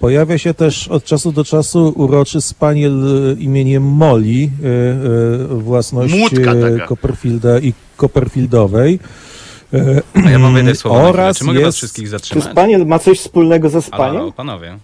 Pojawia 0.00 0.38
się 0.38 0.54
też 0.54 0.88
od 0.88 1.04
czasu 1.04 1.32
do 1.32 1.44
czasu 1.44 1.92
uroczy 1.96 2.40
spaniel 2.40 3.04
y, 3.30 3.36
imieniem 3.40 3.98
własność 5.48 6.14
y, 6.32 6.44
taka. 6.44 6.86
Copperfielda 6.86 7.58
i 7.58 7.72
Copperfieldowej. 7.96 8.98
A 10.26 10.30
ja 10.30 10.38
mam 10.38 10.56
jedno 10.56 10.74
słowo 10.74 10.96
na 10.96 11.02
chwilę. 11.08 11.22
Oraz 11.22 11.38
Czy 11.38 11.44
mogę 11.44 11.58
was 11.58 11.66
jest- 11.66 11.78
wszystkich 11.78 12.04
Czy 12.04 12.10
zatrzymać? 12.10 12.44
spaniel 12.44 12.86
ma 12.86 12.98
coś 12.98 13.18
wspólnego 13.20 13.68
ze 13.68 13.80
Halo, 13.82 13.96
halo, 14.04 14.12
spaniem? 14.14 14.32
panowie. 14.32 14.78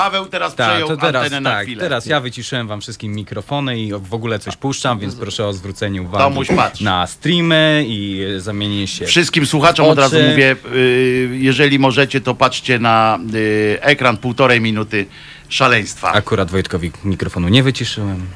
Paweł 0.00 0.26
teraz 0.26 0.54
Tak, 0.54 0.68
przejął 0.70 0.88
to 0.88 0.96
teraz, 0.96 1.24
antenę 1.24 1.40
na 1.40 1.50
tak, 1.50 1.64
chwilę. 1.66 1.80
teraz 1.80 2.06
ja 2.06 2.20
wyciszyłem 2.20 2.68
wam 2.68 2.80
wszystkim 2.80 3.12
mikrofony 3.12 3.78
i 3.80 3.92
w 3.92 4.14
ogóle 4.14 4.38
coś 4.38 4.56
puszczam, 4.56 4.98
więc 4.98 5.14
proszę 5.16 5.46
o 5.46 5.52
zwrócenie 5.52 6.02
uwagi 6.02 6.24
Tomuś, 6.24 6.48
patrz. 6.56 6.80
na 6.80 7.06
streamy 7.06 7.84
i 7.86 8.26
zamienienie 8.38 8.86
się. 8.86 9.06
Wszystkim 9.06 9.46
słuchaczom 9.46 9.86
od 9.88 9.98
razu 9.98 10.16
Oczy. 10.16 10.28
mówię, 10.30 10.56
y, 10.74 11.30
jeżeli 11.40 11.78
możecie, 11.78 12.20
to 12.20 12.34
patrzcie 12.34 12.78
na 12.78 13.18
y, 13.34 13.78
ekran 13.80 14.16
półtorej 14.16 14.60
minuty 14.60 15.06
szaleństwa. 15.48 16.12
Akurat 16.12 16.50
Wojtkowi 16.50 16.92
mikrofonu 17.04 17.48
nie 17.48 17.62
wyciszyłem. 17.62 18.26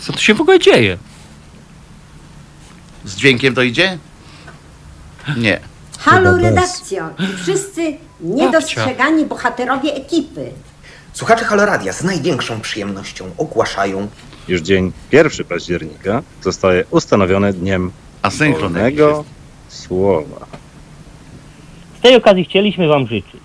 Co 0.00 0.12
tu 0.12 0.18
się 0.18 0.34
w 0.34 0.40
ogóle 0.40 0.58
dzieje? 0.58 0.98
Z 3.04 3.16
dźwiękiem 3.16 3.54
to 3.54 3.62
idzie? 3.62 3.98
Nie. 5.36 5.60
Halo 5.98 6.36
redakcjo 6.36 7.10
i 7.18 7.42
wszyscy 7.42 7.96
niedostrzegani 8.20 9.24
bohaterowie 9.26 9.94
ekipy. 9.94 10.52
Słuchacze 11.16 11.44
Haloradia 11.44 11.92
z 11.92 12.04
największą 12.04 12.60
przyjemnością 12.60 13.24
ogłaszają 13.38 14.08
Już 14.48 14.60
dzień 14.60 14.92
1 15.12 15.46
października 15.46 16.22
zostaje 16.42 16.84
ustanowiony 16.90 17.52
dniem 17.52 17.90
wolnego 18.60 19.24
słowa. 19.68 20.46
Z 21.98 22.02
tej 22.02 22.16
okazji 22.16 22.44
chcieliśmy 22.44 22.88
Wam 22.88 23.06
życzyć 23.06 23.40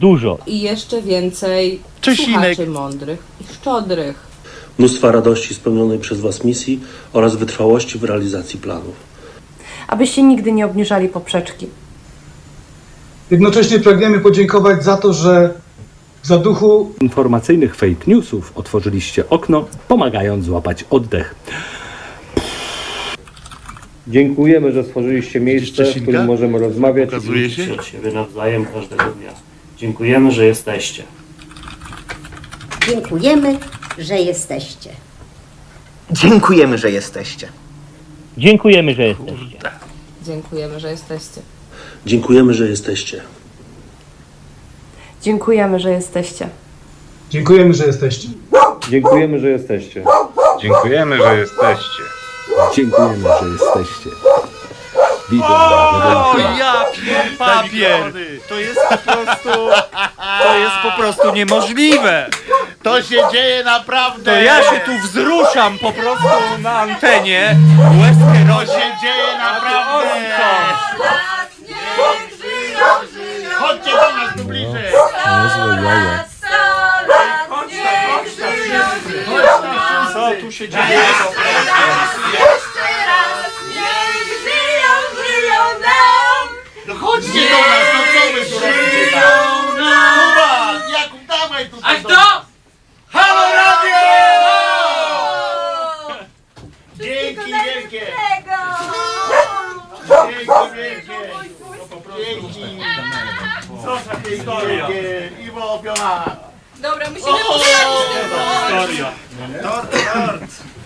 Dużo. 0.00 0.38
I 0.46 0.60
jeszcze 0.60 1.02
więcej 1.02 1.80
Czesinek. 2.00 2.54
słuchaczy 2.54 2.66
mądrych 2.66 3.22
i 3.40 3.54
szczodrych. 3.54 4.16
mnóstwa 4.78 5.12
radości 5.12 5.54
spełnionej 5.54 5.98
przez 5.98 6.20
Was 6.20 6.44
misji 6.44 6.80
oraz 7.12 7.36
wytrwałości 7.36 7.98
w 7.98 8.04
realizacji 8.04 8.58
planów. 8.58 8.94
Abyście 9.88 10.22
nigdy 10.22 10.52
nie 10.52 10.66
obniżali 10.66 11.08
poprzeczki. 11.08 11.66
Jednocześnie 13.30 13.80
pragniemy 13.80 14.20
podziękować 14.20 14.84
za 14.84 14.96
to, 14.96 15.12
że 15.12 15.54
w 16.22 16.26
zaduchu 16.26 16.92
Informacyjnych 17.00 17.76
fake 17.76 18.04
newsów 18.06 18.52
otworzyliście 18.54 19.28
okno, 19.28 19.68
pomagając 19.88 20.44
złapać 20.44 20.84
oddech. 20.90 21.34
Dziękujemy, 24.08 24.72
że 24.72 24.84
stworzyliście 24.84 25.40
miejsce, 25.40 25.84
w 25.84 26.02
którym 26.02 26.26
możemy 26.26 26.58
rozmawiać 26.58 27.10
Pokazuje 27.10 27.46
i 27.46 27.50
się? 27.50 27.74
uczyć 27.74 27.86
siebie 27.86 28.12
nawzajem 28.12 28.66
każdego 28.66 29.04
dnia. 29.04 29.30
Dziękujemy, 29.78 30.32
że 30.32 30.46
jesteście. 30.46 31.02
Dziękujemy, 32.86 33.58
że 33.98 34.20
jesteście. 34.20 34.90
Dziękujemy, 36.10 36.78
że 36.78 36.90
jesteście. 36.90 37.48
Dziękujemy, 38.38 38.94
że 38.94 39.04
jesteście. 39.06 39.58
Dziękujemy, 40.24 40.80
że 40.80 40.90
jesteście. 40.90 41.40
Dziękujemy, 42.06 42.54
że 42.54 42.68
jesteście. 42.68 43.20
Dziękujemy, 45.22 45.80
że 45.80 45.90
jesteście. 45.90 46.48
dziękujemy, 47.30 47.74
że 47.74 47.86
jesteście. 47.86 48.28
Dziękujemy, 48.88 49.40
że 49.40 49.50
jesteście. 49.50 50.02
Dziękujemy, 50.62 51.18
że 51.18 51.36
jesteście. 51.36 52.02
Dziękujemy, 52.74 53.28
że 53.40 53.46
jesteście. 53.48 54.10
O, 55.42 56.38
ja 56.58 56.84
pier 56.92 57.38
papier! 57.38 58.12
To 58.48 58.60
jest 58.60 58.80
po 58.88 58.96
prostu... 59.12 59.50
To 60.42 60.54
jest 60.58 60.76
po 60.82 61.02
prostu 61.02 61.34
niemożliwe! 61.34 62.30
To 62.82 63.02
się 63.02 63.22
dzieje 63.32 63.64
naprawdę. 63.64 64.32
To 64.34 64.42
ja 64.42 64.62
się 64.62 64.80
tu 64.80 64.98
wzruszam 64.98 65.78
po 65.78 65.92
prostu 65.92 66.28
na 66.62 66.78
antenie. 66.78 67.56
Łezkę 68.02 68.46
To 68.48 68.66
się 68.66 68.96
dzieje 69.02 69.38
naprawdę. 69.38 69.92
Oni 69.94 70.26
są. 70.26 71.00
Chodźcie 73.70 73.90
do 73.90 74.12
nas 74.12 74.36
tu 74.36 74.44
bliżej. 74.44 74.92
Niezłe 75.42 75.82
jaja. 75.84 76.24
Co 80.12 80.30
tu 80.40 80.52
się 80.52 80.68
dzieje? 80.68 81.00
No 86.86 86.94
chodźcie 86.94 87.50
do 87.50 87.58
nas, 87.58 87.86
no 87.94 88.00
co 88.12 88.32
wy 88.34 88.46
tu 88.46 88.58
robicie? 88.58 89.22
Kuba, 90.14 90.72
Jakub, 90.88 91.26
dawaj 91.26 91.70
tutaj. 91.70 91.96
A 91.96 92.00
kto? 92.04 92.44
Halo 93.12 93.40
Radio! 93.54 94.00
Dzięki 96.94 97.52
wielkie. 97.52 98.06
Dzięki 100.08 100.46
wielkie. 100.74 101.18
Dzięki. 102.16 102.89
Co 103.84 103.96
za 103.96 104.30
historia. 104.30 104.88
Iwo. 105.46 105.82
Dobra, 106.82 107.06
musimy 107.10 107.38
Historia. 107.38 109.10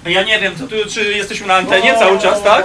Ja 0.06 0.22
nie 0.22 0.38
wiem, 0.40 0.52
co 0.58 0.66
tu, 0.66 0.74
czy 0.90 1.12
jesteśmy 1.12 1.46
na 1.46 1.54
antenie 1.54 1.94
cały 1.98 2.18
czas, 2.18 2.42
tak? 2.42 2.64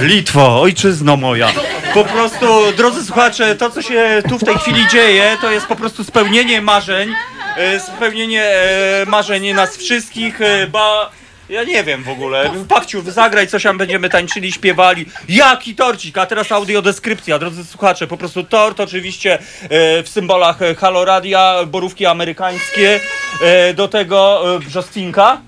Litwo, 0.00 0.60
ojczyzno 0.60 1.16
moja. 1.16 1.48
Po 1.94 2.04
prostu, 2.04 2.72
drodzy 2.76 3.04
słuchacze, 3.04 3.56
to 3.56 3.70
co 3.70 3.82
się 3.82 4.22
tu 4.28 4.38
w 4.38 4.44
tej 4.44 4.58
chwili 4.58 4.88
dzieje, 4.88 5.36
to 5.40 5.50
jest 5.50 5.66
po 5.66 5.76
prostu 5.76 6.04
spełnienie 6.04 6.60
marzeń. 6.62 7.12
e, 7.56 7.80
Spełnienie 7.80 8.44
e, 8.44 9.04
marzeń 9.06 9.52
nas 9.54 9.76
wszystkich, 9.76 10.40
e, 10.40 10.66
ba... 10.66 11.10
Ja 11.48 11.64
nie 11.64 11.84
wiem 11.84 12.02
w 12.02 12.08
ogóle. 12.08 12.50
Pakciu, 12.68 13.02
zagraj 13.02 13.48
coś, 13.48 13.66
a 13.66 13.74
będziemy 13.74 14.08
tańczyli, 14.10 14.52
śpiewali. 14.52 15.06
Jaki 15.28 15.74
torcik? 15.74 16.18
A 16.18 16.26
teraz 16.26 16.52
audiodeskrypcja, 16.52 17.38
drodzy 17.38 17.64
słuchacze. 17.64 18.06
Po 18.06 18.16
prostu 18.16 18.44
tort 18.44 18.80
oczywiście 18.80 19.38
e, 19.38 20.02
w 20.02 20.08
symbolach 20.08 20.62
e, 20.62 20.74
Halo 20.74 21.04
Radia, 21.04 21.64
borówki 21.66 22.06
amerykańskie. 22.06 23.00
E, 23.42 23.74
do 23.74 23.88
tego 23.88 24.42
e, 24.56 24.58
brzoskwinka. 24.58 25.40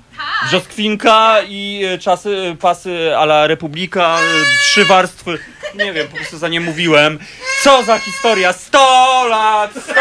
Brzoskwinka 0.47 1.37
i 1.49 1.85
e, 1.85 1.99
czasy, 1.99 2.57
pasy 2.61 3.17
a 3.17 3.23
la 3.25 3.47
Republika, 3.47 4.19
e, 4.19 4.23
trzy 4.61 4.85
warstwy. 4.85 5.39
Nie 5.75 5.93
wiem, 5.93 6.09
po 6.09 6.17
prostu 6.17 6.39
za 6.39 6.49
nie 6.49 6.61
mówiłem. 6.61 7.19
Co 7.63 7.83
za 7.83 7.99
historia? 7.99 8.53
100 8.53 9.27
lat, 9.29 9.71
100 9.83 9.95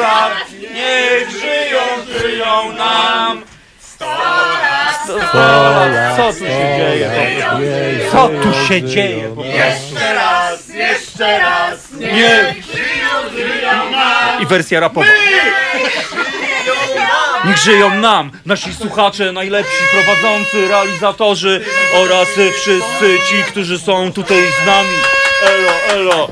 lat, 0.00 0.32
niech 0.74 1.30
żyją, 1.30 1.80
żyją 2.20 2.72
nam. 2.72 3.42
100 3.80 4.04
lat, 4.06 4.79
co 5.06 6.32
tu 6.32 6.38
się 6.38 6.76
dzieje? 6.78 7.10
Co 8.12 8.28
tu 8.28 8.66
się 8.68 8.82
dzieje? 8.82 9.28
po 9.28 9.34
prostu? 9.34 9.58
Jeszcze 9.58 10.14
raz, 10.14 10.68
jeszcze 10.68 11.38
raz. 11.38 11.90
Nie. 11.92 12.54
żyją, 12.62 13.30
żyją 13.34 13.90
nam. 13.90 14.42
I 14.42 14.46
wersja 14.46 14.80
rapowa. 14.80 15.06
Niech 17.44 17.56
żyją 17.56 17.94
nam, 17.94 18.30
nasi 18.46 18.74
słuchacze, 18.74 19.32
najlepsi 19.32 19.82
prowadzący, 19.92 20.68
realizatorzy 20.68 21.64
oraz 21.96 22.28
wszyscy 22.28 23.18
ci, 23.28 23.42
którzy 23.50 23.78
są 23.78 24.12
tutaj 24.12 24.42
z 24.62 24.66
nami. 24.66 24.96
Elo, 25.46 25.72
elo. 26.00 26.28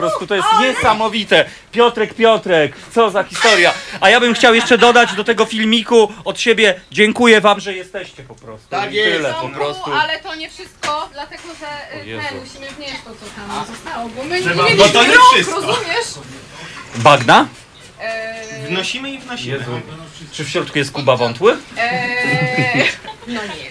Po 0.00 0.06
prostu 0.08 0.26
to 0.26 0.34
jest 0.34 0.48
niesamowite. 0.60 1.44
Piotrek, 1.72 2.14
Piotrek, 2.14 2.72
co 2.94 3.10
za 3.10 3.22
historia. 3.24 3.72
A 4.00 4.10
ja 4.10 4.20
bym 4.20 4.34
chciał 4.34 4.54
jeszcze 4.54 4.78
dodać 4.78 5.12
do 5.14 5.24
tego 5.24 5.44
filmiku 5.44 6.12
od 6.24 6.40
siebie, 6.40 6.80
dziękuję 6.90 7.40
wam, 7.40 7.60
że 7.60 7.74
jesteście 7.74 8.22
po 8.22 8.34
prostu. 8.34 8.66
Tak 8.70 8.92
I 8.92 8.94
jest. 8.94 9.16
Tyle 9.16 9.34
po 9.42 9.48
prostu. 9.48 9.92
Ale 9.94 10.18
to 10.20 10.34
nie 10.34 10.50
wszystko, 10.50 11.08
dlatego 11.12 11.42
że 11.60 12.00
y, 12.02 12.06
Jezu. 12.06 12.28
ten, 12.28 12.40
musimy 12.40 12.66
wnieść 12.70 12.94
to, 13.04 13.10
co 13.10 13.26
tam 13.36 13.66
zostało, 13.66 14.08
bo 14.08 14.24
my 14.24 14.40
Trzeba- 14.40 14.68
nie 14.68 14.74
Bo 14.76 14.88
to 14.88 15.02
nie 15.02 15.14
rąk, 15.14 15.32
wszystko. 15.34 15.54
rozumiesz? 15.60 16.06
Bagna? 16.96 17.46
Eee, 18.00 18.66
Wnosimy 18.68 19.10
i 19.10 19.18
wnosimy. 19.18 19.58
Jezu. 19.58 19.80
Czy 20.32 20.44
w 20.44 20.48
środku 20.48 20.78
jest 20.78 20.92
Kuba 20.92 21.16
Wątły? 21.16 21.56
eee, 21.78 22.88
no 23.26 23.40
nie 23.42 23.48
wiem. 23.48 23.70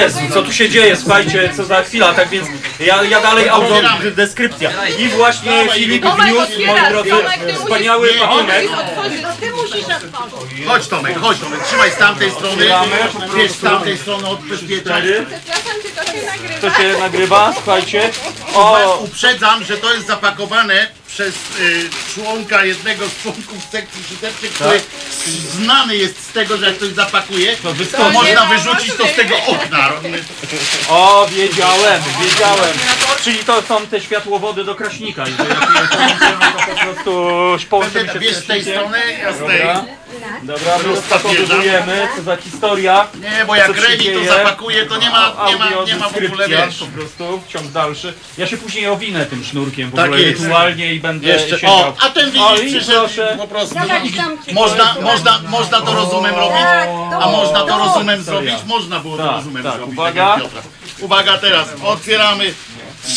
Jezu, 0.00 0.18
co 0.34 0.42
tu 0.42 0.52
się 0.52 0.68
dzieje? 0.70 0.96
Słuchajcie, 0.96 1.50
co 1.56 1.64
za 1.64 1.82
chwila, 1.82 2.14
tak 2.14 2.28
więc 2.28 2.48
ja, 2.80 3.02
ja 3.02 3.20
dalej 3.20 3.48
audio 3.48 3.82
deskrypcja. 4.16 4.70
I 4.98 5.08
właśnie 5.08 5.68
Filip 5.74 6.04
wniósł, 6.04 6.66
moi 6.66 6.80
drodzy, 6.88 7.10
wspaniały. 7.58 8.08
Ty 9.40 9.50
musisz 9.50 9.84
otworzyć. 9.84 10.66
Chodź 10.66 10.88
Tomek, 10.88 11.18
chodź 11.18 11.38
Tomek, 11.38 11.64
trzymaj 11.64 11.90
z 11.90 11.96
tamtej 11.96 12.30
strony. 12.30 12.66
Wiesz, 13.36 13.52
z 13.52 13.60
tamtej 13.60 13.98
strony 13.98 14.28
odbezpieczaj. 14.28 15.02
Przepraszam 15.02 15.82
to 15.96 16.12
się 16.12 16.26
nagrywa. 16.26 16.60
To 16.60 16.70
się 16.82 16.98
nagrywa, 16.98 17.52
słuchajcie. 17.54 18.10
O, 18.54 18.98
Uprzedzam, 19.04 19.64
że 19.64 19.76
to 19.76 19.94
jest 19.94 20.06
zapakowane 20.06 20.86
przez 21.12 21.34
y, 21.60 21.90
członka 22.14 22.64
jednego 22.64 23.08
z 23.08 23.22
członków 23.22 23.64
sekcji 23.72 24.04
szyderczej, 24.04 24.50
który 24.50 24.80
znany 25.50 25.96
jest 25.96 26.28
z 26.28 26.32
tego, 26.32 26.56
że 26.56 26.66
jak 26.66 26.76
ktoś 26.76 26.88
zapakuje, 26.88 27.56
to, 27.56 27.72
wyskoczy. 27.74 28.12
można 28.12 28.46
wyrzucić 28.46 28.94
to 28.94 29.06
z 29.06 29.14
tego 29.14 29.36
okna. 29.46 29.90
o, 30.88 31.26
wiedziałem, 31.30 32.02
wiedziałem. 32.22 32.74
Czyli 33.24 33.38
to 33.38 33.62
są 33.62 33.86
te 33.86 34.00
światłowody 34.00 34.64
do 34.64 34.74
kraśnika. 34.74 35.24
I 35.28 35.32
że 35.32 35.48
jak 35.48 35.60
je 35.60 35.88
połączymy, 35.88 36.52
to 36.52 36.74
po 36.74 36.80
prostu 36.80 37.30
połączymy 37.70 38.12
się 38.12 38.18
Wiesz 38.18 38.36
z 38.36 38.46
tej 38.46 38.62
strony, 38.62 38.98
ja 39.22 39.32
z 39.32 39.38
tej. 39.38 39.58
Dobra. 39.58 39.84
Dobra, 40.42 40.78
my 40.78 40.84
rozpakowujemy, 40.94 42.08
co 42.16 42.22
za 42.22 42.36
historia. 42.36 43.06
Nie, 43.20 43.44
bo 43.46 43.54
jak 43.56 43.76
Reni 43.76 44.04
to 44.14 44.24
zapakuje, 44.24 44.86
to 44.86 44.96
nie 44.98 45.10
ma, 45.10 45.34
nie 45.48 45.56
ma, 45.56 45.68
nie 45.86 45.96
ma 45.96 46.08
w 46.08 46.16
ogóle, 46.16 46.48
wiesz. 46.48 46.78
po 46.78 46.86
prostu, 46.86 47.42
ciąg 47.48 47.66
dalszy. 47.66 48.14
Ja 48.38 48.46
się 48.46 48.56
później 48.56 48.86
owinę 48.88 49.26
tym 49.26 49.44
sznurkiem 49.44 49.90
w 49.90 49.94
Tak 49.94 50.04
ogóle 50.04 50.20
jest. 50.22 50.42
rytualnie 50.42 50.94
i 50.94 51.00
będę 51.00 51.26
Jeszcze, 51.28 51.58
siedział. 51.58 51.70
o, 51.78 51.94
a 52.00 52.10
ten 52.10 52.30
widzisz, 52.30 52.70
przyszedł 52.76 52.98
proszę. 52.98 53.34
po 53.38 53.46
prostu. 53.46 53.74
Można, 54.52 54.94
można, 55.02 55.40
można 55.48 55.80
to 55.80 55.94
rozumem 55.94 56.34
robić, 56.34 56.56
a 57.20 57.28
można 57.30 57.60
to 57.66 57.78
rozumem 57.78 58.22
zrobić, 58.22 58.54
można 58.66 59.00
było 59.00 59.16
to 59.16 59.22
Tak, 59.26 59.36
rozumem 59.36 59.62
tak, 59.62 59.74
zrobić. 59.76 59.94
uwaga. 59.98 60.40
tak. 60.54 60.62
Uwaga 61.00 61.38
teraz, 61.38 61.68
otwieramy. 61.84 62.54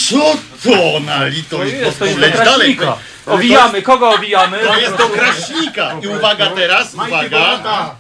Co 0.10 0.36
to 0.64 1.00
na 1.00 1.18
To 1.20 1.26
litość? 1.28 1.74
jest, 1.74 2.00
to 2.00 2.06
jest 2.06 2.20
dalej. 2.44 2.78
Owijamy, 3.26 3.82
kogo 3.82 4.10
owijamy? 4.10 4.60
To 4.60 4.78
jest 4.80 4.96
do 4.98 5.10
kraśnika. 5.10 5.92
I 6.02 6.08
uwaga 6.08 6.48
teraz, 6.48 6.94
uwaga. 6.94 7.96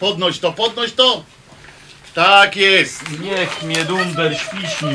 Podnoś 0.00 0.38
to, 0.38 0.52
podnoś 0.52 0.92
to. 0.92 1.24
Tak 2.14 2.56
jest. 2.56 3.20
Niech 3.20 3.62
mnie 3.62 3.84
dunder 3.84 4.36
świśnie. 4.38 4.94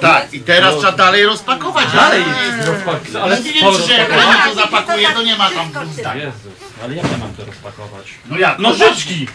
Tak, 0.00 0.34
i 0.34 0.40
teraz 0.40 0.74
trzeba 0.78 0.92
dalej 0.92 1.24
rozpakować. 1.26 1.86
Dalej 1.94 2.24
ale- 2.36 2.46
jest 2.46 2.68
rozpak- 2.68 3.22
ale 3.22 3.36
sporo 3.36 3.78
ci, 3.78 3.86
że 3.86 3.92
jak 3.92 4.08
rozpakować. 4.08 4.36
Reni 4.44 4.54
to 4.54 4.60
zapakuje, 4.60 5.08
to 5.08 5.22
nie 5.22 5.36
ma 5.36 5.50
tam 5.50 5.72
tak. 6.04 6.16
Jezus, 6.16 6.52
ale 6.84 6.94
jak 6.94 7.10
ja 7.12 7.18
mam 7.18 7.34
to 7.34 7.44
rozpakować? 7.44 8.06
No 8.26 8.38
jak? 8.38 8.58
Nożyczki! 8.58 9.28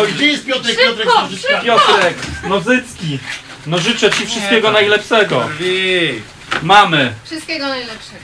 Oj, 0.00 0.12
gdzie 0.12 0.26
jest 0.26 0.46
Piotrek? 0.46 0.76
Piotrek 0.78 1.08
z 1.10 1.14
nożyczkami. 1.14 1.64
Piotrek, 1.64 2.16
Nozycki, 2.48 3.18
no 3.66 3.78
życzę 3.78 4.10
Ci 4.10 4.26
wszystkiego 4.26 4.70
najlepszego. 4.70 5.48
Mamy. 6.62 7.14
Wszystkiego 7.24 7.66
najlepszego. 7.68 8.18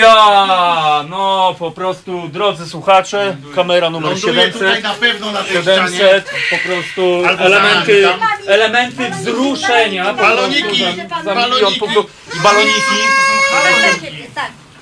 Ja, 0.00 1.04
no 1.08 1.54
po 1.58 1.70
prostu, 1.70 2.28
drodzy 2.28 2.66
słuchacze, 2.68 3.36
kamera 3.54 3.90
numer 3.90 4.10
Ląduje 4.10 4.34
700. 4.34 4.52
tutaj 4.52 4.82
na 4.82 4.94
pewno 4.94 5.32
na 5.32 5.42
tej 5.42 5.56
700, 5.56 6.30
po 6.50 6.56
prostu 6.68 7.22
Albo 7.28 7.42
elementy, 7.44 8.02
za 8.02 8.08
nami 8.16 8.22
elementy 8.46 9.10
wzruszenia. 9.10 10.04
po 10.04 10.14
Baloniki, 10.14 10.62
prostu 10.62 10.78
za, 11.08 11.22
za 11.24 11.34
baloniki. 11.34 11.80
milion 11.86 12.04
i 12.36 12.40
baloniki. 12.42 12.80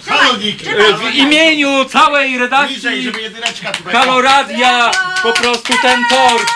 Baloniki. 0.08 0.66
W 1.12 1.14
imieniu 1.14 1.84
całej 1.84 2.38
redakcji 2.38 3.02
żeby 3.02 3.20
jedyneczka 3.22 3.72
tutaj. 3.72 3.94
Halo 3.94 4.20
Radia, 4.22 4.90
po 5.22 5.32
prostu 5.32 5.72
ten 5.82 6.00
tort. 6.10 6.46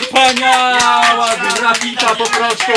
Wspaniała 0.00 1.30
grafika 1.60 2.06
po 2.06 2.24
prostu. 2.24 2.72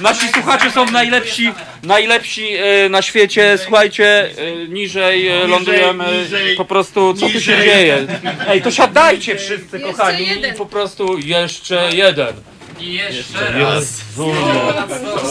Nasi 0.00 0.28
słuchacze 0.28 0.70
są 0.70 0.86
najlepsi, 0.86 1.52
najlepsi 1.82 2.48
e, 2.56 2.88
na 2.88 3.02
świecie. 3.02 3.58
Słuchajcie, 3.62 4.30
e, 4.38 4.68
niżej 4.68 5.28
e, 5.28 5.32
Niżej, 5.34 5.48
lądujemy. 5.48 6.04
niżej, 6.22 6.56
Po 6.56 6.64
prostu 6.64 7.14
co 7.14 7.20
tu 7.20 7.28
się 7.32 7.34
niżej. 7.38 7.64
dzieje? 7.64 8.06
Ej, 8.48 8.62
to 8.62 8.70
siadajcie 8.70 9.36
wszyscy 9.38 9.80
kochani 9.80 10.26
jeden. 10.26 10.54
i 10.54 10.58
po 10.58 10.66
prostu 10.66 11.18
jeszcze 11.18 11.88
jeden. 11.92 12.34
I 12.80 12.92
jeszcze 12.92 13.54
Jezu. 13.58 14.32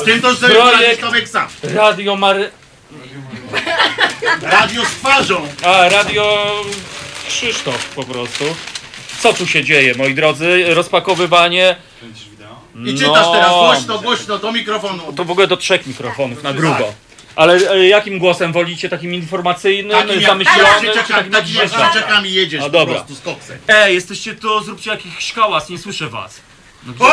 Z 0.02 0.04
tym 0.06 0.22
to 0.22 0.36
sobie 0.36 0.56
Projekt 0.56 1.02
Tomek 1.02 1.30
sam. 1.30 1.48
Radio 1.76 2.16
Mary... 2.16 2.52
Radio 4.42 4.86
z 4.86 4.88
twarzą. 4.90 5.48
A, 5.64 5.90
radio 5.90 6.56
Krzysztof 7.28 7.86
po 7.96 8.04
prostu. 8.04 8.56
Co 9.22 9.34
tu 9.34 9.48
się 9.48 9.64
dzieje, 9.64 9.94
moi 9.98 10.14
drodzy? 10.16 10.64
Rozpakowywanie. 10.74 11.76
I 12.86 12.96
czytasz 12.96 13.32
teraz 13.32 13.50
głośno, 13.52 14.00
głośno 14.00 14.38
do 14.38 14.52
mikrofonu. 14.52 15.14
To 15.14 15.26
w 15.26 15.32
ogóle 15.32 15.48
do 15.48 15.58
trzech 15.58 15.88
mikrofonów 15.88 16.44
na 16.44 16.54
grubo. 16.54 16.94
Ale 17.36 17.54
e, 17.72 17.88
jakim 17.88 18.20
głosem 18.20 18.54
wolicie? 18.54 18.90
Takim 18.90 19.14
informacyjnym, 19.14 19.92
Takim 19.92 20.22
jak- 20.22 20.30
zamyślonym, 20.30 20.66
Krzyżakami- 20.66 21.04
czy 21.08 21.14
takim 21.14 21.32
takim 21.32 21.56
jak 21.56 21.64
odgrzeszam? 21.66 21.90
Krzyżakami 21.92 22.34
jedziesz 22.34 22.62
A 22.62 22.64
po 22.66 22.70
dobra. 22.70 22.96
prostu 22.96 23.16
z 23.16 23.22
koksem. 23.22 23.58
Ej, 23.68 23.96
jesteście 23.96 24.36
to, 24.36 24.64
zróbcie 24.64 24.92
jakiś 24.92 25.34
hałas, 25.34 25.70
nie 25.70 25.78
słyszę 25.78 26.10
was. 26.10 26.42
No, 26.86 26.94
gdzie- 26.94 27.06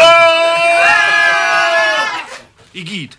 I 2.75 2.85
git. 2.85 3.19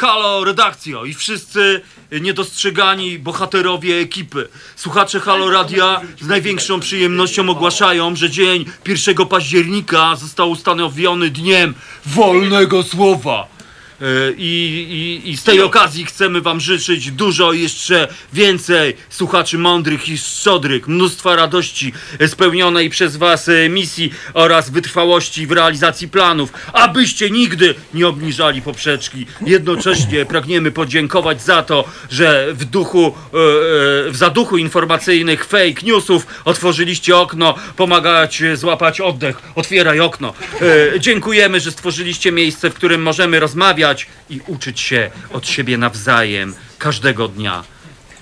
Halo 0.00 0.44
redakcjo 0.44 1.04
i 1.04 1.14
wszyscy 1.14 1.80
niedostrzegani 2.20 3.18
bohaterowie 3.18 3.96
ekipy. 3.96 4.48
Słuchacze 4.76 5.20
Halo 5.20 5.50
Radia 5.50 6.00
z 6.20 6.26
największą 6.26 6.80
przyjemnością 6.80 7.50
ogłaszają, 7.50 8.16
że 8.16 8.30
dzień 8.30 8.64
1 8.86 9.26
października 9.26 10.16
został 10.16 10.50
ustanowiony 10.50 11.30
dniem 11.30 11.74
wolnego 12.06 12.82
słowa. 12.82 13.59
E, 14.00 14.32
I, 14.36 15.22
i, 15.24 15.30
I 15.30 15.36
z 15.36 15.42
tej 15.42 15.62
okazji 15.62 16.04
chcemy 16.04 16.40
Wam 16.40 16.60
życzyć 16.60 17.10
dużo 17.10 17.52
jeszcze 17.52 18.08
więcej 18.32 18.96
słuchaczy 19.10 19.58
mądrych 19.58 20.08
i 20.08 20.18
szczodrych, 20.18 20.88
mnóstwa 20.88 21.36
radości 21.36 21.92
spełnionej 22.26 22.90
przez 22.90 23.16
Was 23.16 23.48
e, 23.48 23.68
misji 23.68 24.12
oraz 24.34 24.70
wytrwałości 24.70 25.46
w 25.46 25.52
realizacji 25.52 26.08
planów, 26.08 26.52
abyście 26.72 27.30
nigdy 27.30 27.74
nie 27.94 28.08
obniżali 28.08 28.62
poprzeczki. 28.62 29.26
Jednocześnie 29.46 30.26
pragniemy 30.26 30.70
podziękować 30.70 31.42
za 31.42 31.62
to, 31.62 31.84
że 32.10 32.46
w 32.52 32.64
duchu, 32.64 33.06
e, 33.06 33.10
w 34.10 34.16
zaduchu 34.16 34.58
informacyjnych 34.58 35.44
fake 35.44 35.82
newsów 35.82 36.26
otworzyliście 36.44 37.16
okno, 37.16 37.54
pomagać 37.76 38.42
złapać 38.54 39.00
oddech. 39.00 39.42
Otwieraj 39.54 40.00
okno. 40.00 40.34
Dziękujemy, 40.98 41.60
że 41.60 41.70
stworzyliście 41.70 42.32
miejsce, 42.32 42.70
w 42.70 42.74
którym 42.74 43.02
możemy 43.02 43.40
rozmawiać 43.40 43.89
i 44.30 44.40
uczyć 44.46 44.80
się 44.80 45.10
od 45.32 45.46
siebie 45.48 45.78
nawzajem 45.78 46.54
każdego 46.78 47.28
dnia. 47.28 47.64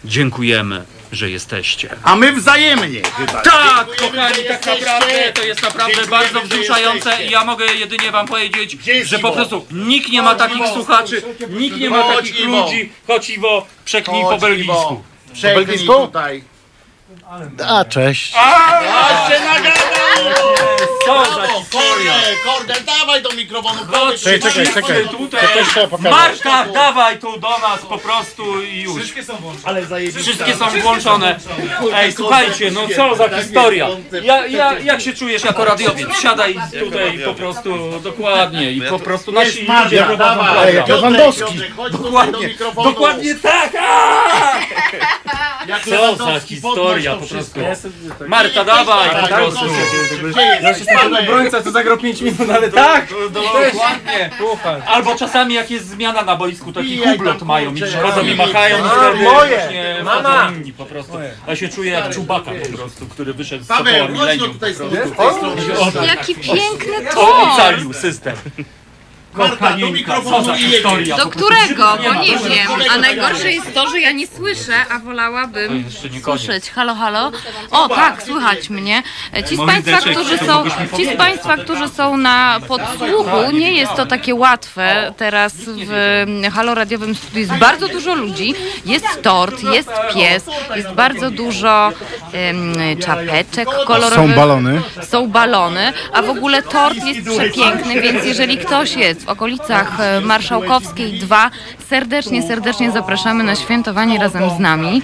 Dziękujemy, 0.04 0.84
że 1.12 1.30
jesteście. 1.30 1.88
A 2.02 2.16
my 2.16 2.32
wzajemnie 2.32 3.02
chyba. 3.16 3.32
Tak, 3.42 3.86
Dziękujemy, 3.88 4.16
kochani, 4.16 4.34
że 4.36 4.42
tak 4.44 4.66
jesteście. 4.66 4.84
naprawdę 4.84 5.32
to 5.32 5.42
jest 5.42 5.62
naprawdę 5.62 5.94
Dziękujemy, 5.94 6.10
bardzo 6.24 6.40
że 6.40 6.46
wzruszające 6.46 7.08
jesteście. 7.08 7.26
i 7.26 7.30
ja 7.32 7.44
mogę 7.44 7.66
jedynie 7.66 8.10
wam 8.12 8.26
powiedzieć, 8.26 8.86
jest 8.86 9.10
że 9.10 9.18
po 9.18 9.28
Iwo? 9.28 9.36
prostu 9.36 9.66
nikt 9.70 10.08
nie 10.10 10.22
ma 10.22 10.28
Chodź, 10.30 10.38
takich 10.38 10.56
Iwo. 10.58 10.74
słuchaczy, 10.74 11.22
nikt 11.50 11.76
nie 11.76 11.90
ma 11.90 12.02
Chodź, 12.02 12.16
takich 12.16 12.40
Iwo. 12.40 12.62
ludzi. 12.64 12.92
Chodź 13.06 13.30
Iwo, 13.30 13.66
przeknij 13.84 14.22
po 14.22 14.28
Chodź, 14.28 14.40
belgijsku. 14.40 14.74
Iwo. 14.94 15.02
Przegnij 15.34 15.86
tutaj. 15.86 16.44
A, 17.68 17.84
cześć. 17.84 18.32
A, 18.36 19.28
się 19.30 19.40
nagadał! 19.44 19.97
Co 21.06 21.24
za 21.24 21.34
Brawo, 21.34 21.60
historia. 21.60 22.12
Kordel, 22.12 22.36
Kordel, 22.44 22.76
dawaj 22.98 23.22
do 23.22 23.30
mikrofonu. 23.30 23.80
Chodź, 23.92 24.20
Czekaj, 24.20 24.38
czekaj, 24.40 24.52
wszyscy 24.52 24.74
czekaj. 24.82 25.08
Tutaj. 25.08 25.48
Też 25.54 25.68
trzeba 25.68 25.86
pokazać. 25.86 26.12
Marta, 26.12 26.64
dawaj 26.72 27.18
tu 27.18 27.38
do 27.40 27.48
nas 27.58 27.80
po 27.88 27.98
prostu 27.98 28.62
i 28.62 28.82
już. 28.82 28.96
Wszystkie 28.96 29.24
są 29.24 29.36
włączone. 29.36 29.64
Ale 29.68 29.86
zajebiste. 29.86 30.20
Wszystkie 30.22 30.54
są 30.56 30.70
włączone. 30.80 31.38
Ej, 31.94 32.12
słuchajcie, 32.12 32.70
no 32.70 32.80
co 32.96 33.14
za 33.16 33.28
historia. 33.40 33.88
Ja, 34.22 34.46
ja, 34.46 34.78
jak 34.78 35.00
się 35.00 35.12
czujesz 35.12 35.44
jako 35.44 35.64
radiowiec? 35.64 36.08
Siadaj 36.22 36.56
tutaj 36.80 37.18
po 37.24 37.34
prostu 37.34 38.00
dokładnie 38.00 38.72
i 38.72 38.82
po 38.82 38.98
prostu 38.98 39.32
nasi 39.32 39.56
Jest 39.56 39.68
Marta, 39.68 39.84
ludzie 39.84 40.02
prowadzą 40.04 40.36
dawaj. 40.44 40.72
program. 40.74 40.88
Lewandowski. 40.88 41.42
Piotrek, 41.52 41.76
chodź 41.76 41.92
tutaj 41.92 42.02
do 42.02 42.08
Dokładnie, 42.08 42.46
mikrofonu. 42.48 42.90
dokładnie 42.90 43.34
tak! 43.34 43.74
aaa! 43.74 44.58
Jak 45.66 45.84
Co 45.84 45.90
za 45.90 45.96
Lewandowski, 45.96 46.54
historia 46.54 47.16
po 47.16 47.26
prostu. 47.26 47.60
Marta, 48.28 48.64
dawaj 48.64 49.10
po 49.10 49.28
prostu. 49.28 49.64
Jest? 50.12 50.38
Ja 50.62 50.74
się 50.74 50.84
stałem 50.84 51.14
obrońca, 51.14 51.62
to 51.62 51.70
zagrał 51.70 51.98
5 51.98 52.20
minut, 52.20 52.50
ale 52.54 52.70
tak! 52.70 53.06
Dokładnie. 53.30 54.30
Albo 54.86 55.14
czasami 55.16 55.54
jak 55.54 55.70
jest 55.70 55.88
zmiana 55.88 56.22
na 56.22 56.36
boisku, 56.36 56.72
taki 56.72 56.86
Bijaj 56.88 57.12
hublot 57.16 57.38
tam, 57.38 57.48
mają 57.48 57.70
i 57.70 57.72
kurczę. 57.80 57.86
przychodzą 57.86 58.22
i 58.26 58.34
machają 58.34 58.78
i 58.78 58.88
wtedy 58.88 59.24
moje. 59.24 59.48
właśnie 59.56 59.96
Mama. 60.04 60.20
wchodzą 60.44 60.54
inni 60.56 60.72
po 60.72 60.86
prostu. 60.86 61.12
Ja 61.48 61.56
się 61.56 61.68
czuję 61.68 61.92
jak 61.92 62.10
czubaka 62.14 62.50
po 62.70 62.76
prostu, 62.76 63.06
który 63.06 63.34
wyszedł 63.34 63.64
z 63.64 63.66
Paweł, 63.66 63.84
Sokoła 63.94 64.06
chodź 64.08 64.16
no 64.18 64.22
Millennium. 64.22 64.52
tutaj 64.52 64.74
po 64.74 64.76
z 64.78 65.12
prostu. 65.12 65.56
tej 65.56 65.74
strony. 65.74 66.06
Jaki 66.06 66.34
piękny 66.34 67.10
O, 67.10 67.14
tort! 67.14 67.36
ocalił 67.54 67.92
system. 67.92 68.36
Marta, 69.38 69.54
do 69.54 69.58
Kochanieńka, 69.60 69.96
mikrofonu 69.98 70.36
co 70.36 70.44
za 70.44 70.56
i 70.56 70.60
jedziesz. 70.62 70.74
historia. 70.74 71.16
Do 71.16 71.22
po 71.24 71.30
prostu. 71.30 71.46
którego? 71.46 71.96
Nie 71.96 72.08
Bo 72.08 72.14
ma. 72.14 72.22
nie 72.22 72.30
wiem. 72.38 72.68
A 72.94 72.98
najgorsze 72.98 73.52
jest 73.52 73.74
to, 73.74 73.90
że 73.90 74.00
ja 74.00 74.12
nie 74.12 74.26
słyszę, 74.26 74.74
a 74.90 74.98
wolałabym 74.98 75.84
jeszcze 75.84 76.10
nie 76.10 76.20
koniec. 76.20 76.42
słyszeć. 76.42 76.70
Halo, 76.70 76.94
halo. 76.94 77.32
O, 77.70 77.88
tak, 77.88 78.22
słychać 78.22 78.70
mnie. 78.70 79.02
Ci 79.48 79.56
z 79.56 79.66
Państwa, 79.66 79.98
którzy 79.98 80.38
są, 80.38 80.64
ci 80.96 81.06
z. 81.06 81.16
Państwa, 81.16 81.56
którzy 81.56 81.88
są 81.88 82.16
na 82.16 82.60
podsłuchu, 82.68 83.50
nie 83.52 83.72
jest 83.72 83.94
to 83.94 84.06
takie 84.06 84.34
łatwe. 84.34 85.12
Teraz 85.16 85.52
w 85.56 86.24
Halo 86.54 86.74
Radiowym 86.74 87.14
studiu 87.14 87.38
jest 87.40 87.54
bardzo 87.54 87.88
dużo 87.88 88.14
ludzi. 88.14 88.54
Jest 88.84 89.22
tort, 89.22 89.62
jest 89.62 89.90
pies, 90.14 90.44
jest 90.76 90.88
bardzo 90.92 91.30
dużo 91.30 91.92
em, 92.32 92.74
czapeczek 93.06 93.68
kolorowych. 93.86 94.30
Są 94.30 94.36
balony. 94.36 94.82
Są 95.02 95.28
balony, 95.28 95.92
a 96.12 96.22
w 96.22 96.30
ogóle 96.30 96.62
tort 96.62 96.98
jest 97.04 97.28
przepiękny, 97.38 98.00
więc 98.00 98.24
jeżeli 98.24 98.58
ktoś 98.58 98.96
jest 98.96 99.27
w 99.28 99.30
okolicach 99.30 100.00
e, 100.00 100.20
Marszałkowskiej 100.20 101.12
2, 101.12 101.50
serdecznie, 101.88 102.42
serdecznie 102.42 102.90
zapraszamy 102.92 103.44
na 103.44 103.54
świętowanie 103.56 104.18
razem 104.18 104.50
z 104.56 104.58
nami. 104.58 105.02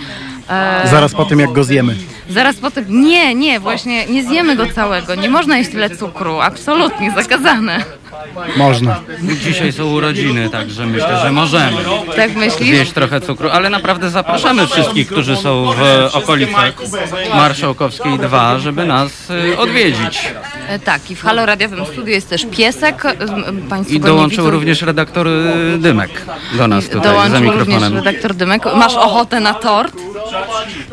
E, 0.51 0.89
Zaraz 0.91 1.15
po 1.15 1.25
tym, 1.25 1.41
jak 1.41 1.53
go 1.53 1.65
zjemy. 1.65 1.95
Zaraz 2.31 2.57
potem. 2.57 2.85
Nie, 2.89 3.35
nie, 3.35 3.61
właśnie 3.61 4.07
nie 4.07 4.25
zjemy 4.25 4.57
go 4.57 4.67
całego. 4.67 5.15
Nie 5.15 5.29
można 5.31 5.59
jeść 5.59 5.71
tyle 5.71 5.91
cukru. 5.91 6.41
Absolutnie 6.41 7.11
zakazane. 7.11 7.85
Można. 8.57 9.01
Dzisiaj 9.45 9.73
są 9.73 9.85
urodziny, 9.91 10.51
także 10.51 10.87
myślę, 10.87 11.21
że 11.23 11.33
możemy 11.33 11.77
Tak 12.17 12.35
myślisz? 12.37 12.69
zjeść 12.69 12.93
trochę 12.93 13.21
cukru, 13.21 13.49
ale 13.53 13.71
naprawdę 13.71 14.11
zapraszamy 14.11 14.67
wszystkich, 14.67 15.07
którzy 15.09 15.37
są 15.37 15.73
w 15.73 16.15
okolicach 16.17 16.73
Marszałkowskiej 17.35 18.19
2, 18.19 18.59
żeby 18.59 18.87
nas 18.87 19.31
y, 19.31 19.59
odwiedzić. 19.59 20.33
E, 20.69 20.79
Tak, 20.79 21.11
i 21.11 21.17
w 21.17 21.23
Halo 21.23 21.47
Radiowym 21.47 21.87
studiu 21.87 22.07
jest 22.13 22.31
też 22.31 22.47
piesek. 22.57 23.05
e, 23.05 23.15
Państwo 23.69 23.95
I 23.95 24.01
go 24.01 24.09
nie 24.09 24.15
dołączył 24.15 24.45
widzą. 24.45 24.51
również 24.51 24.83
redaktor 24.83 25.29
y, 25.29 25.79
Dymek 25.79 26.11
do 26.53 26.69
nas 26.69 26.85
tutaj 26.89 27.03
za 27.03 27.09
Dołączył 27.11 27.41
również 27.53 27.67
mikrofonem. 27.67 27.95
redaktor 28.05 28.35
Dymek. 28.35 28.63
Masz 28.77 28.95
ochotę 28.95 29.41
na 29.41 29.55
tort? 29.55 29.95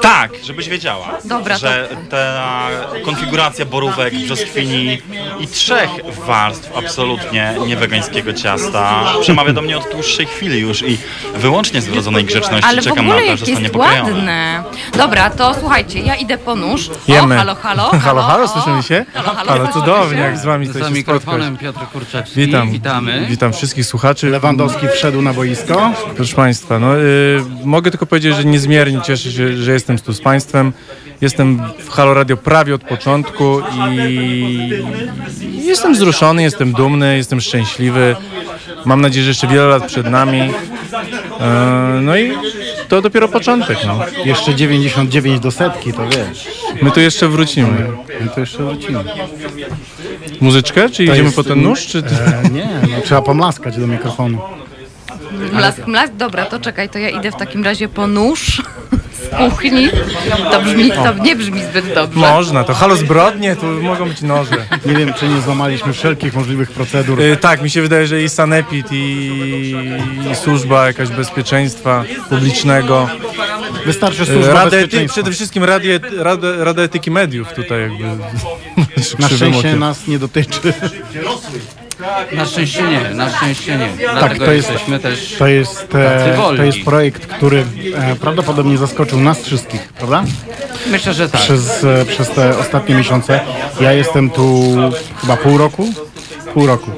Tak, 0.01 0.31
żebyś 0.43 0.69
wiedziała, 0.69 1.07
Dobra, 1.25 1.57
że 1.57 1.87
ta 2.09 2.67
konfiguracja 3.05 3.65
borówek, 3.65 4.15
brzoskwini 4.15 5.01
i 5.39 5.47
trzech 5.47 5.89
warstw 6.27 6.77
absolutnie 6.77 7.53
niewegańskiego 7.67 8.33
ciasta 8.33 9.03
przemawia 9.21 9.53
do 9.53 9.61
mnie 9.61 9.77
od 9.77 9.91
dłuższej 9.91 10.25
chwili 10.25 10.59
już 10.59 10.81
i 10.81 10.97
wyłącznie 11.35 11.81
z 11.81 11.85
wrodzonej 11.87 12.25
grzeczności 12.25 12.69
Ale 12.69 12.81
w 12.81 12.85
czekam 12.85 12.99
ogóle 13.09 13.15
na 13.15 13.21
to, 13.21 13.27
jak 13.27 13.37
że 13.39 13.45
zostanie 13.45 13.61
jest 13.61 13.73
pokrojone. 13.73 14.11
ładne. 14.13 14.63
Dobra, 14.97 15.29
to 15.29 15.53
słuchajcie, 15.59 15.99
ja 15.99 16.15
idę 16.15 16.37
po 16.37 16.55
nóż. 16.55 16.89
Jemy. 17.07 17.35
O, 17.35 17.37
halo, 17.37 17.55
halo. 17.55 17.89
Halo, 17.99 18.21
halo, 18.21 18.43
o, 18.43 18.47
słyszymy 18.47 18.83
się? 18.83 19.05
Halo, 19.13 19.29
halo, 19.35 19.51
Ale 19.61 19.73
cudownie, 19.73 20.19
jak 20.19 20.37
z 20.37 20.45
wami 20.45 20.67
tutaj 20.67 20.81
Za 20.81 20.87
się 20.87 20.93
mikrofonem 20.93 21.55
spotkać. 21.55 21.75
Piotr 21.75 21.91
Kurczewski. 21.91 22.35
Witam, 22.35 22.71
Witamy. 22.71 23.25
witam 23.29 23.53
wszystkich 23.53 23.85
słuchaczy. 23.85 24.29
Lewandowski 24.29 24.87
wszedł 24.87 25.21
na 25.21 25.33
boisko. 25.33 25.91
Proszę 26.15 26.35
Państwa, 26.35 26.79
no, 26.79 26.97
y, 26.97 27.41
mogę 27.63 27.91
tylko 27.91 28.05
powiedzieć, 28.05 28.35
że 28.35 28.45
niezmiernie 28.45 29.01
cieszę 29.01 29.31
się, 29.31 29.57
że 29.57 29.71
jestem 29.71 29.97
tu 29.99 30.13
z 30.13 30.21
Państwem. 30.21 30.73
Jestem 31.21 31.61
w 31.79 31.89
Halo 31.89 32.13
Radio 32.13 32.37
prawie 32.37 32.75
od 32.75 32.83
początku 32.83 33.61
i 33.99 34.69
jestem 35.65 35.93
wzruszony, 35.93 36.43
jestem 36.43 36.71
dumny, 36.73 37.17
jestem 37.17 37.41
szczęśliwy. 37.41 38.15
Mam 38.85 39.01
nadzieję, 39.01 39.23
że 39.23 39.29
jeszcze 39.29 39.47
wiele 39.47 39.65
lat 39.67 39.85
przed 39.87 40.09
nami. 40.09 40.39
E, 40.41 41.99
No 42.01 42.17
i 42.17 42.31
to 42.91 43.01
dopiero 43.01 43.27
początek. 43.27 43.77
No. 43.87 43.99
Jeszcze 44.25 44.55
99 44.55 45.39
do 45.39 45.51
setki, 45.51 45.93
to 45.93 46.07
wiesz. 46.09 46.47
My 46.81 46.91
tu 46.91 46.99
jeszcze 46.99 47.27
wrócimy. 47.27 47.87
My 48.21 48.27
tu 48.29 48.39
jeszcze 48.39 48.63
wrócimy. 48.63 49.03
Muzyczkę? 50.41 50.89
Czy 50.89 50.95
To 50.97 51.03
idziemy 51.03 51.23
jest- 51.23 51.35
po 51.35 51.43
ten 51.43 51.61
nóż? 51.61 51.87
Czy... 51.87 51.97
E, 51.97 52.49
nie, 52.49 52.69
no, 52.81 53.01
trzeba 53.03 53.21
pomlaskać 53.21 53.77
do 53.77 53.87
mikrofonu. 53.87 54.37
Mlask, 55.53 55.87
mlask, 55.87 56.13
dobra, 56.13 56.45
to 56.45 56.59
czekaj, 56.59 56.89
to 56.89 56.99
ja 56.99 57.09
idę 57.09 57.31
w 57.31 57.35
takim 57.35 57.63
razie 57.63 57.87
po 57.87 58.07
nóż 58.07 58.61
z 59.25 59.49
kuchni. 59.49 59.89
To 60.51 60.61
brzmi, 60.61 60.91
to 60.91 61.13
nie 61.23 61.35
brzmi 61.35 61.63
zbyt 61.63 61.93
dobrze. 61.93 62.19
Można, 62.19 62.63
to 62.63 62.73
halo 62.73 62.95
zbrodnie, 62.95 63.55
tu 63.55 63.65
mogą 63.65 64.09
być 64.09 64.21
noże. 64.21 64.65
Nie 64.85 64.95
wiem, 64.95 65.13
czy 65.13 65.27
nie 65.27 65.41
złamaliśmy 65.41 65.93
wszelkich 65.93 66.33
możliwych 66.33 66.71
procedur. 66.71 67.21
Y, 67.21 67.37
tak, 67.37 67.61
mi 67.61 67.69
się 67.69 67.81
wydaje, 67.81 68.07
że 68.07 68.21
i 68.23 68.29
sanepid, 68.29 68.87
i, 68.91 69.75
i 70.31 70.35
służba 70.35 70.87
jakaś 70.87 71.09
bezpieczeństwa 71.09 72.03
publicznego. 72.29 73.09
Wystarczy 73.85 74.21
Y, 74.23 74.25
służba 74.25 74.61
ety, 74.63 74.69
bezpieczeństwa. 74.71 75.13
przede 75.13 75.31
wszystkim 75.31 75.63
Radia, 75.63 75.99
Rada, 76.17 76.47
Rada 76.63 76.81
Etyki 76.81 77.11
Mediów 77.11 77.53
tutaj 77.53 77.81
jakby. 77.81 78.03
Na 79.19 79.29
szczęście 79.35 79.75
nas 79.75 80.07
nie 80.07 80.19
dotyczy. 80.19 80.73
Na 82.31 82.45
szczęście 82.45 82.83
nie, 82.83 83.09
na 83.15 83.29
szczęście 83.37 83.77
nie. 83.77 83.89
Tak, 84.19 84.37
to 84.37 84.51
jest, 84.51 84.69
jesteśmy 84.69 84.99
też 84.99 85.35
to 85.39 85.47
jest, 85.47 85.81
tacy 85.89 85.97
e, 86.33 86.37
wolni. 86.37 86.57
to 86.57 86.63
jest 86.63 86.81
projekt, 86.85 87.25
który 87.27 87.65
e, 87.95 88.15
prawdopodobnie 88.15 88.77
zaskoczył 88.77 89.19
nas 89.19 89.41
wszystkich, 89.43 89.93
prawda? 89.93 90.23
Myślę, 90.91 91.13
że 91.13 91.29
tak. 91.29 91.41
Przez, 91.41 91.83
e, 91.83 92.05
przez 92.05 92.29
te 92.29 92.57
ostatnie 92.57 92.95
miesiące. 92.95 93.39
Ja 93.81 93.93
jestem 93.93 94.29
tu 94.29 94.63
chyba 95.21 95.37
pół 95.37 95.57
roku? 95.57 95.93
Pół 96.53 96.67
roku. 96.67 96.91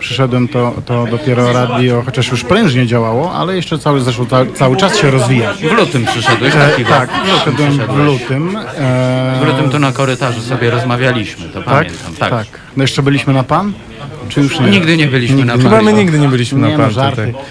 Przyszedłem, 0.00 0.48
to, 0.48 0.74
to 0.86 1.06
dopiero 1.06 1.52
radio, 1.52 2.02
chociaż 2.06 2.28
już 2.30 2.44
prężnie 2.44 2.86
działało, 2.86 3.32
ale 3.32 3.56
jeszcze 3.56 3.78
cały, 3.78 4.00
ca, 4.04 4.12
cały 4.54 4.76
czas 4.76 4.98
się 4.98 5.10
rozwija. 5.10 5.52
W 5.52 5.62
lutym 5.72 6.04
przyszedłeś, 6.06 6.54
E, 6.54 6.70
taki 6.70 6.84
tak, 6.84 7.10
w 7.10 7.12
lutym 7.32 7.54
przyszedłem 7.54 7.70
w 7.72 7.76
przyszedłeś. 7.78 8.06
lutym. 8.06 8.56
E, 8.78 9.40
W 9.42 9.46
lutym 9.46 9.70
tu 9.70 9.78
na 9.78 9.92
korytarzu 9.92 10.40
sobie 10.40 10.70
rozmawialiśmy, 10.70 11.48
to 11.48 11.62
tak, 11.62 11.64
pamiętam. 11.74 12.14
Tak. 12.18 12.30
tak. 12.30 12.46
No 12.76 12.84
jeszcze 12.84 13.02
byliśmy 13.02 13.32
na 13.32 13.42
pan? 13.42 13.72
Czy 14.34 14.40
już 14.40 14.60
nie? 14.60 14.70
Nigdy 14.70 14.96
nie 14.96 15.06
byliśmy 15.06 15.44
na 15.44 15.56
Chyba 15.56 15.70
pan. 15.70 15.84
my 15.84 15.92
nigdy 15.92 16.18
nie 16.18 16.28
byliśmy 16.28 16.60
na 16.60 16.68
nie, 16.68 16.78
no, 16.78 16.84
pan 16.84 16.92
żarty. 16.92 17.26
tutaj. 17.26 17.44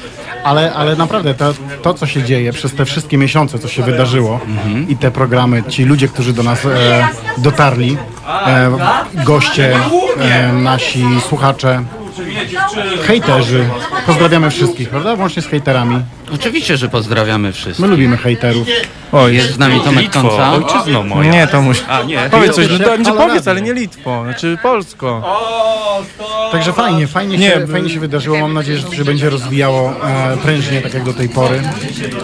Ale, 0.43 0.73
ale 0.73 0.95
naprawdę 0.95 1.33
to, 1.33 1.53
to, 1.81 1.93
co 1.93 2.05
się 2.07 2.23
dzieje 2.23 2.53
przez 2.53 2.73
te 2.75 2.85
wszystkie 2.85 3.17
miesiące, 3.17 3.59
co 3.59 3.67
się 3.67 3.83
wydarzyło 3.83 4.39
i 4.89 4.95
te 4.95 5.11
programy, 5.11 5.63
ci 5.63 5.83
ludzie, 5.85 6.07
którzy 6.07 6.33
do 6.33 6.43
nas 6.43 6.65
e, 6.65 7.07
dotarli, 7.37 7.97
e, 8.47 8.71
goście, 9.25 9.75
e, 10.19 10.53
nasi 10.53 11.05
słuchacze, 11.27 11.83
hejterzy, 13.07 13.65
pozdrawiamy 14.05 14.49
wszystkich, 14.51 14.89
prawda? 14.89 15.15
Włącznie 15.15 15.41
z 15.41 15.47
hejterami. 15.47 15.99
Oczywiście, 16.35 16.77
że 16.77 16.89
pozdrawiamy 16.89 17.53
wszystkich. 17.53 17.79
My 17.79 17.87
lubimy 17.87 18.17
hejterów. 18.17 18.67
Oj, 19.11 19.35
Jest 19.35 19.53
z 19.53 19.57
nami 19.57 19.79
Tomek 19.81 20.03
Litwo, 20.03 20.21
Konca. 20.21 20.51
ojczyzno 20.51 21.03
moja. 21.03 21.31
Nie, 21.31 21.47
to 21.47 21.61
musi. 21.61 21.81
A, 21.87 22.03
nie. 22.03 22.19
Powiedz 22.31 22.55
coś, 22.55 22.67
no 22.69 22.79
to 22.79 22.97
nie 22.97 23.13
powiedz, 23.13 23.47
ale 23.47 23.61
nie 23.61 23.73
Litwo, 23.73 24.23
znaczy 24.23 24.57
Polsko. 24.63 25.37
Także 26.51 26.73
fajnie, 26.73 27.07
fajnie, 27.07 27.37
Nie, 27.37 27.49
się, 27.49 27.59
by- 27.59 27.73
fajnie 27.73 27.89
się 27.89 27.99
wydarzyło. 27.99 28.39
Mam 28.39 28.53
nadzieję, 28.53 28.77
że 28.77 28.83
to 28.83 28.95
się 28.95 29.05
będzie 29.05 29.29
rozwijało 29.29 29.93
e, 30.03 30.37
prężnie, 30.37 30.81
tak 30.81 30.93
jak 30.93 31.03
do 31.03 31.13
tej 31.13 31.29
pory. 31.29 31.61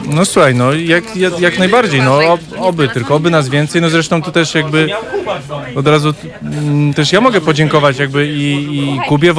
No 0.05 0.25
słuchaj, 0.25 0.55
no 0.55 0.73
jak, 0.73 1.15
jak, 1.17 1.39
jak 1.39 1.59
najbardziej, 1.59 2.01
no 2.01 2.19
ob, 2.33 2.41
oby 2.59 2.87
tylko, 2.87 3.15
oby 3.15 3.29
nas 3.29 3.49
więcej, 3.49 3.81
no 3.81 3.89
zresztą 3.89 4.21
tu 4.21 4.31
też 4.31 4.55
jakby 4.55 4.87
od 5.75 5.87
razu 5.87 6.13
mm, 6.43 6.93
też 6.93 7.13
ja 7.13 7.21
mogę 7.21 7.41
podziękować 7.41 7.97
jakby 7.99 8.27
i, 8.27 8.77
i 8.77 8.99
Kubie 9.07 9.33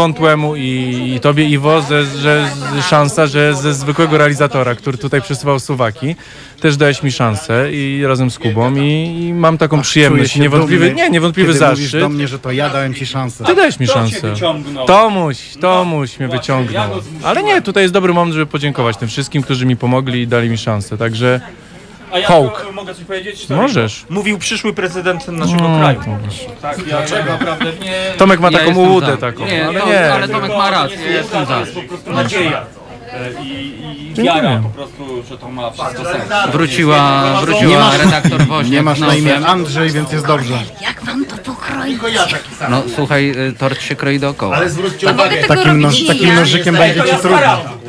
I, 0.56 1.12
i 1.16 1.20
tobie 1.20 1.44
Iwo, 1.44 1.82
że, 1.82 2.04
że 2.04 2.50
szansa, 2.82 3.26
że 3.26 3.54
ze 3.54 3.74
zwykłego 3.74 4.18
realizatora, 4.18 4.74
który 4.74 4.98
tutaj 4.98 5.22
przesyłał 5.22 5.60
suwaki, 5.60 6.16
też 6.60 6.76
dałeś 6.76 7.02
mi 7.02 7.12
szansę 7.12 7.72
i 7.72 8.04
razem 8.06 8.30
z 8.30 8.38
Kubą 8.38 8.74
i, 8.76 9.16
i 9.20 9.34
mam 9.34 9.58
taką 9.58 9.80
przyjemność 9.82 10.36
i 10.36 10.40
niewątpliwy, 10.40 10.86
dumny, 10.86 11.02
nie, 11.02 11.10
niewątpliwy 11.10 11.52
kiedy 11.52 11.64
mówisz 11.66 11.84
zaszczyt. 11.84 12.00
do 12.00 12.08
mnie, 12.08 12.28
że 12.28 12.38
to 12.38 12.52
ja 12.52 12.70
dałem 12.70 12.94
ci 12.94 13.06
szansę. 13.06 13.44
Ty 13.44 13.54
dałeś 13.54 13.80
mi 13.80 13.86
szansę. 13.86 14.34
Tomuś, 14.86 15.38
Tomuś 15.60 16.18
mnie 16.18 16.28
wyciągnął. 16.28 16.90
Ale 17.24 17.42
nie, 17.42 17.62
tutaj 17.62 17.82
jest 17.82 17.94
dobry 17.94 18.14
moment, 18.14 18.34
żeby 18.34 18.46
podziękować 18.46 18.96
tym 18.96 19.08
wszystkim, 19.08 19.42
którzy 19.42 19.66
mi 19.66 19.76
pomogli 19.76 20.20
i 20.20 20.26
dali 20.26 20.50
mi 20.50 20.58
szansę. 20.58 20.98
Także 20.98 21.40
A 22.12 22.18
ja 22.18 22.28
Hołk. 22.28 22.62
to, 22.66 22.72
mogę 22.72 22.94
coś 22.94 23.04
powiedzieć? 23.04 23.48
Możesz. 23.48 24.04
Mówił 24.10 24.38
przyszły 24.38 24.72
prezydent 24.72 25.28
naszego 25.28 25.68
No, 25.68 25.78
kraju. 25.78 26.00
to 26.00 26.50
Tak, 26.62 26.86
ja 26.86 27.02
tak 27.02 27.28
naprawdę 27.40 27.72
nie... 27.80 28.14
Tomek 28.18 28.40
ma 28.40 28.48
Ja 28.50 28.58
taką 28.58 28.94
jestem 28.94 29.10
za. 29.10 29.16
taką, 29.16 29.46
Nie, 29.46 29.66
ale 29.66 29.80
to- 29.80 29.86
nie. 29.86 30.12
ale 30.12 30.28
Tomek 30.28 30.50
ma 30.56 30.70
rację, 30.70 30.98
ja 31.04 31.10
jestem 31.10 31.46
za. 31.46 31.54
To 31.54 31.60
jest 31.60 31.74
po 31.74 31.82
prostu 31.82 32.12
nadzieja. 32.12 32.62
E, 33.12 33.42
I, 33.42 34.12
i 34.18 34.22
wiara 34.22 34.60
po 34.62 34.68
prostu, 34.68 35.22
że 35.28 35.38
to 35.38 35.48
ma 35.48 35.70
wszystko 35.70 36.04
sens. 36.04 36.24
Wróciła, 36.52 37.22
wróciła 37.40 37.96
redaktor 37.96 38.42
Woźniak 38.46 38.72
Nie 38.72 38.82
masz 38.82 38.98
na 38.98 39.14
imię. 39.14 39.36
Andrzej, 39.46 39.90
więc 39.90 40.12
jest 40.12 40.26
dobrze. 40.26 40.54
Jak 40.82 41.04
wam 41.04 41.24
to 41.24 41.36
pokroić? 41.36 41.98
No 42.68 42.82
słuchaj, 42.94 43.30
y, 43.48 43.52
tort 43.52 43.80
się 43.82 43.96
kroi 43.96 44.20
dookoła. 44.20 44.56
Ale 44.56 44.70
zwróćcie 44.70 45.06
To 45.06 45.12
mogę 45.12 45.24
uwagę, 45.24 45.42
tego 45.42 45.54
Takim, 45.54 45.82
robić 45.84 45.98
noż, 46.00 46.06
takim 46.06 46.28
ja. 46.28 46.34
nożykiem 46.34 46.74
będzie 46.74 47.00
ci 47.02 47.16
trudno. 47.16 47.38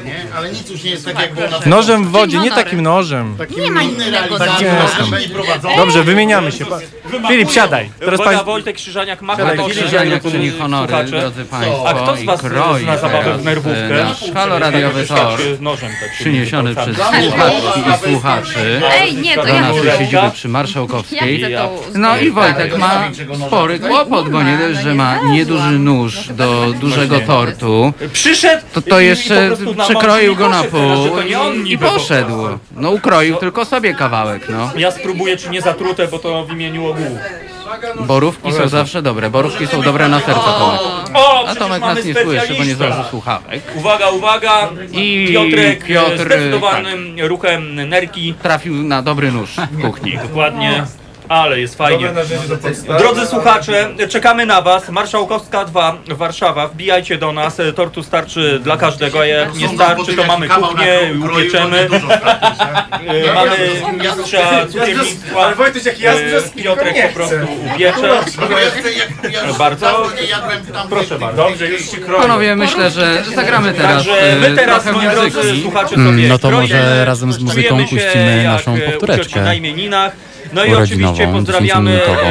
Nie? 0.06 0.26
ale 0.38 0.52
nic 0.52 0.70
już 0.70 0.84
nie 0.84 0.92
jest 0.92 1.06
tak 1.06 1.20
jak 1.20 1.34
było 1.34 1.48
na 1.50 1.60
Nożem 1.66 2.06
w 2.06 2.12
wodzie, 2.12 2.40
nie 2.40 2.52
takim 2.52 2.82
nożem. 2.82 3.38
Nie 3.58 3.72
ma 3.72 3.82
innego 3.82 4.38
Takim 4.40 4.68
nożem 4.68 5.22
nie 5.22 5.30
prowadzą. 5.30 5.70
Dobrze, 5.78 6.04
wymieniamy 6.04 6.52
się. 6.52 6.66
Pa- 6.66 6.80
Filip, 7.28 7.52
siadaj. 7.52 7.90
Teraz 8.00 8.22
pań... 8.22 8.38
Wojtek 8.46 8.76
Krzyżaniak 8.76 9.22
macha 9.22 9.50
Siadaj, 9.50 9.70
Krzyżaniak 9.70 10.24
czyni 10.24 10.50
honory, 10.50 10.94
drodzy 11.04 11.46
Państwo, 11.46 11.90
A 11.90 11.94
kto 11.94 12.16
z 12.18 12.22
i 12.22 12.26
was 12.26 12.42
kroi 12.42 12.84
zna 12.84 12.98
zabawę 12.98 13.24
teraz, 13.24 13.42
w 13.42 13.46
nerwówkę? 13.46 14.02
e, 14.02 14.04
nasz 14.04 14.32
haloradiowy 14.34 15.08
tor 15.08 15.40
Nożem 15.60 15.90
tak 16.02 16.10
się 16.10 16.24
przyniesiony 16.24 16.76
przez 16.76 16.96
słuchaczki 16.98 17.80
i 17.80 18.10
słuchaczy 18.12 18.82
Ej, 18.92 19.16
nie, 19.18 19.36
to 19.36 19.42
do 19.42 19.48
ja 19.48 19.62
naszej 19.62 19.92
siedziby 19.98 20.32
przy 20.34 20.48
Marszałkowskiej. 20.50 21.40
chcę 21.44 21.50
to 21.52 21.72
No 21.96 22.18
i 22.18 22.32
Wojtek 22.32 22.78
ma 22.78 23.04
spory 23.48 23.80
kłopot, 23.80 24.30
bo 24.30 24.44
nie 24.44 24.58
dość, 24.58 24.80
że 24.80 24.96
ma 24.96 25.18
nieduży 25.24 25.80
nóż 25.80 26.28
do 26.28 26.74
dużego 26.80 27.20
tortu, 27.20 27.94
Przyszedł 28.14 28.62
to 28.74 28.82
to 28.82 29.00
i 29.00 29.06
jeszcze 29.06 29.50
po 29.50 29.56
prostu 29.56 29.76
na 29.76 29.86
przekroił 29.90 30.36
go 30.36 30.50
na 30.50 30.64
pół 30.64 31.20
i, 31.66 31.72
i 31.74 31.78
poszedł. 31.78 32.48
No 32.76 32.92
ukroił 32.92 33.36
tylko 33.36 33.66
sobie 33.66 33.94
kawałek, 33.94 34.50
no. 34.50 34.72
Ja 34.78 34.92
spróbuję, 34.92 35.38
czy 35.38 35.50
nie 35.50 35.62
zatrute, 35.62 36.08
bo 36.08 36.20
to 36.20 36.46
w 36.46 36.52
imieniu 36.52 36.86
ogółu. 36.88 37.18
Borówki 38.00 38.52
są 38.52 38.68
zawsze 38.68 39.02
dobre, 39.02 39.30
borówki 39.30 39.68
są 39.68 39.82
dobre 39.82 40.08
na 40.10 40.20
serce, 40.20 40.42
Tomek. 40.60 40.80
O, 41.14 41.40
A 41.40 41.44
przecież 41.44 41.60
Tomek 41.60 41.82
mamy 41.82 41.96
nas 41.96 42.06
nie 42.06 42.14
słyszy, 42.14 42.26
bo 42.26 42.34
nie 42.34 42.40
specjalistę. 42.46 42.76
zdążył 42.76 43.04
słuchawek. 43.10 43.62
Uwaga, 43.76 44.10
uwaga! 44.10 44.70
I 44.92 45.28
Piotrek 45.32 45.86
Piotr, 45.86 46.10
Piotr, 46.18 46.26
zdecydowanym 46.26 47.16
ruchem 47.20 47.76
nerki. 47.90 48.34
Trafił 48.42 48.74
na 48.74 49.02
dobry 49.02 49.32
nóż 49.32 49.50
w 49.72 49.82
kuchni. 49.82 50.20
Dokładnie. 50.28 50.84
Ale 51.30 51.60
jest 51.60 51.76
fajnie. 51.78 52.10
Drodzy 52.98 53.26
słuchacze, 53.26 53.90
czekamy 54.10 54.46
na 54.46 54.62
Was. 54.62 54.90
Marszałkowska 54.90 55.66
2, 55.66 55.98
Warszawa. 56.08 56.68
Wbijajcie 56.68 57.18
do 57.18 57.32
nas. 57.32 57.58
Tortu 57.76 58.04
starczy 58.04 58.60
dla 58.64 58.78
każdego. 58.78 59.20
a 59.20 59.26
Jak 59.26 59.56
nie 59.56 59.70
starczy, 59.70 60.16
to 60.16 60.24
mamy 60.24 60.50
kuchnię, 60.50 61.00
upieczemy. 61.34 61.88
E, 63.08 63.34
Mamy 63.34 63.58
mistrza 64.04 64.68
cukiernictwa. 64.68 65.42
Ale 65.46 65.56
Wojtuś, 65.56 65.86
jak 65.86 66.00
ja 66.00 66.14
z 66.16 66.20
E, 66.20 66.64
Piotrek 66.64 67.08
po 67.08 67.14
prostu 67.16 67.36
upiecze. 67.76 68.10
Bardzo. 69.60 70.08
Proszę 70.90 71.20
bardzo. 71.20 71.44
Dobrze, 71.44 71.68
już 71.68 71.92
się 71.92 71.98
kroję. 71.98 72.22
Panowie, 72.22 72.56
myślę, 72.56 72.92
że 72.92 73.24
zagramy 73.36 73.74
teraz 73.74 74.06
Także 74.06 74.38
my 74.42 74.48
e, 74.48 74.56
teraz, 74.56 74.86
moi 74.86 75.08
drodzy 75.10 75.62
słuchacze, 75.62 75.96
Mm, 75.96 76.16
sobie 76.16 76.28
no 76.28 76.38
to 76.40 76.52
może 76.52 77.06
razem 77.06 77.34
z 77.34 77.40
muzyką 77.40 77.78
puścimy 77.78 78.38
jak, 78.38 78.46
naszą 78.46 78.78
powtóreczkę 78.82 79.42
na 79.42 79.54
imieninach. 79.54 80.29
No 80.54 80.66
i 80.66 80.72
urodzinową, 80.72 81.14
oczywiście 81.14 81.34
pozdrawiamy 81.34 81.92
10-minutową. 82.00 82.26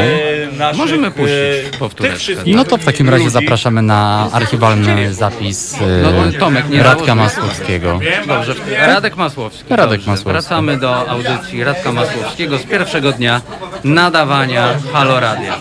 e, 0.52 0.56
naszych, 0.56 0.78
Możemy 0.78 1.06
e, 1.06 1.10
puścić 1.10 1.36
tych 1.70 1.78
powtóreczkę. 1.78 2.18
wszystkich 2.18 2.56
No 2.56 2.64
to 2.64 2.76
w 2.76 2.84
takim 2.84 3.08
razie 3.08 3.24
ludzi. 3.24 3.32
zapraszamy 3.34 3.82
na 3.82 4.28
archiwalny 4.32 5.14
zapis 5.14 5.74
e, 5.74 5.78
No, 6.02 6.38
Tomek, 6.40 6.68
nie 6.70 6.82
Radka. 6.82 7.14
Masłowskiego. 7.14 8.00
Dobrze, 8.26 8.54
Radek 8.86 9.16
Masłowski. 9.16 9.64
Radek 9.70 9.98
Dobrze, 9.98 10.10
Masłowski. 10.10 10.32
Wracamy 10.32 10.76
do 10.76 11.08
audycji 11.10 11.64
Radka 11.64 11.92
Masłowskiego 11.92 12.58
z 12.58 12.62
pierwszego 12.62 13.12
dnia 13.12 13.40
nadawania 13.84 14.68
Halo 14.92 15.20
Radia. 15.20 15.54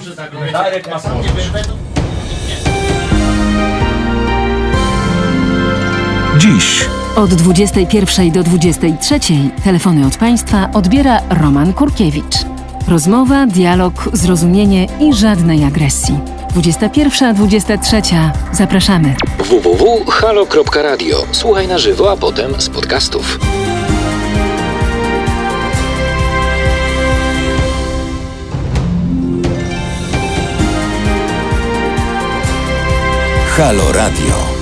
Dziś. 6.37 6.85
Od 7.17 7.33
21 7.33 8.31
do 8.31 8.43
23 8.43 9.19
telefony 9.63 10.05
od 10.05 10.17
Państwa 10.17 10.69
odbiera 10.73 11.19
Roman 11.29 11.73
Kurkiewicz. 11.73 12.35
Rozmowa, 12.87 13.47
dialog, 13.47 14.09
zrozumienie 14.13 14.87
i 14.99 15.13
żadnej 15.13 15.63
agresji. 15.63 16.19
21-23. 16.55 18.29
Zapraszamy. 18.51 19.15
www.halo.radio. 19.39 21.17
Słuchaj 21.31 21.67
na 21.67 21.77
żywo, 21.77 22.11
a 22.11 22.17
potem 22.17 22.61
z 22.61 22.69
podcastów. 22.69 23.39
Halo 33.57 33.91
Radio. 33.91 34.56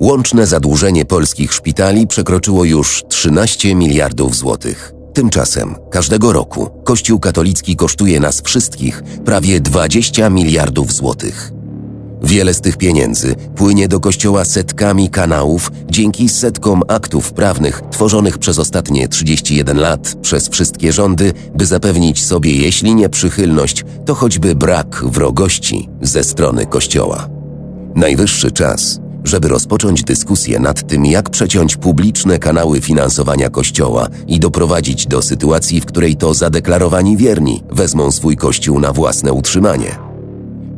Łączne 0.00 0.46
zadłużenie 0.46 1.04
polskich 1.04 1.52
szpitali 1.52 2.06
przekroczyło 2.06 2.64
już 2.64 3.04
13 3.08 3.74
miliardów 3.74 4.36
złotych. 4.36 4.92
Tymczasem 5.14 5.74
każdego 5.90 6.32
roku 6.32 6.70
Kościół 6.84 7.20
katolicki 7.20 7.76
kosztuje 7.76 8.20
nas 8.20 8.40
wszystkich 8.40 9.02
prawie 9.24 9.60
20 9.60 10.30
miliardów 10.30 10.92
złotych. 10.92 11.52
Wiele 12.22 12.54
z 12.54 12.60
tych 12.60 12.76
pieniędzy 12.76 13.34
płynie 13.56 13.88
do 13.88 14.00
kościoła 14.00 14.44
setkami 14.44 15.10
kanałów 15.10 15.72
dzięki 15.90 16.28
setkom 16.28 16.82
aktów 16.88 17.32
prawnych 17.32 17.82
tworzonych 17.90 18.38
przez 18.38 18.58
ostatnie 18.58 19.08
31 19.08 19.78
lat 19.78 20.14
przez 20.22 20.48
wszystkie 20.48 20.92
rządy, 20.92 21.32
by 21.54 21.66
zapewnić 21.66 22.24
sobie, 22.24 22.52
jeśli 22.52 22.94
nie 22.94 23.08
przychylność, 23.08 23.84
to 24.06 24.14
choćby 24.14 24.54
brak 24.54 25.04
wrogości 25.04 25.88
ze 26.02 26.24
strony 26.24 26.66
kościoła. 26.66 27.28
Najwyższy 27.94 28.50
czas, 28.50 29.00
żeby 29.24 29.48
rozpocząć 29.48 30.04
dyskusję 30.04 30.58
nad 30.58 30.86
tym, 30.86 31.06
jak 31.06 31.30
przeciąć 31.30 31.76
publiczne 31.76 32.38
kanały 32.38 32.80
finansowania 32.80 33.50
Kościoła 33.50 34.08
i 34.26 34.40
doprowadzić 34.40 35.06
do 35.06 35.22
sytuacji, 35.22 35.80
w 35.80 35.86
której 35.86 36.16
to 36.16 36.34
zadeklarowani 36.34 37.16
wierni 37.16 37.62
wezmą 37.70 38.10
swój 38.10 38.36
Kościół 38.36 38.80
na 38.80 38.92
własne 38.92 39.32
utrzymanie. 39.32 39.98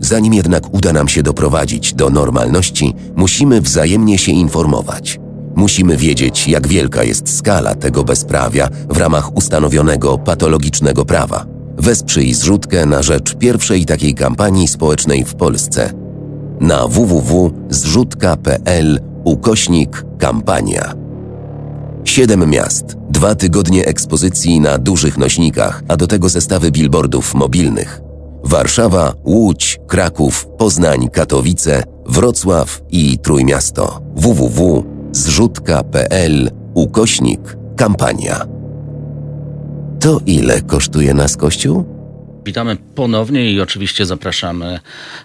Zanim 0.00 0.34
jednak 0.34 0.74
uda 0.74 0.92
nam 0.92 1.08
się 1.08 1.22
doprowadzić 1.22 1.94
do 1.94 2.10
normalności, 2.10 2.94
musimy 3.16 3.60
wzajemnie 3.60 4.18
się 4.18 4.32
informować. 4.32 5.20
Musimy 5.54 5.96
wiedzieć, 5.96 6.48
jak 6.48 6.68
wielka 6.68 7.04
jest 7.04 7.36
skala 7.36 7.74
tego 7.74 8.04
bezprawia 8.04 8.68
w 8.88 8.96
ramach 8.96 9.36
ustanowionego 9.36 10.18
patologicznego 10.18 11.04
prawa. 11.04 11.46
Wesprzyj 11.78 12.34
zrzutkę 12.34 12.86
na 12.86 13.02
rzecz 13.02 13.34
pierwszej 13.34 13.84
takiej 13.86 14.14
kampanii 14.14 14.68
społecznej 14.68 15.24
w 15.24 15.34
Polsce. 15.34 16.01
Na 16.62 16.88
www.zrzutka.pl 16.88 19.00
ukośnik 19.24 20.04
kampania. 20.18 20.94
Siedem 22.04 22.50
miast, 22.50 22.84
dwa 23.10 23.34
tygodnie 23.34 23.86
ekspozycji 23.86 24.60
na 24.60 24.78
dużych 24.78 25.18
nośnikach, 25.18 25.82
a 25.88 25.96
do 25.96 26.06
tego 26.06 26.28
zestawy 26.28 26.70
billboardów 26.70 27.34
mobilnych. 27.34 28.00
Warszawa, 28.44 29.12
Łódź, 29.24 29.80
Kraków, 29.88 30.46
Poznań, 30.58 31.08
Katowice, 31.08 31.82
Wrocław 32.06 32.82
i 32.90 33.18
Trójmiasto. 33.18 34.00
www.zrzutka.pl 34.16 36.50
ukośnik 36.74 37.56
kampania. 37.76 38.46
To 40.00 40.20
ile 40.26 40.60
kosztuje 40.60 41.14
nas 41.14 41.36
Kościół? 41.36 42.01
Witamy 42.44 42.76
ponownie 42.94 43.52
i 43.52 43.60
oczywiście 43.60 44.06
zapraszamy. 44.06 44.80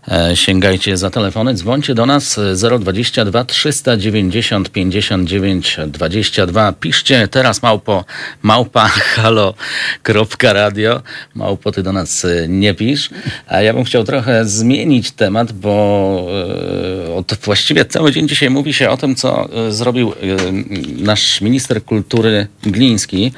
E, 0.08 0.36
sięgajcie 0.36 0.98
za 0.98 1.10
telefony, 1.10 1.54
dzwońcie 1.54 1.96
do 1.96 2.06
nas 2.06 2.38
e, 2.38 2.80
022 2.80 3.46
390 3.46 4.70
59 4.70 5.78
22. 5.88 6.74
Piszcie 6.74 7.28
teraz 7.28 7.62
małpo 7.62 8.06
małpa 8.42 8.88
halo.radio. 9.16 11.02
Małpo 11.36 11.72
ty 11.72 11.84
do 11.84 11.92
nas 11.92 12.26
e, 12.26 12.48
nie 12.48 12.74
pisz. 12.74 13.10
A 13.48 13.62
ja 13.62 13.74
bym 13.74 13.84
chciał 13.84 14.04
trochę 14.04 14.46
zmienić 14.46 15.12
temat, 15.12 15.52
bo 15.52 16.28
e, 17.08 17.14
od 17.14 17.34
właściwie 17.34 17.86
cały 17.86 18.12
dzień 18.12 18.28
dzisiaj 18.28 18.50
mówi 18.50 18.74
się 18.74 18.90
o 18.90 18.98
tym, 18.98 19.16
co 19.16 19.50
zrobił 19.70 20.14
nasz 20.98 21.42
minister 21.42 21.84
kultury 21.84 22.48
Gliński, 22.64 23.32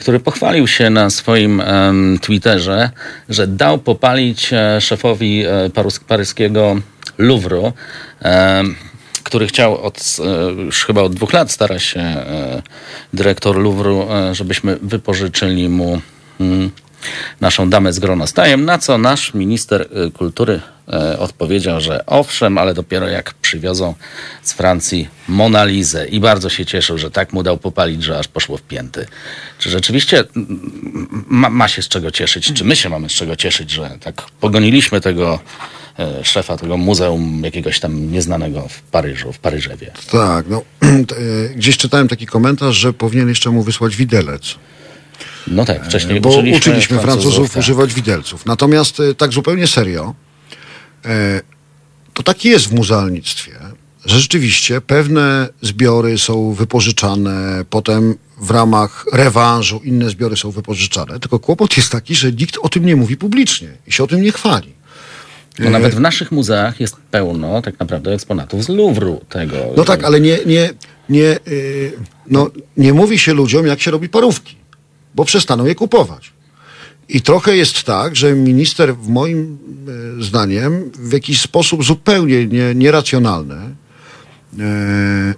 który 0.00 0.20
pochwalił 0.20 0.66
się 0.66 0.90
na 0.90 1.10
swoim 1.10 1.62
Twitterze, 2.20 2.90
że 3.28 3.46
dał 3.46 3.78
popalić 3.78 4.52
e, 4.52 4.80
szefowi 4.80 5.44
e, 5.44 5.70
paryskiego 6.08 6.76
Louvru, 7.18 7.72
em, 8.20 8.76
który 9.22 9.46
chciał 9.46 9.82
od, 9.82 10.16
e, 10.20 10.52
już 10.52 10.84
chyba 10.84 11.02
od 11.02 11.14
dwóch 11.14 11.32
lat 11.32 11.52
stara 11.52 11.78
się 11.78 12.00
e, 12.00 12.62
dyrektor 13.12 13.56
Louvru, 13.56 14.06
e, 14.10 14.34
żebyśmy 14.34 14.78
wypożyczyli 14.82 15.68
mu 15.68 16.00
mm, 16.40 16.70
naszą 17.40 17.70
damę 17.70 17.92
z 17.92 17.98
gronostajem, 17.98 18.64
na 18.64 18.78
co 18.78 18.98
nasz 18.98 19.34
minister 19.34 19.80
e, 19.82 20.10
kultury 20.10 20.54
e, 20.54 20.81
odpowiedział, 21.18 21.80
że 21.80 22.06
owszem, 22.06 22.58
ale 22.58 22.74
dopiero 22.74 23.08
jak 23.08 23.34
przywiozą 23.34 23.94
z 24.42 24.52
Francji 24.52 25.08
Monalizę 25.28 26.06
i 26.06 26.20
bardzo 26.20 26.48
się 26.48 26.66
cieszył, 26.66 26.98
że 26.98 27.10
tak 27.10 27.32
mu 27.32 27.42
dał 27.42 27.58
popalić, 27.58 28.02
że 28.02 28.18
aż 28.18 28.28
poszło 28.28 28.56
w 28.56 28.62
pięty. 28.62 29.06
Czy 29.58 29.70
rzeczywiście 29.70 30.24
ma, 31.28 31.50
ma 31.50 31.68
się 31.68 31.82
z 31.82 31.88
czego 31.88 32.10
cieszyć? 32.10 32.52
Czy 32.52 32.64
my 32.64 32.76
się 32.76 32.88
mamy 32.88 33.08
z 33.08 33.12
czego 33.12 33.36
cieszyć, 33.36 33.70
że 33.70 33.90
tak 34.00 34.22
pogoniliśmy 34.40 35.00
tego 35.00 35.40
e, 35.98 36.24
szefa 36.24 36.56
tego 36.56 36.76
muzeum 36.76 37.44
jakiegoś 37.44 37.80
tam 37.80 38.12
nieznanego 38.12 38.68
w 38.68 38.82
Paryżu, 38.82 39.32
w 39.32 39.38
Paryżewie? 39.38 39.90
Tak, 40.10 40.46
no 40.48 40.62
e, 40.82 40.94
gdzieś 41.56 41.76
czytałem 41.76 42.08
taki 42.08 42.26
komentarz, 42.26 42.76
że 42.76 42.92
powinien 42.92 43.28
jeszcze 43.28 43.50
mu 43.50 43.62
wysłać 43.62 43.96
widelec. 43.96 44.54
No 45.46 45.64
tak, 45.64 45.86
wcześniej 45.86 46.20
Bo 46.20 46.28
uczyliśmy 46.28 46.58
uczyliśmy 46.58 46.98
Francuzów, 46.98 47.22
Francuzów, 47.22 47.50
tak. 47.50 47.60
używać 47.60 47.94
widelców. 47.94 48.46
Natomiast 48.46 49.00
e, 49.00 49.14
tak 49.14 49.32
zupełnie 49.32 49.66
serio, 49.66 50.14
e, 50.14 50.31
to 52.14 52.22
tak 52.22 52.44
jest 52.44 52.66
w 52.66 52.72
muzealnictwie, 52.72 53.52
że 54.04 54.20
rzeczywiście 54.20 54.80
pewne 54.80 55.48
zbiory 55.62 56.18
są 56.18 56.52
wypożyczane, 56.52 57.64
potem 57.70 58.14
w 58.40 58.50
ramach 58.50 59.06
rewanżu 59.12 59.80
inne 59.84 60.10
zbiory 60.10 60.36
są 60.36 60.50
wypożyczane. 60.50 61.20
Tylko 61.20 61.38
kłopot 61.38 61.76
jest 61.76 61.92
taki, 61.92 62.14
że 62.14 62.32
nikt 62.32 62.58
o 62.62 62.68
tym 62.68 62.86
nie 62.86 62.96
mówi 62.96 63.16
publicznie 63.16 63.68
i 63.86 63.92
się 63.92 64.04
o 64.04 64.06
tym 64.06 64.22
nie 64.22 64.32
chwali. 64.32 64.72
No 65.58 65.70
nawet 65.70 65.94
w 65.94 66.00
naszych 66.00 66.32
muzeach 66.32 66.80
jest 66.80 66.96
pełno 67.10 67.62
tak 67.62 67.80
naprawdę 67.80 68.12
eksponatów 68.12 68.64
z 68.64 68.68
Louvru 68.68 69.20
tego. 69.28 69.56
No 69.76 69.84
tak, 69.84 70.04
ale 70.04 70.20
nie, 70.20 70.38
nie, 70.46 70.70
nie, 71.08 71.38
yy, 71.46 71.92
no, 72.26 72.50
nie 72.76 72.92
mówi 72.92 73.18
się 73.18 73.34
ludziom, 73.34 73.66
jak 73.66 73.80
się 73.80 73.90
robi 73.90 74.08
parówki, 74.08 74.56
bo 75.14 75.24
przestaną 75.24 75.66
je 75.66 75.74
kupować. 75.74 76.32
I 77.08 77.20
trochę 77.20 77.56
jest 77.56 77.82
tak, 77.82 78.16
że 78.16 78.34
minister, 78.34 78.96
w 78.96 79.08
moim 79.08 79.58
e, 80.18 80.22
zdaniem, 80.22 80.90
w 80.94 81.12
jakiś 81.12 81.40
sposób 81.40 81.84
zupełnie 81.84 82.46
nie, 82.46 82.74
nieracjonalny 82.74 83.54
e, 83.54 84.62
e, 84.62 85.34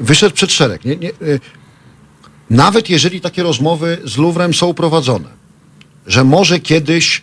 wyszedł 0.00 0.34
przed 0.34 0.52
szereg. 0.52 0.84
Nie, 0.84 0.96
nie, 0.96 1.10
nawet 2.50 2.90
jeżeli 2.90 3.20
takie 3.20 3.42
rozmowy 3.42 3.98
z 4.04 4.16
Louvrem 4.16 4.54
są 4.54 4.74
prowadzone, 4.74 5.28
że 6.06 6.24
może 6.24 6.60
kiedyś 6.60 7.22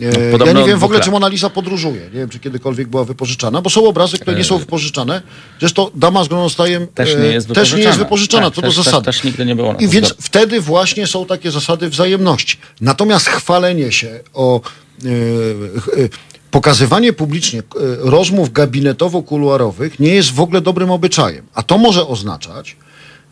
E, 0.00 0.04
ja 0.04 0.10
No, 0.10 0.38
podobno 0.38 0.60
nie 0.60 0.66
wiem 0.68 0.78
w 0.78 0.84
ogóle, 0.84 1.00
czy 1.00 1.10
Mona 1.10 1.28
Lisa 1.28 1.50
podróżuje. 1.50 2.00
Nie 2.00 2.20
wiem, 2.20 2.28
czy 2.28 2.38
kiedykolwiek 2.38 2.88
była 2.88 3.04
wypożyczana, 3.04 3.62
bo 3.62 3.70
są 3.70 3.88
obrazy, 3.88 4.18
które 4.18 4.36
nie 4.36 4.44
są 4.44 4.58
wypożyczane. 4.58 5.22
Zresztą 5.60 5.90
dama 5.94 6.24
z 6.24 6.28
gronostajem 6.28 6.82
E. 6.82 6.86
Też 6.86 7.14
e, 7.14 7.20
nie 7.20 7.26
jest 7.28 7.48
też 7.48 7.72
nie 7.72 7.82
jest 7.82 7.98
wypożyczana. 7.98 8.04
wypożyczana, 8.04 8.46
Tak, 8.46 8.54
co 8.54 8.62
też- 8.62 8.76
do 8.76 8.82
zasady. 8.82 9.04
też- 9.04 9.16
też 9.16 9.24
nigdy 9.24 9.46
nie 9.46 9.56
było 9.56 9.74
I 9.74 9.88
więc 9.88 10.14
wtedy 10.20 10.60
właśnie 10.60 11.06
są 11.06 11.26
takie 11.26 11.50
zasady 11.50 11.88
wzajemności. 11.88 12.58
Natomiast 12.80 13.26
chwalenie 13.28 13.92
się 13.92 14.20
o 14.34 14.60
e, 14.60 15.08
e, 15.08 16.08
pokazywanie 16.50 17.12
publicznie 17.12 17.58
e, 17.60 17.62
rozmów 17.98 18.52
gabinetowo-kuluarowych 18.52 19.90
nie 20.00 20.14
jest 20.14 20.30
w 20.32 20.40
ogóle 20.40 20.60
dobrym 20.60 20.90
obyczajem. 20.90 21.46
A 21.54 21.62
to 21.62 21.78
może 21.78 22.06
oznaczać, 22.06 22.76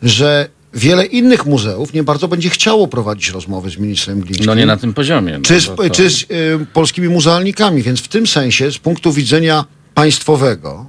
że 0.03 0.49
wiele 0.77 1.05
innych 1.05 1.45
muzeów 1.45 1.93
nie 1.93 2.03
bardzo 2.03 2.27
będzie 2.27 2.49
chciało 2.49 2.87
prowadzić 2.87 3.29
rozmowy 3.29 3.69
z 3.69 3.77
ministrem 3.77 4.19
Glińskim. 4.21 4.45
No 4.45 4.55
nie 4.55 4.65
na 4.65 4.77
tym 4.77 4.93
poziomie. 4.93 5.33
No, 5.37 5.43
Czy 5.43 5.61
z, 5.61 5.65
to- 5.65 5.89
czy 5.89 6.09
z 6.09 6.21
y, 6.23 6.25
polskimi 6.73 7.09
muzealnikami, 7.09 7.81
więc 7.83 8.01
w 8.01 8.07
tym 8.07 8.27
sensie, 8.27 8.71
z 8.71 8.77
punktu 8.77 9.11
widzenia 9.11 9.65
państwowego, 9.93 10.85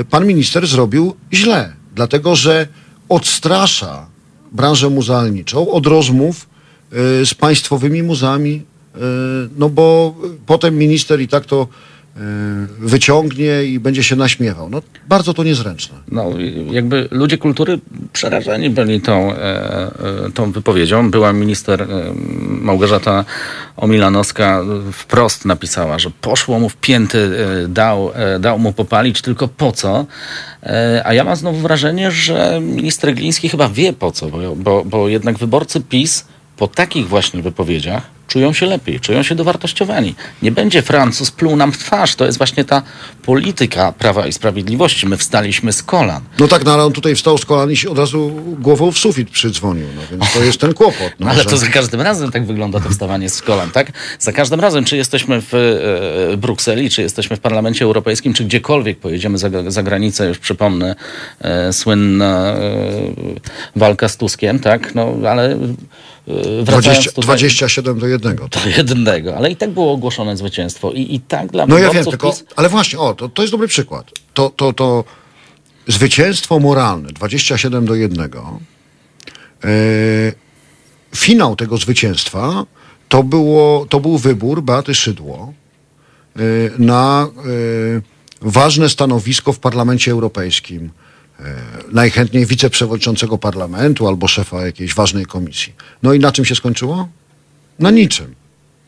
y, 0.00 0.04
pan 0.04 0.26
minister 0.26 0.66
zrobił 0.66 1.14
źle, 1.32 1.72
dlatego 1.94 2.36
że 2.36 2.68
odstrasza 3.08 4.06
branżę 4.52 4.90
muzealniczą 4.90 5.70
od 5.70 5.86
rozmów 5.86 6.48
y, 7.22 7.26
z 7.26 7.34
państwowymi 7.34 8.02
muzeami, 8.02 8.62
y, 8.96 8.98
no 9.58 9.68
bo 9.68 10.14
potem 10.46 10.78
minister 10.78 11.20
i 11.20 11.28
tak 11.28 11.46
to 11.46 11.68
wyciągnie 12.78 13.64
i 13.64 13.80
będzie 13.80 14.02
się 14.02 14.16
naśmiewał. 14.16 14.70
No, 14.70 14.82
bardzo 15.08 15.34
to 15.34 15.44
niezręczne. 15.44 15.98
No, 16.12 16.30
jakby 16.70 17.08
ludzie 17.10 17.38
kultury 17.38 17.78
przerażeni 18.12 18.70
byli 18.70 19.00
tą, 19.00 19.32
e, 19.32 19.36
e, 19.36 19.90
tą 20.34 20.52
wypowiedzią. 20.52 21.10
Była 21.10 21.32
minister 21.32 21.82
e, 21.82 21.86
Małgorzata 22.48 23.24
Omilanowska 23.76 24.62
wprost 24.92 25.44
napisała, 25.44 25.98
że 25.98 26.10
poszło 26.20 26.58
mu 26.58 26.68
w 26.68 26.76
pięty, 26.76 27.30
dał, 27.68 28.12
dał 28.40 28.58
mu 28.58 28.72
popalić, 28.72 29.22
tylko 29.22 29.48
po 29.48 29.72
co? 29.72 30.06
A 31.04 31.14
ja 31.14 31.24
mam 31.24 31.36
znowu 31.36 31.58
wrażenie, 31.58 32.10
że 32.10 32.60
minister 32.60 33.14
Gliński 33.14 33.48
chyba 33.48 33.68
wie 33.68 33.92
po 33.92 34.12
co, 34.12 34.26
bo, 34.26 34.56
bo, 34.56 34.84
bo 34.84 35.08
jednak 35.08 35.38
wyborcy 35.38 35.80
PiS 35.80 36.24
po 36.56 36.68
takich 36.68 37.08
właśnie 37.08 37.42
wypowiedziach 37.42 38.19
czują 38.30 38.52
się 38.52 38.66
lepiej, 38.66 39.00
czują 39.00 39.22
się 39.22 39.34
dowartościowani. 39.34 40.14
Nie 40.42 40.52
będzie 40.52 40.82
Francuz 40.82 41.30
pluł 41.30 41.56
nam 41.56 41.72
w 41.72 41.78
twarz. 41.78 42.14
To 42.14 42.26
jest 42.26 42.38
właśnie 42.38 42.64
ta 42.64 42.82
polityka 43.22 43.92
Prawa 43.92 44.26
i 44.26 44.32
Sprawiedliwości. 44.32 45.06
My 45.06 45.16
wstaliśmy 45.16 45.72
z 45.72 45.82
kolan. 45.82 46.22
No 46.38 46.48
tak, 46.48 46.64
no 46.64 46.72
ale 46.74 46.84
on 46.84 46.92
tutaj 46.92 47.14
wstał 47.14 47.38
z 47.38 47.44
kolan 47.44 47.70
i 47.70 47.76
się 47.76 47.90
od 47.90 47.98
razu 47.98 48.30
głową 48.58 48.92
w 48.92 48.98
sufit 48.98 49.30
przydzwonił, 49.30 49.86
no 49.96 50.02
więc 50.10 50.32
to 50.32 50.44
jest 50.44 50.60
ten 50.60 50.74
kłopot. 50.74 51.12
No, 51.20 51.30
ale 51.30 51.42
że- 51.42 51.48
to 51.50 51.56
za 51.56 51.66
każdym 51.66 52.00
razem 52.00 52.30
tak 52.30 52.46
wygląda 52.46 52.80
to 52.80 52.88
wstawanie 52.90 53.30
z 53.30 53.42
kolan, 53.42 53.70
tak? 53.70 53.92
Za 54.18 54.32
każdym 54.32 54.60
razem, 54.60 54.84
czy 54.84 54.96
jesteśmy 54.96 55.42
w 55.42 55.54
e, 55.54 56.36
Brukseli, 56.36 56.90
czy 56.90 57.02
jesteśmy 57.02 57.36
w 57.36 57.40
Parlamencie 57.40 57.84
Europejskim, 57.84 58.34
czy 58.34 58.44
gdziekolwiek 58.44 58.98
pojedziemy 58.98 59.38
za, 59.38 59.48
za 59.66 59.82
granicę, 59.82 60.26
już 60.26 60.38
przypomnę, 60.38 60.94
e, 61.40 61.72
słynna 61.72 62.54
e, 62.54 62.70
walka 63.76 64.08
z 64.08 64.16
Tuskiem, 64.16 64.58
tak? 64.58 64.94
No 64.94 65.14
ale 65.28 65.52
e, 65.52 65.58
20, 66.64 67.10
tutaj 67.10 67.22
27 67.22 67.98
do 67.98 68.06
1. 68.06 68.36
do 68.36 68.68
jednego, 68.76 69.36
ale 69.36 69.50
i 69.50 69.56
tak 69.56 69.70
było 69.70 69.92
ogłoszone 69.92 70.36
zwycięstwo 70.36 70.92
i, 70.92 71.14
i 71.14 71.20
tak 71.20 71.52
dla 71.52 71.66
No 71.66 71.78
ja 71.78 71.90
wiem, 71.90 72.04
tylko, 72.04 72.30
PiS 72.30 72.44
ale 72.56 72.68
właśnie, 72.68 72.98
o, 72.98 73.14
to, 73.14 73.28
to 73.28 73.42
jest 73.42 73.52
dobry 73.52 73.68
przykład. 73.68 74.10
To, 74.34 74.50
to, 74.50 74.72
to 74.72 75.04
zwycięstwo 75.86 76.58
moralne, 76.58 77.08
27 77.08 77.86
do 77.86 77.94
1, 77.94 78.30
e, 79.64 79.68
finał 81.16 81.56
tego 81.56 81.76
zwycięstwa 81.76 82.66
to, 83.08 83.22
było, 83.22 83.86
to 83.88 84.00
był 84.00 84.18
wybór 84.18 84.62
Beaty 84.62 84.94
Szydło 84.94 85.52
e, 86.36 86.40
na 86.78 87.28
e, 87.28 87.40
ważne 88.42 88.88
stanowisko 88.88 89.52
w 89.52 89.58
Parlamencie 89.58 90.10
Europejskim. 90.10 90.90
E, 91.44 91.54
najchętniej 91.92 92.46
wiceprzewodniczącego 92.46 93.38
parlamentu 93.38 94.08
albo 94.08 94.28
szefa 94.28 94.66
jakiejś 94.66 94.94
ważnej 94.94 95.26
komisji. 95.26 95.72
No 96.02 96.12
i 96.12 96.18
na 96.18 96.32
czym 96.32 96.44
się 96.44 96.54
skończyło? 96.54 97.08
Na 97.78 97.90
niczym. 97.90 98.34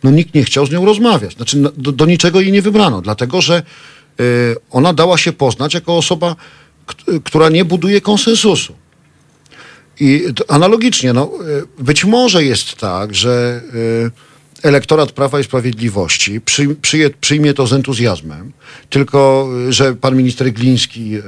No 0.02 0.10
nikt 0.10 0.34
nie 0.34 0.44
chciał 0.44 0.66
z 0.66 0.70
nią 0.70 0.84
rozmawiać. 0.84 1.34
Znaczy 1.34 1.56
no, 1.58 1.70
do, 1.76 1.92
do 1.92 2.06
niczego 2.06 2.40
jej 2.40 2.52
nie 2.52 2.62
wybrano, 2.62 3.00
dlatego 3.00 3.40
że 3.40 3.62
y, 4.20 4.56
ona 4.70 4.92
dała 4.92 5.18
się 5.18 5.32
poznać 5.32 5.74
jako 5.74 5.96
osoba, 5.96 6.36
k- 6.86 6.94
która 7.24 7.48
nie 7.48 7.64
buduje 7.64 8.00
konsensusu. 8.00 8.74
I 10.00 10.24
analogicznie, 10.48 11.12
no, 11.12 11.30
być 11.78 12.04
może 12.04 12.44
jest 12.44 12.76
tak, 12.76 13.14
że 13.14 13.62
elektorat 14.62 15.12
Prawa 15.12 15.40
i 15.40 15.44
Sprawiedliwości 15.44 16.40
przy, 16.40 16.76
przyje, 16.82 17.10
przyjmie 17.10 17.54
to 17.54 17.66
z 17.66 17.72
entuzjazmem, 17.72 18.52
tylko 18.90 19.48
y, 19.68 19.72
że 19.72 19.94
pan 19.94 20.16
minister 20.16 20.52
Gliński 20.52 21.16
y, 21.16 21.22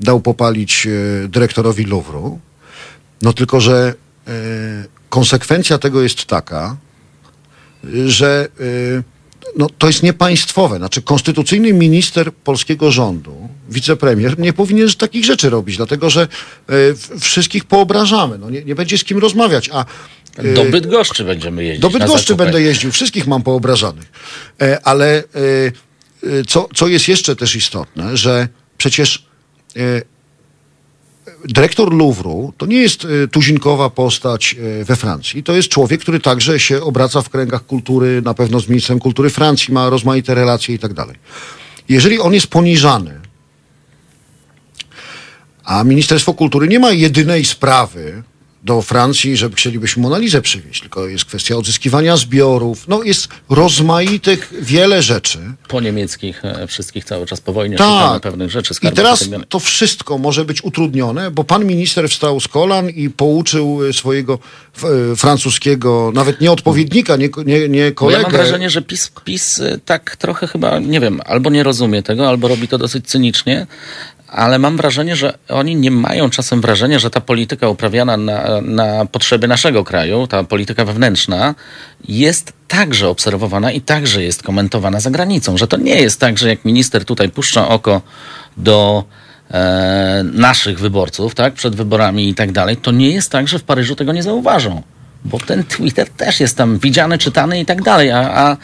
dał 0.00 0.20
popalić 0.20 0.86
y, 0.86 1.28
dyrektorowi 1.28 1.84
Louvru, 1.84 2.38
no 3.22 3.32
tylko, 3.32 3.60
że 3.60 3.94
y, 4.28 4.32
konsekwencja 5.08 5.78
tego 5.78 6.02
jest 6.02 6.24
taka, 6.24 6.76
że 8.06 8.48
no, 9.56 9.66
to 9.78 9.86
jest 9.86 10.02
niepaństwowe. 10.02 10.76
Znaczy, 10.76 11.02
konstytucyjny 11.02 11.72
minister 11.72 12.32
polskiego 12.34 12.90
rządu, 12.90 13.48
wicepremier, 13.68 14.38
nie 14.38 14.52
powinien 14.52 14.88
takich 14.98 15.24
rzeczy 15.24 15.50
robić, 15.50 15.76
dlatego 15.76 16.10
że 16.10 16.28
wszystkich 17.20 17.64
poobrażamy. 17.64 18.38
No, 18.38 18.50
nie, 18.50 18.64
nie 18.64 18.74
będzie 18.74 18.98
z 18.98 19.04
kim 19.04 19.18
rozmawiać. 19.18 19.70
A, 19.72 19.84
do 20.54 20.64
Bydgoszczy 20.64 21.24
będziemy 21.24 21.64
jeździć. 21.64 21.82
do 21.82 21.90
Bydgoszczy 21.90 22.34
będę 22.34 22.62
jeździł, 22.62 22.92
wszystkich 22.92 23.26
mam 23.26 23.42
poobrażanych. 23.42 24.12
E, 24.62 24.80
ale 24.86 25.06
e, 25.06 25.22
e, 26.22 26.44
co, 26.46 26.68
co 26.74 26.88
jest 26.88 27.08
jeszcze 27.08 27.36
też 27.36 27.56
istotne, 27.56 28.16
że 28.16 28.48
przecież 28.78 29.26
e, 29.76 30.02
dyrektor 31.44 31.94
Louvru 31.94 32.52
to 32.56 32.66
nie 32.66 32.78
jest 32.78 33.04
e, 33.04 33.28
tuzinkowa 33.28 33.90
postać 33.90 34.56
e, 34.80 34.84
we 34.84 34.96
Francji. 34.96 35.42
To 35.42 35.52
jest 35.52 35.68
człowiek, 35.68 36.00
który 36.00 36.20
także 36.20 36.60
się 36.60 36.82
obraca 36.82 37.22
w 37.22 37.28
kręgach 37.28 37.66
kultury, 37.66 38.22
na 38.22 38.34
pewno 38.34 38.60
z 38.60 38.68
ministrem 38.68 38.98
kultury 38.98 39.30
Francji, 39.30 39.74
ma 39.74 39.90
rozmaite 39.90 40.34
relacje 40.34 40.74
i 40.74 40.78
tak 40.78 40.94
dalej. 40.94 41.16
Jeżeli 41.88 42.20
on 42.20 42.34
jest 42.34 42.46
poniżany, 42.46 43.20
a 45.64 45.84
Ministerstwo 45.84 46.34
Kultury 46.34 46.68
nie 46.68 46.78
ma 46.78 46.92
jedynej 46.92 47.44
sprawy 47.44 48.22
do 48.64 48.82
Francji, 48.82 49.36
żeby 49.36 49.56
chcielibyśmy 49.56 50.02
Monalizę 50.02 50.42
przywieźć, 50.42 50.80
tylko 50.80 51.06
jest 51.06 51.24
kwestia 51.24 51.56
odzyskiwania 51.56 52.16
zbiorów. 52.16 52.88
No 52.88 53.02
jest 53.02 53.28
rozmaitych 53.48 54.52
wiele 54.60 55.02
rzeczy. 55.02 55.38
Po 55.68 55.80
niemieckich 55.80 56.44
e, 56.44 56.66
wszystkich 56.66 57.04
cały 57.04 57.26
czas 57.26 57.40
po 57.40 57.52
wojnie 57.52 57.76
Tak. 57.76 58.22
pewnych 58.22 58.50
rzeczy. 58.50 58.74
I 58.82 58.92
teraz 58.92 59.30
tak 59.30 59.46
to 59.48 59.60
wszystko 59.60 60.18
może 60.18 60.44
być 60.44 60.64
utrudnione, 60.64 61.30
bo 61.30 61.44
pan 61.44 61.64
minister 61.64 62.08
wstał 62.08 62.40
z 62.40 62.48
kolan 62.48 62.90
i 62.90 63.10
pouczył 63.10 63.88
e, 63.88 63.92
swojego 63.92 64.38
e, 65.12 65.16
francuskiego, 65.16 66.12
nawet 66.14 66.40
nie 66.40 66.52
odpowiednika, 66.52 67.16
nie, 67.16 67.28
nie, 67.46 67.68
nie 67.68 67.80
Bo 67.80 67.84
ja 67.84 67.92
kolegę. 67.92 68.22
mam 68.22 68.32
wrażenie, 68.32 68.70
że 68.70 68.82
PiS, 68.82 69.10
PiS 69.24 69.60
tak 69.84 70.16
trochę 70.16 70.46
chyba, 70.46 70.78
nie 70.78 71.00
wiem, 71.00 71.20
albo 71.26 71.50
nie 71.50 71.62
rozumie 71.62 72.02
tego, 72.02 72.28
albo 72.28 72.48
robi 72.48 72.68
to 72.68 72.78
dosyć 72.78 73.06
cynicznie, 73.06 73.66
ale 74.30 74.58
mam 74.58 74.76
wrażenie, 74.76 75.16
że 75.16 75.38
oni 75.48 75.76
nie 75.76 75.90
mają 75.90 76.30
czasem 76.30 76.60
wrażenia, 76.60 76.98
że 76.98 77.10
ta 77.10 77.20
polityka 77.20 77.68
uprawiana 77.68 78.16
na, 78.16 78.60
na 78.60 79.06
potrzeby 79.06 79.48
naszego 79.48 79.84
kraju, 79.84 80.26
ta 80.26 80.44
polityka 80.44 80.84
wewnętrzna, 80.84 81.54
jest 82.08 82.52
także 82.68 83.08
obserwowana 83.08 83.72
i 83.72 83.80
także 83.80 84.22
jest 84.22 84.42
komentowana 84.42 85.00
za 85.00 85.10
granicą. 85.10 85.56
Że 85.56 85.66
to 85.66 85.76
nie 85.76 85.94
jest 85.94 86.20
tak, 86.20 86.38
że 86.38 86.48
jak 86.48 86.64
minister 86.64 87.04
tutaj 87.04 87.28
puszcza 87.28 87.68
oko 87.68 88.02
do 88.56 89.04
e, 89.50 90.22
naszych 90.32 90.78
wyborców, 90.78 91.34
tak, 91.34 91.54
przed 91.54 91.76
wyborami 91.76 92.28
i 92.28 92.34
tak 92.34 92.52
dalej, 92.52 92.76
to 92.76 92.90
nie 92.90 93.10
jest 93.10 93.30
tak, 93.30 93.48
że 93.48 93.58
w 93.58 93.62
Paryżu 93.62 93.96
tego 93.96 94.12
nie 94.12 94.22
zauważą. 94.22 94.82
Bo 95.24 95.38
ten 95.38 95.64
Twitter 95.64 96.08
też 96.08 96.40
jest 96.40 96.56
tam 96.56 96.78
widziany, 96.78 97.18
czytany 97.18 97.60
i 97.60 97.66
tak 97.66 97.82
dalej. 97.82 98.10
A, 98.10 98.18
a, 98.18 98.56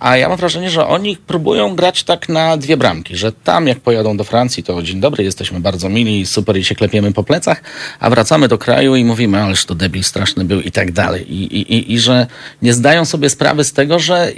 a 0.00 0.16
ja 0.16 0.28
mam 0.28 0.38
wrażenie, 0.38 0.70
że 0.70 0.86
oni 0.86 1.16
próbują 1.16 1.76
grać 1.76 2.04
tak 2.04 2.28
na 2.28 2.56
dwie 2.56 2.76
bramki, 2.76 3.16
że 3.16 3.32
tam 3.32 3.66
jak 3.66 3.80
pojadą 3.80 4.16
do 4.16 4.24
Francji, 4.24 4.62
to 4.62 4.82
dzień 4.82 5.00
dobry, 5.00 5.24
jesteśmy 5.24 5.60
bardzo 5.60 5.88
mili, 5.88 6.26
super 6.26 6.56
i 6.56 6.64
się 6.64 6.74
klepiemy 6.74 7.12
po 7.12 7.24
plecach, 7.24 7.62
a 8.00 8.10
wracamy 8.10 8.48
do 8.48 8.58
kraju 8.58 8.96
i 8.96 9.04
mówimy, 9.04 9.42
ależ 9.42 9.64
to 9.64 9.74
debil 9.74 10.04
straszny 10.04 10.44
był 10.44 10.60
i 10.60 10.72
tak 10.72 10.92
dalej. 10.92 11.34
I, 11.34 11.56
i, 11.56 11.74
i, 11.74 11.92
i 11.92 12.00
że 12.00 12.26
nie 12.62 12.74
zdają 12.74 13.04
sobie 13.04 13.30
sprawy 13.30 13.64
z 13.64 13.72
tego, 13.72 13.98
że 13.98 14.32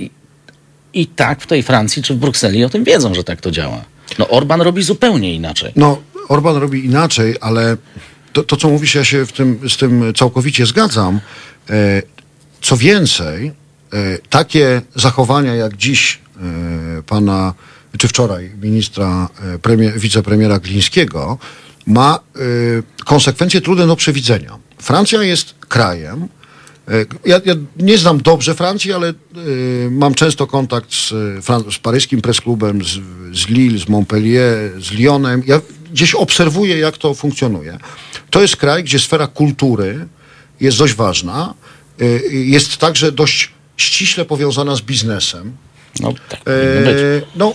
i, 0.95 1.07
tak 1.07 1.41
w 1.41 1.47
tej 1.47 1.63
Francji 1.63 2.03
czy 2.03 2.15
w 2.15 2.17
Brukseli 2.17 2.65
o 2.65 2.69
tym 2.69 2.85
wiedzą, 2.85 3.15
że 3.15 3.25
tak 3.25 3.41
to 3.41 3.51
działa. 3.51 3.85
No 4.19 4.29
Orban 4.29 4.61
robi 4.61 4.83
zupełnie 4.83 5.35
inaczej. 5.35 5.73
No, 5.77 5.99
Orban 6.29 6.57
robi 6.57 6.85
inaczej, 6.85 7.35
ale 7.41 7.77
to, 8.33 8.43
to 8.43 8.57
co 8.57 8.69
mówisz, 8.69 8.95
ja 8.95 9.05
się 9.05 9.27
w 9.27 9.33
tym, 9.33 9.61
z 9.69 9.77
tym 9.77 10.13
całkowicie 10.17 10.67
zgadzam. 10.67 11.21
E, 11.71 12.03
co 12.63 12.77
więcej, 12.77 13.53
e, 13.93 14.19
takie 14.31 14.83
zachowania 14.95 15.55
jak 15.55 15.77
dziś 15.77 16.19
e, 16.37 17.03
pana, 17.03 17.55
czy 17.99 18.09
wczoraj 18.09 18.51
ministra, 18.63 19.29
premier, 19.63 20.01
wicepremiera 20.01 20.59
Glińskiego, 20.59 21.39
ma 21.87 22.19
konsekwencje 23.05 23.61
trudne 23.61 23.87
do 23.87 23.97
przewidzenia. 23.97 24.59
Francja 24.79 25.23
jest 25.23 25.55
krajem, 25.69 26.29
ja, 27.25 27.41
ja 27.45 27.55
nie 27.77 27.99
znam 27.99 28.23
dobrze 28.23 28.55
Francji, 28.55 28.93
ale 28.93 29.09
e, 29.09 29.13
mam 29.91 30.15
często 30.15 30.47
kontakt 30.47 30.95
z, 30.95 31.09
z 31.75 31.79
paryskim 31.79 32.23
presklubem, 32.23 32.85
z, 32.85 32.99
z 33.33 33.49
Lille, 33.49 33.79
z 33.79 33.89
Montpellier, 33.89 34.83
z 34.83 34.93
Lyonem. 34.93 35.43
Ja 35.47 35.61
gdzieś 35.93 36.15
obserwuję, 36.15 36.79
jak 36.79 36.99
to 36.99 37.15
funkcjonuje. 37.15 37.79
To 38.31 38.43
jest 38.43 38.57
kraj, 38.57 38.85
gdzie 38.85 38.99
sfera 38.99 39.27
kultury 39.27 40.09
jest 40.61 40.79
dość 40.79 40.95
ważna. 40.95 41.55
e, 42.01 42.05
Jest 42.35 42.77
także 42.77 43.13
dość 43.13 43.51
ściśle 43.77 44.25
powiązana 44.25 44.77
z 44.77 44.81
biznesem. 44.81 45.57
No, 46.01 46.13
tak 46.29 46.41
E, 46.41 46.43
no, 47.37 47.55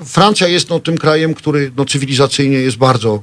e, 0.00 0.04
Francja 0.04 0.48
jest 0.48 0.70
no, 0.70 0.80
tym 0.80 0.98
krajem, 0.98 1.34
który 1.34 1.72
no, 1.76 1.84
cywilizacyjnie 1.84 2.56
jest 2.58 2.76
bardzo. 2.76 3.22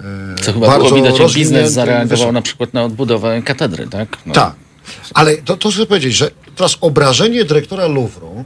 e, 0.00 0.42
Co 0.42 0.52
chyba 0.52 0.66
bardzo 0.66 0.88
było 0.88 0.96
widać, 1.12 1.34
biznes 1.34 1.72
zareagował 1.72 2.32
na 2.32 2.42
przykład 2.42 2.74
na 2.74 2.84
odbudowę 2.84 3.42
katedry, 3.42 3.86
tak? 3.86 4.18
No. 4.26 4.34
Tak. 4.34 4.54
Ale 5.14 5.36
to, 5.36 5.56
to 5.56 5.70
chcę 5.70 5.86
powiedzieć, 5.86 6.14
że 6.14 6.30
teraz 6.56 6.76
obrażenie 6.80 7.44
dyrektora 7.44 7.86
Louvru 7.86 8.44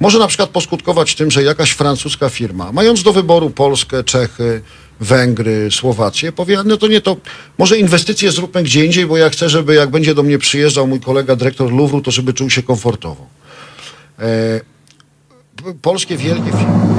może 0.00 0.18
na 0.18 0.26
przykład 0.26 0.50
poskutkować 0.50 1.14
tym, 1.14 1.30
że 1.30 1.42
jakaś 1.42 1.70
francuska 1.70 2.28
firma, 2.28 2.72
mając 2.72 3.02
do 3.02 3.12
wyboru 3.12 3.50
Polskę, 3.50 4.04
Czechy, 4.04 4.62
Węgry, 5.00 5.68
Słowację, 5.70 6.32
powie, 6.32 6.58
no 6.64 6.76
to 6.76 6.88
nie 6.88 7.00
to, 7.00 7.16
może 7.58 7.78
inwestycje 7.78 8.30
zróbmy 8.30 8.62
gdzie 8.62 8.84
indziej, 8.84 9.06
bo 9.06 9.16
ja 9.16 9.30
chcę, 9.30 9.48
żeby 9.48 9.74
jak 9.74 9.90
będzie 9.90 10.14
do 10.14 10.22
mnie 10.22 10.38
przyjeżdżał 10.38 10.86
mój 10.86 11.00
kolega 11.00 11.36
dyrektor 11.36 11.72
Louvru, 11.72 12.00
to 12.00 12.10
żeby 12.10 12.32
czuł 12.32 12.50
się 12.50 12.62
komfortowo. 12.62 13.26
E, 14.18 14.60
polskie 15.82 16.16
wielkie 16.16 16.50
firmy. 16.50 16.96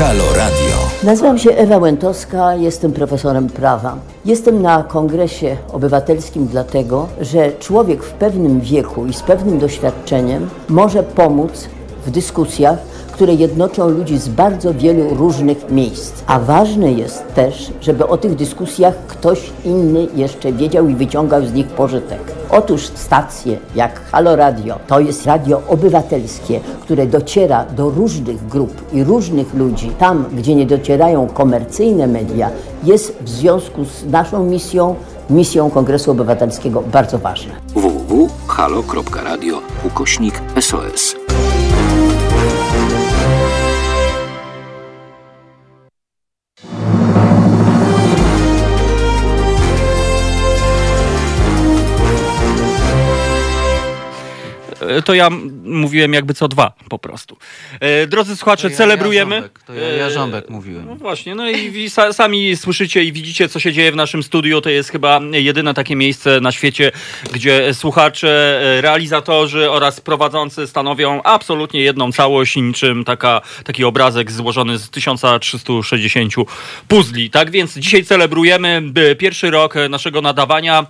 Halo 0.00 0.24
Radio. 0.34 0.90
Nazywam 1.02 1.38
się 1.38 1.50
Ewa 1.50 1.78
Łętowska, 1.78 2.54
jestem 2.54 2.92
profesorem 2.92 3.48
prawa. 3.48 3.98
Jestem 4.24 4.62
na 4.62 4.82
kongresie 4.82 5.56
obywatelskim 5.72 6.46
dlatego, 6.46 7.08
że 7.20 7.52
człowiek 7.52 8.02
w 8.04 8.10
pewnym 8.10 8.60
wieku 8.60 9.06
i 9.06 9.12
z 9.12 9.22
pewnym 9.22 9.58
doświadczeniem 9.58 10.48
może 10.68 11.02
pomóc 11.02 11.68
w 12.06 12.10
dyskusjach, 12.10 12.78
które 13.20 13.34
jednoczą 13.34 13.88
ludzi 13.88 14.18
z 14.18 14.28
bardzo 14.28 14.74
wielu 14.74 15.14
różnych 15.14 15.70
miejsc. 15.70 16.22
A 16.26 16.40
ważne 16.40 16.92
jest 16.92 17.34
też, 17.34 17.72
żeby 17.80 18.06
o 18.06 18.16
tych 18.16 18.34
dyskusjach 18.34 18.94
ktoś 19.06 19.52
inny 19.64 20.06
jeszcze 20.14 20.52
wiedział 20.52 20.88
i 20.88 20.94
wyciągał 20.94 21.46
z 21.46 21.52
nich 21.52 21.66
pożytek. 21.66 22.20
Otóż 22.50 22.86
stacje 22.94 23.58
jak 23.74 24.00
Halo 24.10 24.36
Radio 24.36 24.78
to 24.86 25.00
jest 25.00 25.26
radio 25.26 25.62
obywatelskie, 25.68 26.60
które 26.80 27.06
dociera 27.06 27.64
do 27.64 27.90
różnych 27.90 28.48
grup 28.48 28.92
i 28.92 29.04
różnych 29.04 29.54
ludzi. 29.54 29.90
Tam, 29.98 30.24
gdzie 30.32 30.54
nie 30.54 30.66
docierają 30.66 31.28
komercyjne 31.28 32.06
media, 32.06 32.50
jest 32.84 33.18
w 33.22 33.28
związku 33.28 33.84
z 33.84 34.06
naszą 34.06 34.44
misją, 34.44 34.94
misją 35.30 35.70
Kongresu 35.70 36.10
Obywatelskiego 36.10 36.82
bardzo 36.92 37.18
ważne. 37.18 37.52
www.halo.radio 37.74 39.60
ukośnik 39.84 40.42
SOS. 40.60 41.19
To 55.04 55.14
ja 55.14 55.28
mówiłem 55.64 56.12
jakby 56.12 56.34
co 56.34 56.48
dwa 56.48 56.72
po 56.88 56.98
prostu. 56.98 57.36
E, 57.80 58.06
Drodzy 58.06 58.36
słuchacze, 58.36 58.62
To 58.62 58.68
ja- 58.68 58.72
ja 58.72 58.76
celebrujemy. 58.78 59.34
Ząbek, 59.34 59.62
to 59.66 59.74
ja- 59.74 59.88
ja 59.88 60.06
E, 60.06 60.42
mówiłem. 60.48 60.86
No 60.86 60.94
właśnie, 60.94 61.34
no 61.34 61.50
i 61.50 61.90
sami 62.12 62.56
słyszycie 62.56 63.04
i 63.04 63.12
widzicie, 63.12 63.48
co 63.48 63.60
się 63.60 63.72
dzieje 63.72 63.92
w 63.92 63.96
naszym 63.96 64.22
studiu. 64.22 64.60
To 64.60 64.70
jest 64.70 64.90
chyba 64.90 65.20
jedyne 65.32 65.74
takie 65.74 65.96
miejsce 65.96 66.40
na 66.40 66.52
świecie, 66.52 66.92
gdzie 67.32 67.74
słuchacze, 67.74 68.60
e, 68.78 68.80
realizatorzy 68.80 69.70
oraz 69.70 70.00
prowadzący 70.00 70.66
stanowią 70.66 71.22
absolutnie 71.22 71.80
jedną 71.80 72.12
całość, 72.12 72.56
niczym 72.56 73.04
taka, 73.04 73.40
taki 73.64 73.84
obrazek 73.84 74.32
złożony 74.32 74.78
z 74.78 74.90
1360 74.90 76.46
puzli. 76.88 77.30
Tak 77.30 77.50
więc 77.50 77.78
dzisiaj 77.78 78.04
celebrujemy 78.04 78.82
e, 79.10 79.14
pierwszy 79.14 79.50
rok 79.50 79.76
e, 79.76 79.88
naszego 79.88 80.20
nadawania. 80.20 80.86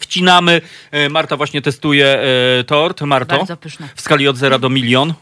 Wcinamy. 0.00 0.60
E, 0.90 1.08
Marta 1.08 1.36
właśnie 1.36 1.62
testuje 1.62 2.06
e, 2.60 2.64
tort. 2.64 3.00
Marto, 3.00 3.36
Bardzo 3.38 3.56
pyszne. 3.56 3.88
w 3.94 4.00
skali 4.00 4.28
od 4.28 4.36
0 4.36 4.58
do 4.58 4.68
milion. 4.68 5.14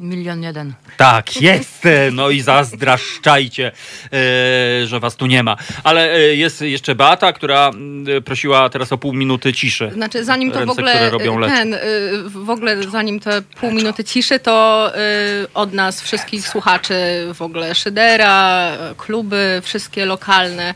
Milion 0.00 0.42
jeden. 0.42 0.72
Tak, 0.96 1.42
jest. 1.42 1.84
No 2.12 2.30
i 2.30 2.40
zazdraszczajcie, 2.40 3.72
e, 4.12 4.86
że 4.86 5.00
was 5.00 5.16
tu 5.16 5.26
nie 5.26 5.42
ma. 5.42 5.56
Ale 5.84 6.18
jest 6.36 6.60
jeszcze 6.60 6.94
Beata, 6.94 7.32
która 7.32 7.68
mm, 7.68 8.22
prosiła 8.22 8.68
teraz 8.68 8.92
o 8.92 8.98
pół 8.98 9.12
minuty 9.12 9.52
ciszy. 9.52 9.90
Znaczy, 9.94 10.24
zanim 10.24 10.50
to 10.50 10.56
w 10.56 10.58
Ręce, 10.58 10.72
ogóle 10.72 10.94
które 10.94 11.10
robią 11.10 11.38
lecz. 11.38 11.50
ten, 11.50 11.74
y, 11.74 11.78
w 12.26 12.50
ogóle 12.50 12.82
zanim 12.82 13.20
te 13.20 13.42
pół 13.42 13.70
minuty 13.70 14.04
ciszy, 14.04 14.38
to 14.38 14.90
y, 15.44 15.52
od 15.54 15.72
nas 15.72 16.02
wszystkich 16.02 16.48
słuchaczy 16.48 16.94
w 17.34 17.42
ogóle 17.42 17.74
Szydera, 17.74 18.72
kluby, 18.96 19.60
wszystkie 19.64 20.06
lokalne. 20.06 20.74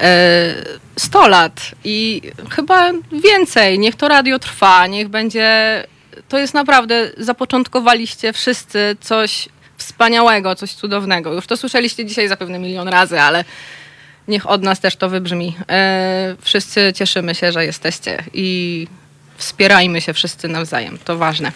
Y, 0.00 0.80
100 0.96 1.28
lat 1.28 1.60
i 1.84 2.22
chyba 2.50 2.92
więcej. 3.12 3.78
Niech 3.78 3.96
to 3.96 4.08
radio 4.08 4.38
trwa, 4.38 4.86
niech 4.86 5.08
będzie. 5.08 5.84
To 6.28 6.38
jest 6.38 6.54
naprawdę, 6.54 7.10
zapoczątkowaliście 7.16 8.32
wszyscy 8.32 8.96
coś 9.00 9.48
wspaniałego, 9.76 10.54
coś 10.54 10.72
cudownego. 10.72 11.34
Już 11.34 11.46
to 11.46 11.56
słyszeliście 11.56 12.04
dzisiaj 12.04 12.28
zapewne 12.28 12.58
milion 12.58 12.88
razy, 12.88 13.20
ale 13.20 13.44
niech 14.28 14.50
od 14.50 14.62
nas 14.62 14.80
też 14.80 14.96
to 14.96 15.08
wybrzmi. 15.08 15.56
E, 15.68 16.36
wszyscy 16.40 16.92
cieszymy 16.94 17.34
się, 17.34 17.52
że 17.52 17.64
jesteście 17.64 18.24
i 18.34 18.86
wspierajmy 19.36 20.00
się 20.00 20.12
wszyscy 20.12 20.48
nawzajem. 20.48 20.98
To 21.04 21.16
ważne. 21.16 21.52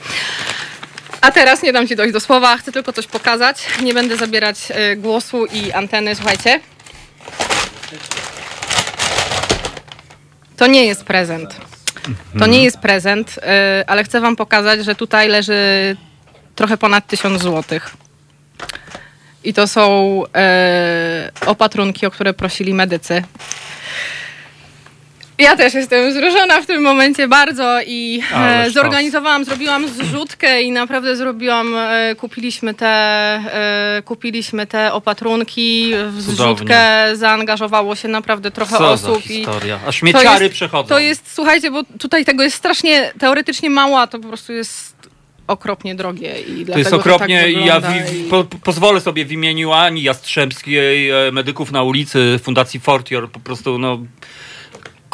A 1.20 1.30
teraz 1.32 1.62
nie 1.62 1.72
dam 1.72 1.88
ci 1.88 1.96
dojść 1.96 2.12
do 2.12 2.20
słowa, 2.20 2.56
chcę 2.56 2.72
tylko 2.72 2.92
coś 2.92 3.06
pokazać. 3.06 3.66
Nie 3.82 3.94
będę 3.94 4.16
zabierać 4.16 4.58
e, 4.70 4.96
głosu 4.96 5.46
i 5.46 5.72
anteny. 5.72 6.14
Słuchajcie. 6.14 6.60
To 10.56 10.66
nie 10.66 10.86
jest 10.86 11.04
prezent. 11.04 11.60
To 12.38 12.46
nie 12.46 12.64
jest 12.64 12.78
prezent, 12.78 13.38
e, 13.42 13.84
ale 13.86 14.04
chcę 14.04 14.20
wam 14.20 14.36
pokazać, 14.36 14.84
że 14.84 14.94
tutaj 14.94 15.28
leży 15.28 15.96
trochę 16.54 16.76
ponad 16.76 17.06
1000 17.06 17.42
złotych. 17.42 17.96
I 19.44 19.54
to 19.54 19.68
są 19.68 20.22
e, 20.34 21.30
opatrunki, 21.46 22.06
o 22.06 22.10
które 22.10 22.34
prosili 22.34 22.74
medycy. 22.74 23.22
Ja 25.38 25.56
też 25.56 25.74
jestem 25.74 26.10
wzruszona 26.10 26.62
w 26.62 26.66
tym 26.66 26.82
momencie 26.82 27.28
bardzo 27.28 27.80
i 27.86 28.22
e, 28.32 28.36
Ależ 28.36 28.72
zorganizowałam, 28.72 29.44
zrobiłam 29.44 29.88
zrzutkę 29.88 30.62
i 30.62 30.70
naprawdę 30.72 31.16
zrobiłam, 31.16 31.76
e, 31.76 32.14
kupiliśmy 32.14 32.74
te, 32.74 32.86
e, 32.86 34.02
kupiliśmy 34.04 34.66
te 34.66 34.92
opatrunki, 34.92 35.92
w 36.08 36.20
zrzutkę 36.22 37.10
zaangażowało 37.16 37.96
się 37.96 38.08
naprawdę 38.08 38.50
trochę 38.50 38.70
Co 38.78 38.78
za 38.78 38.90
osób. 39.10 39.22
historia. 39.22 39.78
I 39.84 39.88
A 39.88 39.92
śmieciary 39.92 40.36
to 40.38 40.42
jest, 40.42 40.54
przechodzą. 40.54 40.88
To 40.88 40.98
jest, 40.98 41.34
słuchajcie, 41.34 41.70
bo 41.70 41.82
tutaj 41.98 42.24
tego 42.24 42.42
jest 42.42 42.56
strasznie 42.56 43.12
teoretycznie 43.18 43.70
mało, 43.70 44.00
a 44.00 44.06
to 44.06 44.18
po 44.18 44.28
prostu 44.28 44.52
jest 44.52 44.94
okropnie 45.46 45.94
drogie 45.94 46.40
i 46.40 46.66
To 46.66 46.78
jest 46.78 46.90
to 46.90 46.96
okropnie 46.96 47.40
tak 47.40 47.50
i 47.50 47.64
ja 47.66 47.80
wi- 47.80 48.20
i- 48.20 48.24
po, 48.30 48.44
po- 48.44 48.58
pozwolę 48.58 49.00
sobie 49.00 49.24
w 49.24 49.32
imieniu 49.32 49.72
Ani 49.72 50.02
Jastrzębskiej, 50.02 51.10
medyków 51.32 51.72
na 51.72 51.82
ulicy, 51.82 52.40
Fundacji 52.42 52.80
Fortior, 52.80 53.30
po 53.30 53.40
prostu 53.40 53.78
no... 53.78 53.98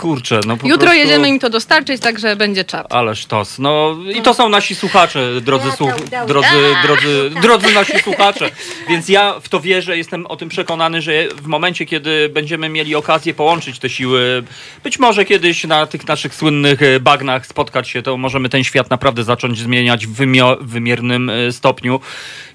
Kurczę, 0.00 0.40
no 0.46 0.56
po 0.56 0.68
Jutro 0.68 0.86
prostu... 0.86 0.98
jedziemy 0.98 1.28
im 1.28 1.38
to 1.38 1.50
dostarczyć, 1.50 2.02
także 2.02 2.36
będzie 2.36 2.64
czat. 2.64 2.92
Ależ 2.92 3.26
tos. 3.26 3.58
No 3.58 3.96
i 4.14 4.22
to 4.22 4.34
są 4.34 4.48
nasi 4.48 4.74
słuchacze, 4.74 5.40
drodzy, 5.40 5.70
słuch- 5.70 6.26
drodzy, 6.26 6.48
drodzy, 6.82 7.30
drodzy 7.42 7.74
nasi 7.74 7.98
słuchacze. 7.98 8.50
Więc 8.88 9.08
ja 9.08 9.40
w 9.40 9.48
to 9.48 9.60
wierzę, 9.60 9.96
jestem 9.96 10.26
o 10.26 10.36
tym 10.36 10.48
przekonany, 10.48 11.02
że 11.02 11.12
w 11.28 11.46
momencie, 11.46 11.86
kiedy 11.86 12.28
będziemy 12.28 12.68
mieli 12.68 12.94
okazję 12.94 13.34
połączyć 13.34 13.78
te 13.78 13.90
siły, 13.90 14.42
być 14.84 14.98
może 14.98 15.24
kiedyś 15.24 15.64
na 15.64 15.86
tych 15.86 16.08
naszych 16.08 16.34
słynnych 16.34 16.82
e, 16.82 17.00
bagnach 17.00 17.46
spotkać 17.46 17.88
się, 17.88 18.02
to 18.02 18.16
możemy 18.16 18.48
ten 18.48 18.64
świat 18.64 18.90
naprawdę 18.90 19.24
zacząć 19.24 19.58
zmieniać 19.58 20.06
w 20.06 20.12
wymiernym 20.60 21.30
e, 21.30 21.52
stopniu. 21.52 22.00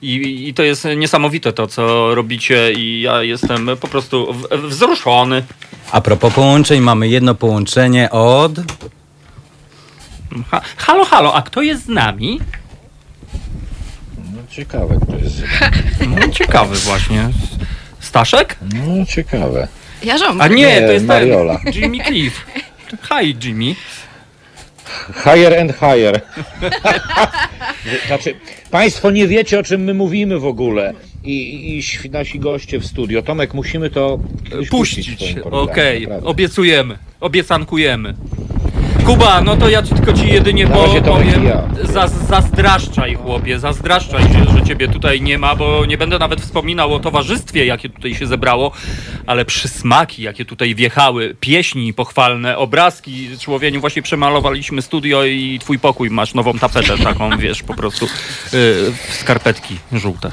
I, 0.01 0.47
I 0.47 0.53
to 0.53 0.63
jest 0.63 0.87
niesamowite 0.95 1.53
to, 1.53 1.67
co 1.67 2.15
robicie 2.15 2.73
i 2.73 3.01
ja 3.01 3.23
jestem 3.23 3.69
po 3.81 3.87
prostu 3.87 4.35
wzruszony. 4.51 5.43
A 5.91 6.01
propos 6.01 6.33
połączeń, 6.33 6.81
mamy 6.81 7.07
jedno 7.07 7.35
połączenie 7.35 8.11
od... 8.11 8.51
Ha, 10.51 10.61
halo, 10.77 11.05
halo, 11.05 11.33
a 11.35 11.41
kto 11.41 11.61
jest 11.61 11.85
z 11.85 11.87
nami? 11.87 12.39
No 14.17 14.41
ciekawe, 14.49 14.99
kto 15.01 15.15
jest. 15.15 15.35
No, 16.19 16.27
ciekawy 16.29 16.75
właśnie. 16.75 17.29
Staszek? 17.99 18.57
No 18.73 19.05
ciekawe. 19.05 19.67
Ja. 20.03 20.15
A 20.39 20.47
nie, 20.47 20.81
to 20.81 20.91
jest 20.91 21.05
Mariola. 21.05 21.59
ten 21.63 21.73
Jimmy 21.73 22.03
Cliff. 22.03 22.45
Hi 23.01 23.35
Jimmy. 23.43 23.75
Higher 25.23 25.59
and 25.59 25.71
higher. 25.71 26.21
znaczy, 28.07 28.35
Państwo 28.71 29.11
nie 29.11 29.27
wiecie, 29.27 29.59
o 29.59 29.63
czym 29.63 29.83
my 29.83 29.93
mówimy 29.93 30.39
w 30.39 30.45
ogóle. 30.45 30.93
I, 31.25 31.77
i, 31.77 32.09
nasi 32.09 32.39
goście 32.39 32.79
w 32.79 32.85
studio. 32.85 33.21
Tomek, 33.21 33.53
musimy 33.53 33.89
to 33.89 34.19
kiedyś 34.49 34.69
puścić. 34.69 35.11
w 35.11 35.15
twoim 35.15 35.33
programie, 35.35 35.71
Okej, 35.71 36.01
naprawdę. 36.01 36.27
obiecujemy. 36.29 36.97
Obiecankujemy. 37.19 38.15
Kuba, 39.05 39.41
no 39.41 39.57
to 39.57 39.69
ja 39.69 39.81
tylko 39.81 40.13
ci 40.13 40.27
jedynie 40.27 40.65
Na 40.65 40.75
po, 40.75 40.85
razie 40.85 41.01
Tomek 41.01 41.27
i 41.27 41.31
powiem, 41.31 41.45
ja. 41.45 41.63
za, 41.83 42.07
zazdraszczaj 42.07 43.15
chłopie, 43.15 43.59
zazdraszczaj 43.59 44.23
się, 44.23 44.45
że 44.53 44.63
ciebie 44.63 44.87
tutaj 44.87 45.21
nie 45.21 45.37
ma, 45.37 45.55
bo 45.55 45.85
nie 45.85 45.97
będę 45.97 46.19
nawet 46.19 46.41
wspominał 46.41 46.93
o 46.93 46.99
towarzystwie, 46.99 47.65
jakie 47.65 47.89
tutaj 47.89 48.15
się 48.15 48.27
zebrało, 48.27 48.71
ale 49.25 49.45
przysmaki, 49.45 50.21
jakie 50.21 50.45
tutaj 50.45 50.75
wjechały, 50.75 51.35
pieśni 51.39 51.93
pochwalne, 51.93 52.57
obrazki, 52.57 53.29
człowieniu, 53.39 53.81
właśnie 53.81 54.01
przemalowaliśmy 54.01 54.81
studio 54.81 55.25
i 55.25 55.59
twój 55.59 55.79
pokój, 55.79 56.09
masz 56.09 56.33
nową 56.33 56.53
tapetę 56.53 56.97
taką, 56.97 57.37
wiesz, 57.37 57.63
po 57.63 57.73
prostu 57.73 58.07
yy, 58.53 58.93
skarpetki 59.09 59.75
żółte. 59.91 60.31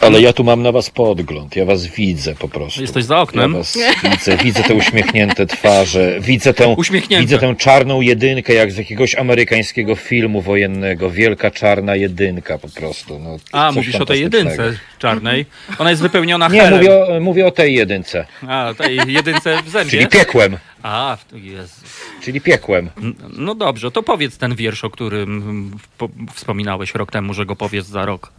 Ale 0.00 0.20
ja 0.20 0.32
tu 0.32 0.44
mam 0.44 0.62
na 0.62 0.72
was 0.72 0.90
podgląd. 0.90 1.56
Ja 1.56 1.64
was 1.64 1.86
widzę 1.86 2.34
po 2.34 2.48
prostu. 2.48 2.80
Jesteś 2.80 3.04
za 3.04 3.20
oknem? 3.20 3.52
Ja 3.52 3.58
was 3.58 3.78
widzę, 4.02 4.36
widzę 4.36 4.62
te 4.62 4.74
uśmiechnięte 4.74 5.46
twarze, 5.46 6.20
widzę 6.20 6.54
tę, 6.54 6.76
widzę 7.18 7.38
tę 7.38 7.54
czarną 7.56 8.00
jedynkę, 8.00 8.54
jak 8.54 8.72
z 8.72 8.76
jakiegoś 8.76 9.14
amerykańskiego 9.14 9.96
filmu 9.96 10.42
wojennego. 10.42 11.10
Wielka 11.10 11.50
czarna 11.50 11.96
jedynka 11.96 12.58
po 12.58 12.68
prostu. 12.68 13.18
No, 13.18 13.36
A, 13.52 13.72
mówisz 13.72 13.94
o 13.94 14.06
tej 14.06 14.20
jedynce 14.20 14.78
czarnej. 14.98 15.46
Ona 15.78 15.90
jest 15.90 16.02
wypełniona 16.02 16.48
Nie, 16.48 16.60
helem. 16.60 16.78
mówię 16.78 17.04
o, 17.04 17.20
mówię 17.20 17.46
o 17.46 17.50
tej 17.50 17.74
jedynce. 17.74 18.26
A, 18.48 18.74
tej 18.78 18.96
jedynce 19.12 19.62
w 19.62 19.68
zębie? 19.68 19.90
Czyli 19.90 20.06
piekłem. 20.06 20.56
A, 20.82 21.16
Jezu. 21.32 21.74
Czyli 22.22 22.40
piekłem. 22.40 22.90
No 23.36 23.54
dobrze, 23.54 23.90
to 23.90 24.02
powiedz 24.02 24.38
ten 24.38 24.54
wiersz, 24.54 24.84
o 24.84 24.90
którym 24.90 25.42
mm, 25.42 25.70
po, 25.98 26.08
wspominałeś 26.34 26.94
rok 26.94 27.12
temu, 27.12 27.34
że 27.34 27.46
go 27.46 27.56
powiesz 27.56 27.84
za 27.84 28.06
rok. 28.06 28.32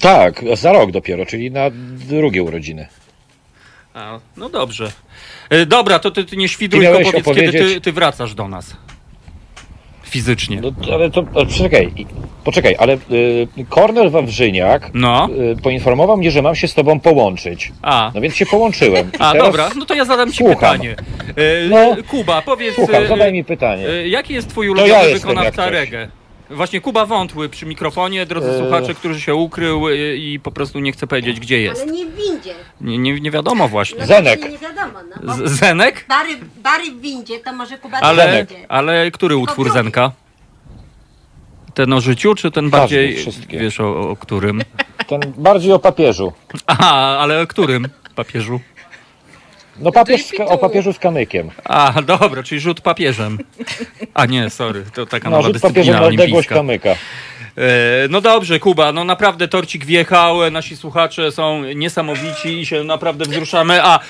Tak, 0.00 0.44
za 0.54 0.72
rok 0.72 0.90
dopiero, 0.90 1.26
czyli 1.26 1.50
na 1.50 1.70
drugie 2.08 2.42
urodziny. 2.42 2.86
A, 3.94 4.18
no 4.36 4.48
dobrze. 4.48 4.92
E, 5.50 5.66
Dobra, 5.66 5.98
to 5.98 6.10
ty, 6.10 6.24
ty 6.24 6.36
nie 6.36 6.48
świdruj, 6.48 6.80
Ty 6.80 6.86
tylko 6.86 7.00
miałeś 7.10 7.24
powiedz, 7.24 7.36
kiedy 7.38 7.52
ty, 7.52 7.58
opowiedzieć- 7.58 7.84
ty 7.84 7.92
wracasz 7.92 8.34
do 8.34 8.48
nas. 8.48 8.76
fizycznie. 10.04 10.60
No, 10.60 10.72
ale 10.94 11.10
to, 11.10 11.24
ale 11.34 11.46
poczekaj, 11.46 11.92
i- 11.96 12.06
poczekaj, 12.44 12.76
ale 12.78 12.94
y, 12.94 13.48
Kornel 13.68 14.10
Wawrzyniak 14.10 14.90
No. 14.94 15.28
y, 15.58 15.62
poinformował 15.62 16.16
mnie, 16.16 16.30
że 16.30 16.42
mam 16.42 16.54
się 16.56 16.68
z 16.68 16.74
tobą 16.74 17.00
połączyć. 17.00 17.72
A. 17.82 18.10
No 18.14 18.20
więc 18.20 18.34
się 18.34 18.46
połączyłem. 18.46 19.06
I 19.12 19.16
A 19.18 19.32
teraz 19.32 19.46
dobra, 19.46 19.70
no 19.76 19.84
to 19.86 19.94
ja 19.94 20.04
zadam 20.04 20.30
ci 20.32 20.36
słucham. 20.38 20.54
pytanie. 20.56 20.96
E, 21.98 22.02
Kuba, 22.02 22.42
powiedz. 22.42 22.74
Słucham, 22.74 23.02
e, 23.04 23.06
zadaj 23.06 23.32
mi 23.32 23.44
pytanie. 23.44 23.88
e, 23.88 24.08
Jaki 24.08 24.34
jest 24.34 24.48
twój 24.48 24.68
ulubiony 24.68 24.88
ja 24.92 25.02
jestem 25.04 25.28
wykonawca 25.30 25.62
coś. 25.64 25.72
reggae? 25.72 26.08
Właśnie 26.52 26.80
Kuba 26.80 27.06
Wątły 27.06 27.48
przy 27.48 27.66
mikrofonie, 27.66 28.26
drodzy 28.26 28.50
E. 28.50 28.58
słuchacze, 28.58 28.94
który 28.94 29.20
się 29.20 29.34
ukrył 29.34 29.88
e, 29.88 30.16
i 30.16 30.40
po 30.40 30.50
prostu 30.52 30.78
nie 30.78 30.92
chce 30.92 31.06
powiedzieć, 31.06 31.40
gdzie 31.40 31.60
jest. 31.60 31.82
Ale 31.82 31.92
nie 31.92 32.06
w 32.06 32.14
windzie. 32.16 32.54
Nie, 32.80 32.98
nie, 32.98 33.20
nie 33.20 33.30
wiadomo 33.30 33.68
właśnie. 33.68 33.98
No 34.00 34.06
właśnie 34.06 34.48
Nie 34.50 34.58
wiadomo, 34.58 34.98
no. 35.22 35.34
Z- 35.34 35.50
Zenek? 35.50 36.04
Bary, 36.08 36.30
bary 36.62 36.90
w 36.90 37.00
windzie, 37.00 37.38
to 37.38 37.52
może 37.52 37.78
Kuba 37.78 37.98
Ale, 37.98 38.44
w 38.44 38.48
windzie. 38.48 38.66
ale 38.70 39.10
który 39.10 39.36
utwór 39.36 39.72
Zenka? 39.72 40.12
Ten 41.74 41.92
o 41.92 42.00
życiu, 42.00 42.34
czy 42.34 42.50
ten 42.50 42.70
bardziej, 42.70 43.16
wszystkie. 43.16 43.58
wiesz 43.58 43.80
o, 43.80 44.10
o 44.10 44.16
którym? 44.16 44.62
Ten 45.06 45.20
bardziej 45.36 45.72
o 45.72 45.78
papieżu. 45.78 46.32
Aha, 46.66 47.18
ale 47.20 47.40
o 47.42 47.46
którym 47.46 47.88
papieżu? 48.14 48.60
No 49.80 49.92
papież 49.92 50.24
z, 50.26 50.32
o 50.46 50.58
papieżu 50.58 50.92
z 50.92 50.98
kamykiem. 50.98 51.50
A, 51.64 51.92
dobra, 52.06 52.42
czyli 52.42 52.60
rzut 52.60 52.80
papieżem. 52.80 53.38
A 54.14 54.26
nie, 54.26 54.50
sorry, 54.50 54.84
to 54.94 55.06
taka 55.06 55.30
No, 55.30 55.36
nowa 55.36 55.48
rzut 55.48 55.62
papieżem 55.62 55.72
dyscyplina 55.72 56.00
na 56.00 56.06
odległość 56.06 56.32
olimpijska. 56.52 56.54
kamyka. 56.54 56.90
E, 56.90 58.08
No 58.10 58.20
dobrze, 58.20 58.58
Kuba, 58.58 58.92
no 58.92 59.04
naprawdę 59.04 59.48
torcik 59.48 59.84
wjechał, 59.84 60.50
nasi 60.50 60.76
słuchacze 60.76 61.32
są 61.32 61.64
niesamowici 61.64 62.60
i 62.60 62.66
się 62.66 62.84
naprawdę 62.84 63.24
wzruszamy, 63.24 63.82
a 63.84 64.00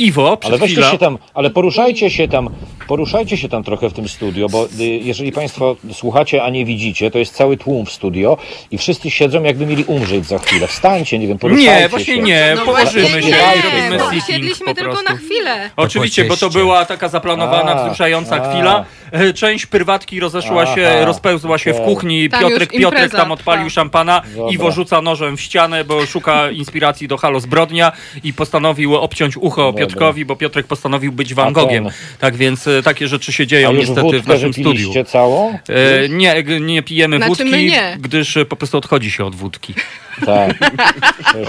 Iwo, 0.00 0.36
przed 0.36 0.50
Ale 0.52 0.58
weźcie 0.58 0.74
chwilą... 0.74 0.90
się 0.92 0.98
tam, 0.98 1.18
ale 1.34 1.50
poruszajcie 1.50 2.10
się 2.10 2.28
tam, 2.28 2.50
poruszajcie 2.88 3.36
się 3.36 3.48
tam 3.48 3.64
trochę 3.64 3.88
w 3.90 3.92
tym 3.92 4.08
studio, 4.08 4.48
bo 4.48 4.66
y, 4.80 4.84
jeżeli 4.84 5.32
Państwo 5.32 5.76
słuchacie, 5.92 6.42
a 6.42 6.50
nie 6.50 6.64
widzicie, 6.64 7.10
to 7.10 7.18
jest 7.18 7.34
cały 7.34 7.56
tłum 7.56 7.86
w 7.86 7.92
studio 7.92 8.36
i 8.70 8.78
wszyscy 8.78 9.10
siedzą 9.10 9.42
jakby 9.42 9.66
mieli 9.66 9.84
umrzeć 9.84 10.26
za 10.26 10.38
chwilę. 10.38 10.66
Wstańcie, 10.66 11.18
nie 11.18 11.28
wiem, 11.28 11.38
poruszajcie 11.38 11.80
Nie, 11.80 11.88
właśnie 11.88 12.14
się. 12.14 12.22
nie, 12.22 12.52
No 12.56 12.64
położymy 12.64 13.22
się 13.22 13.30
nie, 13.30 13.58
i 13.58 13.62
robimy 13.62 13.98
bo 13.98 14.64
po 14.64 14.74
tylko 14.74 15.02
na 15.02 15.16
chwilę. 15.16 15.70
Oczywiście, 15.76 16.24
bo 16.24 16.36
to 16.36 16.50
była 16.50 16.84
taka 16.84 17.08
zaplanowana, 17.08 17.72
A, 17.72 17.84
wzruszająca 17.84 18.36
a. 18.36 18.50
chwila. 18.52 18.84
E, 19.12 19.32
Część 19.32 19.66
prywatki 19.66 20.20
rozeszła 20.20 20.66
się, 20.66 20.88
Aha, 20.96 21.04
rozpełzła 21.04 21.58
się 21.58 21.72
w 21.72 21.80
kuchni. 21.80 22.28
Tam 22.28 22.40
Piotrek, 22.40 22.72
już 22.72 22.82
Piotrek 22.82 23.02
impreza 23.02 23.18
tam 23.22 23.32
odpalił 23.32 23.64
trwa. 23.66 23.74
szampana. 23.74 24.22
Dobra. 24.36 24.52
Iwo 24.52 24.70
rzuca 24.70 25.02
nożem 25.02 25.36
w 25.36 25.40
ścianę, 25.40 25.84
bo 25.84 26.06
szuka 26.06 26.50
inspiracji 26.50 27.08
do 27.08 27.16
Halo 27.16 27.40
Zbrodnia 27.40 27.92
i 28.24 28.32
postanowił 28.32 28.96
obciąć 28.96 29.36
ucho 29.36 29.62
Dobra. 29.62 29.80
Piotrkowi, 29.90 30.24
bo 30.24 30.36
Piotrek 30.36 30.66
postanowił 30.66 31.12
być 31.12 31.34
Van 31.34 31.52
Gogiem. 31.52 31.88
Tak 32.18 32.36
więc 32.36 32.66
e, 32.66 32.82
takie 32.82 33.08
rzeczy 33.08 33.32
się 33.32 33.46
dzieją 33.46 33.72
niestety 33.72 34.20
w 34.22 34.26
naszym 34.26 34.52
studiu. 34.52 35.04
całą? 35.04 35.58
E, 35.68 36.08
nie, 36.08 36.44
nie 36.60 36.82
pijemy 36.82 37.16
Znaczy 37.16 37.44
wódki, 37.44 37.64
nie. 37.66 37.96
gdyż 38.00 38.36
e, 38.36 38.44
po 38.44 38.56
prostu 38.56 38.78
odchodzi 38.78 39.10
się 39.10 39.24
od 39.24 39.34
wódki. 39.34 39.74
Tak. 40.26 40.58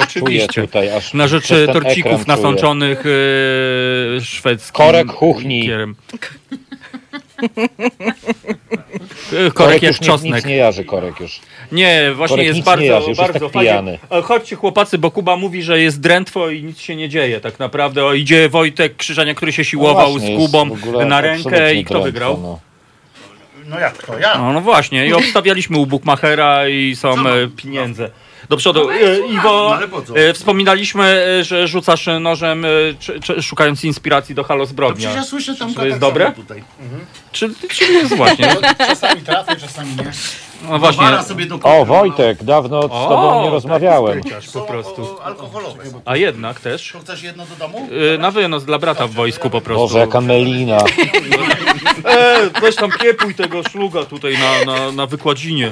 Oczywiście. 0.04 0.62
Tutaj, 0.62 0.90
aż 0.90 1.14
Na 1.14 1.28
ten 1.28 1.68
torcików 1.68 2.28
nasączonych 2.28 3.04
e, 3.06 4.22
szwedzkim 4.22 4.74
Korek 4.86 5.08
chuchni. 5.12 5.60
likierem. 5.62 5.96
Korek 9.54 9.84
już 9.84 10.02
nic, 10.02 10.10
czosnek. 10.10 10.36
nic 10.36 10.46
nie 10.46 10.56
jarzy, 10.56 10.84
korek 10.86 11.20
już. 11.20 11.40
Nie, 11.72 12.12
właśnie 12.16 12.38
Korek 12.38 12.48
jest 12.48 12.66
bardzo, 12.66 12.86
jarzy, 12.86 13.00
już 13.00 13.08
jest 13.08 13.22
bardzo 13.22 13.50
tak 13.50 13.62
pijany. 13.62 14.00
E, 14.12 14.22
Chodźcie 14.22 14.56
chłopacy, 14.56 14.98
bo 14.98 15.12
Kuba 15.12 15.36
mówi, 15.38 15.64
że 15.64 15.80
jest 15.80 16.00
drętwo 16.00 16.50
i 16.50 16.64
nic 16.64 16.80
się 16.80 16.96
nie 16.96 17.10
dzieje 17.10 17.42
tak 17.42 17.60
naprawdę. 17.60 18.06
O, 18.06 18.14
idzie 18.14 18.50
Wojtek 18.50 18.96
Krzyżania, 18.96 19.34
który 19.34 19.54
się 19.54 19.66
siłował 19.66 20.06
No 20.06 20.12
właśnie, 20.12 20.28
z 20.28 20.40
jest 20.40 20.52
Kubą 20.52 20.78
na 21.06 21.22
rękę 21.22 21.76
i 21.76 21.86
kto 21.86 21.94
drętwo, 21.94 22.02
wygrał? 22.04 22.40
no. 22.42 22.60
No 23.66 23.80
jak 23.80 24.06
to? 24.06 24.20
Ja. 24.20 24.38
No, 24.38 24.54
no 24.54 24.62
właśnie, 24.62 25.08
i 25.08 25.14
obstawialiśmy 25.14 25.78
u 25.78 25.86
Bukmachera 25.86 26.68
i 26.68 26.96
są 26.96 27.28
e, 27.28 27.48
pieniądze. 27.48 28.10
Do 28.50 28.58
przodu. 28.58 28.90
E, 28.92 29.18
Iwo, 29.28 29.44
No 29.70 29.76
ale 29.76 29.88
po 29.88 30.02
co? 30.02 30.18
e, 30.18 30.34
wspominaliśmy, 30.34 31.04
e, 31.40 31.44
że 31.44 31.68
rzucasz 31.68 32.08
nożem, 32.20 32.66
e, 32.66 32.70
czy, 33.00 33.20
czy, 33.20 33.42
szukając 33.42 33.84
inspiracji 33.84 34.36
do 34.36 34.44
Halo 34.44 34.64
To 34.64 34.70
Zbrodnia. 34.70 34.96
przecież 35.10 35.16
ja 35.16 35.24
słyszę 35.30 35.56
tam 35.56 35.68
Czy 35.70 35.74
to 35.76 35.80
tak 35.80 35.88
jest 35.90 36.00
dobre? 36.00 36.32
tutaj. 36.32 36.64
Czy, 37.32 37.50
czy 37.70 37.86
jest 37.94 38.16
właśnie? 38.18 38.56
Czasami 38.78 39.22
trafię, 39.22 39.56
czasami 39.56 39.96
nie. 39.96 40.12
No 40.70 40.80
właśnie. 40.80 41.24
Sobie 41.24 41.46
do 41.46 41.60
O, 41.64 41.86
Wojtek, 41.86 42.44
dawno 42.44 42.82
z 42.84 42.88
tobą 42.88 43.44
nie 43.44 43.50
rozmawiałem. 43.50 44.20
spryciarz 44.20 44.50
po 44.50 44.62
prostu. 44.62 45.02
O, 45.04 45.24
alkoholowe. 45.24 45.84
A 46.06 46.16
jednak 46.16 46.60
też. 46.60 46.90
To 46.94 47.00
chcesz 47.00 47.24
jedno 47.24 47.46
do 47.46 47.56
domu? 47.56 47.88
E, 48.16 48.18
Na 48.18 48.32
wynos 48.32 48.66
dla 48.66 48.80
brata 48.80 49.08
w 49.08 49.12
wojsku 49.12 49.50
po 49.50 49.62
prostu. 49.62 49.82
Boże, 49.88 50.00
jaka 50.00 50.22
melina. 50.22 50.78
E, 52.06 52.50
weź 52.62 52.76
tam 52.76 52.92
kiepuj 52.92 53.36
tego 53.36 53.64
szluga 53.72 54.04
tutaj 54.06 54.34
na, 54.38 54.74
na, 54.74 54.92
na 54.92 55.06
wykładzinie. 55.06 55.72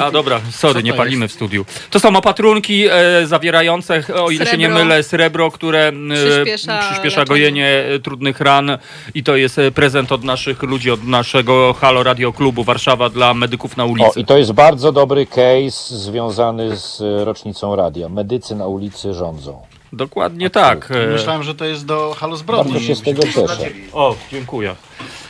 A 0.00 0.10
dobra, 0.10 0.40
sorry, 0.50 0.82
nie 0.82 0.92
palimy 0.92 1.28
w 1.28 1.32
studiu. 1.32 1.64
To 1.90 2.00
są 2.00 2.16
opatrunki 2.16 2.86
e, 2.90 3.26
zawierające, 3.26 4.02
o 4.14 4.30
ile 4.30 4.46
się 4.46 4.56
nie 4.56 4.66
Srebro. 4.66 4.84
mylę, 4.84 5.02
srebro, 5.02 5.50
które 5.50 5.88
e, 5.88 5.92
Przyspiesza 6.14 6.78
przyspiesza 6.78 7.20
leczenie. 7.20 7.24
gojenie 7.26 7.68
e, 7.94 7.98
trudnych 7.98 8.40
ran 8.40 8.78
i 9.14 9.22
to 9.22 9.36
jest 9.36 9.58
e, 9.58 9.70
prezent 9.70 10.12
od 10.12 10.24
naszych 10.24 10.62
ludzi, 10.62 10.90
od 10.90 11.04
naszego 11.04 11.74
Halo 11.80 12.02
Radio 12.02 12.32
Klubu 12.32 12.64
Warszawa 12.64 13.08
dla 13.08 13.34
medyków 13.34 13.76
na 13.76 13.84
O, 13.84 13.86
ulicy. 13.86 14.24
I 14.26 14.28
to 14.28 14.38
jest 14.38 14.52
bardzo 14.52 14.92
dobry 14.92 15.26
case 15.26 15.96
związany 15.98 16.76
z 16.76 17.00
e, 17.00 17.24
rocznicą 17.24 17.76
radia. 17.76 18.08
Medycy 18.08 18.54
na 18.54 18.66
ulicy 18.66 19.14
rządzą. 19.14 19.62
Dokładnie 19.92 20.50
tak. 20.50 20.92
Myślałem, 21.12 21.42
że 21.42 21.54
to 21.54 21.64
jest 21.64 21.86
do 21.86 22.14
Halo 22.18 22.36
Zbrodni. 22.36 22.72
Bardzo 22.72 22.86
się 22.86 22.94
z 22.94 23.02
tego 23.02 23.22
cieszę. 23.22 23.56
O, 23.92 24.14
dziękuję. 24.32 24.74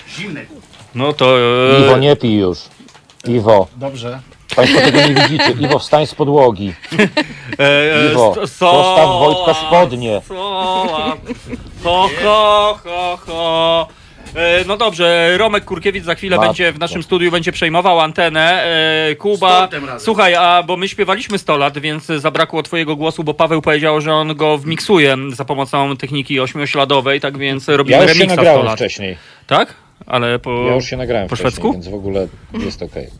Zimne. 0.09 0.41
No 0.95 1.13
to... 1.13 1.39
e, 1.39 1.81
Iwo, 1.87 1.97
nie 1.97 2.17
pij 2.17 2.35
już. 2.39 2.59
Iwo, 3.29 3.67
Dobrze. 3.77 4.21
Państwo 4.57 4.81
tego 4.81 4.99
nie 4.99 5.15
widzicie. 5.15 5.51
Iwo, 5.67 5.79
wstań 5.79 6.07
z 6.07 6.15
podłogi. 6.15 6.75
e, 7.59 8.11
Iwo, 8.13 8.35
postaw 8.35 9.09
Wojtka 9.21 9.55
spodnie. 9.55 10.23
so- 10.29 10.35
Ho, 11.85 12.09
ho, 12.25 12.79
ho, 12.85 13.19
ho. 13.27 13.87
No 14.67 14.77
dobrze, 14.77 15.35
Romek 15.39 15.65
Kurkiewicz 15.65 16.05
za 16.05 16.15
chwilę 16.15 16.37
Matko. 16.37 16.49
będzie 16.49 16.73
w 16.73 16.79
naszym 16.79 17.03
studiu, 17.03 17.31
będzie 17.31 17.53
przejmował 17.53 18.01
antenę. 18.01 18.65
E, 19.11 19.15
Kuba, 19.15 19.69
słuchaj, 19.99 20.35
a 20.35 20.63
bo 20.67 20.77
my 20.77 20.89
śpiewaliśmy 20.89 21.39
100 21.39 21.57
lat, 21.57 21.79
więc 21.79 22.07
zabrakło 22.07 22.63
twojego 22.63 22.97
głosu, 22.97 23.25
bo 23.25 23.35
Paweł 23.35 23.63
powiedział, 23.63 24.01
że 24.01 24.15
on 24.15 24.35
go 24.37 24.59
wmiksuje 24.59 25.17
za 25.33 25.45
pomocą 25.45 25.97
techniki 25.97 26.41
ośmiośladowej, 26.41 27.21
tak 27.21 27.39
więc 27.39 27.69
robimy 27.69 27.97
Ja 27.97 28.03
już 28.03 28.13
się 28.13 28.19
remiksa 28.19 28.35
100 28.35 28.43
nagrałem 28.43 28.67
lat. 28.67 28.75
wcześniej. 28.77 29.17
Tak? 29.47 29.75
Ale 30.07 30.39
po, 30.39 30.67
Ja 30.69 30.75
już 30.75 30.85
się 30.85 30.97
nagrałem 30.97 31.29
po 31.29 31.37
szwedzku? 31.37 31.73
więc 31.73 31.89
w 31.89 31.95
ogóle 31.95 32.29
jest 32.65 32.83
okej. 32.83 33.11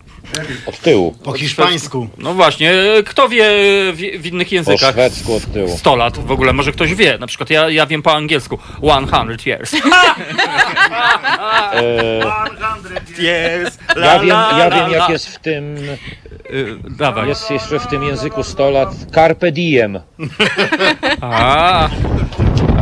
Od 0.67 0.79
tyłu. 0.79 1.15
Po 1.25 1.33
hiszpańsku. 1.33 2.09
No 2.19 2.35
właśnie, 2.35 2.73
kto 3.07 3.29
wie 3.29 3.45
w, 3.93 3.97
w 4.19 4.27
innych 4.27 4.49
Po 4.49 4.55
językach? 4.55 4.91
szwedzku 4.93 5.35
od 5.35 5.53
tyłu. 5.53 5.69
100 5.79 5.97
lat 5.97 6.19
w 6.19 6.31
ogóle, 6.31 6.53
może 6.53 6.73
ktoś 6.73 6.95
wie. 6.95 7.19
Na 7.19 7.27
przykład 7.27 7.51
ja, 7.51 7.71
ja 7.71 7.87
wiem 7.87 8.03
po 8.03 8.13
angielsku. 8.15 8.59
100 8.79 9.01
years. 9.47 9.73
E, 11.73 13.23
years. 13.23 13.79
Ja 14.03 14.19
wiem, 14.19 14.29
ja 14.29 14.57
la, 14.57 14.71
wiem 14.71 14.91
jak 14.91 15.01
la. 15.03 15.11
jest 15.11 15.29
w 15.29 15.39
tym... 15.39 15.77
Y, 16.51 16.77
Dawaj. 16.99 17.29
Jest 17.29 17.51
jeszcze 17.51 17.79
w 17.79 17.87
tym 17.87 18.03
języku 18.03 18.43
100 18.43 18.71
lat 18.71 18.89
Carpe 19.15 19.53
diem. 19.53 19.99
A, 21.21 21.89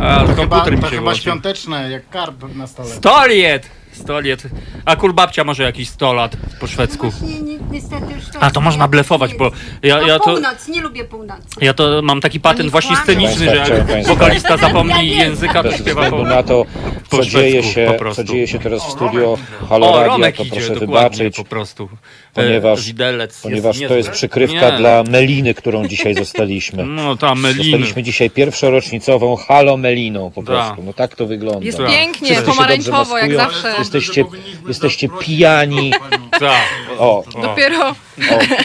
a 0.01 0.19
To 0.19 0.27
chyba, 0.27 0.35
komputer 0.35 0.73
mi 0.75 0.79
to 0.81 0.85
się 0.85 0.91
chyba 0.91 1.01
włączył. 1.01 1.21
świąteczne, 1.23 1.91
jak 1.91 2.09
karp 2.09 2.55
na 2.55 2.67
stole. 2.67 2.89
100 2.89 3.09
lat! 3.27 3.61
100 3.95 4.13
lat. 4.13 4.39
A 4.85 4.95
kulbabcia 4.95 5.43
może 5.43 5.63
jakieś 5.63 5.89
100 5.89 6.13
lat 6.13 6.37
po 6.59 6.67
szwedzku. 6.67 7.11
Ni, 7.21 7.41
ni, 7.41 7.59
niestety 7.71 8.13
już 8.15 8.23
to 8.33 8.39
A 8.43 8.51
to 8.51 8.61
można 8.61 8.87
blefować, 8.87 9.33
bo 9.35 9.51
ja, 9.83 9.97
No 10.01 10.07
ja 10.07 10.19
to... 10.19 10.23
północ, 10.25 10.67
nie 10.67 10.81
lubię 10.81 11.05
północy. 11.05 11.43
Ja 11.61 11.73
to 11.73 12.01
mam 12.03 12.21
taki 12.21 12.39
patent 12.39 12.69
właśnie 12.71 12.95
kłamią. 12.95 13.03
sceniczny, 13.03 13.45
że 13.45 13.51
Państwa, 13.55 13.75
jak 13.75 13.87
państwa. 13.87 14.13
wokalista 14.13 14.57
zapomni 14.57 15.09
języka, 15.09 15.63
to 15.63 15.69
Bez 15.69 15.79
śpiewa 15.81 16.01
względu 16.03 16.29
po... 16.29 16.35
na 16.35 16.43
to, 16.43 16.65
po 17.09 17.17
co 17.17 17.23
dzieje, 17.25 17.51
szwedzku, 17.63 17.71
się, 17.73 17.87
po 17.91 17.99
prostu. 17.99 18.23
co 18.23 18.31
dzieje 18.33 18.47
się 18.47 18.59
teraz 18.59 18.83
w 18.87 18.91
studio 18.91 19.37
Halo 19.69 19.87
O, 19.93 19.95
Radia, 19.95 20.07
Romek 20.07 20.37
to 20.37 20.43
idzie, 20.43 20.51
proszę 20.51 20.73
dokładnie, 20.73 21.17
wybaczyć, 21.17 21.35
po 21.37 21.43
prostu. 21.45 21.89
ponieważ, 22.33 22.79
E, 22.79 22.83
widelec 22.83 23.41
ponieważ 23.41 23.77
jest 23.77 23.89
to 23.89 23.95
jest 23.97 24.09
niezły. 24.09 24.17
przykrywka 24.17 24.71
Nie. 24.71 24.77
dla 24.77 25.03
Meliny, 25.03 25.53
którą 25.53 25.87
dzisiaj 25.87 26.15
zostaliśmy. 26.23 26.85
No 26.85 27.15
ta 27.17 27.35
meliny. 27.35 27.63
Zostaliśmy 27.63 28.03
dzisiaj 28.03 28.29
pierwszorocznicową 28.29 29.35
Halo 29.35 29.77
Meliną 29.77 30.31
po 30.31 30.43
prostu. 30.43 30.83
No 30.83 30.93
tak 30.93 31.15
to 31.15 31.25
wygląda. 31.27 31.65
Jest 31.65 31.77
pięknie, 31.77 32.35
się 32.35 32.41
pomarańczowo, 32.41 33.17
jak 33.17 33.33
zawsze. 33.35 33.75
Jesteście, 33.85 34.25
jesteście 34.67 35.09
pijani. 35.09 35.93
Tak. 36.39 36.61
O, 36.97 37.23
Dopiero 37.41 37.89
o 37.89 37.95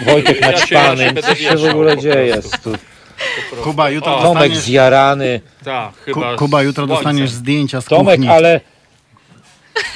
Wojtek 0.04 0.40
Ja 0.40 0.46
się- 0.46 0.52
naćpany. 0.52 1.02
ja 1.02 1.08
się 1.08 1.14
będę 1.14 1.22
Co 1.22 1.34
się 1.34 1.34
w 1.34 1.52
wieszał 1.52 1.70
ogóle 1.70 1.96
po 1.96 2.02
dzieje? 2.02 2.36
Tu 2.64 2.72
Kuba, 3.62 3.90
jutro 3.90 4.16
O, 4.16 4.22
Tomek 4.22 4.34
dostaniesz, 4.34 4.58
zjarany. 4.58 5.40
Tak, 5.64 5.92
Ku, 5.92 6.00
chyba. 6.04 6.36
Kuba, 6.36 6.62
jutro 6.62 6.86
dostaniesz 6.86 7.30
zdjęcia 7.30 7.80
z 7.80 7.84
Tomek, 7.84 8.16
kuchni. 8.16 8.28
ale 8.28 8.60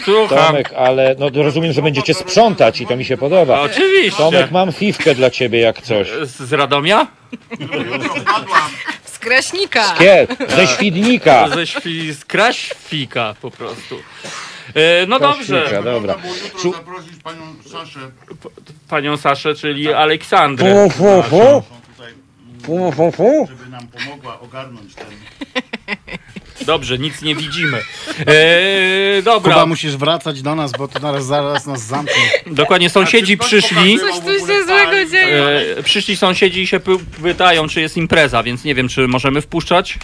Słucham. 0.05 0.47
Tomek, 0.47 0.73
ale 0.77 1.17
no 1.19 1.43
rozumiem, 1.43 1.73
że 1.73 1.83
będziecie 1.83 2.15
sprzątać 2.15 2.81
i 2.81 2.87
to 2.87 2.97
mi 2.97 3.05
się 3.05 3.17
podoba. 3.17 3.61
Oczywiście. 3.61 4.19
Tomek, 4.19 4.51
mam 4.51 4.73
fifkę 4.73 5.15
dla 5.15 5.31
ciebie 5.31 5.61
jak 5.61 5.83
coś. 5.83 6.09
Z 6.23 6.43
z 6.43 6.53
Radomia? 6.53 7.07
z 9.05 9.19
Kraśnika. 9.19 9.95
Kie, 9.99 10.27
ze 10.57 10.67
Świdnika. 10.67 11.49
Ze 11.49 11.67
świ, 11.67 12.13
z 12.13 12.25
Kraświka 12.25 13.35
po 13.43 13.51
prostu. 13.51 13.99
E, 14.75 15.07
no 15.07 15.19
dobrze. 15.19 15.61
Kościółka, 15.61 15.83
dobra. 15.83 16.15
Jutro 16.55 16.73
zaprosić 16.73 17.23
panią 17.25 17.41
Saszę. 17.73 18.01
Panią 18.89 19.17
Saszę, 19.17 19.55
czyli 19.55 19.93
Aleksandrę. 19.93 20.89
Fu, 20.91 20.91
fu, 20.91 21.23
fu. 21.23 21.63
Tutaj, 21.97 22.13
Fu, 22.67 22.93
fu, 22.93 23.13
fu. 23.13 23.49
żeby 23.49 23.71
nam 23.71 23.87
pomogła 23.89 24.41
ogarnąć 24.41 24.95
ten... 24.95 25.07
Dobrze, 26.67 26.99
nic 26.99 27.23
nie 27.23 27.35
widzimy. 27.35 27.79
E, 28.27 29.23
dobra. 29.23 29.53
Kuba, 29.55 29.67
musisz 29.67 29.97
wracać 29.97 30.43
do 30.43 30.55
nas, 30.55 30.73
bo 30.73 30.89
to 30.89 31.01
zaraz, 31.01 31.27
zaraz 31.27 31.67
nas 31.67 31.83
zamknie. 31.83 32.23
Dokładnie, 32.47 32.91
sąsiedzi 32.91 33.39
przyszli. 33.39 33.99
Coś 33.99 34.21
tu 34.21 34.47
się 34.47 34.65
złego 34.65 35.11
dzieje. 35.11 35.45
E, 35.79 35.83
przyszli 35.83 36.17
sąsiedzi 36.17 36.63
i 36.63 36.67
się 36.67 36.81
py- 36.81 36.99
pytają, 37.23 37.69
czy 37.69 37.81
jest 37.81 37.97
impreza, 37.97 38.43
więc 38.43 38.65
nie 38.65 38.75
wiem, 38.75 38.89
czy 38.89 39.09
możemy 39.09 39.41
wpuszczać. 39.41 39.99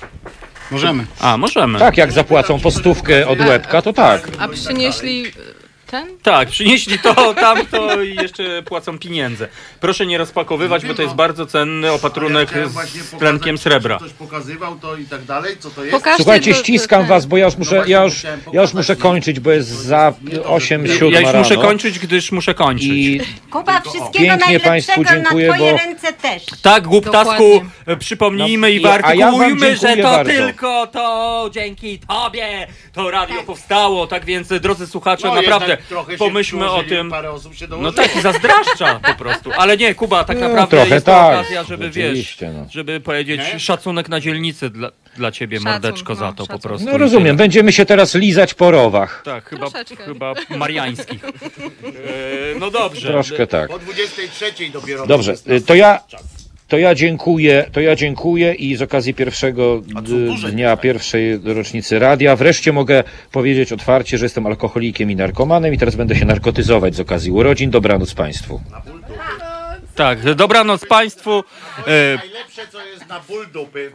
Możemy. 0.71 1.07
A, 1.21 1.37
możemy. 1.37 1.79
Tak, 1.79 1.97
jak 1.97 2.13
zapłacą 2.13 2.61
po 2.61 2.71
stówkę 2.71 3.29
od 3.29 3.41
łebka, 3.41 3.83
to 3.83 3.93
tak. 3.93 4.29
A 4.39 4.49
przynieśli 4.49 5.33
ten? 5.91 6.09
Tak, 6.23 6.49
przynieśli 6.49 6.99
to, 6.99 7.35
tamto 7.35 8.03
i 8.03 8.15
jeszcze 8.15 8.63
płacą 8.63 8.99
pieniądze. 8.99 9.49
Proszę 9.81 10.07
nie 10.07 10.19
rozpakowywać, 10.19 10.87
bo 10.87 10.95
to 10.95 11.03
jest 11.03 11.15
bardzo 11.15 11.47
cenny 11.47 11.93
opatrunek 11.93 12.49
Chciałem 12.49 12.69
z 12.71 13.11
tlenkiem 13.19 13.59
srebra. 13.59 13.97
Ktoś 13.97 14.13
pokazywał 14.13 14.79
to 14.79 14.97
i 14.97 15.05
tak 15.05 15.25
dalej, 15.25 15.57
co 15.59 15.71
to 15.71 15.85
jest? 15.85 15.97
Pokażcie 15.97 16.23
Słuchajcie, 16.23 16.51
to- 16.51 16.57
to- 16.59 16.63
ściskam 16.65 17.01
ten. 17.01 17.09
was, 17.09 17.27
bo 17.27 17.37
ja 17.37 17.45
już 17.45 17.57
muszę, 17.57 17.85
ja 17.87 18.05
już, 18.05 18.23
ja 18.53 18.63
już 18.63 18.75
muszę 18.75 18.97
kończyć, 18.97 19.41
bo 19.41 19.51
jest 19.51 19.69
za 19.69 20.13
8, 20.45 20.87
7 20.89 21.11
Ja 21.13 21.21
już 21.21 21.27
rano. 21.27 21.39
muszę 21.39 21.57
kończyć, 21.57 21.99
gdyż 21.99 22.33
muszę 22.33 22.55
kończyć. 22.55 22.87
I 22.91 23.21
Kuba, 23.51 23.81
wszystkiego 23.81 24.13
Pięknie 24.13 24.37
najlepszego 24.37 24.71
państwu 24.71 25.05
dziękuję, 25.05 25.49
na 25.49 25.55
twoje 25.55 25.73
bo- 25.73 25.79
ręce 25.79 26.13
też. 26.13 26.43
Tak, 26.63 26.87
głuptasku, 26.89 27.61
e, 27.87 27.97
przypomnijmy 27.97 28.73
i 28.73 28.83
No, 28.83 28.91
a 29.03 29.15
ja 29.15 29.27
wam 29.31 29.39
wyartykujmy, 29.39 29.77
że 29.77 29.97
to 29.97 30.03
bardzo. 30.03 30.33
tylko 30.33 30.87
to 30.87 31.51
dzięki 31.53 31.99
tobie 31.99 32.67
to 32.93 33.11
radio 33.11 33.43
powstało. 33.43 34.07
Tak 34.07 34.25
więc, 34.25 34.49
drodzy 34.61 34.87
słuchacze, 34.87 35.29
No, 35.29 35.35
naprawdę 35.35 35.77
trochę 35.89 36.13
się 36.13 36.19
pomyślmy 36.19 36.71
o 36.71 36.83
tym. 36.83 37.11
Parę 37.11 37.31
osób 37.31 37.55
się 37.55 37.65
No 37.67 37.71
dołożyło. 37.77 37.93
tak, 37.93 38.17
i 38.17 38.21
zazdraszcza 38.21 39.01
po 39.07 39.15
prostu. 39.15 39.51
Ale 39.59 39.77
nie, 39.77 39.95
Kuba, 39.95 40.25
tak 40.25 40.37
No, 40.41 40.49
naprawdę 40.49 40.77
trochę 40.77 40.95
jest 40.95 41.07
to 41.07 41.13
tak. 41.13 41.35
okazja, 41.41 41.65
żeby 41.65 41.91
wiesz, 41.91 41.95
Rzeczywiście, 42.07 42.51
no. 42.51 42.67
żeby 42.71 43.01
powiedzieć 43.01 43.41
szacunek 43.59 44.09
na 44.09 44.21
dzielnicy 44.21 44.71
dla, 44.71 44.91
dla 45.17 45.33
ciebie, 45.33 45.57
Szacun, 45.59 45.73
mordeczko, 45.73 46.15
za 46.15 46.27
no, 46.27 46.33
to 46.33 46.37
po 46.37 46.53
szacun. 46.53 46.61
prostu. 46.61 46.87
no 46.87 46.95
I 46.95 46.99
rozumiem, 46.99 47.25
tyle. 47.27 47.35
będziemy 47.37 47.73
się 47.73 47.87
teraz 47.87 48.15
lizać 48.15 48.55
po 48.55 48.71
rowach. 48.71 49.23
Tak, 49.25 49.49
chyba, 49.49 49.71
Troszeczkę. 49.71 50.05
chyba 50.05 50.35
mariańskich. 50.57 51.21
E, 52.55 52.59
no 52.59 52.71
dobrze. 52.71 53.09
Troszkę 53.09 53.47
tak. 53.47 53.69
Po 53.71 53.79
23 53.79 54.53
dopiero. 54.73 55.07
Dobrze, 55.07 55.35
y, 55.51 55.61
to 55.61 55.75
ja, 55.75 56.01
to 56.71 56.79
ja 56.79 56.95
dziękuję, 56.95 57.71
to 57.73 57.81
ja 57.81 57.97
dziękuję 57.97 58.55
i 58.55 58.77
z 58.77 58.83
okazji 58.83 59.15
pierwszego 59.15 59.83
dnia 60.51 60.77
pierwszej 60.77 61.39
rocznicy 61.45 61.99
radia 61.99 62.37
wreszcie 62.37 62.73
mogę 62.73 63.05
powiedzieć 63.33 63.73
otwarcie, 63.73 64.19
że 64.19 64.25
jestem 64.25 64.47
alkoholikiem 64.47 65.11
i 65.11 65.17
narkomanem 65.17 65.75
i 65.75 65.79
teraz 65.79 65.97
będę 65.97 66.17
się 66.17 66.25
narkotyzować 66.25 66.95
z 66.95 67.01
okazji 67.01 67.31
urodzin. 67.33 67.71
Dobranoc 67.71 68.15
Państwu. 68.15 68.61
Tak, 69.95 70.35
dobranoc 70.35 70.87
Państwu. 70.87 71.45
E, 71.87 72.17
Najlepsze 72.17 72.63
co 72.73 72.87
jest 72.87 73.09
na 73.09 73.21
ból 73.21 73.47
dupy. 73.53 73.93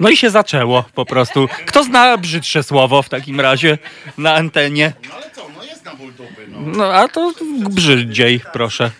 No 0.00 0.08
i 0.08 0.16
się 0.16 0.30
zaczęło 0.30 0.84
po 0.94 1.06
prostu. 1.06 1.48
Kto 1.66 1.84
zna 1.84 2.16
brzydsze 2.16 2.62
słowo 2.62 3.02
w 3.02 3.08
takim 3.08 3.40
razie 3.40 3.78
na 4.18 4.34
antenie? 4.34 4.92
No 5.08 5.14
ale 5.14 5.30
co, 5.30 5.46
no 5.56 5.64
jest 5.64 5.84
na 5.84 5.94
ból 5.94 6.12
dupy, 6.12 6.46
no. 6.48 6.58
No 6.60 6.92
a 6.94 7.08
to 7.08 7.32
brzydziej, 7.70 8.40
proszę. 8.52 8.90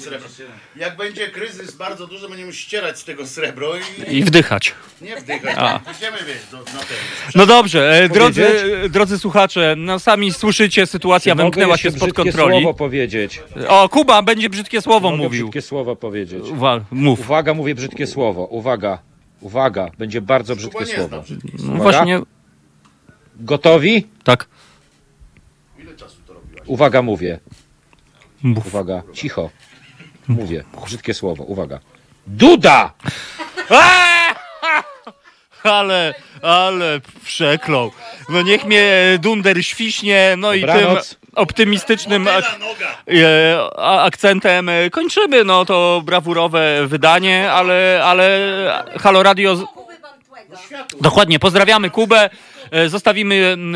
Srebro. 0.00 0.28
Jak 0.76 0.96
będzie 0.96 1.28
kryzys 1.28 1.76
bardzo 1.76 2.06
duży, 2.06 2.28
będziemy 2.28 2.52
ścierać 2.52 2.98
z 2.98 3.04
tego 3.04 3.26
srebro 3.26 3.72
i... 4.08 4.16
I 4.16 4.24
wdychać. 4.24 4.74
Nie 5.00 5.16
wdychać. 5.16 5.54
A. 5.58 5.80
Idziemy, 5.98 6.16
wiesz, 6.26 6.36
do, 6.50 6.56
na 6.58 6.64
ten. 6.64 6.96
No 7.34 7.46
dobrze, 7.46 7.90
e, 8.02 8.08
drodzy, 8.08 8.42
Powiedzieć? 8.44 8.92
drodzy 8.92 9.18
słuchacze, 9.18 9.74
no 9.78 9.98
sami 9.98 10.32
słyszycie, 10.32 10.86
sytuacja 10.86 11.32
Czy 11.32 11.36
mogę 11.36 11.44
wymknęła 11.44 11.72
jeszcze 11.74 11.82
się 11.82 11.90
spod 11.90 12.00
brzydkie 12.00 12.22
kontroli. 12.22 12.62
słowo 12.62 12.74
powiedzieć. 12.74 13.42
O, 13.68 13.88
Kuba 13.88 14.22
będzie 14.22 14.50
brzydkie 14.50 14.82
słowo 14.82 15.10
Mogę 15.10 15.22
mówił. 15.22 15.46
brzydkie 15.46 15.62
słowo 15.62 15.96
powiedzieć. 15.96 16.44
Uwa- 16.44 16.80
mów. 16.90 17.20
Uwaga, 17.20 17.54
mówię 17.54 17.74
brzydkie 17.74 18.06
słowo. 18.06 18.44
Uwaga, 18.46 18.98
uwaga, 19.40 19.90
będzie 19.98 20.20
bardzo 20.20 20.56
brzydkie 20.56 20.78
nie 20.80 20.86
zna 20.86 20.96
słowo. 21.08 21.24
No 21.58 21.72
Uwaga. 21.74 21.82
właśnie, 21.82 22.20
Gotowi? 23.36 24.06
tak. 24.24 24.46
Ile 25.78 25.96
czasu 25.96 26.16
to 26.26 26.32
robiłaś? 26.34 26.62
Uwaga, 26.66 27.02
mówię. 27.02 27.38
Mów. 28.42 28.66
Uwaga, 28.66 29.02
cicho. 29.12 29.50
Mówię. 30.28 30.64
Brzydkie 30.84 31.14
słowo. 31.14 31.44
Uwaga. 31.44 31.78
Duda! 32.26 32.92
Ale, 35.64 36.14
ale 36.42 37.00
przeklął. 37.24 37.92
No 38.28 38.42
niech 38.42 38.64
mnie 38.64 38.92
Dunder 39.20 39.64
świśnie, 39.64 40.34
no 40.38 40.52
i 40.52 40.60
tym 40.60 40.68
Dobranoc. 40.70 41.16
optymistycznym 41.34 42.28
ak 42.28 42.44
e, 43.08 43.58
a- 43.76 44.02
akcentem 44.02 44.68
e, 44.68 44.90
kończymy. 44.90 45.44
No 45.44 45.64
to 45.64 46.02
brawurowe 46.04 46.86
wydanie, 46.86 47.52
ale, 47.52 48.00
ale 48.04 48.38
Halo 49.00 49.22
Radio... 49.22 49.56
z- 49.56 49.64
Dokładnie, 51.00 51.38
pozdrawiamy 51.38 51.90
Kubę. 51.90 52.30
E, 52.74 52.88
Zostawimy 52.88 53.34
mm, 53.34 53.74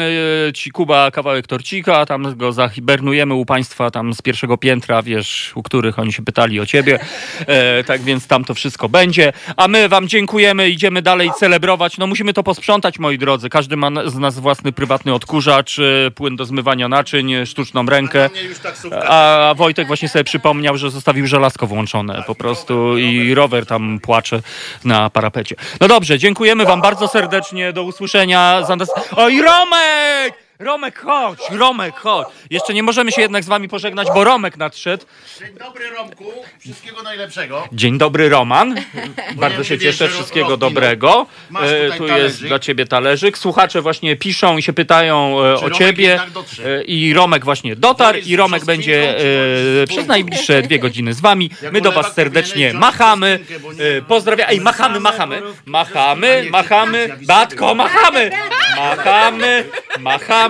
e, 0.49 0.53
ci 0.53 0.71
Kuba 0.71 1.11
kawałek 1.11 1.47
torcika, 1.47 2.07
tam 2.07 2.37
go 2.37 2.53
zahibernujemy 2.53 3.35
u 3.35 3.45
państwa 3.45 3.91
tam 3.91 4.15
z 4.15 4.23
pierwszego 4.23 4.57
piętra, 4.57 5.03
wiesz, 5.03 5.53
u 5.55 5.63
których 5.63 5.99
oni 5.99 6.13
się 6.13 6.25
pytali 6.25 6.61
o 6.61 6.67
ciebie. 6.67 6.99
E, 7.47 7.85
tak 7.85 8.03
więc 8.03 8.27
tam 8.27 8.45
to 8.45 8.55
wszystko 8.55 8.89
będzie. 8.89 9.33
A 9.57 9.69
my 9.69 9.89
wam 9.89 10.09
dziękujemy, 10.09 10.71
idziemy 10.71 11.03
dalej 11.03 11.31
celebrować. 11.39 11.99
No 11.99 12.07
musimy 12.07 12.33
to 12.33 12.43
posprzątać, 12.43 12.99
moi 12.99 13.19
drodzy. 13.19 13.49
Każdy 13.49 13.77
ma 13.77 13.91
z 14.07 14.15
nas 14.19 14.39
własny 14.39 14.73
prywatny 14.73 15.15
odkurzacz, 15.15 15.77
płyn 16.15 16.37
do 16.37 16.45
zmywania 16.45 16.89
naczyń, 16.89 17.47
sztuczną 17.47 17.87
rękę. 17.87 18.31
Taksówka. 18.63 19.09
A 19.09 19.55
Wojtek 19.55 19.87
właśnie 19.87 20.09
sobie 20.09 20.25
przypomniał, 20.25 20.79
że 20.79 20.91
zostawił 20.91 21.27
żelazko 21.27 21.67
włączone 21.67 22.23
po 22.27 22.35
prostu 22.35 22.99
i 22.99 23.35
rower 23.35 23.67
tam 23.67 23.99
płacze 24.01 24.43
na 24.85 25.11
parapecie. 25.11 25.57
No 25.81 25.89
dobrze, 25.89 26.19
dziękujemy 26.19 26.65
wam 26.65 26.81
bardzo 26.81 27.09
serdecznie, 27.09 27.73
do 27.73 27.83
usłyszenia. 27.83 28.63
Za 28.63 28.77
nas... 28.77 28.88
Oj, 29.17 29.43
Romek! 29.43 30.48
Romek, 30.59 30.99
chodź, 30.99 31.39
Romek, 31.51 31.95
chodź. 31.97 32.27
Jeszcze 32.51 32.75
nie 32.75 32.83
możemy 32.83 33.13
się 33.13 33.21
jednak 33.23 33.45
z 33.45 33.47
wami 33.49 33.69
pożegnać, 33.69 34.09
bo 34.15 34.25
Romek 34.25 34.57
nadszedł. 34.57 35.05
Dzień 35.41 35.55
dobry, 35.59 35.91
Romku. 35.91 36.25
Wszystkiego 36.61 37.03
najlepszego. 37.03 37.69
Dzień 37.73 37.99
dobry, 37.99 38.29
Roman. 38.29 38.75
Bardzo 39.37 39.65
się 39.65 39.79
cieszę, 39.79 40.09
wszystkiego 40.09 40.57
dobrego. 40.57 41.27
Masz 41.51 41.63
E, 41.63 41.83
tutaj 41.85 41.99
Tu 41.99 42.05
jest 42.05 42.15
talerzyk. 42.19 42.49
dla 42.49 42.59
ciebie 42.59 42.87
talerzyk. 42.87 43.39
Słuchacze 43.39 43.83
właśnie 43.83 44.17
piszą 44.17 44.57
i 44.59 44.63
się 44.63 44.73
pytają 44.73 45.17
e, 45.17 45.55
o 45.55 45.55
Romek 45.61 45.75
ciebie. 45.75 46.05
jednak 46.05 46.31
dotrze? 46.31 46.79
E, 46.79 46.83
I 46.83 47.15
Romek 47.15 47.45
właśnie 47.45 47.77
dotarł 47.77 48.19
i 48.27 48.37
Romek 48.37 48.65
będzie 48.65 49.01
brzoskwinką, 49.03 49.23
czy 49.23 49.83
e, 49.83 49.87
przez 49.87 50.07
najbliższe 50.07 50.63
dwie 50.63 50.79
godziny 50.79 51.15
z 51.15 51.21
wami. 51.21 51.51
Jak 51.63 51.73
My 51.73 51.81
do 51.81 51.93
was 51.93 52.15
serdecznie 52.15 52.51
powinieneś 52.53 52.71
wziąć 52.71 52.81
machamy. 52.81 53.39
brzoskwinkę, 53.39 53.63
bo 53.67 53.73
nie- 53.73 54.03
Pozdrawiam. 54.03 54.49
Ej, 54.51 54.61
machamy, 54.61 55.01
machamy. 55.01 55.43
Machamy, 55.67 56.47
machamy. 56.51 57.17
Batko, 57.27 57.75
machamy. 57.75 58.31
Machamy, 58.77 59.65
machamy. 60.01 60.48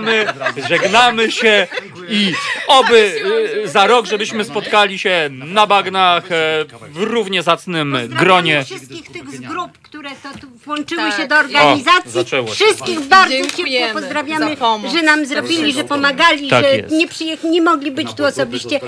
Żegnamy 0.69 1.33
się 1.33 1.67
i 2.09 2.33
oby 2.69 3.23
e, 3.65 3.69
za 3.69 3.87
rok, 3.87 4.07
żebyśmy 4.07 4.45
spotkali 4.45 4.99
się 4.99 5.29
na 5.33 5.67
bagnach 5.67 6.33
e, 6.33 6.65
w 6.89 7.03
równie 7.03 7.43
zacnym 7.43 7.97
gronie. 8.09 8.65
wszystkich 8.65 9.11
tych 9.11 9.31
z 9.31 9.41
grup, 9.41 9.79
które 9.83 10.11
to 10.11 10.39
tu 10.41 10.47
włączyły 10.65 11.03
Tak. 11.03 11.17
się 11.17 11.29
do 11.29 11.35
O, 11.37 11.39
organizacji. 11.39 12.11
zaczęło 12.11 12.49
się. 12.49 12.55
Wszystkich 12.55 13.01
bardzo 13.01 13.31
Dziękujemy 13.31 13.87
ciepło 13.87 14.01
pozdrawiamy, 14.01 14.57
pomoc. 14.57 14.93
że 14.93 15.03
nam 15.03 15.27
zrobili, 15.27 15.73
że 15.73 15.85
pomagali, 15.85 16.49
Tak 16.49 16.65
że 16.65 16.77
jest. 16.77 16.91
nie, 16.95 17.09
przyjech- 17.09 17.45
nie 17.51 17.63
mogli 17.63 17.91
być 17.91 18.15
tu 18.15 18.25
osobiście, 18.25 18.81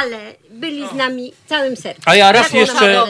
ale 0.00 0.18
byli 0.56 0.88
z 0.88 0.92
nami 0.92 1.32
całym 1.46 1.76
sercem. 1.76 2.02
A 2.06 2.16
ja 2.16 2.32
raz 2.32 2.52
jeszcze, 2.52 3.02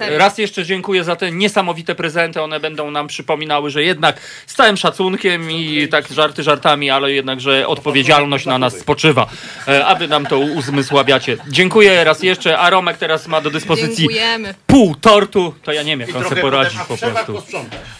raz 0.00 0.38
jeszcze 0.38 0.64
dziękuję 0.64 1.04
za 1.04 1.16
te 1.16 1.32
niesamowite 1.32 1.94
prezenty. 1.94 2.42
One 2.42 2.60
będą 2.60 2.90
nam 2.90 3.06
przypominały, 3.06 3.70
że 3.70 3.82
jednak 3.82 4.20
z 4.46 4.54
całym 4.54 4.76
szacunkiem 4.76 5.50
i 5.50 5.88
tak 5.90 6.08
żarty 6.08 6.42
żartami, 6.42 6.90
ale 6.90 7.12
jednak, 7.12 7.40
że 7.40 7.66
odpowiedzialność 7.66 8.46
na 8.46 8.58
nas 8.58 8.78
spoczywa, 8.78 9.26
e, 9.68 9.86
aby 9.86 10.08
nam 10.08 10.26
to 10.26 10.38
uzmysławiacie. 10.38 11.36
Dziękuję 11.48 12.04
raz 12.04 12.22
jeszcze, 12.22 12.58
a 12.58 12.70
Romek 12.70 12.96
teraz 12.96 13.26
ma 13.26 13.40
do 13.40 13.50
dyspozycji 13.50 14.08
Dziękujemy. 14.08 14.54
pół 14.66 14.94
tortu. 14.94 15.54
To 15.62 15.72
ja 15.72 15.82
nie 15.82 15.96
wiem, 15.96 16.00
jak 16.00 16.16
on 16.16 16.24
sobie 16.24 16.40
poradzi 16.40 16.78
po 16.88 16.96
prostu. 16.96 17.42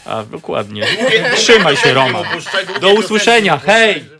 A, 0.04 0.22
dokładnie. 0.22 0.86
Trzymaj 1.36 1.76
się, 1.76 1.94
długie 1.94 2.80
Do 2.80 2.92
usłyszenia. 2.92 3.60
Hej! 3.66 4.14